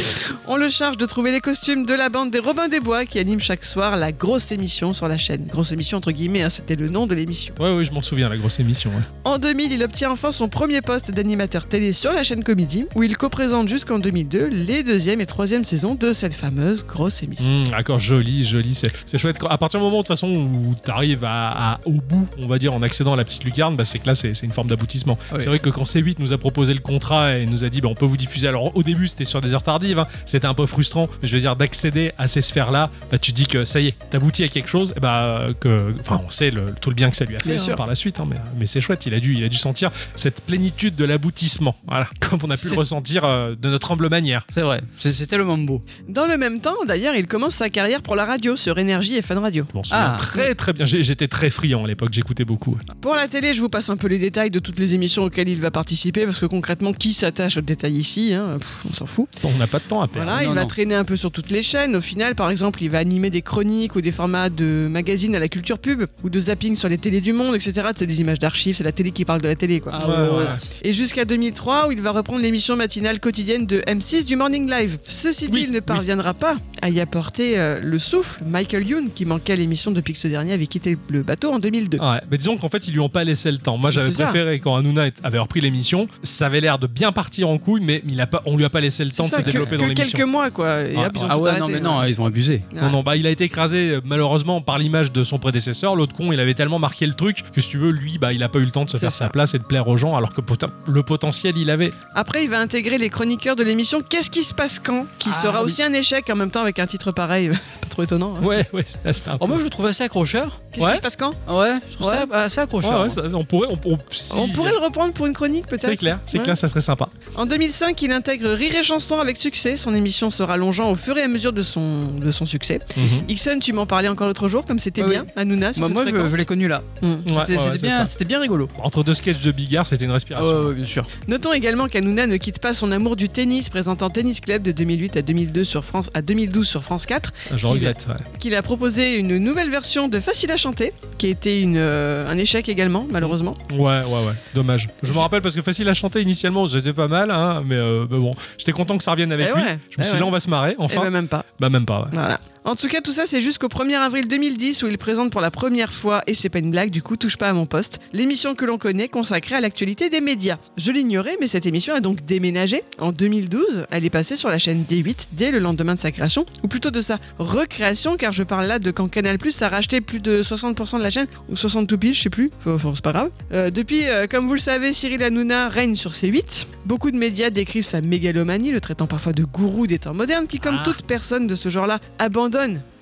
On 0.48 0.56
le 0.56 0.68
charge 0.68 0.96
de 0.96 1.06
trouver 1.06 1.30
les 1.30 1.40
costumes 1.40 1.86
de 1.86 1.94
la 1.94 2.08
bande 2.08 2.30
des 2.32 2.40
Robins 2.40 2.66
des 2.68 2.80
Bois 2.80 3.04
qui 3.04 3.20
anime 3.20 3.40
chaque 3.40 3.64
soir 3.64 3.96
la 3.96 4.10
grosse 4.10 4.50
émission 4.50 4.92
sur 4.92 5.06
la 5.06 5.16
chaîne. 5.16 5.46
Grosse 5.46 5.70
émission 5.70 5.98
entre 5.98 6.10
guillemets, 6.10 6.42
hein, 6.42 6.50
c'était 6.50 6.74
le 6.76 6.88
nom 6.88 7.06
de 7.06 7.14
l'émission. 7.14 7.54
Ouais, 7.60 7.72
ouais, 7.72 7.84
je 7.84 7.92
m'en 7.92 8.02
souviens, 8.02 8.28
la 8.28 8.36
grosse 8.36 8.58
émission. 8.58 8.90
ouais. 8.90 9.02
En 9.24 9.38
2000, 9.38 9.70
il 9.72 9.82
obtient 9.84 10.10
enfin 10.10 10.32
son 10.32 10.48
premier 10.48 10.80
poste 10.82 11.12
d'animateur 11.12 11.66
télé 11.66 11.92
sur 11.92 12.12
la 12.12 12.24
chaîne 12.24 12.42
Comédie, 12.42 12.86
où 12.96 13.04
il 13.04 13.16
co-présente 13.16 13.68
jusqu'en 13.68 14.00
2002 14.00 14.46
les 14.48 14.82
deuxième 14.82 15.20
et 15.20 15.26
troisième 15.26 15.64
saisons 15.64 15.94
de 16.00 16.12
cette 16.12 16.34
fameuse 16.34 16.84
grosse 16.86 17.22
émission. 17.22 17.60
Mmh, 17.60 17.64
D'accord, 17.68 17.98
joli, 17.98 18.42
joli, 18.44 18.74
c'est 18.74 19.18
chouette. 19.18 19.36
À 19.48 19.58
partir 19.58 19.78
du 19.80 19.84
moment 19.84 19.98
de 19.98 20.02
toute 20.02 20.08
façon 20.08 20.28
où 20.28 20.74
tu 20.82 20.90
arrives 20.90 21.24
à, 21.24 21.72
à- 21.74 21.80
au 21.84 22.00
bout, 22.00 22.26
on 22.38 22.46
va 22.46 22.58
dire, 22.58 22.72
en 22.72 22.82
accédant 22.82 23.12
à 23.12 23.16
la 23.16 23.24
petite 23.24 23.44
lucarne, 23.44 23.76
bah, 23.76 23.84
c'est 23.84 23.98
que 23.98 24.06
là, 24.06 24.14
c'est 24.14 24.32
une 24.42 24.52
forme 24.52 24.68
d'aboutissement. 24.68 25.18
Ah 25.30 25.34
oui. 25.34 25.40
C'est 25.40 25.46
vrai 25.48 25.58
que 25.58 25.68
quand 25.68 25.82
C8 25.84 26.16
nous 26.18 26.32
a 26.32 26.38
proposé 26.38 26.72
le 26.74 26.80
contrat 26.80 27.36
et 27.36 27.46
nous 27.46 27.64
a 27.64 27.68
dit, 27.68 27.80
bah, 27.80 27.88
on 27.90 27.94
peut 27.94 28.06
vous 28.06 28.16
diffuser. 28.16 28.48
Alors 28.48 28.74
au 28.76 28.82
début, 28.82 29.08
c'était 29.08 29.24
sur 29.26 29.40
des 29.40 29.52
heures 29.54 29.62
tardives, 29.62 29.98
hein, 29.98 30.06
c'était 30.24 30.46
un 30.46 30.54
peu 30.54 30.66
frustrant, 30.66 31.08
mais 31.22 31.28
je 31.28 31.34
veux 31.34 31.40
dire, 31.40 31.54
d'accéder 31.56 32.12
à 32.18 32.26
ces 32.28 32.40
sphères-là, 32.40 32.90
bah, 33.10 33.18
tu 33.18 33.32
dis 33.32 33.46
que 33.46 33.64
ça 33.64 33.80
y 33.80 33.88
est, 33.88 33.94
t'aboutis 34.10 34.42
à 34.44 34.48
quelque 34.48 34.68
chose, 34.68 34.94
et 34.96 35.00
bah, 35.00 35.46
que, 35.60 35.94
enfin, 36.00 36.20
on 36.26 36.30
sait 36.30 36.50
le- 36.50 36.74
tout 36.80 36.88
le 36.90 36.94
bien 36.96 37.10
que 37.10 37.16
ça 37.16 37.24
lui 37.26 37.36
a 37.36 37.40
fait 37.40 37.58
hein, 37.58 37.74
par 37.76 37.86
la 37.86 37.94
suite, 37.94 38.20
hein, 38.20 38.26
mais, 38.28 38.36
mais 38.58 38.66
c'est 38.66 38.80
chouette, 38.80 39.04
il 39.06 39.12
a, 39.14 39.20
dû, 39.20 39.34
il 39.36 39.44
a 39.44 39.48
dû 39.48 39.58
sentir 39.58 39.90
cette 40.14 40.40
plénitude 40.40 40.96
de 40.96 41.04
l'aboutissement, 41.04 41.76
voilà, 41.86 42.08
comme 42.20 42.38
on 42.42 42.50
a 42.50 42.56
pu 42.56 42.68
le 42.68 42.74
ressentir 42.74 43.24
euh, 43.24 43.54
de 43.60 43.68
notre 43.68 43.90
humble 43.92 44.08
manière. 44.08 44.46
C'est 44.54 44.62
vrai. 44.62 44.80
C'est- 44.98 45.12
C'était 45.12 45.36
le 45.36 45.44
mambo. 45.44 45.82
Dans 46.08 46.26
le 46.26 46.36
même 46.36 46.60
temps, 46.60 46.76
d'ailleurs, 46.86 47.14
il 47.14 47.26
commence 47.26 47.54
sa 47.54 47.68
carrière 47.68 48.02
pour 48.02 48.16
la 48.16 48.24
radio 48.24 48.56
sur 48.56 48.78
Énergie 48.78 49.16
et 49.16 49.22
Fun 49.22 49.40
Radio. 49.40 49.64
Souviens 49.82 49.84
Ah. 49.92 50.16
très 50.18 50.54
très 50.54 50.72
bien, 50.72 50.84
j'étais 50.86 51.28
très 51.28 51.50
friand 51.50 51.84
à 51.84 51.88
l'époque, 51.88 52.10
j'écoutais 52.12 52.44
beaucoup. 52.44 52.76
Pour 53.00 53.14
la 53.14 53.28
télé, 53.28 53.54
je 53.54 53.60
vous 53.60 53.68
passe 53.68 53.88
un 53.90 53.96
peu 53.96 54.08
les 54.08 54.18
détails 54.18 54.50
de 54.50 54.58
toutes 54.58 54.78
les 54.78 54.94
émissions 54.94 55.24
auxquelles 55.24 55.48
il 55.48 55.60
va 55.60 55.70
participer, 55.70 56.24
parce 56.24 56.38
que 56.38 56.46
concrètement, 56.46 56.92
qui 56.92 57.12
s'attache 57.12 57.56
aux 57.56 57.60
détails 57.62 57.96
ici 57.96 58.34
hein 58.34 58.58
Pff, 58.58 58.68
On 58.90 58.92
s'en 58.94 59.06
fout. 59.06 59.28
On 59.44 59.52
n'a 59.58 59.66
pas 59.66 59.78
de 59.78 59.84
temps 59.84 60.02
à 60.02 60.08
perdre. 60.08 60.28
Voilà, 60.30 60.42
il 60.44 60.48
non, 60.48 60.54
va 60.54 60.64
traîner 60.66 60.94
un 60.94 61.04
peu 61.04 61.16
sur 61.16 61.30
toutes 61.30 61.50
les 61.50 61.62
chaînes. 61.62 61.96
Au 61.96 62.00
final, 62.00 62.34
par 62.34 62.50
exemple, 62.50 62.82
il 62.82 62.90
va 62.90 62.98
animer 62.98 63.30
des 63.30 63.42
chroniques 63.42 63.94
ou 63.96 64.00
des 64.00 64.12
formats 64.12 64.50
de 64.50 64.88
magazines 64.90 65.34
à 65.34 65.38
la 65.38 65.48
culture 65.48 65.78
pub 65.78 66.04
ou 66.22 66.30
de 66.30 66.40
zapping 66.40 66.74
sur 66.76 66.88
les 66.88 66.98
télés 66.98 67.20
du 67.20 67.32
monde, 67.32 67.54
etc. 67.54 67.88
C'est 67.96 68.06
des 68.06 68.20
images 68.20 68.38
d'archives, 68.38 68.76
c'est 68.76 68.84
la 68.84 68.92
télé 68.92 69.10
qui 69.12 69.24
parle 69.24 69.40
de 69.40 69.48
la 69.48 69.54
télé, 69.56 69.80
quoi. 69.80 69.92
Ah 69.94 70.08
Ouais, 70.08 70.14
ouais, 70.16 70.38
ouais. 70.38 70.46
Et 70.82 70.92
jusqu'à 70.92 71.24
2003, 71.24 71.88
où 71.88 71.92
il 71.92 72.00
va 72.00 72.10
reprendre 72.12 72.40
l'émission 72.40 72.76
matinale 72.76 73.20
quotidienne 73.20 73.66
de 73.66 73.80
M6 73.86 74.24
du 74.24 74.36
Morning 74.36 74.68
Live. 74.70 74.98
Ceci 75.04 75.48
dit, 75.48 75.66
Oui, 75.66 75.68
ne 75.70 75.76
oui. 75.76 75.80
parviendra 75.80 76.34
pas 76.34 76.56
à 76.82 76.90
y 76.90 77.00
apporter 77.00 77.58
euh, 77.58 77.80
le 77.82 77.98
souffle. 77.98 78.42
Michael 78.46 78.86
Youn, 78.86 79.08
qui 79.14 79.24
manquait 79.24 79.52
à 79.54 79.56
l'émission 79.56 79.90
depuis 79.90 80.12
que 80.12 80.18
ce 80.18 80.28
dernier 80.28 80.52
avait 80.52 80.66
quitté 80.66 80.96
le 81.08 81.22
bateau 81.22 81.52
en 81.52 81.58
2002. 81.58 81.98
Ouais, 81.98 82.20
mais 82.30 82.38
disons 82.38 82.56
qu'en 82.56 82.68
fait, 82.68 82.86
ils 82.88 82.92
lui 82.92 83.00
ont 83.00 83.08
pas 83.08 83.24
laissé 83.24 83.50
le 83.50 83.58
temps. 83.58 83.76
Moi, 83.78 83.90
j'avais 83.90 84.12
ça. 84.12 84.24
préféré 84.24 84.58
quand 84.60 84.76
Hanouna 84.76 85.06
avait 85.22 85.38
repris 85.38 85.60
l'émission, 85.60 86.06
ça 86.22 86.46
avait 86.46 86.60
l'air 86.60 86.78
de 86.78 86.86
bien 86.86 87.12
partir 87.12 87.48
en 87.48 87.58
couille, 87.58 87.82
mais 87.82 88.02
il 88.08 88.20
a 88.20 88.26
pas, 88.26 88.42
on 88.46 88.56
lui 88.56 88.64
a 88.64 88.70
pas 88.70 88.80
laissé 88.80 89.04
le 89.04 89.10
temps 89.10 89.28
de 89.28 89.34
se 89.34 89.40
développer 89.42 89.76
que 89.76 89.80
dans 89.80 89.86
l'émission. 89.86 90.16
quelques 90.18 90.28
mois, 90.28 90.50
quoi. 90.50 90.82
Et 90.82 90.96
Ouais, 90.96 91.06
hop, 91.06 91.12
ils 91.14 91.20
ont 91.22 91.26
Ah 91.30 91.34
tout 91.34 91.40
ouais, 91.40 91.48
arrêté, 91.50 91.60
non, 91.60 91.68
mais 91.68 91.74
ouais. 91.74 91.80
non, 91.80 92.02
ils 92.04 92.20
ont 92.20 92.26
abusé. 92.26 92.62
Non, 92.74 92.90
non, 92.90 93.02
bah 93.02 93.16
il 93.16 93.26
a 93.26 93.30
été 93.30 93.44
écrasé 93.44 93.90
euh, 93.90 94.00
malheureusement 94.04 94.60
par 94.60 94.78
l'image 94.78 95.12
de 95.12 95.24
son 95.24 95.38
prédécesseur. 95.38 95.96
L'autre 95.96 96.14
con, 96.14 96.32
il 96.32 96.40
avait 96.40 96.54
tellement 96.54 96.78
marqué 96.78 97.06
le 97.06 97.14
truc 97.14 97.42
que 97.52 97.60
si 97.60 97.70
tu 97.70 97.78
veux, 97.78 97.90
lui, 97.90 98.18
bah 98.18 98.32
il 98.32 98.42
a 98.42 98.48
pas 98.48 98.58
eu 98.58 98.64
le 98.64 98.70
temps 98.70 98.84
de 98.84 98.90
se 98.90 98.96
faire 98.96 99.12
ça. 99.12 99.24
sa 99.26 99.28
place 99.30 99.54
et 99.54 99.58
de 99.58 99.64
plaire 99.64 99.86
aux 99.88 99.96
gens, 99.96 100.16
alors 100.16 100.32
que 100.32 100.40
le 100.86 101.02
potentiel 101.02 101.56
il 101.56 101.70
avait. 101.70 101.92
Après, 102.14 102.44
il 102.44 102.50
va 102.50 102.58
intégrer 102.60 102.98
les 102.98 103.10
chroniqueurs 103.10 103.56
de 103.56 103.62
l'émission 103.62 104.00
Qu'est-ce 104.08 104.30
qui 104.30 104.42
se 104.42 104.54
passe 104.54 104.78
quand? 104.78 105.06
Qui 105.18 105.30
Ah, 105.30 105.32
sera 105.60 105.64
oui. 105.64 105.72
aussi 105.72 105.82
un 105.82 105.92
échec 105.92 106.28
en 106.30 106.36
même 106.36 106.50
temps 106.50 106.60
avec 106.62 106.78
un 106.78 106.86
titre 106.86 107.12
pareil. 107.12 107.50
C'est 107.72 107.80
pas 107.80 107.88
trop 107.90 108.02
étonnant. 108.02 108.34
hein. 108.40 108.44
Ouais, 108.44 108.66
ouais, 108.72 108.84
c'était 109.12 109.28
un 109.30 109.38
Oh, 109.40 109.46
moi, 109.46 109.56
je 109.58 109.64
le 109.64 109.70
trouve 109.70 109.86
assez 109.86 110.04
accrocheur. 110.04 110.60
Qu'est-ce 110.72 110.84
Ouais. 110.84 110.90
qui 110.92 110.96
se 110.98 111.02
passe 111.02 111.16
quand 111.16 111.32
Ouais, 111.48 111.74
je 111.90 111.94
trouve 111.96 112.08
Ouais. 112.10 112.16
ça 112.30 112.36
assez 112.38 112.56
Ouais, 112.58 112.62
accrocheur. 112.64 113.02
ouais, 113.02 113.10
ça- 113.10 113.22
on 113.34 113.44
pourrait, 113.44 113.68
on, 113.70 113.78
on- 113.90 113.98
si- 114.10 114.32
On 114.36 114.48
pourrait 114.48 114.70
le 114.72 114.78
reprendre 114.78 115.12
pour 115.12 115.26
une 115.26 115.32
chronique 115.32 115.66
peut-être 115.66 115.86
C'est 115.86 115.96
clair, 115.96 116.18
c'est 116.26 116.38
Ouais. 116.38 116.44
clair, 116.44 116.56
ça 116.56 116.68
serait 116.68 116.80
sympa. 116.80 117.08
En 117.36 117.46
2005, 117.46 118.00
il 118.02 118.12
intègre 118.12 118.48
Rire 118.50 118.74
et 118.76 118.82
Chanson 118.82 119.18
avec 119.18 119.36
succès. 119.36 119.76
Son 119.76 119.94
émission 119.94 120.30
se 120.30 120.42
rallongeant 120.42 120.90
au 120.90 120.94
fur 120.94 121.16
et 121.18 121.22
à 121.22 121.28
mesure 121.28 121.52
de 121.52 121.62
son, 121.62 122.06
de 122.20 122.30
son 122.30 122.46
succès. 122.46 122.78
Mhm. 122.96 123.04
Ixon, 123.28 123.58
tu 123.60 123.72
m'en 123.72 123.86
parlais 123.86 124.08
encore 124.08 124.26
l'autre 124.26 124.48
jour, 124.48 124.64
comme 124.64 124.78
c'était 124.78 125.02
Ouais, 125.02 125.10
bien. 125.10 125.26
Hanouna, 125.36 125.72
sur 125.72 125.80
Moi, 125.80 125.88
cette 125.88 125.94
moi 125.94 126.04
je, 126.04 126.10
fréquence. 126.10 126.30
je 126.30 126.36
l'ai 126.36 126.44
connu 126.44 126.68
là. 126.68 126.82
Ouais, 127.02 127.08
C'était 127.18 127.32
ouais, 127.32 127.58
c'était 127.58 127.78
c'est 127.78 127.86
bien, 127.86 127.98
ça. 127.98 128.04
c'était 128.06 128.24
bien 128.24 128.40
rigolo. 128.40 128.68
Entre 128.82 129.02
deux 129.02 129.14
sketchs 129.14 129.40
de 129.40 129.50
Bigard, 129.52 129.86
c'était 129.86 130.04
une 130.04 130.10
Ah 130.10 130.14
respiration. 130.14 130.60
ouais, 130.60 130.66
ouais, 130.66 130.74
bien 130.74 130.86
sûr. 130.86 131.06
Notons 131.28 131.52
également 131.52 131.88
qu'Hanouna 131.88 132.26
ne 132.26 132.36
quitte 132.36 132.60
pas 132.60 132.72
son 132.74 132.92
amour 132.92 133.16
du 133.16 133.28
tennis, 133.28 133.68
présentant 133.68 134.08
Tennis 134.10 134.40
Club 134.40 134.62
de 134.62 134.72
2008 134.72 135.16
à 135.16 135.22
2002 135.50 135.64
sur 135.64 135.84
France, 135.84 136.10
à 136.14 136.22
2012 136.22 136.66
sur 136.66 136.82
France 136.84 137.06
4, 137.06 137.32
Je 137.50 137.56
qu'il- 137.56 137.66
regrette. 137.66 138.06
ouais. 138.08 138.14
qu'il 138.38 138.54
a 138.54 138.62
proposé 138.62 139.14
une 139.16 139.36
nouvelle 139.38 139.70
version 139.70 140.08
de 140.08 140.20
Facile 140.20 140.50
à 140.50 140.56
chanter, 140.56 140.92
qui 141.18 141.26
a 141.26 141.28
été 141.30 141.60
une, 141.60 141.76
euh, 141.76 142.28
un 142.30 142.36
échec 142.38 142.68
également, 142.68 143.06
malheureusement. 143.10 143.56
Ouais, 143.72 143.78
ouais, 143.78 144.26
ouais, 144.26 144.34
dommage. 144.54 144.88
Je 145.02 145.12
me 145.12 145.18
rappelle 145.18 145.42
parce 145.42 145.54
que 145.54 145.62
facile 145.62 145.88
à 145.88 145.94
chanter 145.94 146.20
initialement, 146.22 146.66
c'était 146.66 146.92
pas 146.92 147.08
mal, 147.08 147.30
hein, 147.30 147.62
mais, 147.66 147.74
euh, 147.74 148.06
mais 148.10 148.18
bon, 148.18 148.34
j'étais 148.58 148.72
content 148.72 148.96
que 148.96 149.04
ça 149.04 149.10
revienne 149.12 149.32
avec 149.32 149.48
Eh 149.50 149.56
lui. 149.58 149.64
ouais, 149.64 149.78
Je 149.90 149.98
me 149.98 150.00
eh 150.00 150.02
suis 150.02 150.10
dit, 150.10 150.12
ouais. 150.14 150.20
là, 150.20 150.26
on 150.26 150.30
va 150.30 150.40
se 150.40 150.50
marrer, 150.50 150.72
Et 150.72 150.76
enfin. 150.78 151.02
ben 151.02 151.10
même 151.10 151.28
pas. 151.28 151.44
Bah, 151.58 151.68
même 151.68 151.86
pas, 151.86 152.00
ouais. 152.02 152.08
Voilà. 152.12 152.38
En 152.66 152.76
tout 152.76 152.88
cas, 152.88 153.00
tout 153.00 153.12
ça, 153.14 153.22
c'est 153.26 153.40
jusqu'au 153.40 153.68
1er 153.68 153.94
avril 153.96 154.28
2010 154.28 154.82
où 154.82 154.86
il 154.88 154.98
présente 154.98 155.32
pour 155.32 155.40
la 155.40 155.50
première 155.50 155.94
fois, 155.94 156.22
et 156.26 156.34
c'est 156.34 156.50
pas 156.50 156.58
une 156.58 156.70
blague, 156.70 156.90
du 156.90 157.02
coup, 157.02 157.16
touche 157.16 157.38
pas 157.38 157.48
à 157.48 157.52
mon 157.54 157.64
poste, 157.64 158.00
l'émission 158.12 158.54
que 158.54 158.66
l'on 158.66 158.76
connaît 158.76 159.08
consacrée 159.08 159.54
à 159.54 159.60
l'actualité 159.62 160.10
des 160.10 160.20
médias. 160.20 160.58
Je 160.76 160.92
l'ignorais, 160.92 161.38
mais 161.40 161.46
cette 161.46 161.64
émission 161.64 161.94
a 161.94 162.00
donc 162.00 162.22
déménagé. 162.26 162.82
En 162.98 163.12
2012, 163.12 163.86
elle 163.90 164.04
est 164.04 164.10
passée 164.10 164.36
sur 164.36 164.50
la 164.50 164.58
chaîne 164.58 164.84
D8 164.88 165.28
dès 165.32 165.50
le 165.50 165.58
lendemain 165.58 165.94
de 165.94 165.98
sa 165.98 166.12
création, 166.12 166.44
ou 166.62 166.68
plutôt 166.68 166.90
de 166.90 167.00
sa 167.00 167.18
recréation, 167.38 168.18
car 168.18 168.32
je 168.32 168.42
parle 168.42 168.66
là 168.66 168.78
de 168.78 168.90
quand 168.90 169.08
Canal 169.08 169.38
Plus 169.38 169.62
a 169.62 169.70
racheté 169.70 170.02
plus 170.02 170.20
de 170.20 170.42
60% 170.42 170.98
de 170.98 171.02
la 171.02 171.10
chaîne, 171.10 171.28
ou 171.48 171.56
60 171.56 171.88
tout 171.88 171.96
pile, 171.96 172.12
je 172.14 172.20
sais 172.20 172.30
plus, 172.30 172.50
Enfin, 172.60 172.72
enfin, 172.74 172.92
c'est 172.94 173.02
pas 173.04 173.12
grave. 173.12 173.30
Euh, 173.54 173.70
depuis, 173.70 174.06
euh, 174.06 174.26
comme 174.30 174.46
vous 174.46 174.54
le 174.54 174.60
savez, 174.60 174.92
Cyril 174.92 175.22
Hanouna 175.22 175.70
règne 175.70 175.94
sur 175.96 176.12
C8. 176.12 176.66
Beaucoup 176.84 177.10
de 177.10 177.16
médias 177.16 177.48
décrivent 177.48 177.84
sa 177.86 178.02
mégalomanie, 178.02 178.70
le 178.70 178.82
traitant 178.82 179.06
parfois 179.06 179.32
de 179.32 179.44
gourou 179.44 179.86
des 179.86 179.98
temps 179.98 180.12
modernes, 180.14 180.46
qui, 180.46 180.60
comme 180.60 180.76
Ah. 180.80 180.84
toute 180.84 181.04
personne 181.06 181.46
de 181.46 181.56
ce 181.56 181.70
genre-là, 181.70 182.00
abandonne 182.18 182.49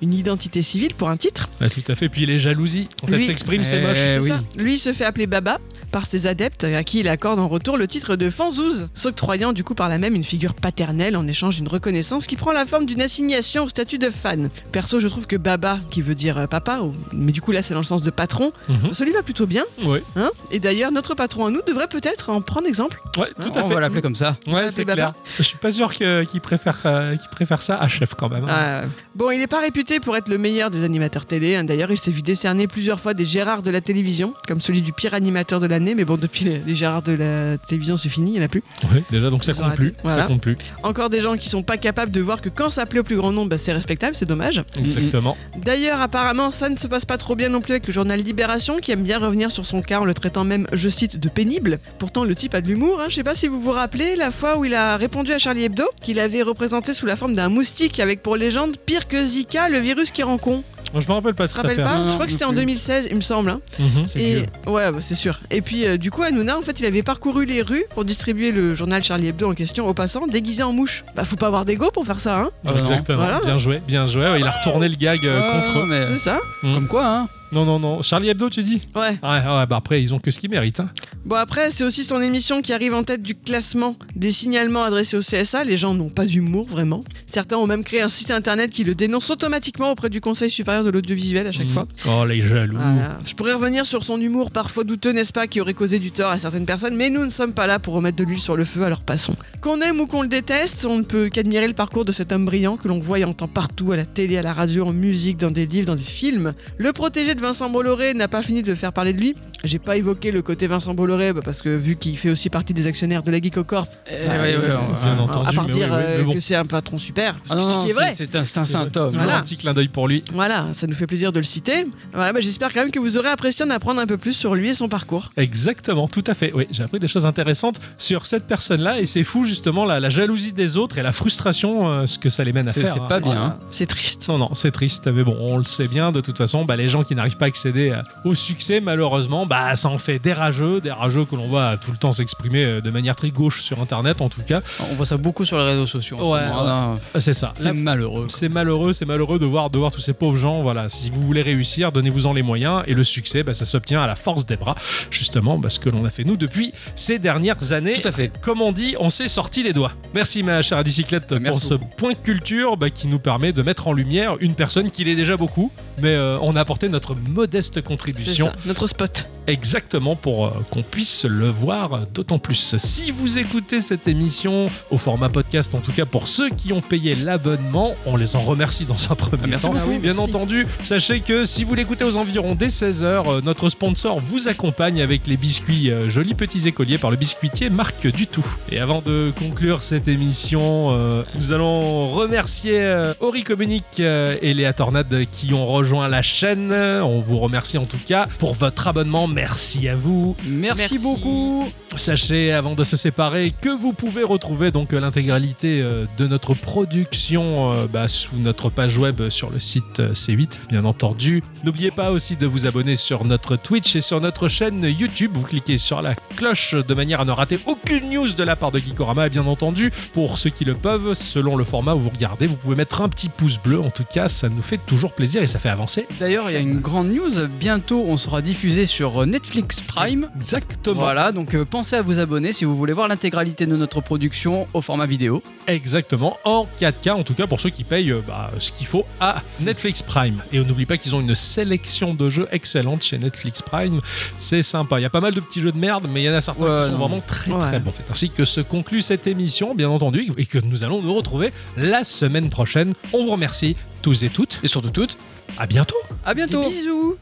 une 0.03 0.15
identité 0.15 0.63
civile 0.63 0.95
pour 0.95 1.09
un 1.11 1.17
titre. 1.17 1.49
Ouais, 1.61 1.69
tout 1.71 1.83
à 1.89 1.95
fait. 1.95 2.09
Puis 2.09 2.27
les 2.27 2.39
jalousies. 2.39 2.89
Quand 3.01 3.09
elle 3.09 3.15
Lui- 3.15 3.27
s'exprime, 3.27 3.65
c'est 3.65 3.79
Eh 3.79 3.83
moche. 3.87 3.97
C'est 3.97 4.19
oui. 4.21 4.29
ça. 4.29 4.43
Lui 4.57 4.75
il 4.75 4.79
se 4.79 4.93
fait 4.93 5.05
appeler 5.05 5.27
Baba 5.27 5.59
par 5.99 6.07
ses 6.07 6.29
adeptes 6.29 6.63
à 6.63 6.85
qui 6.85 7.01
il 7.01 7.09
accorde 7.09 7.41
en 7.41 7.49
retour 7.49 7.77
le 7.77 7.89
titre 7.89 8.15
de 8.15 8.31
Fanzouz, 8.31 8.87
s'octroyant 8.95 9.53
du 9.53 9.65
coup 9.65 9.75
par 9.75 9.89
là 9.89 9.99
même 9.99 10.15
une 10.15 10.23
figure 10.23 10.55
paternelle 10.55 11.17
en 11.17 11.27
échange 11.27 11.57
d'une 11.57 11.67
reconnaissance 11.67 12.29
qui 12.29 12.37
prend 12.37 12.53
la 12.53 12.67
forme 12.67 12.87
d'une 12.87 13.01
assignation 13.03 13.65
au 13.65 13.69
statut 13.69 13.99
de 13.99 14.09
fan. 14.09 14.49
Perso, 14.71 15.01
je 15.01 15.09
trouve 15.09 15.27
que 15.27 15.35
Baba, 15.35 15.81
qui 15.91 16.01
veut 16.01 16.15
dire 16.15 16.39
euh, 16.39 16.47
papa, 16.47 16.79
mais 17.13 17.33
du 17.33 17.41
coup 17.43 17.51
là 17.51 17.63
c'est 17.63 17.75
dans 17.75 17.81
le 17.81 17.85
sens 17.85 18.03
de 18.03 18.11
patron, 18.11 18.53
ça 18.93 19.05
lui 19.05 19.11
va 19.11 19.25
plutôt 19.25 19.47
bien. 19.49 19.65
Ouais, 19.85 20.05
Hein 20.15 20.31
Et 20.53 20.61
d'ailleurs, 20.61 20.93
notre 20.93 21.17
patron 21.17 21.47
à 21.47 21.51
nous 21.51 21.63
devrait 21.67 21.89
peut-être 21.89 22.31
en 22.31 22.43
prendre 22.43 22.69
exemple. 22.69 23.01
ouais, 23.19 23.33
tout 23.43 23.51
à 23.59 23.65
On 23.65 23.69
fait. 23.69 23.75
va 23.75 23.81
l'appeler 23.81 24.01
comme 24.03 24.15
ça. 24.15 24.37
Ouais, 24.47 24.71
c'est 24.71 24.85
Baba. 24.85 24.95
clair. 24.95 25.15
Je 25.39 25.43
suis 25.43 25.59
pas 25.59 25.73
sûr 25.73 25.93
que- 25.93 26.23
qu'il 26.23 26.41
préfère, 26.41 26.79
euh, 26.85 27.17
qu'il 27.17 27.29
préfère 27.31 27.61
ça 27.61 27.77
à 27.77 27.89
chef 27.89 28.15
quand 28.15 28.29
même. 28.29 28.45
hein. 28.45 28.49
Euh, 28.57 28.87
bon, 29.17 29.33
il 29.33 29.39
n'est 29.41 29.49
pas 29.49 29.61
réputé 29.61 29.99
pour 29.99 30.17
être 30.17 30.29
le 30.29 30.39
meilleur 30.39 30.71
des 30.71 30.85
animateurs 30.85 31.27
télé. 31.27 31.57
hein. 31.57 31.65
D'ailleurs, 31.65 31.91
il 31.91 31.99
s'est 31.99 32.13
vu 32.13 32.23
décerner 32.23 32.69
plusieurs 32.69 33.01
fois 33.01 33.15
des 33.15 33.25
Gérards 33.25 33.63
de 33.63 33.71
la 33.73 33.81
télévision, 33.81 34.33
comme 34.47 34.61
celui 34.61 34.81
du 34.83 34.93
pire 34.93 35.15
animateur 35.15 35.59
de 35.59 35.67
l'année. 35.67 35.88
Mais 35.95 36.05
bon, 36.05 36.17
depuis 36.17 36.45
les, 36.45 36.59
les 36.67 36.75
Gérards 36.75 37.03
de 37.03 37.13
la 37.13 37.59
télévision, 37.59 37.97
c'est 37.97 38.09
fini, 38.09 38.31
il 38.31 38.35
n'y 38.35 38.41
en 38.41 38.45
a 38.45 38.49
plus. 38.49 38.63
Ouais, 38.93 39.03
déjà, 39.11 39.31
donc 39.31 39.45
ça 39.45 39.53
compte 39.55 39.75
plus. 39.75 39.95
Voilà. 40.03 40.23
Ça 40.23 40.29
compte 40.29 40.41
plus. 40.41 40.57
Encore 40.83 41.11
des 41.11 41.21
gens 41.21 41.37
qui 41.37 41.49
sont 41.49 41.63
pas 41.63 41.77
capables 41.77 42.13
de 42.13 42.21
voir 42.21 42.41
que 42.41 42.49
quand 42.49 42.71
ça 42.71 42.87
plaît 42.87 43.01
au 43.01 43.05
plus 43.05 43.17
grand 43.17 43.33
nombre, 43.33 43.51
bah, 43.51 43.59
c'est 43.59 43.73
respectable, 43.73 44.15
c'est 44.17 44.27
dommage. 44.27 44.63
Exactement. 44.77 45.37
D'ailleurs, 45.57 46.01
apparemment, 46.01 46.51
ça 46.51 46.69
ne 46.69 46.77
se 46.77 46.87
passe 46.87 47.05
pas 47.05 47.19
trop 47.19 47.37
bien 47.37 47.49
non 47.49 47.61
plus 47.61 47.73
avec 47.73 47.87
le 47.87 47.93
journal 47.93 48.21
Libération, 48.21 48.79
qui 48.79 48.93
aime 48.93 49.03
bien 49.03 49.19
revenir 49.19 49.51
sur 49.53 49.67
son 49.67 49.83
cas 49.83 50.01
en 50.01 50.05
le 50.05 50.15
traitant 50.15 50.45
même, 50.45 50.67
je 50.73 50.89
cite, 50.89 51.19
de 51.19 51.29
pénible. 51.29 51.79
Pourtant, 51.99 52.25
le 52.25 52.35
type 52.35 52.55
a 52.55 52.61
de 52.61 52.69
l'humour. 52.69 53.01
Hein. 53.01 53.07
Je 53.09 53.15
sais 53.17 53.25
pas 53.25 53.35
si 53.35 53.49
vous 53.49 53.61
vous 53.61 53.73
rappelez 53.73 54.17
la 54.17 54.31
fois 54.31 54.59
où 54.59 54.65
il 54.65 54.75
a 54.75 54.97
répondu 54.97 55.33
à 55.33 55.39
Charlie 55.39 55.65
Hebdo, 55.65 55.85
qu'il 56.03 56.19
avait 56.19 56.43
représenté 56.43 56.95
sous 56.95 57.07
la 57.07 57.17
forme 57.17 57.35
d'un 57.35 57.49
moustique 57.49 58.01
avec 58.01 58.23
pour 58.23 58.37
légende 58.37 58.77
pire 58.77 59.09
que 59.09 59.25
Zika, 59.25 59.69
le 59.69 59.79
virus 59.79 60.11
qui 60.11 60.23
rend 60.23 60.39
con. 60.39 60.63
Moi, 60.93 61.03
je 61.03 61.09
me 61.09 61.13
rappelle 61.13 61.35
pas 61.35 61.47
de 61.47 61.51
cette 61.51 61.65
affaire. 61.65 61.85
pas 61.85 61.99
Non, 61.99 62.09
Je 62.09 62.15
crois 62.15 62.27
que 62.27 62.33
c'était 62.33 62.45
en 62.45 62.49
plus. 62.49 62.57
2016, 62.61 63.09
il 63.11 63.17
me 63.17 63.21
semble. 63.21 63.51
hein. 63.51 63.61
Mhm, 63.79 64.07
c'est 64.09 64.21
Et 64.21 64.35
vieux. 64.37 64.47
ouais, 64.67 64.91
bah, 64.91 64.99
c'est 65.01 65.15
sûr. 65.15 65.39
Et 65.51 65.61
puis 65.61 65.87
euh, 65.87 65.97
du 65.99 66.11
coup, 66.11 66.23
Hanouna, 66.23 66.57
en 66.59 66.63
fait, 66.63 66.81
il 66.81 66.87
avait 66.87 67.03
parcouru 67.03 67.45
les 67.45 67.63
rues 67.63 67.85
pour 67.91 68.05
distribuer 68.05 68.53
le 68.53 68.75
journal 68.75 69.03
Charlie 69.05 69.29
Hebdo 69.29 69.51
en 69.51 69.55
question 69.55 69.87
aux 69.87 69.95
passants, 69.95 70.27
déguisé 70.27 70.63
en 70.63 70.73
mouche. 70.73 71.05
Bah, 71.15 71.25
faut 71.25 71.37
pas 71.37 71.47
avoir 71.49 71.65
d'ego 71.65 71.91
pour 71.93 72.07
faire 72.07 72.21
ça, 72.21 72.39
hein. 72.39 72.51
Ah, 72.67 72.73
non. 72.73 72.81
Exactement. 72.81 73.19
Voilà. 73.19 73.41
Bien 73.45 73.59
joué, 73.59 73.81
bien 73.87 74.07
joué. 74.07 74.23
Ouais, 74.29 74.41
Il 74.41 74.47
a 74.47 74.51
retourné 74.51 74.89
le 74.89 74.97
gag 74.97 75.21
euh, 75.25 75.41
Ah, 75.43 75.59
contre 75.59 75.79
eux. 75.81 75.87
mais 75.87 76.07
C'est 76.13 76.19
ça. 76.25 76.39
Comme 76.63 76.89
quoi, 76.89 77.07
hein 77.07 77.29
Non, 77.53 77.65
non, 77.65 77.79
non. 77.79 78.03
Charlie 78.03 78.29
Hebdo, 78.29 78.51
tu 78.51 78.63
dis 78.63 78.87
Ouais. 78.95 79.19
Ouais, 79.23 79.29
ouais, 79.47 79.67
bah 79.67 79.77
après, 79.77 80.03
ils 80.03 80.13
ont 80.13 80.19
que 80.19 80.31
ce 80.31 80.39
qu'ils 80.39 80.51
méritent. 80.51 80.81
hein. 80.81 80.91
Bon 81.25 81.37
après, 81.37 81.71
c'est 81.71 81.85
aussi 81.85 82.05
son 82.05 82.21
émission 82.21 82.61
qui 82.63 82.73
arrive 82.73 82.95
en 82.95 83.05
tête 83.05 83.23
du 83.23 83.35
classement 83.35 83.97
des 84.17 84.33
signalements 84.33 84.83
adressés 84.85 85.17
au 85.17 85.21
CSA. 85.21 85.65
Les 85.65 85.77
gens 85.77 85.95
n'ont 85.95 86.09
pas 86.11 86.25
d'humour 86.27 86.67
vraiment. 86.67 87.03
Certains 87.27 87.57
ont 87.57 87.67
même 87.67 87.85
créé 87.85 88.01
un 88.03 88.09
site 88.09 88.31
internet 88.31 88.71
qui 88.71 88.85
le 88.85 88.95
dénonce 88.95 89.31
automatiquement 89.31 89.91
auprès 89.91 90.11
du 90.11 90.21
Conseil 90.21 90.51
supérieur 90.51 90.85
de 90.85 90.91
l'audiovisuel 90.91 91.47
à 91.47 91.53
chaque 91.53 91.67
Mhm. 91.67 91.73
fois. 91.73 91.87
Oh, 92.07 92.25
les 92.27 92.41
jaloux. 92.41 92.77
Voilà. 92.79 93.19
Je 93.27 93.35
pourrais 93.35 93.53
revenir 93.55 93.85
sur 93.87 94.05
son 94.05 94.21
humour 94.21 94.51
parfois 94.51 94.85
douteux, 94.85 95.13
n'est-ce 95.13 95.33
pas, 95.33 95.47
qui 95.47 95.61
aurait 95.61 95.75
causé 95.75 95.99
du 95.99 96.11
tort 96.11 96.31
à 96.31 96.39
certaines 96.39 96.67
personnes, 96.67 96.97
mais 96.97 97.11
nous 97.11 97.25
ne 97.25 97.31
sommes 97.31 97.53
pas 97.53 97.67
là 97.67 97.79
pour 97.79 97.95
remettre 97.95 98.17
de 98.17 98.25
l'huile 98.25 98.41
sur 98.41 98.57
le 98.57 98.65
feu, 98.65 98.83
alors 98.85 99.03
passons. 99.03 99.35
Qu'on 99.61 99.81
aime 99.81 100.01
ou 100.01 100.07
qu'on 100.07 100.23
le 100.23 100.29
déteste, 100.29 100.87
on 100.89 100.99
ne 100.99 101.03
peut 101.05 101.29
qu'admirer 101.31 101.67
le 101.67 101.75
parcours 101.75 102.05
de 102.05 102.13
cet 102.13 102.31
homme 102.33 102.45
brillant 102.47 102.77
que 102.77 102.89
l'on 102.89 103.01
voit 103.01 103.19
et 103.19 103.25
entend 103.25 103.49
partout, 103.49 103.93
à 103.93 103.97
la 103.97 104.05
télé, 104.05 104.37
à 104.39 104.43
la 104.43 104.53
radio, 104.53 104.87
en 104.87 104.93
musique, 104.93 105.37
dans 105.39 105.51
des 105.51 105.67
livres, 105.67 105.87
dans 105.87 105.95
des 105.97 106.03
films. 106.03 106.53
Le 106.79 106.93
protégé 106.93 107.35
de 107.39 107.43
Vincent 107.43 107.71
Bolloré 107.71 108.13
n'a 108.15 108.29
pas 108.29 108.43
fini 108.43 108.63
de 108.63 108.75
faire 108.75 108.93
parler 108.93 109.13
de 109.13 109.19
lui. 109.19 109.35
J'ai 109.65 109.79
pas 109.79 109.97
évoqué 109.97 110.31
le 110.31 110.43
côté 110.43 110.67
Vincent 110.67 110.95
Bolloré 110.95 111.33
bah, 111.33 111.41
parce 111.45 111.63
que 111.63 111.69
vu 111.69 111.97
qu'il 111.97 112.17
fait 112.17 112.31
aussi 112.31 112.49
partie 112.51 112.75
des 112.75 112.87
actionnaires 112.87 113.23
de 113.23 113.31
la 113.33 113.39
Geekocorp, 113.41 113.87
Eh, 114.09 114.27
bah, 114.27 114.33
ouais, 114.35 114.41
ouais, 114.57 114.63
euh, 114.65 114.77
on- 114.79 115.07
à 115.07 115.23
entendu, 115.23 115.57
part 115.57 115.65
dire 115.67 115.89
oui, 115.91 115.97
oui, 115.99 116.15
mais 116.19 116.23
bon. 116.25 116.33
que 116.35 116.41
c'est 116.41 116.55
un 116.55 116.65
patron 116.67 116.99
super, 116.99 117.35
Ah 117.51 117.55
non, 117.57 117.67
ce 117.67 117.75
non, 117.79 117.85
qui 117.85 117.91
est 117.91 117.95
vrai. 117.95 118.13
c'est- 118.17 118.37
un, 118.37 118.41
un 118.41 118.45
saint 118.45 118.83
homme. 118.83 118.91
Toujours 118.91 119.11
Voilà. 119.15 119.39
un 119.39 119.43
petit 119.43 119.57
clin 119.57 119.73
d'œil 119.73 119.89
pour 119.89 120.07
lui. 120.07 120.23
Voilà, 120.33 120.67
ça 120.77 120.87
nous 120.87 120.95
fait 120.95 121.07
plaisir 121.09 121.33
de 121.33 121.39
le 121.39 121.45
citer. 121.45 121.87
Voilà, 122.13 122.33
bah, 122.33 122.41
j'espère 122.41 122.73
quand 122.73 122.81
même 122.81 122.91
que 122.93 122.99
vous 123.01 123.17
aurez 123.17 123.29
apprécié 123.31 123.65
d'en 123.65 123.73
apprendre 123.73 124.01
un 124.01 124.07
peu 124.07 124.17
plus 124.17 124.33
sur 124.33 124.55
lui 124.55 124.69
et 124.71 124.75
son 124.75 124.89
parcours. 124.89 125.31
Exactement, 125.37 126.07
tout 126.09 126.25
à 126.27 126.35
fait. 126.35 126.53
Oui, 126.55 126.67
j'ai 126.71 126.83
appris 126.85 126.99
des 127.01 127.09
choses 127.09 127.27
intéressantes 127.27 127.81
sur 127.99 128.27
cette 128.27 128.47
personne-là 128.47 129.01
et 129.01 129.07
c'est 129.07 129.25
fou 129.25 129.45
justement 129.45 129.85
la, 129.85 129.99
la 130.01 130.09
jalousie 130.09 130.53
des 130.53 130.77
autres 130.77 130.99
et 130.99 131.03
la 131.03 131.13
frustration, 131.13 131.89
euh, 131.91 132.07
ce 132.07 132.19
que 132.19 132.31
ça 132.31 132.45
les 132.45 132.53
mène 132.53 132.69
à 132.69 132.73
faire. 132.73 132.93
c'est 132.95 133.01
hein. 133.01 133.07
pas 133.09 133.21
bien. 133.21 133.33
Voilà. 133.33 133.47
hein. 133.47 133.59
C'est 133.73 133.87
triste. 133.87 134.29
Non, 134.29 134.39
non, 134.39 134.51
c'est 134.55 134.71
triste, 134.71 135.09
mais 135.09 135.25
bon, 135.25 135.37
on 135.41 135.57
le 135.59 135.65
sait 135.65 135.89
bien, 135.89 136.13
de 136.13 136.21
toute 136.21 136.39
façon, 136.39 136.65
bah, 136.65 136.77
les 136.77 136.89
gens 136.89 137.03
qui 137.03 137.15
n'arrivent 137.15 137.28
pas 137.37 137.47
à 137.47 137.49
accéder 137.49 137.91
euh, 137.91 138.03
au 138.25 138.35
succès, 138.35 138.81
malheureusement, 138.81 139.47
bah, 139.47 139.75
ça 139.77 139.89
en 139.89 139.99
fait 139.99 140.19
des 140.19 140.33
rageux, 140.33 140.81
des 140.81 140.91
rageux 140.91 141.25
que 141.25 141.37
l'on 141.37 141.49
voit 141.49 141.77
tout 141.77 141.91
le 141.91 141.97
temps 141.97 142.13
s'exprimer 142.13 142.65
euh, 142.65 142.81
de 142.81 142.91
manière 142.91 143.17
très 143.17 143.31
gauche 143.31 143.63
sur 143.63 143.81
Internet, 143.81 144.21
en 144.21 144.29
tout 144.29 144.43
cas. 144.43 144.61
On 144.91 144.95
voit 144.95 145.07
ça 145.07 145.17
beaucoup 145.17 145.45
sur 145.45 145.59
les 145.59 145.65
réseaux 145.65 145.87
sociaux. 145.87 146.19
ce 146.19 146.23
Ouais, 146.23 147.21
C'est 147.21 147.33
ça. 147.33 147.53
C'est 147.55 147.73
malheureux. 147.73 148.27
C'est 148.29 148.49
malheureux, 148.49 148.93
c'est 148.93 149.07
malheureux 149.07 149.39
de 149.39 149.47
voir, 149.47 149.71
de 149.71 149.79
voir 149.79 149.93
tous 149.93 150.01
ces 150.01 150.13
pauvres 150.13 150.37
gens. 150.37 150.63
Voilà, 150.63 150.89
si 150.89 151.11
vous 151.11 151.23
voulez 151.23 151.43
réussir, 151.43 151.93
donnez-vous-en 151.93 152.33
les 152.33 152.43
moyens. 152.43 152.83
Et 152.87 152.95
le 152.95 153.05
succès, 153.05 153.43
bah, 153.43 153.55
ça 153.55 153.65
s'obtient 153.65 154.03
à 154.03 154.07
la 154.07 154.17
force 154.17 154.47
des 154.47 154.57
bras, 154.57 154.77
justement, 155.11 155.61
parce 155.61 155.79
que 155.79 155.89
l'on 155.89 156.05
a 156.05 156.11
fait 156.11 156.25
nous 156.25 156.37
depuis 156.37 156.73
ces 156.97 157.19
dernières 157.19 157.73
années. 157.73 158.01
Tout 158.01 158.09
à 158.09 158.13
fait. 158.13 158.33
Comme 158.41 158.63
on 158.63 158.73
dit, 158.73 158.97
on 158.99 159.11
s'est 159.11 159.29
sorti 159.29 159.63
les 159.63 159.73
doigts. 159.73 159.93
Merci 160.15 160.43
ma 160.43 160.63
chère 160.63 160.83
bicyclette 160.83 161.33
Merci 161.33 161.51
pour 161.51 161.63
ce 161.63 161.75
point 161.75 162.13
de 162.13 162.19
culture 162.19 162.77
bah, 162.77 162.91
qui 162.91 163.09
nous 163.09 163.19
permet 163.19 163.53
de 163.53 163.63
mettre 163.63 163.89
en 163.89 163.93
lumière 163.93 164.37
une 164.41 164.55
personne 164.55 164.91
qui 164.91 165.05
l'est 165.05 165.17
déjà 165.17 165.37
beaucoup, 165.37 165.71
mais 165.99 166.15
euh, 166.15 166.39
on 166.41 166.57
a 166.57 166.61
apporté 166.61 166.89
notre 166.89 167.15
modeste 167.31 167.83
contribution 167.83 168.47
ça, 168.47 168.53
notre 168.67 168.87
spot. 168.87 169.27
exactement 169.47 170.17
pour 170.17 170.47
euh, 170.47 170.51
qu'on 170.71 170.83
puisse 170.83 171.25
le 171.25 171.49
voir 171.49 172.07
d'autant 172.15 172.39
plus. 172.39 172.77
Si 172.79 173.11
vous 173.11 173.39
écoutez 173.39 173.81
cette 173.81 174.09
émission 174.09 174.67
au 174.91 174.99
format 174.99 175.29
podcast, 175.29 175.75
en 175.75 175.81
tout 175.81 175.93
cas 175.93 176.07
pour 176.07 176.29
ceux 176.29 176.51
qui 176.51 176.73
ont 176.73 176.81
payé 176.81 177.15
l'abonnement, 177.15 177.95
on 178.07 178.17
les 178.17 178.37
en 178.37 178.41
remercie 178.41 178.85
dans 178.85 179.11
un 179.11 179.15
premier 179.15 179.43
Ah, 179.45 179.49
merci 179.49 179.67
temps. 179.67 179.73
Bien 179.73 179.99
merci. 179.99 180.21
entendu, 180.21 180.67
sachez 180.81 181.21
que 181.21 181.45
si 181.45 181.65
vous 181.65 181.75
l'écoutez 181.75 182.05
aux 182.05 182.17
environs 182.17 182.55
des 182.55 182.69
16h, 182.69 183.43
notre 183.43 183.69
sponsor 183.69 184.21
vous 184.21 184.49
accompagne 184.49 185.01
avec 185.03 185.27
les 185.27 185.37
biscuits 185.37 185.91
euh, 185.91 186.09
jolis 186.09 186.35
petits 186.35 186.69
écoliers 186.69 186.99
par 186.99 187.11
le 187.11 187.17
biscuitier 187.17 187.71
Marc 187.71 188.07
Dutout. 188.07 188.47
Et 188.71 188.79
avant 188.79 189.03
de 189.03 189.33
conclure 189.39 189.83
cette 189.83 190.09
émission, 190.09 190.89
euh, 190.91 191.23
nous 191.35 191.53
allons 191.53 192.09
remercier 192.11 192.81
euh, 192.81 193.15
Ori 193.21 193.43
Communique 193.43 194.01
euh, 194.01 194.37
et 194.43 194.55
Léa 194.55 194.73
Tornade 194.73 195.25
qui 195.31 195.53
ont 195.55 195.67
rejoint 195.67 196.09
la 196.09 196.23
chaîne. 196.23 196.73
On 197.09 197.21
vous 197.21 197.39
remercie 197.39 197.79
en 197.79 197.85
tout 197.87 197.99
cas 198.07 198.29
pour 198.39 198.55
votre 198.55 198.87
abonnement. 198.87 199.27
Merci 199.27 199.89
à 199.89 199.97
vous. 199.97 200.37
Merci, 200.45 200.93
Merci. 200.93 200.99
beaucoup. 200.99 201.69
Sachez 201.97 202.53
avant 202.53 202.75
de 202.75 202.85
se 202.85 202.97
séparer 202.97 203.53
que 203.61 203.71
vous 203.71 203.93
pouvez 203.93 204.23
retrouver 204.23 204.71
donc 204.71 204.93
euh, 204.93 205.01
l'intégralité 205.01 205.81
euh, 205.81 206.05
de 206.19 206.27
notre 206.27 206.55
production 206.55 207.73
euh, 207.73 207.87
bah, 207.87 208.09
sous 208.09 208.37
notre 208.37 208.71
page 208.71 208.99
web 208.99 209.29
sur 209.29 209.51
le 209.51 209.59
site 209.59 210.01
euh, 210.01 210.13
C8 210.13 210.69
bien 210.69 210.85
entendu. 210.85 211.43
N'oubliez 211.65 211.91
pas 211.91 212.11
aussi 212.11 212.37
de 212.37 212.47
vous 212.47 212.67
abonner 212.67 212.97
sur 212.97 213.25
notre 213.25 213.57
Twitch 213.57 213.97
et 213.97 214.01
sur 214.01 214.21
notre 214.21 214.49
chaîne 214.49 214.85
YouTube. 214.85 215.33
Vous 215.35 215.45
cliquez 215.45 215.79
sur 215.79 216.03
la 216.03 216.15
cloche 216.37 216.75
de 216.75 216.95
manière 216.95 217.21
à 217.21 217.25
ne 217.25 217.33
rater 217.33 217.59
aucune 217.67 218.11
news 218.11 218.29
de 218.29 218.43
la 218.43 218.55
part 218.55 218.71
de 218.71 218.79
Geekorama 218.79 219.27
et 219.27 219.31
bien 219.31 219.47
entendu 219.47 219.91
pour 220.13 220.39
ceux 220.39 220.51
qui 220.51 220.65
le 220.65 220.75
peuvent 220.75 221.15
selon 221.15 221.57
le 221.57 221.65
format 221.65 221.95
où 221.95 222.01
vous 222.01 222.11
regardez 222.11 222.47
vous 222.47 222.57
pouvez 222.57 222.77
mettre 222.77 223.01
un 223.01 223.09
petit 223.09 223.29
pouce 223.29 223.59
bleu 223.59 223.81
en 223.81 223.91
tout 223.91 224.05
cas 224.05 224.29
ça 224.29 224.49
nous 224.49 224.63
fait 224.63 224.79
toujours 224.79 225.13
plaisir 225.13 225.43
et 225.43 225.47
ça 225.47 225.59
fait 225.59 225.69
avancer. 225.69 226.07
D'ailleurs, 226.21 226.51
il 226.51 226.55
y 226.55 226.57
a 226.57 226.61
une 226.61 226.81
grande 226.81 226.98
news. 227.05 227.47
Bientôt, 227.59 228.05
on 228.07 228.17
sera 228.17 228.43
diffusé 228.43 228.87
sur 228.87 229.27
Netflix 229.27 229.81
Prime. 229.81 230.29
Exactement. 230.37 231.01
Voilà, 231.01 231.33
donc 231.33 231.55
euh, 231.55 231.65
pensez 231.65 231.97
à 231.97 232.03
vous 232.03 232.19
abonner 232.19 232.53
si 232.53 232.65
vous 232.65 232.77
voulez 232.77 232.93
voir 232.93 233.09
l'intégralité 233.09 233.67
de 233.67 233.77
notre 233.77 234.01
production 234.01 234.67
au 234.75 234.81
format 234.83 235.07
vidéo. 235.07 235.43
Exactement, 235.67 236.37
en 236.45 236.67
4K, 236.81 237.11
en 237.13 237.23
tout 237.23 237.35
cas 237.35 237.47
pour 237.47 237.61
ceux 237.61 237.71
qui 237.71 237.85
payent 237.85 238.11
euh, 238.13 238.21
bah, 238.27 238.51
ce 238.59 238.73
qu'il 238.73 238.87
faut 238.87 239.05
à 239.21 239.43
Netflix 239.61 240.03
Prime. 240.03 240.43
Et 240.53 240.61
on 240.61 240.65
n'oublie 240.65 240.87
pas 240.87 240.97
qu'ils 240.97 241.15
ont 241.15 241.21
une 241.21 241.35
sélection 241.35 242.15
de 242.15 242.29
jeux 242.29 242.49
excellente 242.53 243.03
chez 243.03 243.19
Netflix 243.19 243.63
Prime. 243.63 244.01
C'est 244.37 244.63
sympa. 244.63 244.99
Il 244.99 245.03
y 245.03 245.07
a 245.07 245.11
pas 245.11 245.21
mal 245.21 245.35
de 245.35 245.41
petits 245.41 245.61
jeux 245.61 245.73
de 245.73 245.79
merde, 245.79 246.09
mais 246.13 246.23
il 246.23 246.27
y 246.27 246.31
en 246.31 246.35
a 246.35 246.41
certains 246.41 246.65
Ouais, 246.65 246.81
qui 246.81 246.87
sont 246.87 246.93
non. 246.93 246.99
vraiment 246.99 247.21
très 247.21 247.51
Ouais. 247.53 247.61
très 247.67 247.81
bons. 247.81 247.93
C'est 247.95 248.11
ainsi 248.11 248.31
que 248.31 248.45
se 248.45 248.61
conclut 248.61 249.03
cette 249.03 249.27
émission, 249.27 249.75
bien 249.75 249.89
entendu, 249.89 250.31
et 250.37 250.47
que 250.47 250.59
nous 250.59 250.85
allons 250.85 251.03
nous 251.03 251.15
retrouver 251.15 251.51
la 251.77 252.05
semaine 252.05 252.51
prochaine. 252.51 252.93
On 253.13 253.25
vous 253.25 253.31
remercie 253.33 253.77
tous 254.03 254.23
et 254.25 254.29
toutes. 254.29 254.61
Et 254.63 254.69
surtout 254.69 254.91
toutes, 254.91 255.17
À 255.57 255.67
bientôt. 255.67 255.97
à 256.25 256.35
bientôt. 256.35 256.63
Des 256.65 256.69
bisous. 256.71 257.17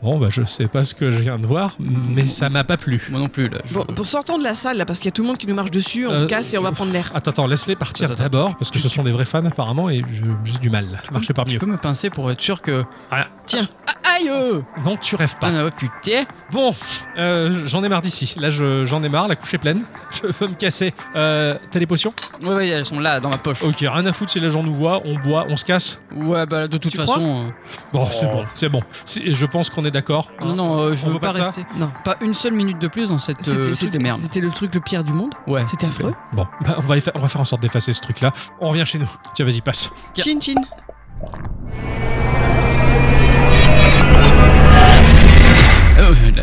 Bon, 0.00 0.16
bah 0.18 0.28
je 0.30 0.44
sais 0.44 0.68
pas 0.68 0.84
ce 0.84 0.94
que 0.94 1.10
je 1.10 1.18
viens 1.18 1.40
de 1.40 1.46
voir, 1.46 1.74
mais 1.80 2.26
ça 2.28 2.48
m'a 2.48 2.62
pas 2.62 2.76
plu. 2.76 3.04
Moi 3.10 3.18
non 3.18 3.28
plus, 3.28 3.48
là. 3.48 3.58
je- 3.64 3.74
Bon, 3.74 3.84
pour 3.84 4.06
sortons 4.06 4.38
de 4.38 4.44
la 4.44 4.54
salle 4.54 4.76
là, 4.76 4.86
parce 4.86 5.00
qu'il 5.00 5.06
y 5.06 5.08
a 5.08 5.12
tout 5.12 5.22
le 5.22 5.28
monde 5.28 5.38
qui 5.38 5.48
nous 5.48 5.56
marche 5.56 5.72
dessus, 5.72 6.06
on 6.06 6.12
Euh, 6.12 6.18
se 6.20 6.26
casse 6.26 6.54
et 6.54 6.58
on 6.58 6.62
va 6.62 6.70
prendre 6.70 6.92
l'air. 6.92 7.10
Attends, 7.16 7.32
attends, 7.32 7.46
laisse-les 7.48 7.74
partir 7.74 8.14
d'abord, 8.14 8.54
parce 8.56 8.70
que 8.70 8.78
ce 8.78 8.88
sont 8.88 9.02
des 9.02 9.10
vrais 9.10 9.24
fans 9.24 9.44
apparemment 9.44 9.90
et 9.90 10.04
j'ai 10.44 10.58
du 10.60 10.70
mal. 10.70 11.02
Marchez 11.10 11.32
par 11.32 11.46
Tu 11.46 11.54
mieux. 11.54 11.58
peux 11.58 11.66
me 11.66 11.76
pincer 11.78 12.10
pour 12.10 12.30
être 12.30 12.40
sûr 12.40 12.62
que. 12.62 12.84
Ah, 13.10 13.26
Tiens, 13.46 13.68
Ah, 13.88 13.92
euh 14.28 14.60
non, 14.84 14.96
tu 14.96 15.14
rêves 15.16 15.36
pas. 15.38 15.48
Ah, 15.54 15.64
ouais, 15.64 15.70
putain 15.70 16.24
Bon, 16.50 16.74
euh, 17.18 17.60
j'en 17.64 17.82
ai 17.84 17.88
marre 17.88 18.02
d'ici. 18.02 18.34
Là, 18.38 18.50
je- 18.50 18.84
j'en 18.84 19.02
ai 19.02 19.08
marre, 19.08 19.28
la 19.28 19.36
couche 19.36 19.52
est 19.54 19.58
pleine. 19.58 19.82
Je 20.10 20.26
veux 20.26 20.48
me 20.48 20.54
casser. 20.54 20.94
Euh, 21.14 21.56
T'as 21.70 21.78
des 21.78 21.86
potions? 21.86 22.12
Ouais, 22.42 22.54
ouais, 22.54 22.68
elles 22.68 22.84
sont 22.86 22.98
là, 23.00 23.20
dans 23.20 23.28
ma 23.28 23.38
poche. 23.38 23.62
Ok, 23.62 23.76
rien 23.80 24.06
à 24.06 24.12
foutre 24.12 24.32
si 24.32 24.40
les 24.40 24.50
gens 24.50 24.62
nous 24.62 24.74
voient, 24.74 25.02
on 25.04 25.16
boit, 25.18 25.46
on 25.48 25.56
se 25.56 25.64
casse. 25.64 26.00
Ouais, 26.14 26.46
bah, 26.46 26.66
de 26.66 26.78
toute 26.78 26.90
Tu 26.92 26.96
façon. 26.96 27.50
Bon, 27.92 28.06
c'est 28.10 28.26
bon, 28.26 28.44
c'est 28.54 28.68
bon. 28.68 28.82
C'est- 29.04 29.34
Je 29.34 29.46
pense 29.46 29.68
qu'on 29.70 29.84
est 29.84 29.90
d'accord. 29.90 30.30
euh, 30.40 30.44
hein. 30.46 30.54
non, 30.54 30.78
euh, 30.80 30.92
je 30.94 31.04
On 31.04 31.08
veux 31.08 31.12
veut 31.14 31.20
pas 31.20 31.28
pas 31.28 31.32
de 31.34 31.38
ça? 31.42 31.44
rester. 31.46 31.66
non. 31.76 31.90
Pas 32.04 32.16
une 32.22 32.34
seule 32.34 32.54
minute 32.54 32.78
de 32.80 32.88
plus 32.88 33.10
dans 33.10 33.18
cette 33.18 33.42
C'était- 33.42 33.96
euh, 33.96 34.00
merde. 34.00 34.20
c'était 34.22 34.40
le 34.40 34.50
truc 34.50 34.74
le 34.74 34.80
pire 34.80 35.04
du 35.04 35.12
monde? 35.12 35.32
Ouais. 35.46 35.64
C'était 35.70 35.86
affreux? 35.86 36.14
Bon, 36.32 36.46
bah, 36.64 36.76
on, 36.78 36.82
va 36.82 36.94
on 37.14 37.18
va 37.20 37.28
faire 37.28 37.40
en 37.40 37.44
sorte 37.44 37.62
d'effacer 37.62 37.92
ce 37.92 38.00
truc-là. 38.00 38.32
On 38.60 38.68
revient 38.70 38.84
chez 38.86 38.98
nous. 38.98 39.10
Tiens, 39.34 39.44
vas-y, 39.44 39.60
passe. 39.60 39.90
Tiens. 40.14 40.24
Chin 40.24 40.40
chin. 40.40 40.54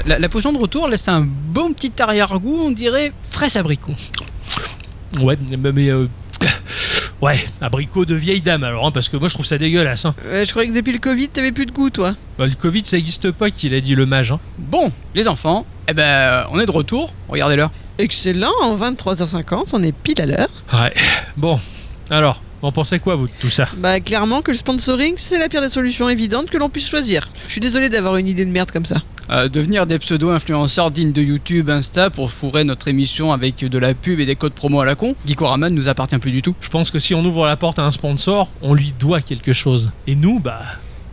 La, 0.05 0.29
potion 0.29 0.53
de 0.53 0.57
retour 0.57 0.87
laisse 0.87 1.07
un 1.07 1.21
bon 1.21 1.73
petit 1.73 1.91
arrière-goût, 1.99 2.59
on 2.61 2.71
dirait 2.71 3.11
fraise 3.29 3.57
abricot. 3.57 3.93
Ouais, 5.21 5.37
mais. 5.57 5.71
mais, 5.71 5.89
euh, 5.89 6.07
Ouais, 7.21 7.39
abricot 7.61 8.03
de 8.05 8.13
vieille 8.13 8.41
dame 8.41 8.63
alors, 8.63 8.85
hein, 8.85 8.91
parce 8.91 9.07
que 9.07 9.15
moi 9.15 9.29
je 9.29 9.33
trouve 9.33 9.45
ça 9.45 9.57
dégueulasse. 9.57 10.05
Hein. 10.05 10.13
Je 10.25 10.49
croyais 10.49 10.69
que 10.69 10.75
depuis 10.75 10.91
le 10.91 10.99
Covid, 10.99 11.29
t'avais 11.29 11.53
plus 11.53 11.65
de 11.65 11.71
goût, 11.71 11.89
toi. 11.89 12.13
Bah, 12.37 12.45
le 12.45 12.53
Covid 12.53 12.81
ça 12.83 12.97
existe 12.97 13.31
pas, 13.31 13.49
qu'il 13.49 13.73
a 13.73 13.79
dit 13.79 13.95
le 13.95 14.05
mage. 14.05 14.31
Hein. 14.31 14.39
Bon, 14.57 14.91
les 15.15 15.27
enfants, 15.27 15.65
eh 15.87 15.93
ben, 15.93 16.45
on 16.51 16.59
est 16.59 16.65
de 16.65 16.71
retour. 16.71 17.13
Regardez 17.29 17.55
l'heure. 17.55 17.71
Excellent, 17.97 18.51
en 18.61 18.75
23h50, 18.75 19.69
on 19.71 19.81
est 19.81 19.93
pile 19.93 20.21
à 20.21 20.25
l'heure. 20.25 20.49
Ouais, 20.73 20.93
bon, 21.37 21.57
alors, 22.09 22.41
en 22.61 22.71
pensez 22.71 22.99
quoi 22.99 23.15
vous 23.15 23.27
de 23.27 23.33
tout 23.39 23.49
ça? 23.49 23.69
Bah, 23.77 23.99
clairement 24.01 24.41
que 24.41 24.51
le 24.51 24.57
sponsoring, 24.57 25.15
c'est 25.17 25.39
la 25.39 25.47
pire 25.47 25.61
des 25.61 25.69
solutions 25.69 26.09
évidentes 26.09 26.49
que 26.49 26.57
l'on 26.57 26.69
puisse 26.69 26.89
choisir. 26.89 27.29
Je 27.47 27.53
suis 27.53 27.61
désolé 27.61 27.89
d'avoir 27.89 28.17
une 28.17 28.27
idée 28.27 28.43
de 28.43 28.51
merde 28.51 28.71
comme 28.71 28.85
ça. 28.85 28.97
Euh, 29.29 29.49
devenir 29.49 29.87
des 29.87 29.99
pseudo-influenceurs 29.99 30.91
dignes 30.91 31.11
de 31.11 31.21
YouTube, 31.21 31.69
Insta 31.69 32.09
pour 32.09 32.31
fourrer 32.31 32.63
notre 32.63 32.87
émission 32.87 33.31
avec 33.31 33.65
de 33.65 33.77
la 33.77 33.93
pub 33.93 34.19
et 34.19 34.25
des 34.25 34.35
codes 34.35 34.53
promo 34.53 34.81
à 34.81 34.85
la 34.85 34.95
con, 34.95 35.15
Geekorama 35.25 35.69
ne 35.69 35.75
nous 35.75 35.87
appartient 35.87 36.17
plus 36.17 36.31
du 36.31 36.41
tout. 36.41 36.55
Je 36.61 36.69
pense 36.69 36.91
que 36.91 36.99
si 36.99 37.15
on 37.15 37.25
ouvre 37.25 37.45
la 37.47 37.57
porte 37.57 37.79
à 37.79 37.83
un 37.83 37.91
sponsor, 37.91 38.49
on 38.61 38.73
lui 38.73 38.93
doit 38.99 39.21
quelque 39.21 39.53
chose. 39.53 39.91
Et 40.07 40.15
nous, 40.15 40.39
bah, 40.39 40.61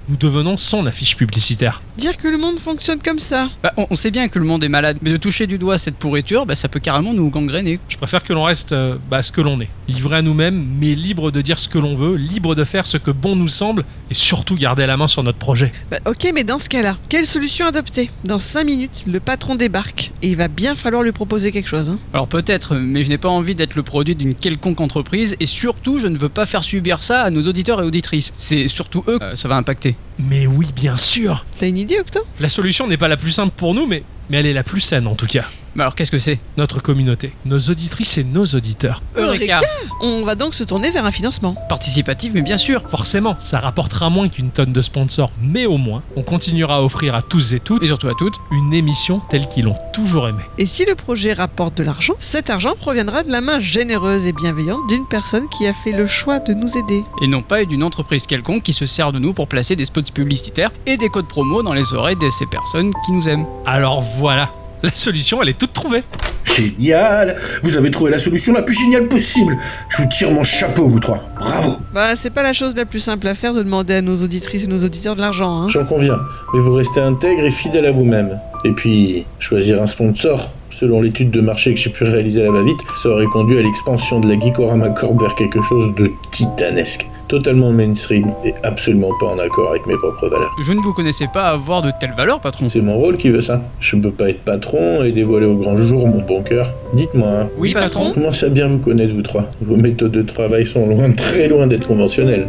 nous 0.09 0.17
devenons 0.17 0.57
son 0.57 0.87
affiche 0.87 1.17
publicitaire. 1.17 1.83
Dire 1.99 2.17
que 2.17 2.29
le 2.29 2.39
monde 2.39 2.59
fonctionne 2.59 2.99
comme 3.03 3.19
ça. 3.19 3.51
Bah, 3.63 3.73
on, 3.77 3.87
on 3.91 3.95
sait 3.95 4.11
bien 4.11 4.29
que 4.29 4.39
le 4.39 4.45
monde 4.45 4.65
est 4.65 4.69
malade, 4.69 4.99
mais 5.03 5.11
de 5.11 5.17
toucher 5.17 5.47
du 5.47 5.59
doigt 5.59 5.79
cette 5.79 5.97
pourriture, 5.97 6.47
bah, 6.47 6.55
ça 6.55 6.69
peut 6.69 6.81
carrément 6.81 7.13
nous 7.13 7.29
gangréner. 7.31 7.79
Je 7.89 7.97
préfère 7.97 8.23
que 8.23 8.33
l'on 8.33 8.45
reste 8.45 8.73
euh, 8.73 8.97
bah, 9.11 9.23
ce 9.23 9.33
que 9.33 9.41
l'on 9.41 9.61
est, 9.61 9.69
livré 9.89 10.17
à 10.17 10.23
nous-mêmes, 10.23 10.67
mais 10.81 10.95
libre 10.95 11.31
de 11.31 11.41
dire 11.41 11.59
ce 11.59 11.69
que 11.69 11.79
l'on 11.79 11.95
veut, 11.95 12.17
libre 12.17 12.55
de 12.55 12.65
faire 12.65 12.87
ce 12.87 12.97
que 12.99 13.11
bon 13.11 13.37
nous 13.37 13.49
semble, 13.49 13.85
et 14.11 14.15
surtout 14.15 14.57
garder 14.57 14.87
la 14.87 14.97
main 14.97 15.07
sur 15.07 15.23
notre 15.23 15.39
projet. 15.39 15.73
Bah, 15.91 15.99
ok, 16.07 16.31
mais 16.35 16.45
dans 16.45 16.59
ce 16.59 16.69
cas-là, 16.69 16.97
quelle 17.09 17.27
solution 17.27 17.67
adopter? 17.67 18.11
Dans 18.25 18.39
5 18.39 18.65
minutes, 18.65 19.05
le 19.07 19.21
patron 19.21 19.55
débarque 19.55 20.13
et 20.23 20.29
il 20.29 20.37
va 20.37 20.49
bien 20.49 20.75
falloir 20.75 21.03
lui 21.03 21.13
proposer 21.13 21.53
quelque 21.53 21.69
chose. 21.69 21.89
hein. 21.89 21.99
Alors 22.13 22.29
peut-être, 22.29 22.77
mais 22.77 23.03
je 23.03 23.09
n'ai 23.09 23.19
pas 23.19 23.29
envie 23.29 23.55
d'être 23.55 23.75
le 23.75 23.83
produit 23.83 24.15
d'une 24.17 24.35
quelconque 24.35 24.81
entreprise, 24.81 25.37
et 25.41 25.47
surtout, 25.47 25.99
je 25.99 26.07
ne 26.07 26.17
veux 26.17 26.29
pas 26.29 26.47
faire 26.47 26.65
subir 26.65 27.03
ça 27.03 27.21
à 27.21 27.31
nos 27.31 27.43
auditeurs 27.47 27.81
et 27.83 27.85
auditrices. 27.85 28.33
C'est 28.37 28.69
surtout 28.69 29.05
eux 29.09 29.19
que 29.19 29.35
ça 29.35 29.49
va 29.49 29.57
impacter. 29.57 29.92
Mais 30.19 30.47
oui, 30.47 30.69
bien 30.75 30.97
sûr. 30.97 31.45
T'as 31.59 31.69
une 31.69 31.79
idée, 31.79 31.99
Octo? 31.99 32.21
La 32.41 32.49
solution 32.49 32.87
n'est 32.87 32.97
pas 32.97 33.09
la 33.09 33.17
plus 33.17 33.31
simple 33.31 33.53
pour 33.57 33.75
nous, 33.75 33.87
mais, 33.87 34.03
mais 34.31 34.39
elle 34.39 34.47
est 34.47 34.53
la 34.53 34.63
plus 34.63 34.81
saine 34.81 35.07
en 35.07 35.15
tout 35.15 35.27
cas. 35.27 35.45
Mais 35.75 35.83
alors 35.83 35.95
qu'est-ce 35.95 36.11
que 36.11 36.19
c'est? 36.19 36.39
Notre 36.59 36.83
communauté, 36.83 37.33
nos 37.47 37.59
auditrices 37.59 38.19
et 38.19 38.25
nos 38.25 38.45
auditeurs. 38.45 39.03
Eureka 39.17 39.61
On 40.03 40.23
va 40.23 40.35
donc 40.35 40.55
se 40.55 40.65
tourner 40.65 40.91
vers 40.91 41.07
un 41.07 41.11
financement. 41.11 41.57
Participatif, 41.71 42.33
mais 42.35 42.43
bien 42.43 42.59
sûr 42.59 42.83
Forcément, 42.89 43.37
ça 43.41 43.59
rapportera 43.59 44.11
moins 44.11 44.29
qu'une 44.29 44.51
tonne 44.51 44.73
de 44.75 44.83
sponsors, 44.83 45.31
mais 45.41 45.65
au 45.65 45.79
moins, 45.79 46.03
on 46.15 46.23
continuera 46.23 46.77
à 46.77 46.81
offrir 46.83 47.15
à 47.15 47.23
tous 47.23 47.55
et 47.55 47.61
toutes 47.61 47.83
Et 47.85 47.87
surtout 47.87 48.09
à 48.09 48.15
toutes. 48.19 48.35
une 48.51 48.75
émission 48.75 49.21
telle 49.31 49.49
qu'ils 49.49 49.65
l'ont 49.65 49.77
toujours 49.95 50.29
aimée. 50.29 50.43
Et 50.59 50.67
si 50.67 50.85
le 50.85 50.95
projet 50.95 51.33
rapporte 51.33 51.79
de 51.79 51.85
l'argent, 51.85 52.15
cet 52.19 52.51
argent 52.51 52.75
proviendra 52.79 53.23
de 53.23 53.31
la 53.31 53.41
main 53.41 53.59
généreuse 53.59 54.27
et 54.27 54.33
bienveillante 54.33 54.87
d'une 54.89 55.07
personne 55.07 55.49
qui 55.49 55.67
a 55.67 55.73
fait 55.73 55.93
le 55.93 56.07
choix 56.07 56.39
de 56.39 56.53
nous 56.53 56.77
aider. 56.77 57.03
Et 57.23 57.27
non 57.27 57.41
pas 57.43 57.65
d'une 57.65 57.83
entreprise 57.83 58.27
quelconque 58.27 58.63
qui 58.63 58.75
se 58.75 58.85
sert 58.85 59.13
de 59.13 59.19
nous 59.19 59.33
pour 59.33 59.49
placer 59.49 59.75
des 59.75 59.87
spots 59.87 60.03
publicitaires 60.13 60.71
et 60.85 60.99
des 60.99 61.09
codes 61.09 61.29
promo 61.29 61.63
dans 61.63 61.73
les 61.73 61.95
oreilles 61.95 62.17
de 62.17 62.29
ces 62.29 62.47
personnes 62.47 62.93
qui 63.07 63.13
nous 63.13 63.27
aiment. 63.27 63.47
Alors 63.65 64.03
voilà, 64.17 64.51
la 64.83 64.91
solution, 64.91 65.43
elle 65.43 65.51
est 65.51 65.59
toute 65.59 65.73
trouvée. 65.73 66.03
Génial 66.45 67.37
Vous 67.63 67.77
avez 67.77 67.91
trouvé 67.91 68.11
la 68.11 68.19
solution 68.19 68.53
la 68.53 68.63
plus 68.63 68.75
géniale 68.75 69.07
possible 69.07 69.57
Je 69.89 70.03
vous 70.03 70.09
tire 70.09 70.31
mon 70.31 70.43
chapeau, 70.43 70.87
vous 70.89 70.99
trois. 70.99 71.21
Bravo 71.39 71.77
Bah, 71.95 72.17
c'est 72.17 72.31
pas 72.31 72.43
la 72.43 72.53
chose 72.53 72.75
la 72.77 72.85
plus 72.85 72.99
simple 72.99 73.29
à 73.29 73.35
faire 73.35 73.55
de 73.55 73.63
demander 73.63 73.95
à 73.95 74.03
nos 74.03 74.17
auditrices 74.23 74.65
et 74.65 74.67
nos 74.67 74.83
auditeurs 74.85 75.15
de 75.17 75.21
l'argent, 75.21 75.63
hein. 75.63 75.69
J'en 75.69 75.85
conviens, 75.87 76.19
mais 76.53 76.61
vous 76.61 76.73
restez 76.75 77.01
intègre 77.01 77.45
et 77.45 77.51
fidèle 77.51 77.87
à 77.87 77.91
vous-même. 77.93 78.39
Et 78.65 78.73
puis, 78.73 79.25
choisir 79.39 79.81
un 79.81 79.87
sponsor, 79.87 80.53
selon 80.71 81.01
l'étude 81.01 81.31
de 81.31 81.41
marché 81.41 81.73
que 81.75 81.81
j'ai 81.81 81.91
pu 81.91 82.05
réaliser 82.05 82.41
à 82.43 82.45
la 82.45 82.51
va-vite, 82.51 82.79
ça 83.03 83.09
aurait 83.11 83.27
conduit 83.27 83.59
à 83.59 83.63
l'expansion 83.63 84.21
de 84.21 84.29
la 84.29 84.39
Geekorama 84.39 84.91
Corp 84.91 85.21
vers 85.21 85.35
quelque 85.37 85.63
chose 85.63 85.95
de 85.97 86.11
titanesque. 86.33 87.07
Totalement 87.33 87.73
mainstream 87.73 88.31
et 88.45 88.53
absolument 88.63 89.09
pas 89.19 89.29
en 89.29 89.39
accord 89.39 89.71
avec 89.71 89.87
mes 89.87 89.97
propres 89.97 90.29
valeurs. 90.29 90.55
Je 90.63 90.75
ne 90.75 90.83
vous 90.83 90.93
connaissais 90.93 91.29
pas 91.33 91.45
avoir 91.45 91.81
de 91.81 91.91
telles 91.99 92.13
valeurs, 92.15 92.43
patron. 92.43 92.69
C'est 92.69 92.83
mon 92.83 92.99
rôle 92.99 93.17
qui 93.17 93.31
veut 93.31 93.41
ça. 93.41 93.63
Je 93.81 93.97
peux 93.97 94.11
pas 94.11 94.29
être 94.29 94.41
patron 94.41 95.03
et 95.03 95.13
dévoiler 95.13 95.47
au 95.47 95.57
grand 95.57 95.79
jour 95.79 96.07
mon 96.07 96.21
bon 96.21 96.43
cœur. 96.43 96.75
Dites-moi, 96.93 97.29
hein, 97.29 97.49
Oui, 97.57 97.73
patron. 97.73 98.13
Comment 98.13 98.35
ça 98.35 98.51
bien 98.51 98.67
vous 98.67 98.81
connaître, 98.81 99.15
vous 99.15 99.23
trois? 99.23 99.47
Vos 99.63 99.77
méthodes 99.77 100.13
de 100.13 100.21
travail 100.21 100.67
sont 100.67 100.87
loin, 100.87 101.11
très 101.13 101.49
loin 101.49 101.67
d'être 101.67 101.87
conventionnelles. 101.89 102.49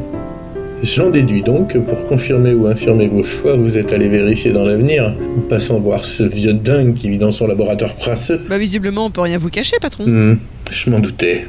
J'en 0.83 1.11
déduis 1.11 1.43
donc 1.43 1.69
que 1.69 1.77
pour 1.77 2.03
confirmer 2.03 2.53
ou 2.53 2.67
infirmer 2.67 3.07
vos 3.07 3.23
choix, 3.23 3.55
vous 3.55 3.77
êtes 3.77 3.93
allé 3.93 4.09
vérifier 4.09 4.51
dans 4.51 4.65
l'avenir, 4.65 5.15
en 5.37 5.47
passant 5.47 5.79
voir 5.79 6.03
ce 6.03 6.23
vieux 6.23 6.55
dingue 6.55 6.93
qui 6.93 7.09
vit 7.09 7.17
dans 7.17 7.31
son 7.31 7.47
laboratoire 7.47 7.95
crasseux. 7.95 8.41
Bah, 8.49 8.57
visiblement, 8.57 9.05
on 9.05 9.11
peut 9.11 9.21
rien 9.21 9.37
vous 9.37 9.49
cacher, 9.49 9.77
patron. 9.81 10.03
Hmm, 10.05 10.37
je 10.69 10.89
m'en 10.89 10.99
doutais. 10.99 11.47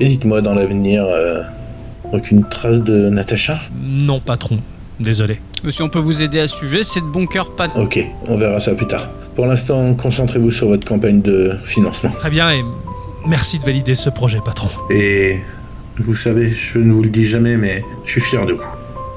Et 0.00 0.06
dites-moi 0.06 0.42
dans 0.42 0.54
l'avenir, 0.56 1.04
euh, 1.06 1.42
aucune 2.12 2.44
trace 2.48 2.82
de 2.82 3.08
Natacha 3.08 3.60
Non, 3.82 4.20
patron. 4.20 4.60
Désolé. 4.98 5.40
Si 5.70 5.82
on 5.82 5.88
peut 5.88 5.98
vous 5.98 6.22
aider 6.22 6.40
à 6.40 6.46
ce 6.46 6.56
sujet, 6.56 6.82
c'est 6.82 7.00
de 7.00 7.06
bon 7.06 7.26
cœur, 7.26 7.54
pas 7.54 7.68
Ok, 7.76 8.04
on 8.26 8.36
verra 8.36 8.60
ça 8.60 8.74
plus 8.74 8.86
tard. 8.86 9.08
Pour 9.34 9.46
l'instant, 9.46 9.94
concentrez-vous 9.94 10.50
sur 10.50 10.68
votre 10.68 10.86
campagne 10.86 11.22
de 11.22 11.56
financement. 11.62 12.10
Très 12.10 12.30
bien 12.30 12.50
et 12.52 12.62
merci 13.26 13.58
de 13.58 13.64
valider 13.64 13.94
ce 13.94 14.10
projet, 14.10 14.38
patron. 14.44 14.68
Et 14.90 15.40
vous 15.98 16.16
savez, 16.16 16.48
je 16.48 16.78
ne 16.78 16.92
vous 16.92 17.02
le 17.02 17.10
dis 17.10 17.24
jamais, 17.26 17.56
mais 17.56 17.84
je 18.04 18.12
suis 18.12 18.20
fier 18.20 18.44
de 18.46 18.54
vous. 18.54 18.62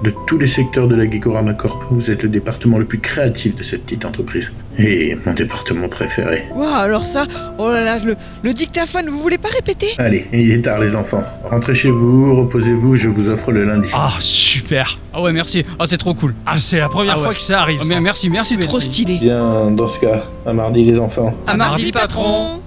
De 0.03 0.13
tous 0.27 0.38
les 0.38 0.47
secteurs 0.47 0.89
de 0.89 0.95
la 0.95 1.09
Geekorama 1.09 1.53
Corp, 1.53 1.85
vous 1.89 2.11
êtes 2.11 2.23
le 2.23 2.30
département 2.30 2.77
le 2.77 2.84
plus 2.84 2.99
créatif 2.99 3.55
de 3.55 3.63
cette 3.63 3.84
petite 3.84 4.03
entreprise. 4.03 4.51
Et 4.77 5.15
mon 5.25 5.34
département 5.34 5.88
préféré. 5.88 6.43
Waouh, 6.53 6.73
alors 6.73 7.05
ça, 7.05 7.25
oh 7.57 7.71
là 7.71 7.85
là, 7.85 7.99
le, 7.99 8.17
le 8.43 8.53
dictaphone, 8.53 9.07
vous 9.09 9.19
voulez 9.21 9.38
pas 9.38 9.47
répéter? 9.47 9.88
Allez, 9.99 10.25
il 10.34 10.51
est 10.51 10.61
tard 10.61 10.80
les 10.80 10.97
enfants. 10.97 11.23
Rentrez 11.49 11.73
chez 11.73 11.89
vous, 11.89 12.35
reposez-vous, 12.35 12.97
je 12.97 13.07
vous 13.07 13.30
offre 13.30 13.53
le 13.53 13.63
lundi. 13.63 13.91
Ah, 13.93 14.11
super 14.19 14.97
Ah 15.13 15.21
ouais, 15.21 15.31
merci. 15.31 15.63
Ah, 15.80 15.85
c'est 15.88 15.97
trop 15.97 16.13
cool. 16.13 16.34
Ah, 16.45 16.59
c'est 16.59 16.80
la 16.80 16.89
première 16.89 17.13
Ah 17.13 17.17
ouais. 17.19 17.23
fois 17.23 17.34
que 17.34 17.41
ça 17.41 17.61
arrive. 17.61 17.80
Ah, 17.81 17.85
ça. 17.85 17.93
mais 17.95 18.01
merci, 18.01 18.30
merci. 18.30 18.57
Trop 18.57 18.81
stylé. 18.81 19.19
Bien, 19.19 19.71
dans 19.71 19.88
ce 19.88 19.99
cas, 20.01 20.23
à 20.45 20.51
mardi 20.51 20.84
les 20.84 20.99
enfants. 20.99 21.34
À 21.47 21.55
mardi, 21.55 21.91
patron. 21.93 22.59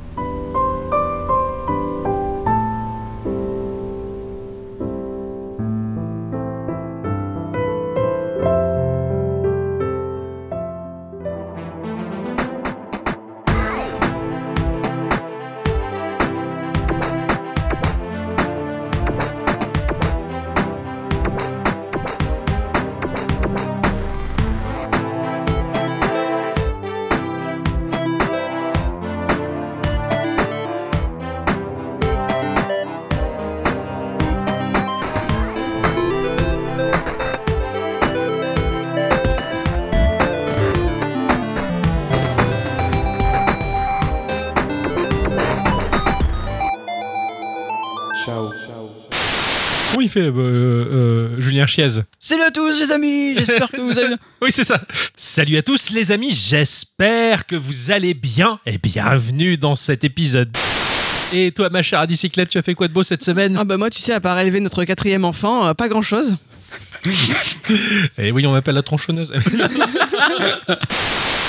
Fait, 50.16 50.28
euh, 50.28 50.32
euh, 50.36 51.40
Julien 51.40 51.66
Chiez 51.66 51.88
Salut 52.18 52.42
à 52.42 52.50
tous 52.50 52.80
les 52.80 52.90
amis, 52.92 53.34
j'espère 53.36 53.70
que 53.70 53.80
vous 53.80 53.98
allez 53.98 54.08
bien. 54.08 54.18
Oui, 54.42 54.50
c'est 54.50 54.64
ça. 54.64 54.80
Salut 55.14 55.56
à 55.56 55.62
tous 55.62 55.90
les 55.90 56.12
amis, 56.12 56.30
j'espère 56.30 57.46
que 57.46 57.56
vous 57.56 57.90
allez 57.90 58.14
bien 58.14 58.58
et 58.66 58.78
bienvenue 58.78 59.56
dans 59.56 59.74
cet 59.74 60.04
épisode. 60.04 60.50
Et 61.32 61.52
toi, 61.52 61.68
ma 61.70 61.82
chère 61.82 62.00
Adicyclette, 62.00 62.48
tu 62.48 62.58
as 62.58 62.62
fait 62.62 62.74
quoi 62.74 62.88
de 62.88 62.92
beau 62.92 63.02
cette 63.02 63.24
semaine? 63.24 63.56
Ah 63.58 63.64
bah 63.64 63.76
moi, 63.76 63.90
tu 63.90 64.00
sais, 64.00 64.12
à 64.12 64.20
part 64.20 64.38
élever 64.38 64.60
notre 64.60 64.84
quatrième 64.84 65.24
enfant, 65.24 65.66
euh, 65.66 65.74
pas 65.74 65.88
grand-chose. 65.88 66.36
Et 68.18 68.32
oui, 68.32 68.46
on 68.46 68.52
m'appelle 68.52 68.74
la 68.74 68.82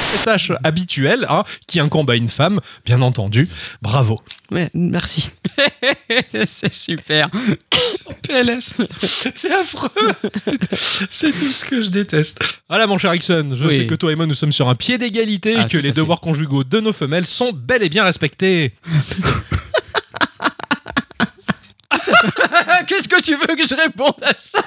tronçonneuse. 0.07 0.23
Tâche 0.25 0.51
habituelle, 0.63 1.25
hein, 1.29 1.43
qui 1.67 1.79
incombe 1.79 2.09
à 2.11 2.15
une 2.15 2.27
femme, 2.29 2.59
bien 2.85 3.01
entendu. 3.01 3.47
Bravo. 3.81 4.19
Ouais, 4.51 4.69
merci. 4.73 5.29
C'est 6.45 6.73
super. 6.73 7.29
PLS. 8.23 8.73
C'est 9.35 9.51
affreux. 9.53 9.89
C'est 11.09 11.31
tout 11.31 11.51
ce 11.51 11.63
que 11.65 11.79
je 11.81 11.89
déteste. 11.89 12.39
Voilà, 12.69 12.87
mon 12.87 12.97
cher 12.97 13.13
Ixon, 13.15 13.51
je 13.55 13.65
Oui. 13.67 13.77
sais 13.77 13.87
que 13.87 13.95
toi 13.95 14.11
et 14.11 14.15
moi, 14.15 14.25
nous 14.25 14.33
sommes 14.33 14.51
sur 14.51 14.67
un 14.69 14.75
pied 14.75 14.97
d'égalité 14.97 15.55
Ah, 15.57 15.63
et 15.63 15.69
que 15.69 15.77
les 15.77 15.89
fait. 15.89 15.95
devoirs 15.95 16.19
conjugaux 16.19 16.63
de 16.63 16.79
nos 16.79 16.93
femelles 16.93 17.27
sont 17.27 17.51
bel 17.53 17.83
et 17.83 17.89
bien 17.89 18.03
respectés. 18.03 18.73
Qu'est-ce 22.87 23.07
que 23.07 23.21
tu 23.21 23.35
veux 23.35 23.55
que 23.55 23.67
je 23.67 23.75
réponde 23.75 24.15
à 24.21 24.33
ça 24.35 24.61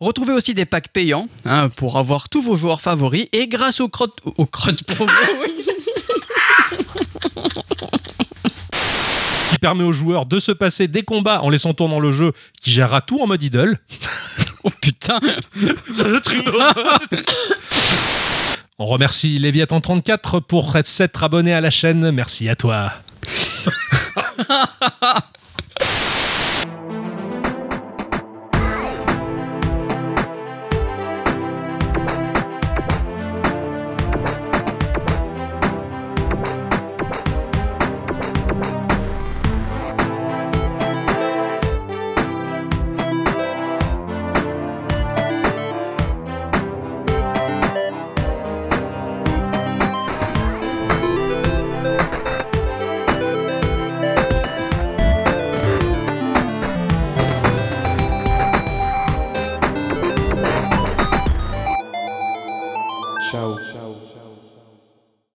Retrouvez 0.00 0.32
aussi 0.32 0.54
des 0.54 0.64
packs 0.64 0.88
payants 0.88 1.28
hein, 1.44 1.68
pour 1.68 1.98
avoir 1.98 2.28
tous 2.28 2.42
vos 2.42 2.56
joueurs 2.56 2.80
favoris 2.80 3.28
et 3.32 3.48
grâce 3.48 3.80
aux 3.80 3.88
crottes 3.88 4.18
aux 4.36 4.46
crottes 4.46 4.82
promo, 4.82 5.12
qui 9.50 9.58
permet 9.60 9.84
aux 9.84 9.92
joueurs 9.92 10.26
de 10.26 10.38
se 10.38 10.52
passer 10.52 10.88
des 10.88 11.04
combats 11.04 11.42
en 11.42 11.48
laissant 11.48 11.74
tournant 11.74 12.00
le 12.00 12.12
jeu, 12.12 12.32
qui 12.60 12.70
gérera 12.70 13.00
tout 13.00 13.20
en 13.20 13.26
mode 13.26 13.42
idle. 13.42 13.78
oh 14.64 14.70
putain, 14.80 15.20
Ça 15.94 16.04
doit 16.04 16.18
être 16.18 16.34
une 16.34 16.44
On 18.78 18.86
remercie 18.86 19.38
Léviathan34 19.38 20.42
pour 20.42 20.76
s'être 20.84 21.22
abonné 21.22 21.54
à 21.54 21.60
la 21.60 21.70
chaîne. 21.70 22.10
Merci 22.10 22.48
à 22.48 22.56
toi. 22.56 22.92